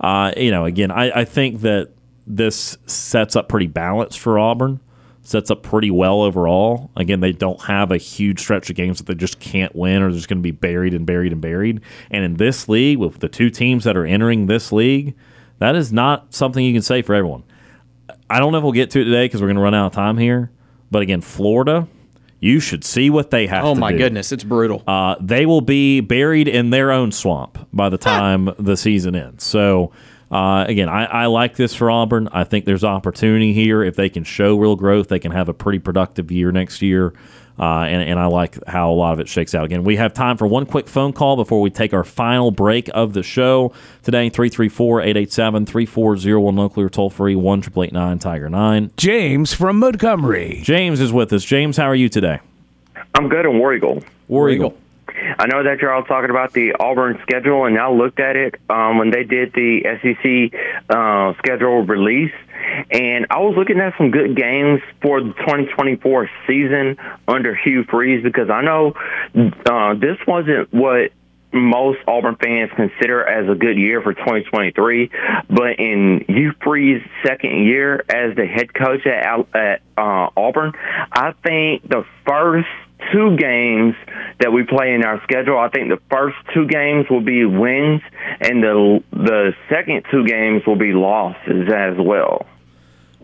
uh, 0.00 0.32
you 0.36 0.52
know, 0.52 0.64
again, 0.64 0.92
I, 0.92 1.22
I 1.22 1.24
think 1.24 1.62
that 1.62 1.90
this 2.36 2.78
sets 2.86 3.36
up 3.36 3.48
pretty 3.48 3.66
balanced 3.66 4.18
for 4.18 4.38
Auburn. 4.38 4.80
Sets 5.24 5.52
up 5.52 5.62
pretty 5.62 5.90
well 5.90 6.22
overall. 6.22 6.90
Again, 6.96 7.20
they 7.20 7.30
don't 7.30 7.60
have 7.62 7.92
a 7.92 7.96
huge 7.96 8.40
stretch 8.40 8.68
of 8.70 8.76
games 8.76 8.98
that 8.98 9.06
they 9.06 9.14
just 9.14 9.38
can't 9.38 9.74
win 9.76 10.02
or 10.02 10.06
they're 10.06 10.16
just 10.16 10.28
going 10.28 10.38
to 10.38 10.42
be 10.42 10.50
buried 10.50 10.94
and 10.94 11.06
buried 11.06 11.30
and 11.30 11.40
buried. 11.40 11.80
And 12.10 12.24
in 12.24 12.34
this 12.38 12.68
league, 12.68 12.98
with 12.98 13.20
the 13.20 13.28
two 13.28 13.48
teams 13.48 13.84
that 13.84 13.96
are 13.96 14.04
entering 14.04 14.46
this 14.46 14.72
league, 14.72 15.14
that 15.58 15.76
is 15.76 15.92
not 15.92 16.34
something 16.34 16.64
you 16.64 16.72
can 16.72 16.82
say 16.82 17.02
for 17.02 17.14
everyone. 17.14 17.44
I 18.28 18.40
don't 18.40 18.50
know 18.50 18.58
if 18.58 18.64
we'll 18.64 18.72
get 18.72 18.90
to 18.92 19.00
it 19.00 19.04
today 19.04 19.26
because 19.26 19.40
we're 19.40 19.48
going 19.48 19.56
to 19.56 19.62
run 19.62 19.74
out 19.74 19.86
of 19.86 19.92
time 19.92 20.18
here. 20.18 20.50
But 20.90 21.02
again, 21.02 21.20
Florida, 21.20 21.86
you 22.40 22.58
should 22.58 22.82
see 22.82 23.08
what 23.08 23.30
they 23.30 23.46
have. 23.46 23.64
Oh 23.64 23.76
my 23.76 23.92
do. 23.92 23.98
goodness, 23.98 24.32
it's 24.32 24.42
brutal. 24.42 24.82
Uh, 24.88 25.14
they 25.20 25.46
will 25.46 25.60
be 25.60 26.00
buried 26.00 26.48
in 26.48 26.70
their 26.70 26.90
own 26.90 27.12
swamp 27.12 27.68
by 27.72 27.88
the 27.88 27.98
time 27.98 28.50
the 28.58 28.76
season 28.76 29.14
ends. 29.14 29.44
So, 29.44 29.92
uh, 30.32 30.64
again, 30.66 30.88
I, 30.88 31.04
I 31.04 31.26
like 31.26 31.56
this 31.56 31.74
for 31.74 31.90
Auburn. 31.90 32.28
I 32.32 32.44
think 32.44 32.64
there's 32.64 32.84
opportunity 32.84 33.52
here. 33.52 33.82
If 33.82 33.96
they 33.96 34.08
can 34.08 34.24
show 34.24 34.56
real 34.56 34.76
growth, 34.76 35.08
they 35.08 35.18
can 35.18 35.30
have 35.30 35.50
a 35.50 35.54
pretty 35.54 35.78
productive 35.78 36.32
year 36.32 36.50
next 36.50 36.80
year. 36.80 37.12
Uh, 37.58 37.82
and, 37.82 38.02
and 38.02 38.18
I 38.18 38.26
like 38.26 38.56
how 38.66 38.90
a 38.90 38.94
lot 38.94 39.12
of 39.12 39.20
it 39.20 39.28
shakes 39.28 39.54
out. 39.54 39.66
Again, 39.66 39.84
we 39.84 39.96
have 39.96 40.14
time 40.14 40.38
for 40.38 40.46
one 40.46 40.64
quick 40.64 40.88
phone 40.88 41.12
call 41.12 41.36
before 41.36 41.60
we 41.60 41.68
take 41.68 41.92
our 41.92 42.02
final 42.02 42.50
break 42.50 42.88
of 42.94 43.12
the 43.12 43.22
show 43.22 43.74
today 44.02 44.30
334 44.30 45.02
887 45.02 45.66
3401 45.66 46.56
locally 46.56 46.86
or 46.86 46.88
toll 46.88 47.10
free 47.10 47.36
1 47.36 47.60
Tiger 48.18 48.48
9. 48.48 48.90
James 48.96 49.52
from 49.52 49.78
Montgomery. 49.78 50.60
James 50.62 50.98
is 50.98 51.12
with 51.12 51.30
us. 51.34 51.44
James, 51.44 51.76
how 51.76 51.84
are 51.84 51.94
you 51.94 52.08
today? 52.08 52.40
I'm 53.14 53.28
good 53.28 53.44
in 53.44 53.58
War 53.58 53.74
Eagle. 53.74 54.02
War 54.28 54.48
Eagle. 54.48 54.74
I 55.38 55.46
know 55.46 55.62
that 55.64 55.78
you're 55.80 55.92
all 55.92 56.04
talking 56.04 56.30
about 56.30 56.52
the 56.52 56.74
Auburn 56.78 57.18
schedule, 57.22 57.64
and 57.64 57.78
I 57.78 57.90
looked 57.90 58.20
at 58.20 58.36
it 58.36 58.56
um, 58.68 58.98
when 58.98 59.10
they 59.10 59.24
did 59.24 59.52
the 59.52 59.82
SEC 60.02 60.60
uh, 60.88 61.34
schedule 61.38 61.82
release, 61.82 62.34
and 62.90 63.26
I 63.30 63.38
was 63.38 63.54
looking 63.56 63.80
at 63.80 63.94
some 63.98 64.10
good 64.10 64.36
games 64.36 64.80
for 65.00 65.20
the 65.20 65.32
2024 65.32 66.30
season 66.46 66.96
under 67.28 67.54
Hugh 67.54 67.84
Freeze 67.84 68.22
because 68.22 68.50
I 68.50 68.62
know 68.62 68.94
uh, 69.34 69.94
this 69.94 70.18
wasn't 70.26 70.72
what 70.72 71.12
most 71.52 71.98
Auburn 72.06 72.36
fans 72.36 72.70
consider 72.74 73.26
as 73.26 73.48
a 73.48 73.54
good 73.54 73.76
year 73.76 74.00
for 74.00 74.14
2023. 74.14 75.10
But 75.48 75.78
in 75.78 76.24
Hugh 76.28 76.52
Freeze's 76.62 77.06
second 77.26 77.66
year 77.66 78.04
as 78.08 78.34
the 78.36 78.46
head 78.46 78.72
coach 78.72 79.06
at, 79.06 79.26
at 79.54 79.82
uh, 79.96 80.30
Auburn, 80.36 80.72
I 81.12 81.32
think 81.44 81.88
the 81.88 82.04
first 82.26 82.68
two 83.12 83.36
games 83.36 83.94
that 84.40 84.52
we 84.52 84.64
play 84.64 84.94
in 84.94 85.04
our 85.04 85.22
schedule. 85.22 85.58
I 85.58 85.68
think 85.68 85.88
the 85.88 86.00
first 86.10 86.36
two 86.54 86.66
games 86.66 87.06
will 87.10 87.20
be 87.20 87.44
wins, 87.44 88.02
and 88.40 88.62
the 88.62 89.02
the 89.12 89.54
second 89.68 90.04
two 90.10 90.26
games 90.26 90.62
will 90.66 90.76
be 90.76 90.92
losses 90.92 91.68
as 91.72 91.96
well. 91.98 92.46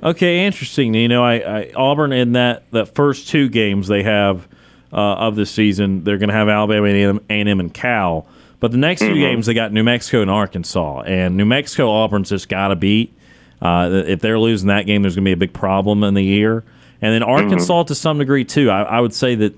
Okay, 0.03 0.47
interesting. 0.47 0.95
You 0.95 1.09
know, 1.09 1.25
I, 1.25 1.35
I 1.35 1.73
Auburn 1.75 2.13
in 2.13 2.33
that 2.33 2.71
that 2.71 2.95
first 2.95 3.29
two 3.29 3.49
games 3.49 3.89
they 3.89 4.03
have 4.03 4.47
uh, 4.93 4.97
of 4.97 5.37
the 5.37 5.47
season, 5.47 6.05
they're 6.05 6.19
going 6.19 6.31
to 6.31 6.35
have 6.35 6.49
Alabama 6.49 6.87
and 6.87 7.21
A&M 7.29 7.61
and 7.61 7.75
Cal. 7.75 8.27
But 8.61 8.73
the 8.73 8.79
next 8.79 9.03
mm-hmm. 9.03 9.15
two 9.15 9.21
games, 9.21 9.47
they 9.47 9.55
got 9.55 9.73
New 9.73 9.85
Mexico 9.85 10.23
and 10.23 10.31
Arkansas, 10.31 11.03
and 11.03 11.37
New 11.37 11.45
Mexico 11.45 11.91
Auburn's 11.91 12.31
just 12.31 12.49
got 12.49 12.69
to 12.69 12.77
beat. 12.77 13.15
Uh, 13.61 14.05
if 14.07 14.21
they're 14.21 14.39
losing 14.39 14.69
that 14.69 14.87
game, 14.87 15.03
there's 15.03 15.15
going 15.15 15.25
to 15.25 15.29
be 15.29 15.33
a 15.33 15.37
big 15.37 15.53
problem 15.53 16.05
in 16.05 16.15
the 16.15 16.23
year. 16.23 16.65
And 17.01 17.15
then 17.15 17.23
Arkansas 17.23 17.83
mm-hmm. 17.83 17.87
to 17.89 17.95
some 17.95 18.19
degree 18.19 18.45
too. 18.45 18.71
I, 18.71 18.83
I 18.83 19.01
would 19.01 19.15
say 19.15 19.35
that 19.37 19.55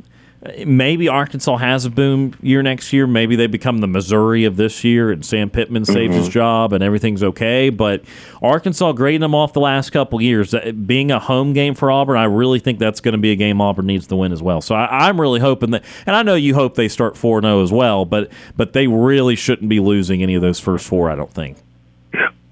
maybe 0.64 1.08
Arkansas 1.08 1.58
has 1.58 1.84
a 1.84 1.90
boom 1.90 2.34
year 2.40 2.62
next 2.62 2.92
year. 2.92 3.06
Maybe 3.06 3.36
they 3.36 3.46
become 3.46 3.78
the 3.78 3.86
Missouri 3.86 4.44
of 4.44 4.56
this 4.56 4.82
year, 4.84 5.10
and 5.10 5.24
Sam 5.24 5.50
Pittman 5.50 5.84
saves 5.84 6.14
mm-hmm. 6.14 6.24
his 6.24 6.28
job, 6.28 6.72
and 6.72 6.82
everything's 6.82 7.22
okay. 7.22 7.68
But 7.68 8.02
Arkansas 8.40 8.92
grading 8.92 9.20
them 9.20 9.34
off 9.34 9.52
the 9.52 9.60
last 9.60 9.90
couple 9.90 10.20
years, 10.20 10.54
being 10.86 11.10
a 11.10 11.18
home 11.18 11.52
game 11.52 11.74
for 11.74 11.90
Auburn, 11.90 12.16
I 12.16 12.24
really 12.24 12.58
think 12.58 12.78
that's 12.78 13.00
going 13.00 13.12
to 13.12 13.18
be 13.18 13.32
a 13.32 13.36
game 13.36 13.60
Auburn 13.60 13.86
needs 13.86 14.06
to 14.08 14.16
win 14.16 14.32
as 14.32 14.42
well. 14.42 14.60
So 14.60 14.74
I, 14.74 15.08
am 15.08 15.20
really 15.20 15.40
hoping 15.40 15.70
that, 15.72 15.84
and 16.06 16.16
I 16.16 16.22
know 16.22 16.34
you 16.34 16.54
hope 16.54 16.74
they 16.74 16.88
start 16.88 17.16
four 17.16 17.40
zero 17.40 17.58
oh 17.58 17.62
as 17.62 17.72
well, 17.72 18.04
but 18.04 18.30
but 18.56 18.72
they 18.72 18.86
really 18.86 19.36
shouldn't 19.36 19.68
be 19.68 19.80
losing 19.80 20.22
any 20.22 20.34
of 20.34 20.42
those 20.42 20.58
first 20.58 20.86
four. 20.86 21.10
I 21.10 21.16
don't 21.16 21.32
think. 21.32 21.58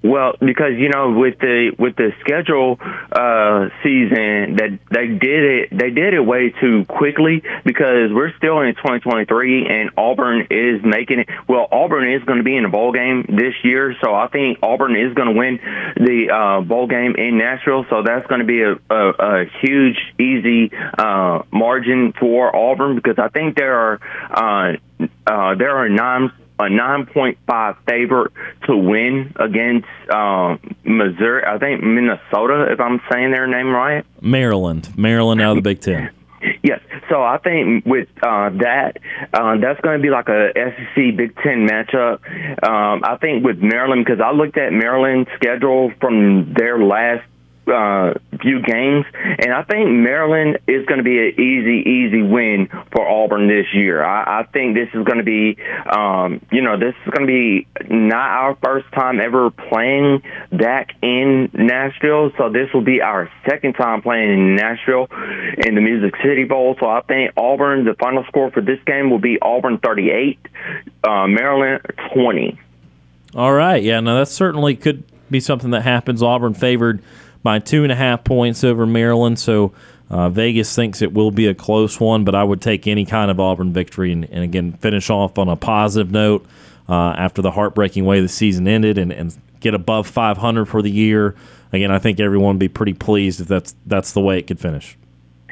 Well, 0.09 0.32
because 0.40 0.72
you 0.78 0.89
know, 0.89 1.12
with 1.12 1.39
the 1.39 1.72
with 1.78 1.94
the 1.97 2.12
schedule 2.20 2.78
uh, 2.80 3.68
season 3.82 4.56
that 4.56 4.78
they 4.90 5.06
did 5.06 5.44
it, 5.44 5.68
they 5.70 5.90
did 5.90 6.14
it 6.14 6.20
way 6.20 6.48
too 6.48 6.86
quickly 6.86 7.43
because 7.62 8.10
we're 8.10 8.32
still 8.39 8.60
in 8.60 8.74
2023 8.74 9.66
and 9.66 9.90
Auburn 9.98 10.47
is 10.51 10.82
making 10.82 11.20
it. 11.20 11.28
Well, 11.47 11.68
Auburn 11.70 12.10
is 12.10 12.24
going 12.24 12.39
to 12.39 12.43
be 12.43 12.56
in 12.56 12.64
a 12.64 12.70
bowl 12.70 12.93
game 12.93 13.26
this 13.28 13.52
year, 13.62 13.94
so 14.02 14.14
I 14.14 14.28
think 14.28 14.60
Auburn 14.62 14.97
is 14.97 15.12
going 15.12 15.28
to 15.28 15.39
win 15.39 15.60
the 15.97 16.30
uh, 16.32 16.60
bowl 16.62 16.86
game 16.86 17.14
in 17.16 17.36
Nashville. 17.36 17.85
So 17.90 18.02
that's 18.02 18.26
going 18.28 18.40
to 18.40 18.47
be 18.47 18.62
a, 18.62 18.76
a, 18.89 19.10
a 19.10 19.44
huge, 19.60 19.98
easy 20.18 20.70
uh, 20.97 21.43
margin 21.52 22.14
for 22.18 22.56
Auburn 22.56 22.97
because 22.97 23.18
I 23.18 23.28
think 23.28 23.59
there 23.59 23.76
are 23.76 24.01
uh, 24.30 25.05
uh, 25.26 25.55
there 25.55 25.76
are 25.76 25.90
nine 25.90 26.32
a 26.59 26.64
9.5 26.64 27.76
favorite 27.86 28.32
to 28.66 28.76
win 28.76 29.32
against 29.36 29.89
uh, 30.10 30.56
Missouri. 30.85 31.44
I 31.47 31.59
think 31.59 31.82
Minnesota, 31.82 32.66
if 32.70 32.80
I'm 32.80 33.01
saying 33.10 33.30
their 33.30 33.47
name 33.47 33.70
right. 33.70 34.05
Maryland, 34.20 34.97
Maryland 34.98 35.40
out 35.40 35.56
of 35.56 35.56
the 35.56 35.62
Big 35.62 35.80
Ten. 35.80 36.10
Yes, 36.62 36.80
so 37.09 37.22
I 37.22 37.39
think 37.39 37.85
with 37.85 38.09
uh, 38.22 38.51
that, 38.60 38.98
uh, 39.32 39.56
that's 39.59 39.80
going 39.80 39.98
to 39.98 40.02
be 40.02 40.10
like 40.10 40.28
a 40.28 40.52
SEC 40.55 41.16
Big 41.16 41.35
Ten 41.36 41.66
matchup. 41.66 42.20
Um, 42.62 43.02
I 43.05 43.16
think 43.20 43.44
with 43.44 43.59
Maryland 43.59 44.05
because 44.05 44.20
I 44.20 44.30
looked 44.30 44.56
at 44.56 44.72
Maryland's 44.72 45.28
schedule 45.35 45.93
from 46.01 46.55
their 46.55 46.78
last 46.78 47.24
uh, 47.68 48.14
few 48.40 48.62
games, 48.62 49.04
and 49.14 49.52
I 49.52 49.62
think 49.62 49.90
Maryland 49.90 50.58
is 50.66 50.86
going 50.86 50.98
to 50.98 51.04
be 51.04 51.18
an 51.18 51.40
easy, 51.40 51.88
easy 51.88 52.22
win 52.22 52.68
for 52.92 53.06
Auburn 53.06 53.48
this 53.48 53.66
year. 53.72 54.02
I, 54.02 54.40
I 54.40 54.42
think 54.44 54.74
this 54.74 54.88
is 54.94 55.04
going 55.04 55.18
to 55.18 55.24
be, 55.24 55.56
um, 55.90 56.40
you 56.50 56.62
know, 56.62 56.78
this 56.78 56.94
is 57.04 57.12
going 57.12 57.26
to 57.26 57.32
be 57.32 57.66
not 57.88 58.30
our 58.30 58.56
first 58.62 58.90
time 58.92 59.20
ever 59.20 59.50
playing 59.50 60.22
back 60.52 60.90
in 61.02 61.50
Nashville, 61.52 62.30
so 62.38 62.50
this 62.50 62.68
will 62.72 62.84
be 62.84 63.00
our 63.00 63.30
second 63.48 63.74
time 63.74 64.02
playing 64.02 64.30
in 64.30 64.56
Nashville 64.56 65.08
in 65.58 65.74
the 65.74 65.80
Music 65.80 66.14
City 66.22 66.44
Bowl. 66.44 66.76
So 66.80 66.86
I 66.86 67.02
think 67.02 67.32
Auburn, 67.36 67.84
the 67.84 67.94
final 67.94 68.24
score 68.28 68.50
for 68.50 68.60
this 68.60 68.78
game 68.86 69.10
will 69.10 69.18
be 69.18 69.38
Auburn 69.40 69.78
38, 69.78 70.38
uh, 71.04 71.26
Maryland 71.26 71.82
20. 72.14 72.58
All 73.34 73.52
right, 73.52 73.82
yeah, 73.82 74.00
no, 74.00 74.18
that 74.18 74.28
certainly 74.28 74.74
could 74.74 75.04
be 75.30 75.40
something 75.40 75.70
that 75.70 75.82
happens. 75.82 76.22
Auburn 76.22 76.54
favored 76.54 77.02
by 77.43 77.59
two 77.59 77.82
and 77.82 77.93
a 77.93 77.97
half 77.97 78.24
points 78.24 78.65
over 78.65 78.86
Maryland. 78.86 79.39
So 79.39 79.73
uh, 80.10 80.28
Vegas 80.31 80.74
thinks 80.74 81.02
it 81.02 81.12
will 81.12 81.31
be 81.31 81.47
a 81.47 81.55
close 81.55 82.01
one, 82.01 82.24
but 82.24 82.35
I 82.35 82.44
would 82.44 82.62
take 82.62 82.86
any 82.86 83.05
kind 83.05 83.31
of 83.31 83.39
Auburn 83.39 83.73
victory 83.73 84.12
and, 84.12 84.24
and 84.31 84.44
again 84.44 84.73
finish 84.73 85.10
off 85.10 85.39
on 85.39 85.48
a 85.48 85.56
positive 85.56 86.10
note 86.10 86.47
uh, 86.89 87.15
after 87.19 87.43
the 87.43 87.51
heartbreaking 87.51 88.05
way 88.05 88.20
the 88.20 88.28
season 88.28 88.66
ended 88.66 88.98
and, 88.98 89.12
and 89.12 89.36
get 89.60 89.74
above 89.74 90.06
500 90.06 90.66
for 90.66 90.82
the 90.82 90.90
year. 90.90 91.35
Again, 91.73 91.90
I 91.90 91.98
think 91.98 92.19
everyone 92.20 92.55
would 92.55 92.60
be 92.60 92.69
pretty 92.69 92.94
pleased 92.94 93.40
if 93.40 93.48
that's 93.48 93.74
that's 93.86 94.12
the 94.12 94.20
way 94.20 94.39
it 94.39 94.47
could 94.47 94.59
finish. 94.59 94.97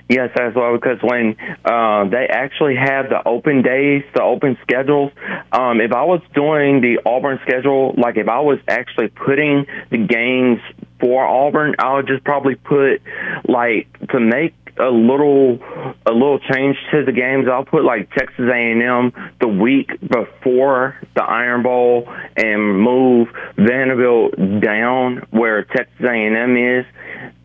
Yes, 0.08 0.30
as 0.40 0.54
well, 0.54 0.72
because 0.74 0.98
when 1.02 1.36
uh, 1.64 2.08
they 2.08 2.28
actually 2.30 2.76
have 2.76 3.08
the 3.08 3.26
open 3.26 3.62
days, 3.62 4.04
the 4.14 4.22
open 4.22 4.56
schedules, 4.62 5.10
um, 5.50 5.80
if 5.80 5.92
I 5.92 6.04
was 6.04 6.20
doing 6.32 6.80
the 6.80 7.00
Auburn 7.04 7.40
schedule, 7.42 7.92
like 7.98 8.16
if 8.16 8.28
I 8.28 8.38
was 8.38 8.60
actually 8.68 9.08
putting 9.08 9.66
the 9.90 9.98
games 9.98 10.60
for 11.00 11.24
Auburn, 11.24 11.74
I 11.78 11.94
would 11.94 12.06
just 12.06 12.24
probably 12.24 12.54
put 12.54 13.02
like 13.48 13.86
to 14.10 14.20
make 14.20 14.54
a 14.78 14.90
little 14.90 15.58
a 16.04 16.12
little 16.12 16.38
change 16.38 16.76
to 16.92 17.04
the 17.04 17.12
games. 17.12 17.46
I'll 17.50 17.64
put 17.64 17.84
like 17.84 18.10
Texas 18.12 18.44
A&M 18.52 19.12
the 19.40 19.48
week 19.48 19.90
before 20.00 20.96
the 21.14 21.22
Iron 21.22 21.62
Bowl 21.62 22.12
and 22.36 22.80
move 22.80 23.28
Vanderbilt 23.56 24.34
down 24.60 25.26
where 25.30 25.64
Texas 25.64 26.00
A&M 26.00 26.56
is 26.56 26.84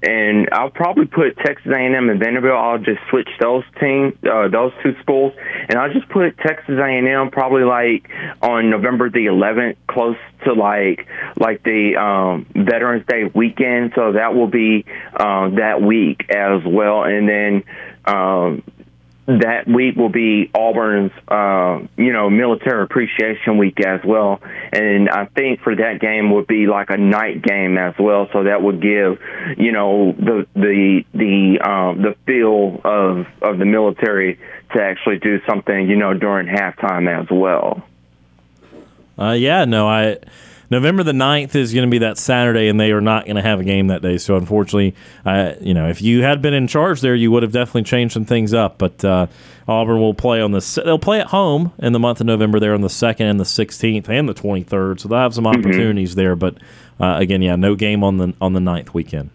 and 0.04 0.50
I'll 0.52 0.72
probably 0.72 1.06
put 1.06 1.38
Texas 1.38 1.72
A&M 1.72 2.10
and 2.10 2.20
Vanderbilt. 2.20 2.54
I'll 2.54 2.80
just 2.80 3.00
switch 3.10 3.30
those 3.40 3.64
team, 3.80 4.18
uh, 4.24 4.48
those 4.48 4.72
two 4.82 4.94
schools, 5.02 5.34
and 5.70 5.78
I'll 5.78 5.94
just 5.94 6.10
put 6.10 6.38
Texas 6.40 6.76
A&M 6.80 7.30
probably 7.32 7.64
like 7.64 8.10
on 8.42 8.70
November 8.70 9.10
the 9.10 9.28
11th, 9.28 9.78
close 9.88 10.18
to 10.46 10.54
like 10.54 11.08
like 11.40 11.64
the 11.64 11.96
um, 11.98 12.48
Veterans 12.56 13.06
Day 13.08 13.30
weekend. 13.34 13.94
So 13.96 14.14
that 14.14 14.34
will 14.34 14.48
be 14.48 14.86
uh, 15.14 15.50
that 15.52 15.82
week 15.82 16.26
as 16.30 16.62
well, 16.66 17.04
and 17.04 17.30
then 17.30 17.64
um, 18.06 18.64
that 19.28 19.68
week 19.68 19.96
will 19.96 20.10
be 20.10 20.50
Auburn's, 20.54 21.12
uh, 21.28 21.80
you 21.96 22.12
know, 22.12 22.30
military 22.30 22.84
appreciation 22.84 23.58
week 23.58 23.80
as 23.86 24.02
well. 24.04 24.42
And 24.74 25.10
I 25.10 25.26
think 25.26 25.62
for 25.62 25.76
that 25.76 26.00
game 26.00 26.32
would 26.32 26.48
be 26.48 26.68
like 26.68 26.90
a 26.90 26.98
night 26.98 27.42
game 27.42 27.78
as 27.78 27.94
well. 28.00 28.28
So 28.34 28.44
that 28.44 28.62
would 28.62 28.82
give, 28.82 29.20
you 29.58 29.72
know, 29.72 30.14
the 30.14 30.48
the 30.56 31.06
the 31.14 31.60
um, 31.62 32.02
the 32.02 32.16
feel 32.26 32.82
of 32.84 33.28
of 33.42 33.60
the 33.60 33.66
military 33.66 34.40
to 34.74 34.82
actually 34.82 35.20
do 35.20 35.40
something, 35.48 35.90
you 35.90 35.98
know, 35.98 36.14
during 36.14 36.48
halftime 36.48 37.08
as 37.08 37.30
well. 37.30 37.84
Uh, 39.20 39.34
yeah, 39.34 39.66
no, 39.66 39.88
I 39.88 40.18
November 40.72 41.04
the 41.04 41.12
9th 41.12 41.54
is 41.54 41.74
going 41.74 41.86
to 41.86 41.92
be 41.92 41.98
that 41.98 42.18
Saturday, 42.18 42.70
and 42.70 42.80
they 42.80 42.94
are 42.94 43.02
not 43.02 43.26
going 43.26 43.36
to 43.36 43.42
have 43.42 43.60
a 43.60 43.64
game 43.66 43.88
that 43.88 44.02
day. 44.02 44.18
So, 44.18 44.38
unfortunately, 44.38 44.96
uh, 45.26 45.54
you 45.60 45.74
know, 45.74 45.90
if 45.90 46.02
you 46.02 46.24
had 46.24 46.42
been 46.42 46.54
in 46.54 46.66
charge 46.66 47.02
there, 47.02 47.14
you 47.14 47.30
would 47.30 47.44
have 47.44 47.52
definitely 47.52 47.84
changed 47.84 48.14
some 48.14 48.24
things 48.24 48.54
up. 48.54 48.78
But 48.78 49.04
uh, 49.04 49.28
Auburn 49.68 50.00
will 50.00 50.14
play 50.14 50.42
on 50.42 50.52
the 50.52 50.82
they'll 50.86 50.98
play 50.98 51.20
at 51.20 51.28
home 51.28 51.74
in 51.78 51.92
the 51.92 52.00
month 52.00 52.22
of 52.22 52.26
November. 52.26 52.58
There 52.58 52.74
on 52.74 52.82
the 52.82 52.90
second 52.90 53.28
and 53.28 53.40
the 53.40 53.44
16th 53.44 54.08
and 54.08 54.30
the 54.30 54.34
23rd, 54.34 55.02
so 55.02 55.10
they'll 55.10 55.20
have 55.20 55.34
some 55.34 55.44
mm-hmm. 55.44 55.60
opportunities 55.60 56.12
mm-hmm. 56.12 56.20
there. 56.22 56.36
But 56.38 56.58
uh, 57.02 57.16
again, 57.18 57.42
yeah, 57.42 57.58
no 57.58 57.76
game 57.76 58.02
on 58.02 58.18
the 58.18 58.34
on 58.40 58.54
the 58.54 58.62
9th 58.62 58.94
weekend. 58.94 59.30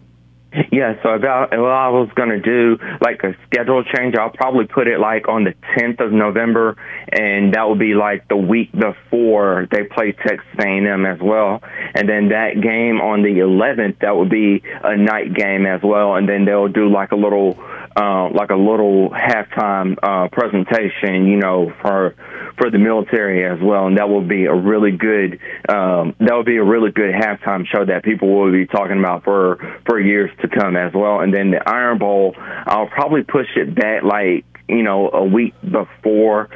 Yeah, 0.71 0.95
so 1.03 1.09
about 1.09 1.51
well, 1.51 1.65
I 1.65 1.89
was 1.89 2.09
gonna 2.15 2.39
do 2.39 2.77
like 3.01 3.21
a 3.23 3.35
schedule 3.45 3.83
change. 3.83 4.15
I'll 4.15 4.31
probably 4.31 4.65
put 4.65 4.87
it 4.87 4.99
like 4.99 5.27
on 5.27 5.43
the 5.43 5.53
10th 5.77 5.99
of 5.99 6.11
November, 6.11 6.75
and 7.11 7.53
that 7.53 7.63
will 7.63 7.77
be 7.77 7.93
like 7.93 8.27
the 8.27 8.37
week 8.37 8.71
before 8.71 9.67
they 9.71 9.83
play 9.83 10.13
Texas 10.13 10.47
A&M 10.59 11.05
as 11.05 11.19
well. 11.19 11.61
And 11.93 12.09
then 12.09 12.29
that 12.29 12.61
game 12.61 13.01
on 13.01 13.21
the 13.21 13.39
11th, 13.39 13.99
that 13.99 14.15
would 14.15 14.29
be 14.29 14.63
a 14.83 14.97
night 14.97 15.33
game 15.33 15.65
as 15.65 15.81
well. 15.83 16.15
And 16.15 16.27
then 16.27 16.45
they'll 16.45 16.69
do 16.69 16.89
like 16.89 17.11
a 17.11 17.15
little 17.15 17.53
uh, 17.97 18.29
like 18.29 18.51
a 18.51 18.55
little 18.55 19.09
halftime 19.09 19.97
uh, 20.03 20.27
presentation, 20.29 21.27
you 21.27 21.37
know, 21.37 21.73
for 21.81 22.13
for 22.57 22.69
the 22.69 22.77
military 22.77 23.43
as 23.45 23.59
well, 23.61 23.87
and 23.87 23.97
that 23.97 24.07
will 24.07 24.25
be 24.25 24.45
a 24.45 24.53
really 24.53 24.91
good 24.91 25.39
um, 25.67 26.15
that 26.19 26.33
will 26.33 26.43
be 26.43 26.57
a 26.57 26.63
really 26.63 26.91
good 26.91 27.13
halftime 27.13 27.65
show 27.65 27.85
that 27.85 28.03
people 28.03 28.29
will 28.29 28.51
be 28.51 28.67
talking 28.67 28.99
about 28.99 29.23
for 29.23 29.81
for 29.87 29.99
years 29.99 30.29
to 30.41 30.47
come 30.47 30.75
as 30.77 30.93
well. 30.93 31.21
And 31.21 31.33
then 31.33 31.49
the 31.51 31.67
Iron 31.67 31.97
Bowl, 31.97 32.35
I'll 32.37 32.87
probably 32.87 33.23
push 33.23 33.47
it 33.55 33.73
back 33.73 34.03
like 34.03 34.45
you 34.67 34.83
know 34.83 35.09
a 35.09 35.23
week 35.23 35.55
before 35.61 36.49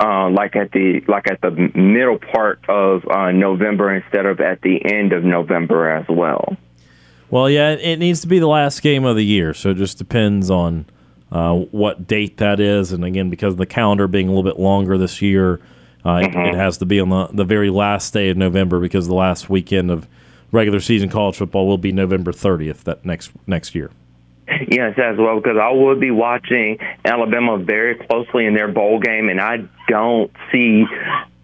uh, 0.00 0.30
like 0.30 0.56
at 0.56 0.72
the 0.72 1.02
like 1.08 1.30
at 1.30 1.42
the 1.42 1.50
middle 1.50 2.18
part 2.18 2.60
of 2.68 3.02
uh, 3.08 3.32
November 3.32 3.94
instead 3.94 4.24
of 4.24 4.40
at 4.40 4.62
the 4.62 4.80
end 4.82 5.12
of 5.12 5.24
November 5.24 5.90
as 5.90 6.06
well. 6.08 6.56
Well, 7.30 7.50
yeah, 7.50 7.72
it 7.72 7.98
needs 7.98 8.20
to 8.20 8.28
be 8.28 8.38
the 8.38 8.46
last 8.46 8.82
game 8.82 9.04
of 9.04 9.16
the 9.16 9.24
year, 9.24 9.52
so 9.52 9.70
it 9.70 9.76
just 9.76 9.98
depends 9.98 10.50
on 10.50 10.86
uh, 11.32 11.54
what 11.54 12.06
date 12.06 12.36
that 12.38 12.60
is. 12.60 12.92
And 12.92 13.04
again, 13.04 13.30
because 13.30 13.54
of 13.54 13.58
the 13.58 13.66
calendar 13.66 14.06
being 14.06 14.28
a 14.28 14.30
little 14.30 14.48
bit 14.48 14.60
longer 14.60 14.96
this 14.96 15.20
year, 15.20 15.60
uh, 16.04 16.20
mm-hmm. 16.20 16.38
it, 16.38 16.48
it, 16.48 16.54
has 16.54 16.78
to 16.78 16.86
be 16.86 17.00
on 17.00 17.08
the, 17.08 17.28
the 17.32 17.44
very 17.44 17.70
last 17.70 18.12
day 18.12 18.30
of 18.30 18.36
November 18.36 18.78
because 18.78 19.08
the 19.08 19.14
last 19.14 19.50
weekend 19.50 19.90
of 19.90 20.06
regular 20.52 20.78
season 20.78 21.08
college 21.08 21.36
football 21.36 21.66
will 21.66 21.78
be 21.78 21.90
November 21.90 22.32
30th 22.32 22.84
that 22.84 23.04
next 23.04 23.32
next 23.46 23.74
year. 23.74 23.90
Yes, 24.68 24.96
as 24.96 25.18
well, 25.18 25.36
because 25.36 25.56
I 25.60 25.70
will 25.70 25.98
be 25.98 26.12
watching 26.12 26.78
Alabama 27.04 27.58
very 27.58 27.96
closely 27.96 28.46
in 28.46 28.54
their 28.54 28.68
bowl 28.68 29.00
game, 29.00 29.28
and 29.28 29.40
I 29.40 29.68
don't 29.88 30.30
see 30.52 30.84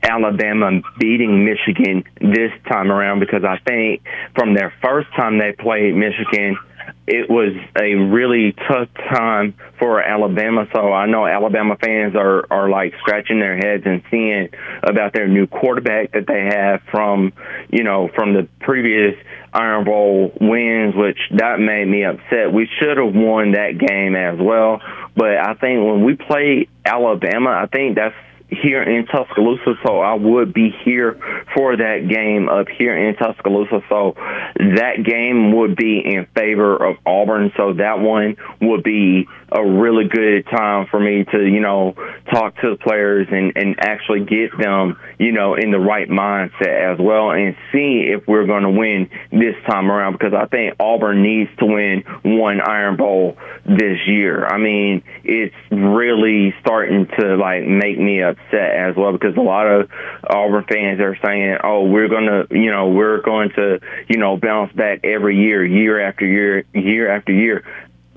Alabama 0.02 0.80
beating 0.98 1.44
Michigan 1.44 2.04
this 2.20 2.52
time 2.68 2.90
around 2.90 3.20
because 3.20 3.44
I 3.44 3.58
think 3.66 4.02
from 4.34 4.54
their 4.54 4.72
first 4.82 5.08
time 5.14 5.38
they 5.38 5.52
played 5.52 5.94
Michigan– 5.94 6.56
it 7.06 7.28
was 7.28 7.52
a 7.80 7.94
really 7.94 8.52
tough 8.52 8.88
time 8.94 9.54
for 9.78 10.00
Alabama. 10.00 10.66
So 10.72 10.92
I 10.92 11.06
know 11.06 11.26
Alabama 11.26 11.76
fans 11.82 12.14
are 12.14 12.46
are 12.50 12.68
like 12.68 12.94
scratching 13.00 13.40
their 13.40 13.56
heads 13.56 13.82
and 13.86 14.02
seeing 14.10 14.48
about 14.82 15.12
their 15.12 15.26
new 15.26 15.46
quarterback 15.46 16.12
that 16.12 16.26
they 16.26 16.44
have 16.44 16.80
from 16.90 17.32
you 17.70 17.82
know 17.82 18.08
from 18.14 18.34
the 18.34 18.48
previous 18.60 19.14
Iron 19.52 19.84
Bowl 19.84 20.32
wins, 20.40 20.94
which 20.94 21.18
that 21.36 21.58
made 21.58 21.86
me 21.86 22.04
upset. 22.04 22.52
We 22.52 22.68
should 22.78 22.96
have 22.96 23.14
won 23.14 23.52
that 23.52 23.78
game 23.78 24.14
as 24.14 24.38
well. 24.38 24.80
But 25.16 25.36
I 25.38 25.54
think 25.54 25.84
when 25.84 26.04
we 26.04 26.14
play 26.14 26.68
Alabama, 26.86 27.50
I 27.50 27.66
think 27.66 27.96
that's 27.96 28.14
here 28.62 28.82
in 28.82 29.06
Tuscaloosa, 29.06 29.74
so 29.84 30.00
I 30.00 30.14
would 30.14 30.52
be 30.52 30.70
here 30.84 31.18
for 31.54 31.76
that 31.76 32.08
game 32.08 32.48
up 32.48 32.68
here 32.68 32.96
in 32.96 33.16
Tuscaloosa. 33.16 33.82
So 33.88 34.14
that 34.56 35.04
game 35.04 35.56
would 35.56 35.76
be 35.76 36.02
in 36.04 36.26
favor 36.34 36.76
of 36.76 36.96
Auburn. 37.06 37.52
So 37.56 37.74
that 37.74 38.00
one 38.00 38.36
would 38.60 38.82
be 38.82 39.26
a 39.54 39.64
really 39.64 40.08
good 40.08 40.46
time 40.46 40.86
for 40.90 40.98
me 40.98 41.24
to, 41.24 41.44
you 41.44 41.60
know, 41.60 41.94
talk 42.32 42.56
to 42.56 42.70
the 42.70 42.76
players 42.76 43.28
and, 43.30 43.52
and 43.56 43.76
actually 43.78 44.24
get 44.24 44.56
them, 44.58 44.98
you 45.18 45.32
know, 45.32 45.54
in 45.54 45.70
the 45.70 45.78
right 45.78 46.08
mindset 46.08 46.92
as 46.92 46.98
well 46.98 47.30
and 47.30 47.54
see 47.70 48.08
if 48.08 48.26
we're 48.26 48.46
going 48.46 48.62
to 48.62 48.70
win 48.70 49.10
this 49.30 49.54
time 49.68 49.90
around 49.90 50.12
because 50.12 50.32
I 50.32 50.46
think 50.46 50.76
Auburn 50.80 51.22
needs 51.22 51.50
to 51.58 51.66
win 51.66 52.04
one 52.22 52.60
Iron 52.60 52.96
Bowl 52.96 53.36
this 53.64 53.98
year. 54.06 54.46
I 54.46 54.58
mean, 54.58 55.02
it's 55.24 55.54
really 55.70 56.54
starting 56.60 57.06
to 57.18 57.36
like 57.36 57.64
make 57.64 57.98
me 57.98 58.22
upset 58.22 58.74
as 58.74 58.96
well 58.96 59.12
because 59.12 59.36
a 59.36 59.40
lot 59.40 59.66
of 59.66 59.90
Auburn 60.24 60.64
fans 60.68 61.00
are 61.00 61.16
saying, 61.24 61.58
"Oh, 61.62 61.84
we're 61.84 62.08
going 62.08 62.26
to, 62.26 62.46
you 62.50 62.70
know, 62.70 62.88
we're 62.88 63.20
going 63.20 63.50
to, 63.56 63.80
you 64.08 64.18
know, 64.18 64.36
bounce 64.36 64.72
back 64.72 65.00
every 65.04 65.36
year, 65.36 65.64
year 65.64 66.00
after 66.00 66.26
year, 66.26 66.64
year 66.72 67.14
after 67.14 67.32
year." 67.32 67.64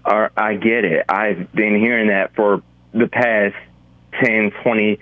Or, 0.06 0.32
I 0.38 0.56
get 0.56 0.86
it. 0.86 1.06
I've 1.10 1.52
been 1.52 1.80
hearing 1.80 2.10
that 2.10 2.36
for 2.36 2.61
the 2.94 3.07
past 3.07 3.56
10, 4.23 4.52
20, 4.64 4.99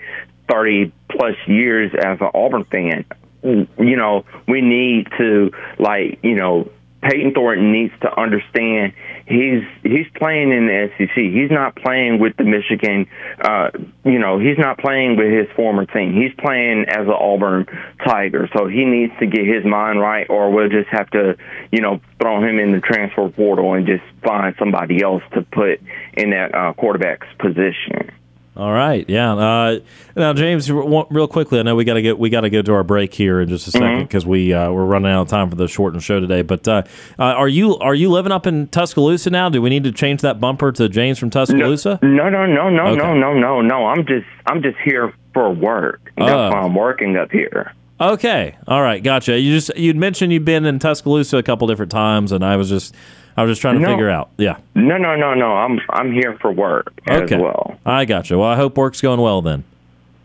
30 0.49 0.91
plus 1.09 1.35
years 1.47 1.91
as 1.93 2.21
an 2.21 2.29
Auburn 2.33 2.65
fan. 2.65 3.05
You 3.43 3.97
know, 3.97 4.25
we 4.47 4.61
need 4.61 5.07
to 5.17 5.51
like, 5.77 6.19
you 6.23 6.35
know, 6.35 6.71
Payton 7.03 7.33
Thornton 7.33 7.71
needs 7.71 7.93
to 8.01 8.19
understand 8.19 8.93
he's 9.25 9.63
he's 9.83 10.07
playing 10.15 10.51
in 10.51 10.67
the 10.67 10.89
SEC. 10.97 11.15
He's 11.15 11.51
not 11.51 11.75
playing 11.75 12.19
with 12.19 12.35
the 12.37 12.43
Michigan. 12.43 13.07
Uh, 13.41 13.69
you 14.03 14.19
know, 14.19 14.39
he's 14.39 14.57
not 14.57 14.77
playing 14.79 15.17
with 15.17 15.31
his 15.31 15.47
former 15.55 15.85
team. 15.85 16.13
He's 16.13 16.33
playing 16.37 16.85
as 16.87 17.05
an 17.07 17.13
Auburn 17.13 17.65
Tiger. 18.05 18.49
So 18.55 18.67
he 18.67 18.85
needs 18.85 19.13
to 19.19 19.27
get 19.27 19.45
his 19.45 19.65
mind 19.65 19.99
right, 19.99 20.27
or 20.29 20.51
we'll 20.51 20.69
just 20.69 20.89
have 20.89 21.09
to, 21.11 21.35
you 21.71 21.81
know, 21.81 21.99
throw 22.21 22.37
him 22.43 22.59
in 22.59 22.71
the 22.71 22.79
transfer 22.79 23.29
portal 23.29 23.73
and 23.73 23.85
just 23.85 24.03
find 24.23 24.55
somebody 24.57 25.03
else 25.03 25.23
to 25.33 25.41
put 25.41 25.81
in 26.13 26.31
that 26.31 26.55
uh, 26.55 26.73
quarterback's 26.73 27.27
position. 27.39 28.11
All 28.55 28.71
right, 28.71 29.03
yeah. 29.09 29.33
Uh, 29.33 29.79
now, 30.15 30.33
James, 30.33 30.71
real 30.71 31.27
quickly, 31.27 31.59
I 31.59 31.63
know 31.63 31.75
we 31.75 31.85
got 31.85 31.95
to 31.95 32.03
get 32.03 32.19
we 32.19 32.29
got 32.29 32.41
to 32.41 32.51
go 32.51 32.61
to 32.61 32.73
our 32.73 32.83
break 32.83 33.11
here 33.11 33.41
in 33.41 33.49
just 33.49 33.67
a 33.67 33.71
second 33.71 34.03
because 34.03 34.23
mm-hmm. 34.23 34.31
we 34.31 34.53
uh, 34.53 34.71
we're 34.71 34.85
running 34.85 35.11
out 35.11 35.23
of 35.23 35.27
time 35.27 35.49
for 35.49 35.55
the 35.55 35.67
shortened 35.67 36.03
show 36.03 36.19
today. 36.19 36.43
But 36.43 36.67
uh, 36.67 36.83
uh, 37.17 37.23
are 37.23 37.47
you 37.47 37.75
are 37.79 37.95
you 37.95 38.11
living 38.11 38.31
up 38.31 38.45
in 38.45 38.67
Tuscaloosa 38.67 39.31
now? 39.31 39.49
Do 39.49 39.59
we 39.59 39.71
need 39.71 39.83
to 39.85 39.91
change 39.91 40.21
that 40.21 40.39
bumper 40.39 40.71
to 40.71 40.87
James 40.87 41.17
from 41.17 41.31
Tuscaloosa? 41.31 41.97
No, 42.03 42.29
no, 42.29 42.45
no, 42.45 42.69
no, 42.69 42.83
okay. 42.89 42.97
no, 42.97 43.15
no, 43.15 43.33
no, 43.33 43.61
no. 43.61 43.87
I'm 43.87 44.05
just 44.05 44.27
I'm 44.45 44.61
just 44.61 44.77
here 44.85 45.11
for 45.33 45.49
work. 45.49 46.11
That's 46.15 46.29
uh. 46.29 46.49
why 46.53 46.59
I'm 46.59 46.75
working 46.75 47.17
up 47.17 47.31
here. 47.31 47.73
Okay, 47.99 48.55
all 48.67 48.81
right, 48.81 49.01
gotcha. 49.01 49.39
You 49.39 49.53
just 49.53 49.75
you'd 49.77 49.95
mentioned 49.95 50.31
you've 50.31 50.45
been 50.45 50.65
in 50.65 50.77
Tuscaloosa 50.77 51.37
a 51.37 51.43
couple 51.43 51.67
different 51.67 51.91
times, 51.91 52.31
and 52.31 52.43
I 52.43 52.57
was 52.57 52.69
just 52.69 52.93
I 53.35 53.43
was 53.43 53.51
just 53.51 53.61
trying 53.61 53.75
to 53.75 53.81
no. 53.81 53.89
figure 53.89 54.09
out. 54.09 54.29
Yeah. 54.37 54.57
No, 54.75 54.97
no, 54.97 55.15
no, 55.15 55.33
no. 55.33 55.53
I'm 55.53 55.79
I'm 55.89 56.11
here 56.11 56.37
for 56.41 56.51
work 56.51 56.93
okay. 57.09 57.35
as 57.35 57.41
well. 57.41 57.79
I 57.85 58.05
got 58.05 58.29
you. 58.29 58.39
Well, 58.39 58.49
I 58.49 58.55
hope 58.55 58.77
work's 58.77 59.01
going 59.01 59.19
well 59.19 59.41
then. 59.41 59.63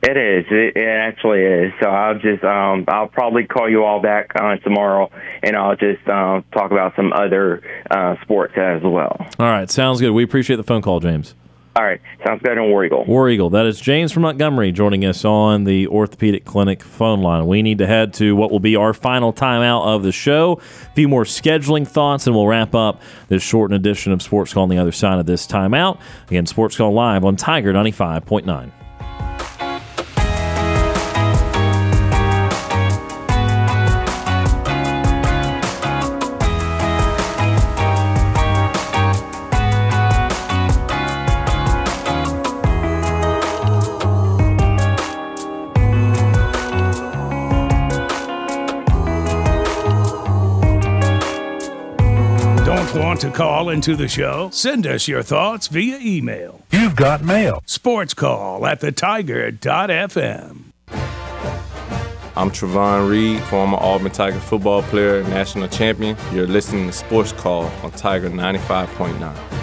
It 0.01 0.16
is. 0.16 0.47
It, 0.51 0.76
it 0.76 0.86
actually 0.89 1.40
is. 1.40 1.72
So 1.82 1.89
I'll 1.89 2.18
just 2.18 2.44
um 2.44 2.85
I'll 2.89 3.09
probably 3.09 3.44
call 3.44 3.68
you 3.68 3.85
all 3.85 4.01
back 4.01 4.30
uh, 4.36 4.56
tomorrow, 4.56 5.10
and 5.43 5.56
I'll 5.56 5.76
just 5.76 6.06
um, 6.09 6.44
talk 6.52 6.70
about 6.70 6.94
some 6.94 7.12
other 7.12 7.62
uh, 7.90 8.16
sports 8.22 8.55
as 8.56 8.82
well. 8.82 9.16
All 9.39 9.47
right. 9.47 9.70
Sounds 9.70 10.01
good. 10.01 10.10
We 10.12 10.22
appreciate 10.22 10.56
the 10.56 10.64
phone 10.64 10.82
call, 10.82 11.01
James. 11.01 11.35
All 11.78 11.84
right. 11.84 12.00
Sounds 12.26 12.42
good 12.42 12.59
on 12.59 12.70
War 12.70 12.84
Eagle. 12.84 13.05
War 13.05 13.28
Eagle. 13.30 13.50
That 13.50 13.64
is 13.64 13.80
James 13.80 14.10
from 14.10 14.22
Montgomery 14.22 14.72
joining 14.72 15.05
us 15.05 15.24
on 15.24 15.62
the 15.62 15.86
Orthopedic 15.86 16.44
Clinic 16.44 16.82
phone 16.82 17.22
line. 17.22 17.46
We 17.46 17.62
need 17.62 17.78
to 17.78 17.86
head 17.86 18.12
to 18.14 18.34
what 18.34 18.50
will 18.50 18.59
be 18.59 18.74
our 18.74 18.92
final 18.92 19.32
timeout 19.32 19.86
of 19.86 20.02
the 20.02 20.10
show. 20.10 20.60
A 20.82 20.94
few 20.96 21.06
more 21.06 21.22
scheduling 21.22 21.86
thoughts, 21.86 22.26
and 22.26 22.34
we'll 22.34 22.48
wrap 22.48 22.74
up 22.74 23.00
this 23.28 23.44
shortened 23.44 23.76
edition 23.76 24.10
of 24.12 24.22
Sports 24.22 24.52
Call 24.52 24.64
on 24.64 24.70
the 24.70 24.78
other 24.78 24.90
side 24.90 25.20
of 25.20 25.26
this 25.26 25.46
timeout. 25.46 26.00
Again, 26.26 26.46
Sports 26.46 26.76
Call 26.76 26.92
live 26.92 27.24
on 27.24 27.36
Tiger 27.36 27.72
95.9. 27.72 28.72
Want 53.19 53.35
to 53.35 53.36
call 53.36 53.69
into 53.70 53.97
the 53.97 54.07
show? 54.07 54.49
Send 54.53 54.86
us 54.86 55.09
your 55.09 55.24
thoughts 55.24 55.66
via 55.66 55.99
email. 56.01 56.65
You've 56.70 56.95
got 56.95 57.20
mail. 57.24 57.65
Sports 57.66 58.15
call 58.15 58.65
at 58.65 58.78
the 58.78 58.93
tiger.fm. 58.93 60.62
I'm 62.36 62.51
Trovon 62.53 63.11
Reed, 63.11 63.40
former 63.43 63.77
Auburn 63.81 64.12
Tiger 64.12 64.39
football 64.39 64.82
player, 64.82 65.24
national 65.24 65.66
champion. 65.66 66.16
You're 66.32 66.47
listening 66.47 66.86
to 66.86 66.93
Sports 66.93 67.32
Call 67.32 67.65
on 67.82 67.90
Tiger 67.90 68.31
95.9. 68.31 69.57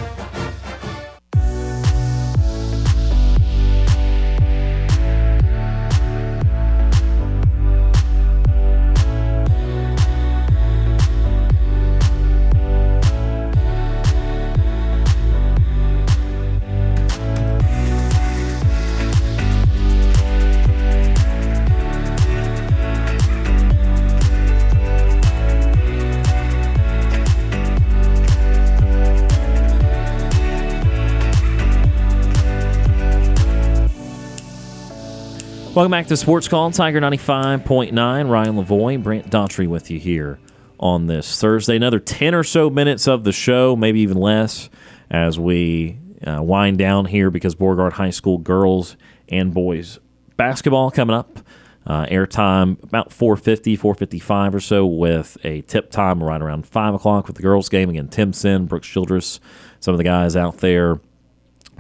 Welcome 35.76 35.92
back 35.92 36.08
to 36.08 36.16
Sports 36.16 36.48
Call, 36.48 36.72
Tiger 36.72 37.02
95.9. 37.02 38.30
Ryan 38.30 38.56
Lavoie, 38.56 39.04
Brant 39.04 39.30
Daughtry 39.30 39.68
with 39.68 39.92
you 39.92 40.00
here 40.00 40.40
on 40.80 41.08
this 41.08 41.42
Thursday. 41.42 41.76
Another 41.76 42.00
10 42.00 42.34
or 42.34 42.46
so 42.46 42.70
minutes 42.70 43.10
of 43.10 43.26
the 43.26 43.34
show, 43.34 43.76
maybe 43.76 44.00
even 44.00 44.16
less, 44.16 44.70
as 45.12 45.38
we 45.38 45.98
uh, 46.26 46.42
wind 46.42 46.78
down 46.78 47.08
here 47.08 47.30
because 47.30 47.56
Beauregard 47.56 47.92
High 47.92 48.12
School 48.12 48.38
girls 48.38 48.96
and 49.28 49.54
boys 49.54 50.00
basketball 50.38 50.92
coming 50.92 51.14
up. 51.14 51.40
Uh, 51.86 52.06
airtime 52.06 52.82
about 52.82 53.12
450, 53.12 53.76
455 53.76 54.56
or 54.56 54.60
so, 54.62 54.86
with 54.86 55.38
a 55.44 55.60
tip 55.64 55.92
time 55.92 56.24
right 56.24 56.42
around 56.42 56.66
5 56.66 56.94
o'clock 56.94 57.28
with 57.28 57.36
the 57.36 57.42
girls' 57.42 57.68
game. 57.68 57.90
Again, 57.90 58.08
Tim 58.08 58.32
Sin, 58.32 58.66
Brooks 58.66 58.88
Childress, 58.88 59.42
some 59.82 59.94
of 59.94 59.98
the 59.98 60.06
guys 60.06 60.38
out 60.38 60.60
there 60.60 61.02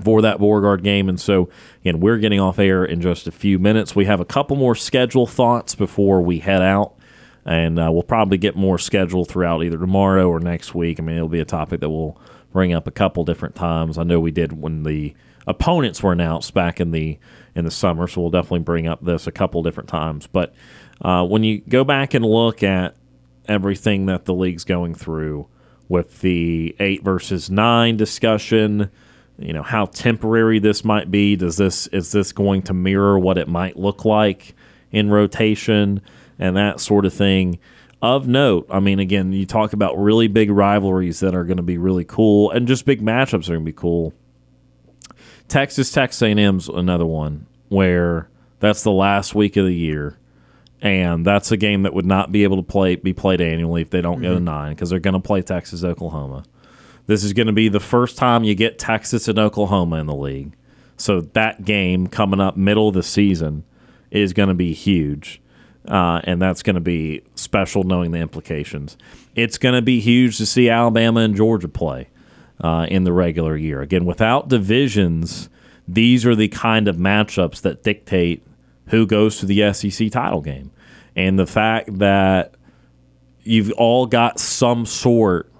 for 0.04 0.22
that 0.22 0.40
Beauregard 0.40 0.84
game. 0.84 1.10
And 1.10 1.20
so, 1.20 1.50
again, 1.82 2.00
we're 2.00 2.18
getting 2.18 2.40
off 2.40 2.60
air 2.60 2.84
in 2.84 3.02
just 3.02 3.28
a 3.28 3.32
few 3.32 3.60
minutes. 3.60 3.96
We 3.96 4.06
have 4.06 4.20
a 4.20 4.26
couple 4.26 4.56
more 4.56 4.76
schedule 4.76 5.26
thoughts 5.26 5.76
before 5.76 6.22
we 6.22 6.40
head 6.40 6.62
out. 6.62 6.96
And 7.46 7.78
uh, 7.78 7.90
we'll 7.92 8.04
probably 8.04 8.40
get 8.40 8.56
more 8.56 8.80
schedule 8.80 9.24
throughout 9.24 9.64
either 9.64 9.78
tomorrow 9.78 10.28
or 10.28 10.40
next 10.40 10.74
week. 10.74 11.00
I 11.00 11.04
mean, 11.04 11.16
it'll 11.16 11.30
be 11.30 11.40
a 11.40 11.46
topic 11.46 11.80
that 11.82 11.90
we'll 11.90 12.20
bring 12.52 12.74
up 12.74 12.88
a 12.88 12.92
couple 12.92 13.24
different 13.24 13.54
times. 13.54 13.98
I 13.98 14.04
know 14.04 14.20
we 14.20 14.32
did 14.32 14.60
when 14.60 14.84
the 14.84 15.14
opponents 15.46 16.02
were 16.02 16.12
announced 16.12 16.54
back 16.54 16.80
in 16.80 16.92
the 16.92 17.20
in 17.54 17.66
the 17.66 17.72
summer, 17.72 18.08
so 18.08 18.22
we'll 18.22 18.32
definitely 18.32 18.60
bring 18.60 18.88
up 18.88 19.04
this 19.04 19.28
a 19.28 19.32
couple 19.32 19.62
different 19.62 19.90
times. 19.90 20.26
But 20.26 20.56
uh, 21.02 21.26
when 21.26 21.44
you 21.44 21.62
go 21.62 21.84
back 21.84 22.14
and 22.14 22.26
look 22.26 22.64
at 22.64 22.96
everything 23.48 24.08
that 24.08 24.26
the 24.26 24.34
league's 24.34 24.64
going 24.64 24.96
through 24.96 25.48
with 25.88 26.22
the 26.22 26.76
eight 26.80 27.04
versus 27.04 27.50
nine 27.50 27.96
discussion, 27.96 28.90
you 29.38 29.53
know 29.53 29.64
how 29.64 29.86
temporary 29.86 30.60
this 30.60 30.84
might 30.86 31.12
be. 31.12 31.36
Does 31.36 31.57
this 31.57 31.88
is 31.88 32.12
this 32.12 32.32
going 32.32 32.62
to 32.64 32.74
mirror 32.74 33.20
what 33.20 33.38
it 33.38 33.48
might 33.48 33.78
look 33.78 34.06
like 34.06 34.56
in 34.91 35.10
rotation 35.10 36.02
and 36.40 36.56
that 36.56 36.80
sort 36.80 37.06
of 37.06 37.14
thing? 37.14 37.60
Of 38.02 38.28
note, 38.28 38.68
I 38.70 38.80
mean, 38.82 38.99
again, 38.99 39.32
you 39.32 39.45
talk 39.45 39.74
about 39.74 39.98
really 39.98 40.28
big 40.28 40.52
rivalries 40.52 41.22
that 41.22 41.34
are 41.34 41.44
going 41.44 41.57
to 41.57 41.64
be 41.64 41.78
really 41.78 42.03
cool, 42.06 42.52
and 42.52 42.68
just 42.68 42.86
big 42.86 43.02
matchups 43.02 43.48
are 43.49 43.53
going 43.53 43.66
to 43.66 43.72
be 43.72 43.74
cool. 43.74 44.14
Texas 45.48 45.91
Texas 45.91 46.22
A&M's 46.22 46.68
another 46.68 47.06
one 47.06 47.48
where 47.70 48.30
that's 48.60 48.84
the 48.84 48.91
last 48.91 49.34
week 49.34 49.57
of 49.57 49.66
the 49.66 49.76
year, 49.76 50.20
and 50.82 51.26
that's 51.26 51.52
a 51.52 51.57
game 51.57 51.84
that 51.84 51.94
would 51.94 52.06
not 52.06 52.32
be 52.32 52.44
able 52.44 52.57
to 52.57 52.64
play 52.64 52.95
be 52.95 53.14
played 53.14 53.41
annually 53.41 53.82
if 53.82 53.90
they 53.90 54.02
don't 54.02 54.22
go 54.22 54.36
to 54.36 54.40
nine 54.40 54.74
because 54.74 54.90
they're 54.90 54.99
going 54.99 55.14
to 55.14 55.20
play 55.20 55.41
Texas 55.41 55.84
Oklahoma. 55.84 56.44
This 57.07 57.23
is 57.23 57.34
going 57.34 57.48
to 57.48 57.53
be 57.53 57.69
the 57.69 57.80
first 57.80 58.18
time 58.18 58.44
you 58.44 58.56
get 58.56 58.80
Texas 58.80 59.27
and 59.27 59.38
Oklahoma 59.38 59.98
in 59.98 60.07
the 60.07 60.15
league, 60.15 60.56
so 60.98 61.22
that 61.22 61.65
game 61.65 62.07
coming 62.07 62.40
up 62.40 62.57
middle 62.57 62.88
of 62.88 62.95
the 62.95 63.03
season 63.03 63.64
is 64.11 64.34
going 64.34 64.49
to 64.49 64.56
be 64.56 64.73
huge. 64.73 65.41
Uh, 65.88 66.19
and 66.23 66.41
that's 66.41 66.64
going 66.64 66.76
to 66.76 66.82
be 66.82 67.22
special 67.36 67.84
knowing 67.84 68.11
the 68.11 68.18
implications. 68.18 68.98
It's 69.36 69.60
going 69.60 69.76
to 69.76 69.84
be 69.84 69.99
huge 69.99 70.38
to 70.38 70.45
see 70.45 70.68
Alabama 70.68 71.19
and 71.19 71.36
Georgia 71.36 71.68
play 71.68 72.10
uh, 72.60 72.88
in 72.90 73.03
the 73.03 73.14
regular 73.14 73.56
year. 73.56 73.82
Again, 73.82 74.06
without 74.06 74.48
divisions, 74.48 75.49
these 75.88 76.26
are 76.26 76.36
the 76.36 76.48
kind 76.48 76.88
of 76.88 76.95
matchups 76.95 77.61
that 77.61 77.84
dictate 77.84 78.44
who 78.88 79.06
goes 79.06 79.40
to 79.40 79.45
the 79.45 79.72
SEC 79.73 80.11
title 80.11 80.41
game. 80.41 80.72
And 81.15 81.38
the 81.38 81.45
fact 81.45 81.99
that 81.99 82.56
you've 83.44 83.72
all 83.73 84.07
got 84.07 84.40
some 84.40 84.86
sort 84.86 85.52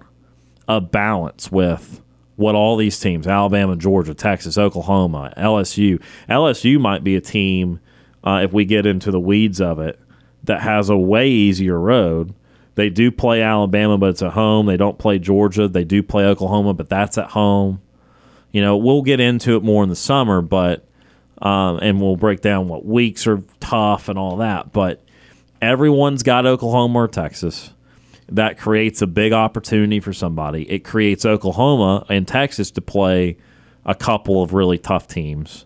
of 0.68 0.92
balance 0.92 1.52
with 1.52 2.02
what 2.36 2.56
all 2.56 2.76
these 2.76 3.00
teams 3.00 3.28
Alabama, 3.28 3.76
Georgia, 3.76 4.14
Texas, 4.14 4.58
Oklahoma, 4.58 5.34
LSU. 5.38 6.02
LSU 6.30 6.80
might 6.80 7.04
be 7.04 7.16
a 7.16 7.22
team, 7.22 7.80
uh, 8.24 8.42
if 8.44 8.52
we 8.52 8.66
get 8.66 8.86
into 8.86 9.12
the 9.12 9.20
weeds 9.20 9.62
of 9.62 9.80
it, 9.80 10.00
that 10.44 10.62
has 10.62 10.90
a 10.90 10.98
way 10.98 11.30
easier 11.30 11.80
road. 11.80 12.34
They 12.76 12.90
do 12.90 13.10
play 13.10 13.42
Alabama, 13.42 13.98
but 13.98 14.10
it's 14.10 14.22
at 14.22 14.34
home. 14.34 14.66
They 14.66 14.78
don't 14.78 14.98
play 14.98 15.18
Georgia. 15.18 15.68
They 15.68 15.86
do 15.86 16.04
play 16.04 16.26
Oklahoma, 16.26 16.74
but 16.74 16.90
that's 16.90 17.18
at 17.18 17.32
home. 17.32 17.82
You 18.52 18.62
know, 18.62 18.76
we'll 18.76 19.02
get 19.02 19.20
into 19.20 19.56
it 19.56 19.64
more 19.64 19.84
in 19.84 19.90
the 19.90 19.96
summer, 19.96 20.42
but 20.42 20.86
um, 21.42 21.80
and 21.82 22.02
we'll 22.02 22.16
break 22.16 22.42
down 22.42 22.68
what 22.68 22.86
weeks 22.86 23.28
are 23.28 23.44
tough 23.60 24.10
and 24.10 24.18
all 24.18 24.38
that. 24.38 24.72
But 24.72 25.04
everyone's 25.62 26.24
got 26.24 26.46
Oklahoma 26.46 27.00
or 27.00 27.08
Texas. 27.08 27.72
That 28.27 28.57
creates 28.57 29.02
a 29.02 29.07
big 29.07 29.34
opportunity 29.34 29.99
for 29.99 30.14
somebody. 30.14 30.69
It 30.69 30.80
creates 30.80 31.26
Oklahoma 31.26 32.06
and 32.10 32.27
Texas 32.27 32.72
to 32.72 32.81
play 32.81 33.38
a 33.85 33.93
couple 33.93 34.41
of 34.41 34.53
really 34.53 34.80
tough 34.80 35.07
teams, 35.07 35.65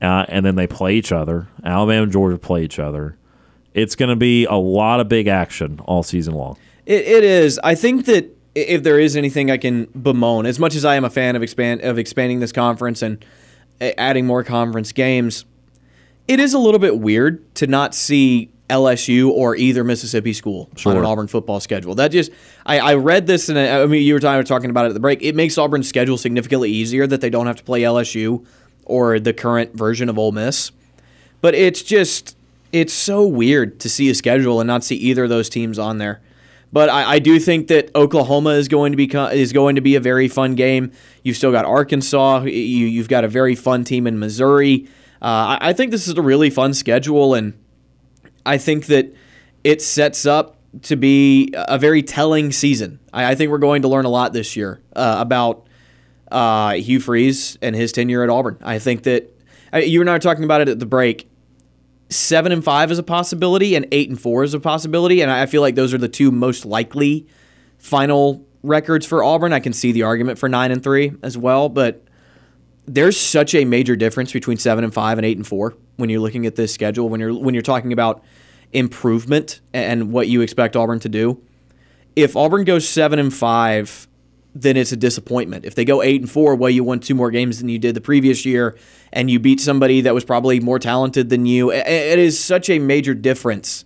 uh, 0.00 0.24
and 0.28 0.46
then 0.46 0.54
they 0.54 0.66
play 0.66 0.94
each 0.94 1.10
other. 1.10 1.48
Alabama 1.64 2.04
and 2.04 2.12
Georgia 2.12 2.38
play 2.38 2.62
each 2.62 2.78
other 2.78 3.18
it's 3.76 3.94
going 3.94 4.08
to 4.08 4.16
be 4.16 4.46
a 4.46 4.54
lot 4.54 5.00
of 5.00 5.08
big 5.08 5.28
action 5.28 5.78
all 5.84 6.02
season 6.02 6.34
long. 6.34 6.56
It, 6.86 7.06
it 7.06 7.24
is. 7.24 7.60
I 7.62 7.74
think 7.74 8.06
that 8.06 8.34
if 8.54 8.82
there 8.82 8.98
is 8.98 9.16
anything 9.16 9.50
I 9.50 9.58
can 9.58 9.84
bemoan, 9.94 10.46
as 10.46 10.58
much 10.58 10.74
as 10.74 10.84
I 10.84 10.96
am 10.96 11.04
a 11.04 11.10
fan 11.10 11.36
of 11.36 11.42
expand 11.42 11.82
of 11.82 11.98
expanding 11.98 12.40
this 12.40 12.52
conference 12.52 13.02
and 13.02 13.22
adding 13.80 14.26
more 14.26 14.42
conference 14.42 14.92
games, 14.92 15.44
it 16.26 16.40
is 16.40 16.54
a 16.54 16.58
little 16.58 16.80
bit 16.80 16.98
weird 16.98 17.54
to 17.56 17.66
not 17.66 17.94
see 17.94 18.50
LSU 18.68 19.30
or 19.30 19.54
either 19.56 19.84
Mississippi 19.84 20.32
school 20.32 20.68
Sure. 20.76 20.92
on 20.92 20.98
an 20.98 21.04
Auburn 21.04 21.28
football 21.28 21.60
schedule. 21.60 21.94
That 21.94 22.08
just 22.08 22.32
I, 22.64 22.78
I 22.80 22.94
read 22.94 23.26
this 23.26 23.48
and 23.48 23.58
I 23.58 23.86
mean 23.86 24.02
you 24.02 24.14
were 24.14 24.20
talking, 24.20 24.44
talking 24.44 24.70
about 24.70 24.86
it 24.86 24.88
at 24.88 24.94
the 24.94 25.00
break. 25.00 25.22
It 25.22 25.34
makes 25.34 25.56
Auburn's 25.58 25.88
schedule 25.88 26.18
significantly 26.18 26.70
easier 26.70 27.06
that 27.06 27.20
they 27.20 27.30
don't 27.30 27.46
have 27.46 27.56
to 27.56 27.64
play 27.64 27.82
LSU 27.82 28.44
or 28.84 29.18
the 29.20 29.32
current 29.32 29.74
version 29.74 30.08
of 30.08 30.18
Ole 30.18 30.32
Miss. 30.32 30.72
But 31.40 31.54
it's 31.54 31.82
just 31.82 32.36
it's 32.72 32.92
so 32.92 33.26
weird 33.26 33.78
to 33.80 33.88
see 33.88 34.10
a 34.10 34.14
schedule 34.14 34.60
and 34.60 34.66
not 34.66 34.82
see 34.84 34.96
either 34.96 35.24
of 35.24 35.30
those 35.30 35.48
teams 35.48 35.78
on 35.78 35.98
there. 35.98 36.20
But 36.72 36.88
I, 36.88 37.12
I 37.12 37.18
do 37.20 37.38
think 37.38 37.68
that 37.68 37.94
Oklahoma 37.94 38.50
is 38.50 38.66
going 38.66 38.92
to 38.92 38.96
be 38.96 39.04
is 39.32 39.52
going 39.52 39.76
to 39.76 39.80
be 39.80 39.94
a 39.94 40.00
very 40.00 40.26
fun 40.28 40.56
game. 40.56 40.90
You've 41.22 41.36
still 41.36 41.52
got 41.52 41.64
Arkansas. 41.64 42.42
You, 42.42 42.50
you've 42.50 43.08
got 43.08 43.22
a 43.24 43.28
very 43.28 43.54
fun 43.54 43.84
team 43.84 44.06
in 44.06 44.18
Missouri. 44.18 44.88
Uh, 45.22 45.56
I, 45.60 45.68
I 45.68 45.72
think 45.72 45.92
this 45.92 46.08
is 46.08 46.14
a 46.18 46.22
really 46.22 46.50
fun 46.50 46.74
schedule, 46.74 47.34
and 47.34 47.54
I 48.46 48.58
think 48.58 48.86
that 48.86 49.14
it 49.64 49.82
sets 49.82 50.24
up 50.26 50.56
to 50.82 50.96
be 50.96 51.52
a 51.54 51.78
very 51.78 52.02
telling 52.02 52.52
season. 52.52 53.00
I, 53.12 53.32
I 53.32 53.34
think 53.34 53.50
we're 53.50 53.58
going 53.58 53.82
to 53.82 53.88
learn 53.88 54.04
a 54.04 54.10
lot 54.10 54.32
this 54.32 54.56
year 54.56 54.80
uh, 54.94 55.16
about 55.18 55.66
uh, 56.30 56.74
Hugh 56.74 57.00
Freeze 57.00 57.58
and 57.62 57.74
his 57.74 57.92
tenure 57.92 58.22
at 58.22 58.30
Auburn. 58.30 58.58
I 58.62 58.78
think 58.78 59.04
that 59.04 59.32
uh, 59.72 59.78
you 59.78 60.00
and 60.00 60.08
I 60.08 60.14
were 60.14 60.18
talking 60.18 60.44
about 60.44 60.60
it 60.60 60.68
at 60.68 60.78
the 60.78 60.86
break 60.86 61.28
seven 62.08 62.52
and 62.52 62.62
five 62.62 62.90
is 62.90 62.98
a 62.98 63.02
possibility, 63.02 63.74
and 63.74 63.86
eight 63.92 64.08
and 64.08 64.20
four 64.20 64.44
is 64.44 64.54
a 64.54 64.60
possibility, 64.60 65.20
and 65.20 65.30
I 65.30 65.46
feel 65.46 65.60
like 65.60 65.74
those 65.74 65.92
are 65.92 65.98
the 65.98 66.08
two 66.08 66.30
most 66.30 66.64
likely 66.64 67.26
final 67.78 68.46
records 68.62 69.06
for 69.06 69.22
Auburn. 69.24 69.52
I 69.52 69.60
can 69.60 69.72
see 69.72 69.92
the 69.92 70.02
argument 70.02 70.38
for 70.38 70.48
nine 70.48 70.70
and 70.70 70.82
three 70.82 71.12
as 71.22 71.36
well, 71.36 71.68
but 71.68 72.02
there's 72.86 73.18
such 73.18 73.54
a 73.54 73.64
major 73.64 73.96
difference 73.96 74.32
between 74.32 74.56
seven 74.58 74.84
and 74.84 74.94
five 74.94 75.18
and 75.18 75.24
eight 75.24 75.36
and 75.36 75.46
four 75.46 75.74
when 75.96 76.08
you're 76.08 76.20
looking 76.20 76.46
at 76.46 76.54
this 76.54 76.72
schedule. 76.72 77.08
When 77.08 77.20
you're 77.20 77.34
when 77.34 77.54
you're 77.54 77.62
talking 77.62 77.92
about 77.92 78.22
improvement 78.72 79.60
and 79.72 80.12
what 80.12 80.28
you 80.28 80.40
expect 80.40 80.76
Auburn 80.76 81.00
to 81.00 81.08
do. 81.08 81.40
If 82.14 82.36
Auburn 82.36 82.64
goes 82.64 82.88
seven 82.88 83.18
and 83.18 83.32
five, 83.32 84.08
then 84.54 84.76
it's 84.76 84.92
a 84.92 84.96
disappointment. 84.96 85.66
If 85.66 85.74
they 85.74 85.84
go 85.84 86.02
eight 86.02 86.20
and 86.20 86.30
four, 86.30 86.54
well, 86.54 86.70
you 86.70 86.82
won 86.82 87.00
two 87.00 87.14
more 87.14 87.30
games 87.30 87.58
than 87.58 87.68
you 87.68 87.78
did 87.78 87.94
the 87.94 88.00
previous 88.00 88.46
year, 88.46 88.76
and 89.12 89.30
you 89.30 89.38
beat 89.38 89.60
somebody 89.60 90.00
that 90.02 90.14
was 90.14 90.24
probably 90.24 90.60
more 90.60 90.78
talented 90.78 91.28
than 91.28 91.46
you. 91.46 91.70
It 91.70 92.18
is 92.18 92.42
such 92.42 92.70
a 92.70 92.78
major 92.78 93.14
difference 93.14 93.84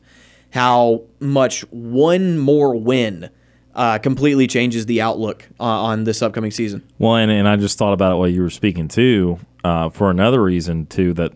how 0.51 1.03
much 1.21 1.63
one 1.71 2.39
more 2.39 2.75
win 2.75 3.31
uh, 3.75 3.99
completely 3.99 4.47
changes 4.47 4.87
the 4.87 5.01
outlook 5.01 5.49
uh, 5.59 5.65
on 5.65 6.05
this 6.05 6.23
upcoming 6.23 6.51
season. 6.51 6.87
Well, 6.99 7.17
and, 7.17 7.31
and 7.31 7.49
I 7.49 7.57
just 7.57 7.79
thought 7.79 7.93
about 7.93 8.13
it 8.13 8.17
while 8.17 8.29
you 8.29 8.43
were 8.43 8.51
speaking 8.51 8.89
too, 8.89 9.39
uh, 9.63 9.91
for 9.91 10.11
another 10.11 10.43
reason 10.43 10.87
too 10.87 11.15
that 11.15 11.33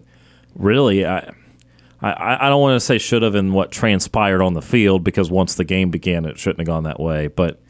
really 0.55 1.07
I. 1.07 1.33
I, 2.13 2.47
I 2.47 2.49
don't 2.49 2.61
want 2.61 2.77
to 2.77 2.85
say 2.85 2.99
should 2.99 3.23
have 3.23 3.35
in 3.35 3.53
what 3.53 3.71
transpired 3.71 4.43
on 4.43 4.55
the 4.55 4.63
field 4.63 5.05
because 5.05 5.31
once 5.31 5.55
the 5.55 5.65
game 5.65 5.91
began, 5.91 6.25
it 6.25 6.39
shouldn't 6.39 6.61
have 6.61 6.67
gone 6.67 6.83
that 6.85 7.01
way. 7.01 7.29
But 7.29 7.61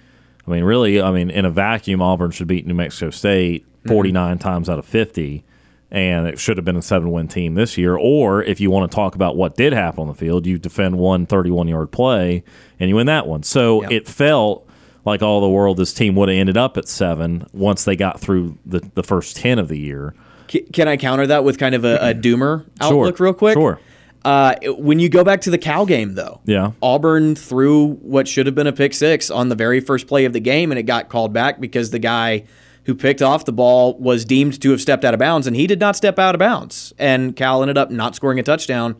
I 0.46 0.50
mean, 0.50 0.64
really, 0.64 1.00
I 1.00 1.10
mean, 1.12 1.30
in 1.30 1.44
a 1.44 1.50
vacuum, 1.50 2.02
Auburn 2.02 2.30
should 2.30 2.48
beat 2.48 2.66
New 2.66 2.74
Mexico 2.74 3.10
State 3.10 3.64
mm-hmm. 3.66 3.90
49 3.90 4.38
times 4.38 4.68
out 4.68 4.78
of 4.78 4.86
50, 4.86 5.44
and 5.90 6.26
it 6.26 6.38
should 6.38 6.56
have 6.56 6.64
been 6.64 6.76
a 6.76 6.82
seven 6.82 7.12
win 7.12 7.28
team 7.28 7.54
this 7.54 7.78
year. 7.78 7.96
Or 7.96 8.42
if 8.42 8.60
you 8.60 8.70
want 8.70 8.90
to 8.90 8.94
talk 8.94 9.14
about 9.14 9.36
what 9.36 9.56
did 9.56 9.72
happen 9.72 10.00
on 10.00 10.08
the 10.08 10.14
field, 10.14 10.46
you 10.46 10.58
defend 10.58 10.98
one 10.98 11.26
31 11.26 11.68
yard 11.68 11.92
play 11.92 12.42
and 12.80 12.88
you 12.88 12.96
win 12.96 13.06
that 13.06 13.26
one. 13.26 13.44
So 13.44 13.82
Yep. 13.82 13.92
it 13.92 14.08
felt 14.08 14.68
like 15.04 15.22
all 15.22 15.40
the 15.40 15.48
world 15.48 15.76
this 15.76 15.92
team 15.94 16.16
would 16.16 16.28
have 16.28 16.36
ended 16.36 16.56
up 16.56 16.76
at 16.76 16.88
seven 16.88 17.46
once 17.52 17.84
they 17.84 17.94
got 17.94 18.20
through 18.20 18.58
the, 18.66 18.80
the 18.94 19.02
first 19.02 19.36
10 19.36 19.58
of 19.58 19.68
the 19.68 19.78
year. 19.78 20.14
Can 20.48 20.88
I 20.88 20.96
counter 20.96 21.26
that 21.26 21.44
with 21.44 21.58
kind 21.58 21.74
of 21.74 21.84
a, 21.84 21.96
a 21.96 22.14
doomer 22.14 22.66
outlook, 22.80 23.18
real 23.18 23.34
quick? 23.34 23.54
Sure. 23.54 23.80
Uh, 24.24 24.54
when 24.78 24.98
you 24.98 25.08
go 25.08 25.22
back 25.22 25.42
to 25.42 25.50
the 25.50 25.58
Cal 25.58 25.84
game, 25.84 26.14
though, 26.14 26.40
Yeah. 26.46 26.72
Auburn 26.80 27.34
threw 27.34 27.94
what 27.96 28.26
should 28.26 28.46
have 28.46 28.54
been 28.54 28.66
a 28.66 28.72
pick 28.72 28.94
six 28.94 29.30
on 29.30 29.50
the 29.50 29.54
very 29.54 29.80
first 29.80 30.06
play 30.06 30.24
of 30.24 30.32
the 30.32 30.40
game, 30.40 30.72
and 30.72 30.78
it 30.78 30.84
got 30.84 31.08
called 31.10 31.32
back 31.32 31.60
because 31.60 31.90
the 31.90 31.98
guy 31.98 32.44
who 32.84 32.94
picked 32.94 33.22
off 33.22 33.44
the 33.44 33.52
ball 33.52 33.98
was 33.98 34.24
deemed 34.24 34.60
to 34.62 34.70
have 34.70 34.80
stepped 34.80 35.04
out 35.04 35.14
of 35.14 35.20
bounds, 35.20 35.46
and 35.46 35.56
he 35.56 35.66
did 35.66 35.80
not 35.80 35.96
step 35.96 36.18
out 36.18 36.34
of 36.34 36.38
bounds. 36.38 36.92
And 36.98 37.36
Cal 37.36 37.62
ended 37.62 37.76
up 37.78 37.90
not 37.90 38.14
scoring 38.14 38.38
a 38.38 38.42
touchdown 38.42 38.96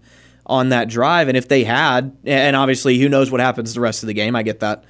on 0.47 0.69
that 0.71 0.89
drive. 0.89 1.29
And 1.29 1.37
if 1.37 1.49
they 1.49 1.65
had, 1.65 2.15
and 2.25 2.55
obviously 2.55 2.99
who 2.99 3.09
knows 3.09 3.31
what 3.31 3.41
happens 3.41 3.73
the 3.73 3.81
rest 3.81 4.03
of 4.03 4.09
the 4.09 4.15
game, 4.15 4.37
I 4.37 4.43
get 4.43 4.61
that. 4.61 4.85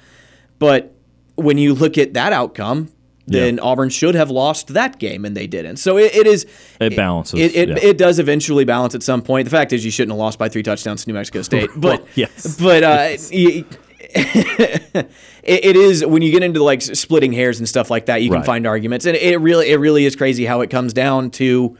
But 0.59 0.93
when 1.35 1.57
you 1.57 1.73
look 1.73 1.97
at 1.97 2.13
that 2.13 2.33
outcome, 2.33 2.89
then 3.27 3.59
Auburn 3.59 3.89
should 3.89 4.13
have 4.15 4.29
lost 4.29 4.67
that 4.69 4.99
game, 4.99 5.25
and 5.25 5.35
they 5.35 5.47
didn't. 5.47 5.77
So 5.77 5.97
it, 5.97 6.13
it 6.15 6.27
is. 6.27 6.45
It 6.79 6.95
balances, 6.95 7.39
It, 7.39 7.55
it, 7.55 7.69
yeah. 7.69 7.75
it 7.89 7.97
does 7.97 8.19
eventually 8.19 8.65
balance 8.65 8.93
at 8.95 9.01
some 9.03 9.21
point. 9.21 9.45
The 9.45 9.51
fact 9.51 9.73
is, 9.73 9.83
you 9.83 9.89
shouldn't 9.91 10.11
have 10.11 10.19
lost 10.19 10.37
by 10.37 10.47
three 10.49 10.61
touchdowns 10.63 11.03
to 11.03 11.09
New 11.09 11.15
Mexico 11.15 11.41
State. 11.43 11.69
But 11.75 12.01
Well, 12.01 12.07
yes. 12.15 12.59
but 12.61 12.83
uh, 12.83 13.17
y- 13.31 13.65
it, 14.15 15.09
it 15.43 15.75
is 15.75 16.05
when 16.05 16.21
you 16.21 16.31
get 16.31 16.43
into 16.43 16.63
like 16.63 16.81
splitting 16.81 17.33
hairs 17.33 17.59
and 17.59 17.67
stuff 17.67 17.89
like 17.89 18.05
that, 18.07 18.21
you 18.21 18.29
can 18.29 18.37
Right. 18.39 18.45
find 18.45 18.67
arguments, 18.67 19.05
and 19.05 19.15
it 19.15 19.37
really 19.39 19.69
it 19.71 19.77
really 19.77 20.05
is 20.05 20.15
crazy 20.15 20.45
how 20.45 20.61
it 20.61 20.69
comes 20.69 20.93
down 20.93 21.31
to 21.31 21.77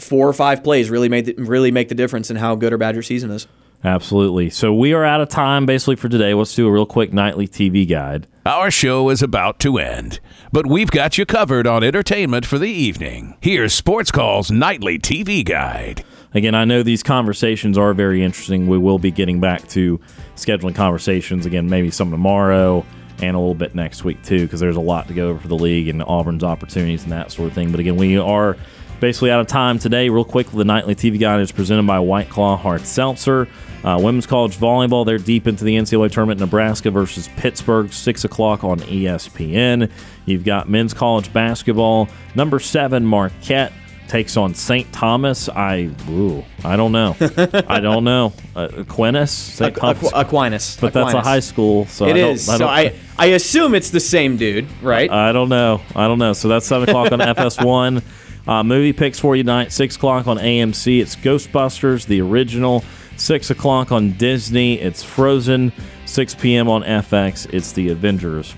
four 0.00 0.28
or 0.28 0.32
five 0.32 0.62
plays 0.64 0.88
really 0.90 1.08
made 1.08 1.26
the, 1.26 1.34
really 1.36 1.70
make 1.70 1.88
the 1.88 1.94
difference 1.94 2.30
in 2.30 2.36
how 2.36 2.54
good 2.54 2.72
or 2.72 2.78
bad 2.78 2.94
your 2.94 3.02
season 3.02 3.30
is. 3.30 3.46
Absolutely. 3.82 4.50
So 4.50 4.74
we 4.74 4.92
are 4.92 5.04
out 5.04 5.20
of 5.22 5.28
time 5.30 5.64
basically 5.64 5.96
for 5.96 6.08
today. 6.08 6.34
Let's 6.34 6.54
do 6.54 6.66
a 6.66 6.72
real 6.72 6.86
quick 6.86 7.12
nightly 7.12 7.48
TV 7.48 7.88
guide. 7.88 8.26
Our 8.44 8.70
show 8.70 9.08
is 9.08 9.22
about 9.22 9.58
to 9.60 9.78
end, 9.78 10.20
but 10.52 10.66
we've 10.66 10.90
got 10.90 11.16
you 11.16 11.24
covered 11.24 11.66
on 11.66 11.82
entertainment 11.82 12.44
for 12.44 12.58
the 12.58 12.68
evening. 12.68 13.36
Here's 13.40 13.72
Sports 13.72 14.10
Call's 14.10 14.50
nightly 14.50 14.98
TV 14.98 15.44
guide. 15.44 16.04
Again, 16.34 16.54
I 16.54 16.64
know 16.64 16.82
these 16.82 17.02
conversations 17.02 17.78
are 17.78 17.94
very 17.94 18.22
interesting. 18.22 18.68
We 18.68 18.78
will 18.78 18.98
be 18.98 19.10
getting 19.10 19.40
back 19.40 19.66
to 19.68 19.98
scheduling 20.36 20.74
conversations 20.74 21.46
again, 21.46 21.68
maybe 21.68 21.90
some 21.90 22.10
tomorrow 22.10 22.84
and 23.22 23.36
a 23.36 23.38
little 23.38 23.54
bit 23.54 23.74
next 23.74 24.04
week 24.04 24.22
too, 24.22 24.42
because 24.42 24.60
there's 24.60 24.76
a 24.76 24.80
lot 24.80 25.08
to 25.08 25.14
go 25.14 25.30
over 25.30 25.40
for 25.40 25.48
the 25.48 25.56
league 25.56 25.88
and 25.88 26.02
Auburn's 26.02 26.44
opportunities 26.44 27.02
and 27.02 27.12
that 27.12 27.32
sort 27.32 27.48
of 27.48 27.54
thing. 27.54 27.70
But 27.70 27.80
again, 27.80 27.96
we 27.96 28.18
are 28.18 28.56
basically 29.00 29.30
out 29.30 29.40
of 29.40 29.46
time 29.46 29.78
today. 29.78 30.08
Real 30.08 30.24
quick, 30.24 30.50
the 30.50 30.64
nightly 30.64 30.94
TV 30.94 31.18
guide 31.18 31.40
is 31.40 31.52
presented 31.52 31.86
by 31.86 31.98
White 31.98 32.28
Claw 32.28 32.56
Hard 32.56 32.82
Seltzer. 32.82 33.48
Uh, 33.84 33.98
women's 34.02 34.26
college 34.26 34.56
volleyball, 34.56 35.06
they're 35.06 35.18
deep 35.18 35.46
into 35.46 35.64
the 35.64 35.76
NCAA 35.76 36.10
tournament. 36.10 36.40
Nebraska 36.40 36.90
versus 36.90 37.28
Pittsburgh, 37.36 37.92
6 37.92 38.24
o'clock 38.24 38.62
on 38.62 38.78
ESPN. 38.80 39.90
You've 40.26 40.44
got 40.44 40.68
men's 40.68 40.92
college 40.92 41.32
basketball. 41.32 42.08
Number 42.34 42.60
seven, 42.60 43.06
Marquette 43.06 43.72
takes 44.06 44.36
on 44.36 44.54
St. 44.54 44.92
Thomas. 44.92 45.48
I 45.48 45.90
ooh, 46.08 46.44
I 46.64 46.76
don't 46.76 46.92
know. 46.92 47.16
I 47.68 47.80
don't 47.80 48.04
know. 48.04 48.32
Uh, 48.56 48.68
Aquinas, 48.78 49.30
St. 49.30 49.74
Aqu- 49.74 49.80
Thomas, 49.80 50.12
Aquinas, 50.14 50.76
but 50.80 50.92
that's 50.92 51.14
a 51.14 51.20
high 51.20 51.40
school, 51.40 51.86
so 51.86 52.06
It 52.06 52.16
I 52.16 52.28
is. 52.30 52.48
I 52.48 52.58
so 52.58 52.66
I 52.66 52.94
I 53.18 53.26
assume 53.26 53.74
it's 53.74 53.90
the 53.90 54.00
same 54.00 54.36
dude, 54.36 54.66
right? 54.82 55.08
I 55.10 55.32
don't 55.32 55.48
know. 55.48 55.80
I 55.94 56.08
don't 56.08 56.18
know. 56.18 56.32
So 56.32 56.48
that's 56.48 56.66
seven 56.66 56.88
o'clock 56.88 57.12
on 57.12 57.18
FS1. 57.20 58.02
Uh, 58.48 58.64
movie 58.64 58.92
picks 58.92 59.18
for 59.18 59.36
you 59.36 59.44
tonight. 59.44 59.70
Six 59.70 59.94
o'clock 59.96 60.26
on 60.26 60.38
AMC. 60.38 61.00
It's 61.00 61.14
Ghostbusters, 61.14 62.06
the 62.06 62.20
original. 62.20 62.84
Six 63.20 63.50
o'clock 63.50 63.92
on 63.92 64.12
Disney. 64.12 64.80
It's 64.80 65.02
Frozen. 65.02 65.74
Six 66.06 66.34
p.m. 66.34 66.70
on 66.70 66.82
FX. 66.82 67.52
It's 67.52 67.70
The 67.72 67.90
Avengers. 67.90 68.54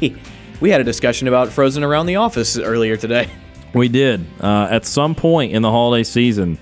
we 0.60 0.68
had 0.70 0.80
a 0.80 0.84
discussion 0.84 1.28
about 1.28 1.50
Frozen 1.50 1.84
around 1.84 2.06
the 2.06 2.16
office 2.16 2.58
earlier 2.58 2.96
today. 2.96 3.30
We 3.72 3.88
did. 3.88 4.26
Uh, 4.40 4.66
at 4.68 4.84
some 4.84 5.14
point 5.14 5.52
in 5.52 5.62
the 5.62 5.70
holiday 5.70 6.02
season, 6.02 6.58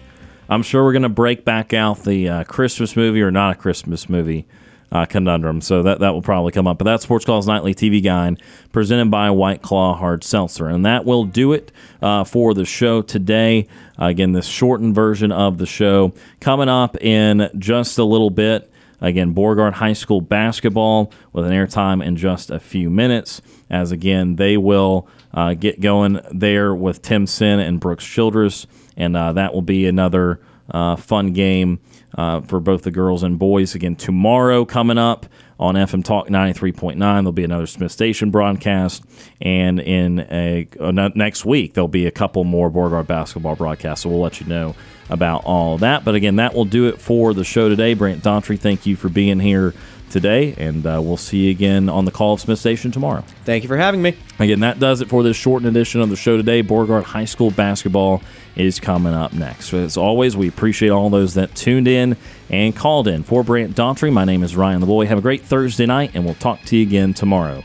I'm 0.50 0.62
sure 0.62 0.84
we're 0.84 0.92
going 0.92 1.04
to 1.04 1.08
break 1.08 1.42
back 1.42 1.72
out 1.72 2.04
the 2.04 2.28
uh, 2.28 2.44
Christmas 2.44 2.96
movie 2.96 3.22
or 3.22 3.30
not 3.30 3.56
a 3.56 3.58
Christmas 3.58 4.10
movie 4.10 4.46
uh, 4.92 5.06
conundrum. 5.06 5.60
So 5.60 5.82
that, 5.82 6.00
that 6.00 6.12
will 6.12 6.22
probably 6.22 6.52
come 6.52 6.66
up. 6.66 6.78
But 6.78 6.84
that's 6.84 7.02
Sports 7.02 7.24
Call's 7.24 7.46
Nightly 7.46 7.74
TV 7.74 8.02
Guide 8.02 8.40
presented 8.72 9.10
by 9.10 9.30
White 9.30 9.62
Claw 9.62 9.94
Hard 9.94 10.24
Seltzer. 10.24 10.68
And 10.68 10.86
that 10.86 11.04
will 11.04 11.24
do 11.24 11.52
it 11.52 11.72
uh, 12.00 12.24
for 12.24 12.54
the 12.54 12.64
show 12.64 13.02
today. 13.02 13.66
Uh, 14.00 14.06
again, 14.06 14.32
this 14.32 14.46
shortened 14.46 14.94
version 14.94 15.32
of 15.32 15.58
the 15.58 15.66
show 15.66 16.12
coming 16.40 16.68
up 16.68 16.96
in 17.02 17.50
just 17.58 17.98
a 17.98 18.04
little 18.04 18.30
bit. 18.30 18.70
Again, 19.00 19.32
Beauregard 19.32 19.74
High 19.74 19.92
School 19.92 20.20
basketball 20.20 21.12
with 21.32 21.44
an 21.44 21.52
airtime 21.52 22.02
in 22.04 22.16
just 22.16 22.50
a 22.50 22.58
few 22.58 22.88
minutes. 22.88 23.42
As 23.68 23.92
again, 23.92 24.36
they 24.36 24.56
will 24.56 25.08
uh, 25.34 25.54
get 25.54 25.80
going 25.80 26.20
there 26.32 26.74
with 26.74 27.02
Tim 27.02 27.26
Sin 27.26 27.60
and 27.60 27.80
Brooks 27.80 28.06
Childress, 28.06 28.66
and 28.96 29.16
uh, 29.16 29.32
that 29.34 29.52
will 29.52 29.62
be 29.62 29.86
another 29.86 30.40
uh, 30.70 30.96
fun 30.96 31.32
game 31.32 31.80
uh, 32.16 32.40
for 32.42 32.60
both 32.60 32.82
the 32.82 32.90
girls 32.90 33.22
and 33.22 33.38
boys. 33.38 33.74
Again, 33.74 33.96
tomorrow 33.96 34.64
coming 34.64 34.98
up 34.98 35.26
on 35.58 35.74
FM 35.74 36.04
Talk 36.04 36.28
93.9, 36.28 36.98
there'll 36.98 37.32
be 37.32 37.44
another 37.44 37.66
Smiths 37.66 37.94
Station 37.94 38.30
broadcast, 38.30 39.04
and 39.40 39.80
in 39.80 40.20
a 40.30 40.68
uh, 40.80 40.90
next 41.14 41.44
week 41.44 41.74
there'll 41.74 41.88
be 41.88 42.06
a 42.06 42.10
couple 42.10 42.44
more 42.44 42.70
Beauregard 42.70 43.06
basketball 43.06 43.56
broadcasts. 43.56 44.02
So 44.02 44.10
we'll 44.10 44.20
let 44.20 44.40
you 44.40 44.46
know 44.46 44.74
about 45.10 45.44
all 45.44 45.78
that. 45.78 46.04
But 46.04 46.14
again, 46.14 46.36
that 46.36 46.54
will 46.54 46.64
do 46.64 46.88
it 46.88 47.00
for 47.00 47.34
the 47.34 47.44
show 47.44 47.68
today. 47.68 47.94
Brant 47.94 48.22
Daughtry, 48.22 48.58
thank 48.58 48.86
you 48.86 48.96
for 48.96 49.08
being 49.08 49.40
here 49.40 49.74
today, 50.14 50.54
and 50.56 50.86
uh, 50.86 51.00
we'll 51.02 51.16
see 51.16 51.46
you 51.46 51.50
again 51.50 51.88
on 51.88 52.04
the 52.04 52.10
Call 52.12 52.34
of 52.34 52.40
Smiths 52.40 52.60
Station 52.60 52.92
tomorrow. 52.92 53.24
Thank 53.44 53.64
you 53.64 53.68
for 53.68 53.76
having 53.76 54.00
me. 54.00 54.16
Again, 54.38 54.60
that 54.60 54.78
does 54.78 55.00
it 55.00 55.08
for 55.08 55.24
this 55.24 55.36
shortened 55.36 55.68
edition 55.68 56.00
of 56.00 56.08
the 56.08 56.16
show 56.16 56.36
today. 56.36 56.62
Beauregard 56.62 57.02
High 57.02 57.24
School 57.24 57.50
basketball 57.50 58.22
is 58.54 58.78
coming 58.78 59.12
up 59.12 59.32
next. 59.32 59.66
So 59.66 59.78
as 59.78 59.96
always, 59.96 60.36
we 60.36 60.46
appreciate 60.46 60.90
all 60.90 61.10
those 61.10 61.34
that 61.34 61.56
tuned 61.56 61.88
in 61.88 62.16
and 62.48 62.74
called 62.76 63.08
in. 63.08 63.24
For 63.24 63.42
Brant 63.42 63.74
Daughtry, 63.74 64.12
my 64.12 64.24
name 64.24 64.44
is 64.44 64.54
Ryan 64.56 64.82
Lavoie. 64.82 65.08
Have 65.08 65.18
a 65.18 65.22
great 65.22 65.42
Thursday 65.42 65.86
night, 65.86 66.12
and 66.14 66.24
we'll 66.24 66.34
talk 66.34 66.62
to 66.62 66.76
you 66.76 66.82
again 66.82 67.12
tomorrow. 67.12 67.64